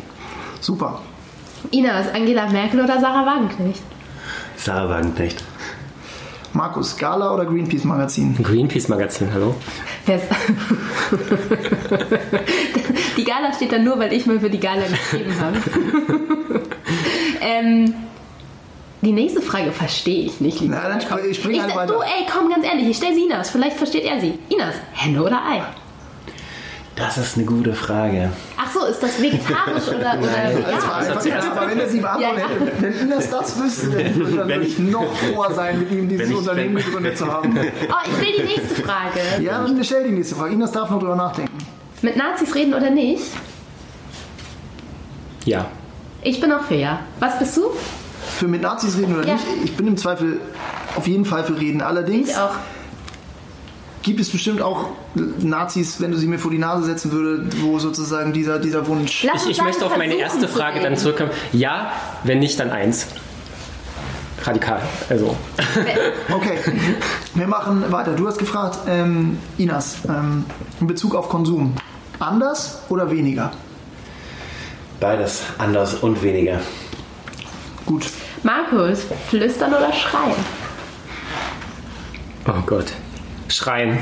Super. 0.62 1.02
Ina, 1.72 2.02
ist 2.02 2.14
Angela 2.14 2.48
Merkel 2.50 2.82
oder 2.82 3.00
Sarah 3.00 3.26
Wagenknecht? 3.26 3.82
Sarah 4.56 4.88
Wagenknecht. 4.90 5.44
Markus, 6.54 6.96
Gala 6.96 7.34
oder 7.34 7.46
Greenpeace 7.46 7.86
Magazin? 7.86 8.38
Greenpeace 8.42 8.90
Magazin, 8.90 9.34
hallo. 9.34 9.56
die 13.18 13.24
Gala 13.24 13.54
steht 13.54 13.72
da 13.72 13.80
nur, 13.80 13.98
weil 14.00 14.14
ich 14.14 14.26
mal 14.28 14.40
für 14.40 14.50
die 14.50 14.60
Gala 14.60 14.86
geschrieben 14.88 15.34
habe. 15.40 15.58
ähm, 17.42 17.94
die 19.02 19.14
nächste 19.14 19.42
Frage 19.42 19.72
verstehe 19.72 20.26
ich 20.26 20.42
nicht, 20.42 20.60
lieber. 20.60 20.76
Na, 20.82 20.90
dann 20.90 21.02
spring, 21.02 21.20
ich 21.30 21.38
spring 21.38 21.56
ich, 21.56 21.76
weiter. 21.76 21.94
Du, 21.94 22.02
ey, 22.02 22.26
komm, 22.32 22.50
ganz 22.50 22.66
ehrlich, 22.66 22.90
ich 22.90 22.98
stelle 22.98 23.16
sie 23.16 23.26
Inas. 23.26 23.50
Vielleicht 23.50 23.78
versteht 23.78 24.04
er 24.04 24.20
sie. 24.20 24.38
Inas, 24.50 24.76
Henne 24.94 25.24
oder 25.24 25.42
Ei? 25.46 25.64
Das 27.00 27.18
ist 27.18 27.38
eine 27.38 27.46
gute 27.46 27.74
Frage. 27.74 28.30
Ach 28.58 28.70
so, 28.74 28.86
ist 28.86 29.02
das 29.02 29.22
vegetarisch 29.22 29.88
oder, 29.88 30.18
oder 30.18 30.20
Nein, 30.20 30.62
ja. 30.62 30.76
das 30.76 30.86
war 30.86 31.58
aber 31.58 31.72
wenn 31.72 31.80
er 31.80 31.88
sie 31.88 32.02
beantwortet 32.02 32.40
ja, 32.40 32.66
hätte, 32.66 32.82
wenn 32.82 32.94
Inas 33.08 33.30
das 33.30 33.58
wüsste, 33.58 33.90
dann 33.90 34.50
würde 34.50 34.66
ich 34.66 34.80
noch 34.80 35.16
froher 35.16 35.54
sein, 35.54 35.80
mit 35.80 35.92
ihm 35.92 36.10
dieses 36.10 36.34
Unternehmen 36.34 36.76
gegründet 36.76 37.18
zu 37.18 37.26
haben. 37.26 37.58
Oh, 37.90 37.94
ich 38.06 38.20
will 38.20 38.34
die 38.38 38.44
nächste 38.44 38.84
Frage. 38.84 39.20
Ja, 39.42 39.64
dann 39.64 39.84
stell 39.84 40.04
die 40.04 40.12
nächste 40.12 40.36
Frage. 40.36 40.54
Inas 40.54 40.74
darf 40.74 40.90
noch 40.90 41.00
drüber 41.00 41.16
nachdenken. 41.16 41.58
Mit 42.02 42.18
Nazis 42.18 42.54
reden 42.54 42.74
oder 42.74 42.90
nicht? 42.90 43.24
Ja. 45.46 45.68
Ich 46.22 46.42
bin 46.42 46.52
auch 46.52 46.64
für 46.64 46.76
ja. 46.76 47.00
Was 47.20 47.40
bist 47.40 47.56
du? 47.56 47.72
Für 48.30 48.48
mit 48.48 48.62
Nazis 48.62 48.98
reden 48.98 49.16
oder 49.16 49.28
ja. 49.28 49.34
nicht. 49.34 49.46
Ich 49.66 49.76
bin 49.76 49.88
im 49.88 49.98
Zweifel 49.98 50.40
auf 50.96 51.08
jeden 51.08 51.26
Fall 51.26 51.44
für 51.44 51.60
reden. 51.60 51.82
Allerdings 51.82 52.30
ich 52.30 52.38
auch. 52.38 52.56
gibt 54.02 54.20
es 54.20 54.30
bestimmt 54.30 54.62
auch 54.62 54.90
Nazis, 55.16 56.00
wenn 56.00 56.12
du 56.12 56.18
sie 56.18 56.28
mir 56.28 56.40
vor 56.40 56.52
die 56.52 56.58
Nase 56.58 56.84
setzen 56.86 57.12
würdest, 57.12 57.62
wo 57.62 57.80
sozusagen 57.80 58.34
dieser, 58.34 58.60
dieser 58.60 58.88
Wunsch. 58.88 59.24
Ich, 59.24 59.50
ich 59.50 59.62
möchte 59.62 59.86
auf 59.86 59.98
meine 59.98 60.16
erste 60.16 60.48
Frage 60.48 60.80
dann 60.80 60.96
zurückkommen. 60.96 61.32
Ja, 61.52 61.92
wenn 62.24 62.40
nicht, 62.40 62.60
dann 62.60 62.72
eins. 62.72 63.08
Radikal. 64.44 64.82
Also. 65.10 65.36
Okay, 66.32 66.60
wir 67.34 67.48
machen 67.48 67.92
weiter. 67.92 68.14
Du 68.14 68.28
hast 68.28 68.38
gefragt, 68.38 68.80
ähm, 68.88 69.40
Inas, 69.58 69.98
ähm, 70.08 70.46
in 70.80 70.88
Bezug 70.88 71.16
auf 71.16 71.28
Konsum. 71.28 71.74
Anders 72.20 72.84
oder 72.90 73.10
weniger? 73.10 73.52
Beides, 75.00 75.44
anders 75.58 75.96
und 75.96 76.22
weniger. 76.22 76.60
Gut. 77.90 78.06
Markus, 78.44 79.08
flüstern 79.30 79.74
oder 79.74 79.92
schreien? 79.92 80.36
Oh 82.48 82.62
Gott. 82.68 82.94
Schreien. 83.48 83.98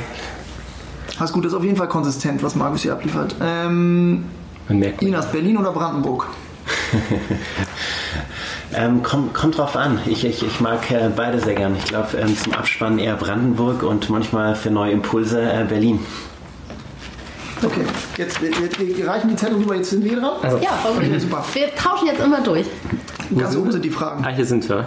Hast 1.17 1.31
gut, 1.31 1.45
das 1.45 1.53
ist 1.53 1.57
auf 1.57 1.63
jeden 1.63 1.77
Fall 1.77 1.87
konsistent, 1.87 2.43
was 2.43 2.53
Markus 2.55 2.81
hier 2.81 2.91
abliefert. 2.91 3.35
Ähm, 3.41 4.25
Man 4.67 4.79
merkt 4.79 5.01
Inas, 5.01 5.31
Berlin 5.31 5.55
oder 5.55 5.71
Brandenburg? 5.71 6.27
ähm, 8.75 9.03
kommt, 9.03 9.33
kommt 9.33 9.57
drauf 9.57 9.77
an. 9.77 10.01
Ich, 10.05 10.25
ich, 10.25 10.45
ich 10.45 10.59
mag 10.59 10.91
äh, 10.91 11.09
beide 11.15 11.39
sehr 11.39 11.55
gern. 11.55 11.77
Ich 11.77 11.85
glaube, 11.85 12.17
ähm, 12.17 12.37
zum 12.37 12.55
Abspannen 12.55 12.99
eher 12.99 13.15
Brandenburg 13.15 13.83
und 13.83 14.09
manchmal 14.09 14.55
für 14.55 14.69
neue 14.69 14.91
Impulse 14.91 15.41
äh, 15.41 15.63
Berlin. 15.63 16.05
Okay, 17.63 17.81
jetzt, 18.17 18.39
jetzt, 18.41 18.79
wir 18.79 19.07
reichen 19.07 19.29
die 19.29 19.35
Zettel 19.35 19.57
rüber, 19.57 19.75
jetzt 19.75 19.89
sind 19.89 20.03
wir 20.03 20.19
dran. 20.19 20.33
Also. 20.41 20.57
Ja, 20.57 20.79
okay, 20.89 21.17
super. 21.19 21.43
Wir 21.53 21.73
tauschen 21.75 22.07
jetzt 22.07 22.21
immer 22.23 22.41
durch. 22.41 22.67
Ganz 23.35 23.55
oben 23.55 23.71
sind 23.71 23.83
die 23.83 23.89
Fragen. 23.89 24.23
Ah, 24.23 24.29
hier 24.29 24.45
sind 24.45 24.67
wir. 24.69 24.85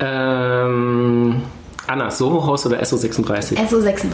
Ähm, 0.00 1.42
Anna, 1.86 2.10
Soho-Haus 2.10 2.66
oder 2.66 2.82
SO36? 2.82 3.56
SO36. 3.56 4.12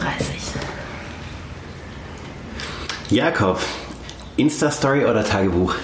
Jakob, 3.09 3.59
Insta-Story 4.37 5.05
oder 5.05 5.23
Tagebuch? 5.23 5.75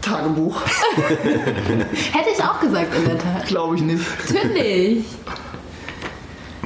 Tagebuch. 0.00 0.60
Hätte 0.96 2.30
ich 2.34 2.42
auch 2.42 2.60
gesagt 2.60 2.94
in 2.96 3.04
der 3.04 3.18
Tat. 3.18 3.46
Glaube 3.46 3.76
ich 3.76 3.82
nicht. 3.82 4.04
Natürlich. 4.32 5.04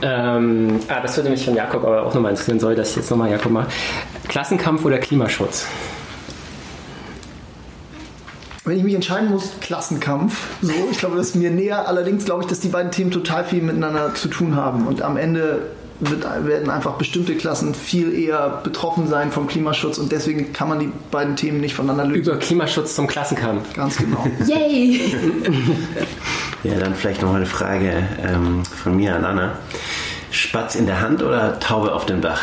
Ähm, 0.03 0.81
ah, 0.89 1.01
das 1.01 1.17
würde 1.17 1.31
mich 1.31 1.45
von 1.45 1.55
Jakob 1.55 1.85
aber 1.85 2.05
auch 2.05 2.13
nochmal 2.13 2.33
interessieren, 2.33 2.59
soll 2.59 2.75
das 2.75 2.95
jetzt 2.97 3.11
nochmal 3.11 3.31
Jakob 3.31 3.53
mal. 3.53 3.67
Klassenkampf 4.29 4.85
oder 4.85 4.99
Klimaschutz? 4.99 5.67
Wenn 8.65 8.77
ich 8.79 8.85
mich 8.85 8.95
entscheiden 8.95 9.31
muss, 9.31 9.53
Klassenkampf. 9.61 10.47
So, 10.61 10.73
ich 10.91 10.99
glaube, 10.99 11.17
das 11.17 11.29
ist 11.29 11.37
mir 11.37 11.51
näher. 11.51 11.89
Allerdings 11.89 12.25
glaube 12.25 12.43
ich, 12.43 12.49
dass 12.49 12.61
die 12.61 12.69
beiden 12.69 12.93
Themen 12.93 13.11
total 13.11 13.45
viel 13.45 13.63
miteinander 13.63 14.15
zu 14.15 14.29
tun 14.29 14.55
haben. 14.55 14.87
Und 14.87 15.03
am 15.03 15.17
Ende 15.17 15.63
wird, 15.99 16.25
werden 16.47 16.71
einfach 16.71 16.93
bestimmte 16.93 17.35
Klassen 17.37 17.75
viel 17.75 18.13
eher 18.13 18.61
betroffen 18.63 19.07
sein 19.09 19.31
vom 19.31 19.47
Klimaschutz 19.47 19.99
und 19.99 20.11
deswegen 20.11 20.53
kann 20.53 20.69
man 20.69 20.81
die 20.81 20.93
beiden 21.11 21.37
Themen 21.37 21.61
nicht 21.61 21.75
voneinander 21.75 22.07
lösen. 22.07 22.33
Über 22.33 22.39
Klimaschutz 22.39 22.95
zum 22.95 23.07
Klassenkampf. 23.07 23.73
Ganz 23.75 23.97
genau. 23.99 24.27
Yay! 24.47 25.01
Ja, 26.65 26.79
dann 26.79 26.95
vielleicht 26.95 27.23
noch 27.23 27.31
mal 27.31 27.37
eine 27.37 27.47
Frage 27.47 28.07
ähm, 28.23 28.65
von 28.65 28.97
mir 28.97 29.17
an 29.17 29.25
Anna. 29.25 29.59
Spatz 30.31 30.77
in 30.77 30.87
der 30.87 31.01
Hand 31.01 31.23
oder 31.23 31.59
Taube 31.59 31.93
auf 31.93 32.07
dem 32.07 32.21
Dach? 32.21 32.41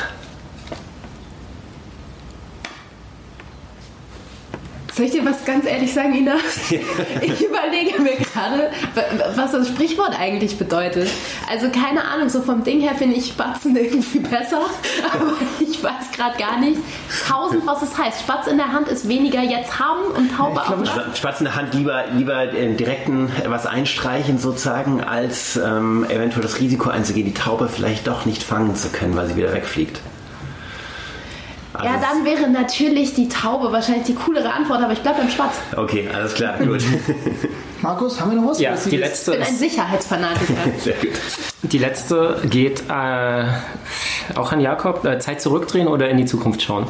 Soll 5.00 5.06
ich 5.06 5.14
dir 5.14 5.24
was 5.24 5.46
ganz 5.46 5.66
ehrlich 5.66 5.94
sagen, 5.94 6.14
Ina? 6.14 6.34
Ich 7.22 7.42
überlege 7.42 8.02
mir 8.02 8.18
gerade, 8.18 8.70
was 9.34 9.54
das 9.54 9.70
Sprichwort 9.70 10.20
eigentlich 10.20 10.58
bedeutet. 10.58 11.10
Also 11.50 11.70
keine 11.70 12.04
Ahnung, 12.04 12.28
so 12.28 12.42
vom 12.42 12.66
Ding 12.66 12.82
her 12.82 12.96
finde 12.96 13.16
ich 13.16 13.28
Spatzen 13.28 13.76
irgendwie 13.78 14.20
besser, 14.20 14.60
aber 15.14 15.36
ich 15.62 15.82
weiß 15.82 16.12
gerade 16.14 16.38
gar 16.38 16.60
nicht 16.60 16.82
tausend, 17.30 17.66
was 17.66 17.82
es 17.82 17.98
heißt. 17.98 18.20
Spatz 18.20 18.48
in 18.48 18.58
der 18.58 18.74
Hand 18.74 18.90
ist 18.90 19.08
weniger 19.08 19.42
jetzt 19.42 19.80
haben 19.80 20.04
und 20.18 20.36
Taube 20.36 20.56
Dach. 20.56 21.16
Spatz 21.16 21.40
in 21.40 21.46
der 21.46 21.56
Hand 21.56 21.74
lieber, 21.74 22.04
lieber 22.14 22.54
äh, 22.54 22.74
direkten 22.74 23.32
was 23.48 23.66
einstreichen 23.66 24.38
sozusagen, 24.38 25.02
als 25.02 25.56
ähm, 25.56 26.06
eventuell 26.10 26.44
das 26.44 26.60
Risiko 26.60 26.90
einzugehen, 26.90 27.26
die 27.26 27.34
Taube 27.34 27.70
vielleicht 27.70 28.08
doch 28.08 28.26
nicht 28.26 28.44
fangen 28.44 28.76
zu 28.76 28.90
können, 28.90 29.16
weil 29.16 29.28
sie 29.28 29.38
wieder 29.38 29.54
wegfliegt. 29.54 30.02
Ja, 31.84 31.92
Also- 31.94 32.06
dann 32.06 32.26
wäre 32.26 32.50
natürlich 32.50 33.14
die 33.14 33.30
Taube 33.30 33.72
wahrscheinlich 33.72 34.06
die 34.06 34.16
coolere 34.16 34.52
Antwort, 34.52 34.82
aber 34.82 34.94
ich 34.94 35.00
bleibe 35.02 35.20
beim 35.20 35.30
Spatz. 35.30 35.56
Okay, 35.76 36.08
alles 36.14 36.34
klar, 36.34 36.58
gut. 36.58 36.84
Markus, 37.82 38.20
haben 38.20 38.32
wir 38.32 38.42
noch 38.42 38.50
was? 38.50 38.60
Ja, 38.60 38.74
Was 38.74 38.84
die 38.86 38.98
letzte, 38.98 39.32
Ich 39.34 39.38
bin 39.40 39.48
ein 39.48 39.56
Sicherheitsfanatiker. 39.56 40.54
Sehr 40.80 40.94
gut. 40.96 41.12
die 41.64 41.78
letzte 41.78 42.42
geht 42.50 42.84
äh, 42.90 43.46
auch 44.36 44.52
an 44.52 44.60
Jakob. 44.60 45.06
Äh, 45.06 45.20
Zeit 45.20 45.42
zurückdrehen 45.42 45.88
oder 45.88 46.10
in 46.10 46.18
die 46.18 46.26
Zukunft 46.26 46.62
schauen? 46.62 46.88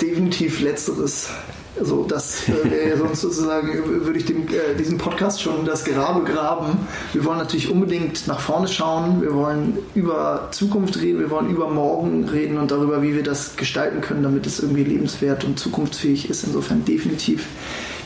Definitiv 0.00 0.60
letzteres. 0.60 1.30
Also 1.78 2.04
das 2.04 2.48
äh, 2.48 2.70
wäre 2.70 2.98
sonst 2.98 3.20
sozusagen, 3.20 3.72
äh, 3.72 4.04
würde 4.04 4.18
ich 4.18 4.24
dem, 4.24 4.46
äh, 4.48 4.76
diesem 4.78 4.98
Podcast 4.98 5.42
schon 5.42 5.64
das 5.64 5.84
Grabe 5.84 6.24
graben. 6.24 6.86
Wir 7.12 7.24
wollen 7.24 7.38
natürlich 7.38 7.70
unbedingt 7.70 8.26
nach 8.26 8.40
vorne 8.40 8.68
schauen. 8.68 9.22
Wir 9.22 9.34
wollen 9.34 9.78
über 9.94 10.48
Zukunft 10.52 11.00
reden, 11.00 11.18
wir 11.18 11.30
wollen 11.30 11.50
über 11.50 11.68
morgen 11.68 12.28
reden 12.28 12.58
und 12.58 12.70
darüber, 12.70 13.02
wie 13.02 13.14
wir 13.14 13.24
das 13.24 13.56
gestalten 13.56 14.00
können, 14.00 14.22
damit 14.22 14.46
es 14.46 14.60
irgendwie 14.60 14.84
lebenswert 14.84 15.44
und 15.44 15.58
zukunftsfähig 15.58 16.30
ist. 16.30 16.44
Insofern 16.44 16.84
definitiv 16.84 17.46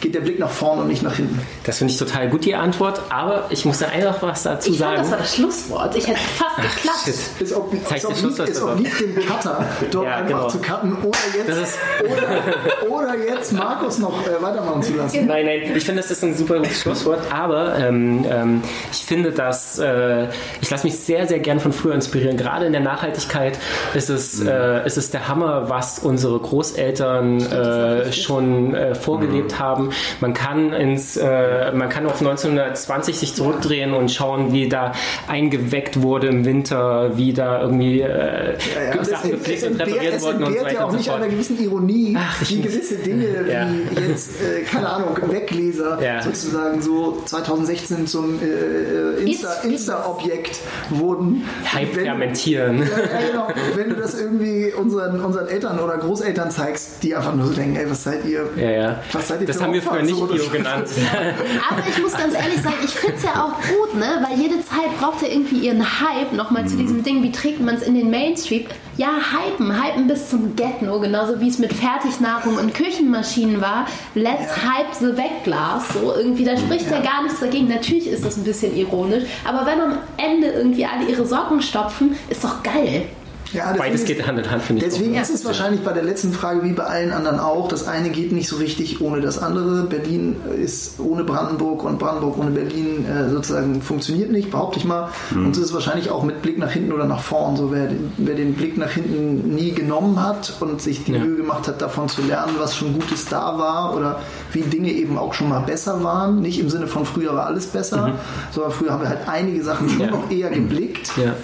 geht 0.00 0.14
der 0.14 0.20
Blick 0.20 0.38
nach 0.38 0.50
vorne 0.50 0.82
und 0.82 0.88
nicht 0.88 1.02
nach 1.02 1.14
hinten. 1.16 1.40
Das 1.64 1.78
finde 1.78 1.92
ich 1.92 1.98
total 1.98 2.28
gut, 2.28 2.44
die 2.44 2.54
Antwort. 2.54 3.00
Aber 3.10 3.44
ich 3.50 3.64
muss 3.64 3.78
da 3.78 3.86
einfach 3.88 4.20
was 4.22 4.42
dazu 4.42 4.70
Ich 4.70 4.78
fand, 4.78 4.90
sagen. 4.96 5.02
das 5.02 5.10
war 5.10 5.18
das 5.18 5.34
Schlusswort. 5.34 5.96
Ich 5.96 6.06
hätte 6.06 6.18
fast 6.18 6.56
geklappt. 6.56 6.98
Shit. 7.04 7.14
Es 7.40 7.52
ob, 7.54 7.72
es 7.72 7.84
Zeigt 7.84 8.04
ob, 8.04 8.14
den 8.14 8.24
liegt, 8.24 8.36
Schluss, 8.36 8.48
es 8.48 8.62
was 8.62 8.70
ob 8.72 8.78
liegt 8.78 9.00
dem 9.00 9.16
Cutter, 9.26 9.64
dort 9.90 10.04
Ja, 10.04 10.16
einfach 10.16 10.28
genau. 10.28 10.48
zu 10.48 10.58
cutten 10.58 10.96
oder 11.02 11.18
jetzt, 11.36 11.48
Das 11.48 11.58
ist- 11.58 11.78
oder, 12.04 12.88
oder 12.90 13.14
jetzt 13.18 13.52
Markus 13.52 13.98
noch 13.98 14.26
äh, 14.26 14.42
weitermachen 14.42 14.82
zu 14.82 14.94
lassen. 14.94 15.26
Nein, 15.26 15.46
nein, 15.46 15.72
ich 15.76 15.84
finde, 15.84 16.02
das 16.02 16.10
ist 16.10 16.22
ein 16.24 16.36
super 16.36 16.58
gutes 16.58 16.80
Schlusswort, 16.82 17.20
aber 17.32 17.76
ähm, 17.78 18.24
ähm, 18.28 18.62
ich 18.92 18.98
finde, 19.04 19.32
dass 19.32 19.78
äh, 19.78 20.26
ich 20.60 20.70
lasse 20.70 20.86
mich 20.86 20.96
sehr, 20.98 21.26
sehr 21.26 21.38
gern 21.40 21.60
von 21.60 21.72
früher 21.72 21.94
inspirieren. 21.94 22.36
Gerade 22.36 22.66
in 22.66 22.72
der 22.72 22.80
Nachhaltigkeit 22.82 23.58
ist 23.94 24.10
es, 24.10 24.40
äh, 24.40 24.86
ist 24.86 24.96
es 24.96 25.10
der 25.10 25.28
Hammer, 25.28 25.68
was 25.68 25.98
unsere 25.98 26.38
Großeltern 26.38 27.40
äh, 27.40 28.12
schon 28.12 28.74
äh, 28.74 28.94
vorgelebt 28.94 29.58
haben. 29.58 29.87
Man 30.20 30.34
kann 30.34 30.72
ins, 30.72 31.16
äh, 31.16 31.72
man 31.72 31.88
kann 31.88 32.06
auf 32.06 32.20
1920 32.20 33.18
sich 33.18 33.34
zurückdrehen 33.34 33.92
und 33.94 34.10
schauen, 34.10 34.52
wie 34.52 34.68
da 34.68 34.92
eingeweckt 35.28 36.02
wurde 36.02 36.28
im 36.28 36.44
Winter, 36.44 37.16
wie 37.16 37.32
da 37.32 37.62
irgendwie 37.62 38.00
äh, 38.00 38.56
Ja, 38.56 38.94
ja, 38.96 39.04
Sachen 39.04 39.30
gepflegt 39.32 39.64
und 39.64 39.74
repariert 39.80 40.14
es 40.14 40.22
wurden 40.22 40.44
und 40.44 40.52
so 40.58 40.64
weiter 40.64 40.72
ja 40.74 40.80
auch 40.80 40.84
und 40.86 40.90
so 40.92 40.96
nicht 40.98 41.08
fort. 41.08 41.20
einer 41.22 41.30
gewissen 41.30 41.62
Ironie, 41.62 42.16
Ach, 42.18 42.40
wie 42.48 42.60
gewisse 42.60 42.96
Dinge 42.96 43.26
Ja. 43.50 43.66
wie 43.68 44.00
jetzt, 44.08 44.42
äh, 44.42 44.62
keine 44.62 44.88
Ahnung, 44.88 45.16
Wegleser 45.30 45.98
Ja. 46.02 46.22
sozusagen 46.22 46.80
so 46.82 47.22
2016 47.24 48.06
zum 48.06 48.40
äh, 48.40 48.44
äh, 48.46 49.24
Insta- 49.24 49.62
Insta-Objekt 49.64 50.58
wurden. 50.90 51.44
Hype 51.72 51.96
Wenn- 51.96 52.04
fermentieren. 52.04 52.78
Genau. 52.78 53.48
Wenn 53.74 53.90
du 53.90 53.96
das 53.96 54.18
irgendwie 54.20 54.72
unseren, 54.72 55.20
unseren 55.20 55.48
Eltern 55.48 55.78
oder 55.78 55.96
Großeltern 55.98 56.50
zeigst, 56.50 57.02
die 57.02 57.14
einfach 57.14 57.34
nur 57.34 57.46
so 57.46 57.52
denken, 57.54 57.76
ey, 57.76 57.90
was 57.90 58.04
seid 58.04 58.24
ihr? 58.24 58.48
Ja, 58.56 58.70
ja. 58.70 59.02
Was 59.12 59.28
seid 59.28 59.40
ihr 59.40 59.46
Das 59.46 59.56
für 59.56 59.64
haben 59.64 59.72
wir 59.82 59.90
früher 59.90 60.02
nicht 60.02 60.16
So, 60.16 60.26
Bio 60.26 60.48
genannt. 60.48 60.88
Aber 61.70 61.82
ich 61.88 62.02
muss 62.02 62.12
ganz 62.12 62.34
ehrlich 62.34 62.60
sagen, 62.60 62.76
ich 62.84 62.90
finde 62.90 63.16
es 63.16 63.22
ja 63.22 63.44
auch 63.44 63.56
gut, 63.60 63.94
ne? 63.94 64.26
Weil 64.28 64.38
jede 64.38 64.64
Zeit 64.64 64.96
braucht 64.98 65.22
ja 65.22 65.28
irgendwie 65.28 65.66
ihren 65.66 65.82
Hype. 65.82 66.32
Nochmal 66.32 66.66
zu 66.66 66.76
diesem 66.76 67.02
Ding, 67.02 67.22
wie 67.22 67.32
trägt 67.32 67.60
man 67.60 67.76
es 67.76 67.82
in 67.82 67.94
den 67.94 68.10
Mainstream? 68.10 68.66
Ja, 68.96 69.10
hypen, 69.10 69.72
hypen 69.80 70.08
bis 70.08 70.30
zum 70.30 70.56
Get-No, 70.56 70.98
genauso 70.98 71.40
wie 71.40 71.48
es 71.48 71.58
mit 71.58 71.72
Fertignahrung 71.72 72.56
und 72.56 72.74
Küchenmaschinen 72.74 73.60
war. 73.60 73.86
Let's 74.14 74.56
hype 74.56 74.92
the 74.98 75.16
Wegglas. 75.16 75.88
So 75.92 76.14
irgendwie, 76.16 76.44
da 76.44 76.56
spricht 76.56 76.90
ja. 76.90 77.00
gar 77.00 77.22
nichts 77.22 77.40
dagegen. 77.40 77.68
Natürlich 77.68 78.08
ist 78.08 78.24
das 78.24 78.36
ein 78.36 78.44
bisschen 78.44 78.76
ironisch, 78.76 79.24
aber 79.44 79.66
wenn 79.66 79.80
am 79.80 79.98
Ende 80.16 80.48
irgendwie 80.48 80.84
alle 80.84 81.08
ihre 81.08 81.24
Socken 81.24 81.62
stopfen, 81.62 82.16
ist 82.28 82.42
doch 82.42 82.62
geil. 82.62 83.06
Ja, 83.52 83.64
deswegen 83.72 83.78
Beides 83.78 84.00
ist- 84.02 84.06
geht 84.06 84.26
Hand 84.26 84.38
in 84.38 84.50
Hand, 84.50 84.62
finde 84.62 84.84
ich. 84.84 84.92
Deswegen 84.92 85.14
Ja. 85.14 85.22
ist 85.22 85.30
es 85.34 85.44
wahrscheinlich 85.44 85.82
bei 85.82 85.92
der 85.92 86.02
letzten 86.02 86.32
Frage 86.32 86.62
wie 86.64 86.72
bei 86.72 86.84
allen 86.84 87.12
anderen 87.12 87.40
auch. 87.40 87.68
Das 87.68 87.86
eine 87.88 88.10
geht 88.10 88.30
nicht 88.32 88.48
so 88.48 88.56
richtig 88.56 89.00
ohne 89.00 89.20
das 89.22 89.38
andere. 89.38 89.84
Berlin 89.84 90.36
ist 90.62 91.00
ohne 91.00 91.24
Brandenburg 91.24 91.82
und 91.84 91.98
Brandenburg 91.98 92.36
ohne 92.38 92.50
Berlin 92.50 93.06
äh, 93.06 93.30
sozusagen 93.30 93.80
funktioniert 93.80 94.30
nicht, 94.30 94.50
behaupte 94.50 94.78
ich 94.78 94.84
mal. 94.84 95.08
Und 95.34 95.54
so 95.54 95.62
ist 95.62 95.68
es 95.68 95.72
wahrscheinlich 95.74 96.10
auch 96.10 96.24
mit 96.24 96.42
Blick 96.42 96.58
nach 96.58 96.70
hinten 96.70 96.92
oder 96.92 97.06
nach 97.06 97.20
vorn. 97.20 97.56
So 97.56 97.72
wer, 97.72 97.86
den- 97.86 98.12
wer 98.18 98.34
den 98.34 98.54
Blick 98.54 98.76
nach 98.76 98.90
hinten 98.90 99.54
nie 99.54 99.70
genommen 99.72 100.22
hat 100.22 100.54
und 100.60 100.82
sich 100.82 101.04
die 101.04 101.12
Ja. 101.12 101.20
Mühe 101.20 101.36
gemacht 101.36 101.66
hat, 101.68 101.80
davon 101.80 102.08
zu 102.08 102.20
lernen, 102.22 102.52
was 102.58 102.76
schon 102.76 102.92
Gutes 102.92 103.24
da 103.26 103.58
war 103.58 103.96
oder 103.96 104.20
wie 104.52 104.60
Dinge 104.60 104.92
eben 104.92 105.16
auch 105.18 105.32
schon 105.32 105.48
mal 105.48 105.60
besser 105.60 106.02
waren. 106.04 106.40
Nicht 106.42 106.60
im 106.60 106.68
Sinne 106.68 106.86
von 106.86 107.06
früher 107.06 107.34
war 107.34 107.46
alles 107.46 107.66
besser, 107.66 108.12
sondern 108.50 108.72
früher 108.72 108.92
haben 108.92 109.00
wir 109.02 109.08
halt 109.08 109.26
einige 109.26 109.62
Sachen 109.64 109.88
schon 109.88 110.00
Ja. 110.00 110.10
noch 110.10 110.30
eher 110.30 110.50
geblickt 110.50 111.12
Ja. 111.16 111.34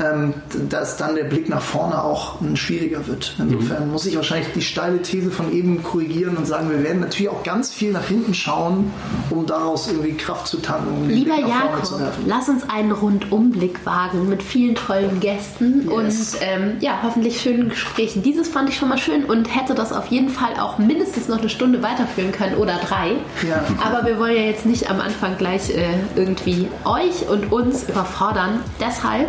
Ähm, 0.00 0.34
dass 0.70 0.96
dann 0.96 1.14
der 1.14 1.24
Blick 1.24 1.48
nach 1.48 1.60
vorne 1.62 2.02
auch 2.02 2.40
ein 2.40 2.56
schwieriger 2.56 3.06
wird. 3.06 3.34
Insofern 3.38 3.90
muss 3.90 4.06
ich 4.06 4.16
wahrscheinlich 4.16 4.52
die 4.52 4.62
steile 4.62 5.00
These 5.02 5.30
von 5.30 5.52
eben 5.52 5.82
korrigieren 5.82 6.36
und 6.36 6.46
sagen, 6.46 6.70
wir 6.70 6.82
werden 6.82 7.00
natürlich 7.00 7.28
auch 7.28 7.42
ganz 7.44 7.72
viel 7.72 7.92
nach 7.92 8.04
hinten 8.06 8.34
schauen, 8.34 8.90
um 9.30 9.46
daraus 9.46 9.88
irgendwie 9.88 10.14
Kraft 10.14 10.46
zu 10.48 10.58
tanken. 10.58 10.88
Um 11.02 11.08
Lieber 11.08 11.34
Blick 11.36 11.46
nach 11.48 11.54
vorne 11.60 11.70
Jakob, 11.70 11.84
zu 11.86 12.00
werfen. 12.00 12.24
lass 12.26 12.48
uns 12.48 12.68
einen 12.68 12.92
Rundumblick 12.92 13.84
wagen 13.86 14.28
mit 14.28 14.42
vielen 14.42 14.74
tollen 14.74 15.20
Gästen 15.20 15.88
Yes. 15.88 16.34
und 16.34 16.40
ähm, 16.42 16.76
ja, 16.80 16.98
hoffentlich 17.02 17.40
schönen 17.40 17.68
Gesprächen. 17.68 18.22
Dieses 18.22 18.48
fand 18.48 18.68
ich 18.68 18.76
schon 18.76 18.88
mal 18.88 18.98
schön 18.98 19.24
und 19.24 19.54
hätte 19.54 19.74
das 19.74 19.92
auf 19.92 20.06
jeden 20.06 20.28
Fall 20.28 20.54
auch 20.60 20.78
mindestens 20.78 21.28
noch 21.28 21.38
eine 21.38 21.48
Stunde 21.48 21.82
weiterführen 21.82 22.32
können 22.32 22.56
oder 22.56 22.78
drei. 22.88 23.12
Ja. 23.48 23.62
Aber 23.84 24.06
wir 24.06 24.18
wollen 24.18 24.36
ja 24.36 24.42
jetzt 24.42 24.66
nicht 24.66 24.90
am 24.90 25.00
Anfang 25.00 25.36
gleich 25.38 25.70
äh, 25.70 25.84
irgendwie 26.16 26.68
euch 26.84 27.28
und 27.28 27.52
uns 27.52 27.84
überfordern. 27.88 28.60
Deshalb 28.80 29.28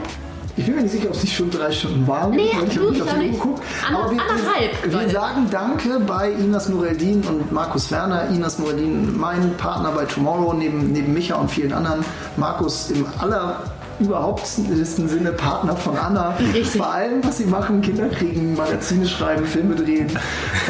Ich 0.57 0.65
bin 0.65 0.75
mir 0.75 0.83
nicht 0.83 0.91
sicher, 0.93 1.07
ob 1.09 1.15
es 1.15 1.23
nicht 1.23 1.35
schon 1.35 1.51
drei 1.51 1.69
Stunden 1.71 2.07
waren. 2.07 2.31
Nee, 2.31 2.49
weil 2.55 2.67
ich 2.69 2.77
habe 2.77 2.89
nicht 2.91 2.95
ich 2.95 3.01
auf 3.01 3.09
die 3.09 3.15
Uhr 3.15 3.21
nicht. 3.23 3.33
geguckt. 3.41 3.63
Ander- 3.87 3.99
Aber 4.03 4.11
wir, 4.11 4.21
anderthalb, 4.21 4.83
wir, 4.83 4.91
wir 4.93 4.99
Leute. 4.99 5.09
sagen 5.11 5.47
Danke 5.51 5.99
bei 6.07 6.31
Inas 6.31 6.69
Nureldin 6.69 7.21
und 7.27 7.51
Markus 7.51 7.91
Werner. 7.91 8.27
Inas 8.29 8.57
Nureldin, 8.59 9.17
mein 9.17 9.53
Partner 9.57 9.91
bei 9.91 10.05
Tomorrow, 10.05 10.53
neben, 10.53 10.91
neben 10.93 11.13
Micha 11.13 11.35
und 11.35 11.51
vielen 11.51 11.73
anderen. 11.73 12.05
Markus 12.37 12.89
im 12.91 13.05
aller 13.19 13.63
überhauptsten 13.99 14.85
Sinne 14.85 15.31
Partner 15.31 15.75
von 15.75 15.97
Anna. 15.97 16.35
Richtig. 16.53 16.81
Bei 16.81 16.87
allem, 16.87 17.23
was 17.23 17.37
sie 17.37 17.45
machen, 17.45 17.81
Kinder 17.81 18.07
kriegen, 18.09 18.55
Magazine 18.55 19.05
schreiben, 19.07 19.45
Filme 19.45 19.75
drehen. 19.75 20.07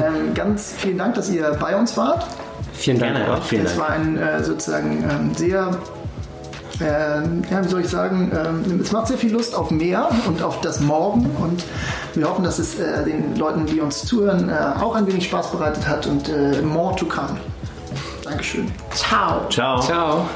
Ähm, 0.04 0.34
ganz 0.34 0.74
vielen 0.78 0.98
Dank, 0.98 1.16
dass 1.16 1.30
ihr 1.30 1.56
bei 1.60 1.76
uns 1.76 1.96
wart. 1.98 2.26
Vielen 2.74 3.00
Dank 3.00 3.16
Gerne, 3.18 3.34
auch. 3.38 3.44
vielen 3.44 3.66
Es 3.66 3.76
Dank. 3.78 3.82
war 3.88 3.96
ein 3.96 4.18
äh, 4.18 4.44
sozusagen 4.44 5.04
ähm, 5.10 5.32
sehr, 5.36 5.76
ähm, 6.82 7.44
ja, 7.50 7.64
wie 7.64 7.68
soll 7.68 7.82
ich 7.82 7.90
sagen, 7.90 8.32
ähm, 8.34 8.80
es 8.82 8.92
macht 8.92 9.08
sehr 9.08 9.18
viel 9.18 9.32
Lust 9.32 9.56
auf 9.56 9.72
mehr 9.72 10.10
und 10.28 10.42
auf 10.44 10.62
das 10.62 10.80
Morgen 10.82 11.26
und 11.42 11.64
wir 12.14 12.30
hoffen, 12.30 12.44
dass 12.44 12.60
es 12.60 12.80
äh, 12.80 13.04
den 13.04 13.36
Leuten, 13.36 13.66
die 13.66 13.80
uns 13.80 14.06
zuhören, 14.06 14.50
äh, 14.50 14.82
auch 14.82 14.96
ein 14.96 15.08
wenig 15.08 15.26
Spaß 15.26 15.52
bereitet 15.52 15.88
hat 15.88 16.08
und 16.08 16.30
äh, 16.30 16.62
more 16.62 16.96
to 16.96 17.06
come. 17.06 17.38
Dankeschön. 18.24 18.72
ciao. 18.94 19.48
Ciao. 19.50 19.82
Ciao. 19.82 20.28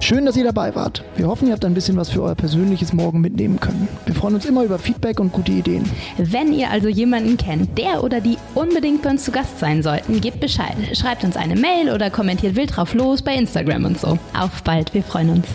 Schön, 0.00 0.26
dass 0.26 0.36
ihr 0.36 0.44
dabei 0.44 0.74
wart. 0.74 1.04
Wir 1.16 1.26
hoffen, 1.26 1.48
ihr 1.48 1.52
habt 1.52 1.64
ein 1.64 1.74
bisschen 1.74 1.96
was 1.96 2.10
für 2.10 2.22
euer 2.22 2.34
persönliches 2.34 2.92
Morgen 2.92 3.20
mitnehmen 3.20 3.60
können. 3.60 3.88
Wir 4.06 4.14
freuen 4.14 4.34
uns 4.34 4.44
immer 4.46 4.64
über 4.64 4.78
Feedback 4.78 5.20
und 5.20 5.32
gute 5.32 5.52
Ideen. 5.52 5.84
Wenn 6.16 6.52
ihr 6.52 6.70
also 6.70 6.88
jemanden 6.88 7.36
kennt, 7.36 7.76
der 7.78 8.02
oder 8.02 8.20
die 8.20 8.38
unbedingt 8.54 9.02
bei 9.02 9.10
uns 9.10 9.24
zu 9.24 9.32
Gast 9.32 9.58
sein 9.58 9.82
sollten, 9.82 10.20
gebt 10.20 10.40
Bescheid. 10.40 10.76
Schreibt 10.92 11.24
uns 11.24 11.36
eine 11.36 11.56
Mail 11.56 11.92
oder 11.92 12.10
kommentiert 12.10 12.56
wild 12.56 12.76
drauf 12.76 12.94
los 12.94 13.22
bei 13.22 13.34
Instagram 13.34 13.84
und 13.84 14.00
so. 14.00 14.18
Auf 14.38 14.62
bald, 14.62 14.92
wir 14.94 15.02
freuen 15.02 15.30
uns. 15.30 15.46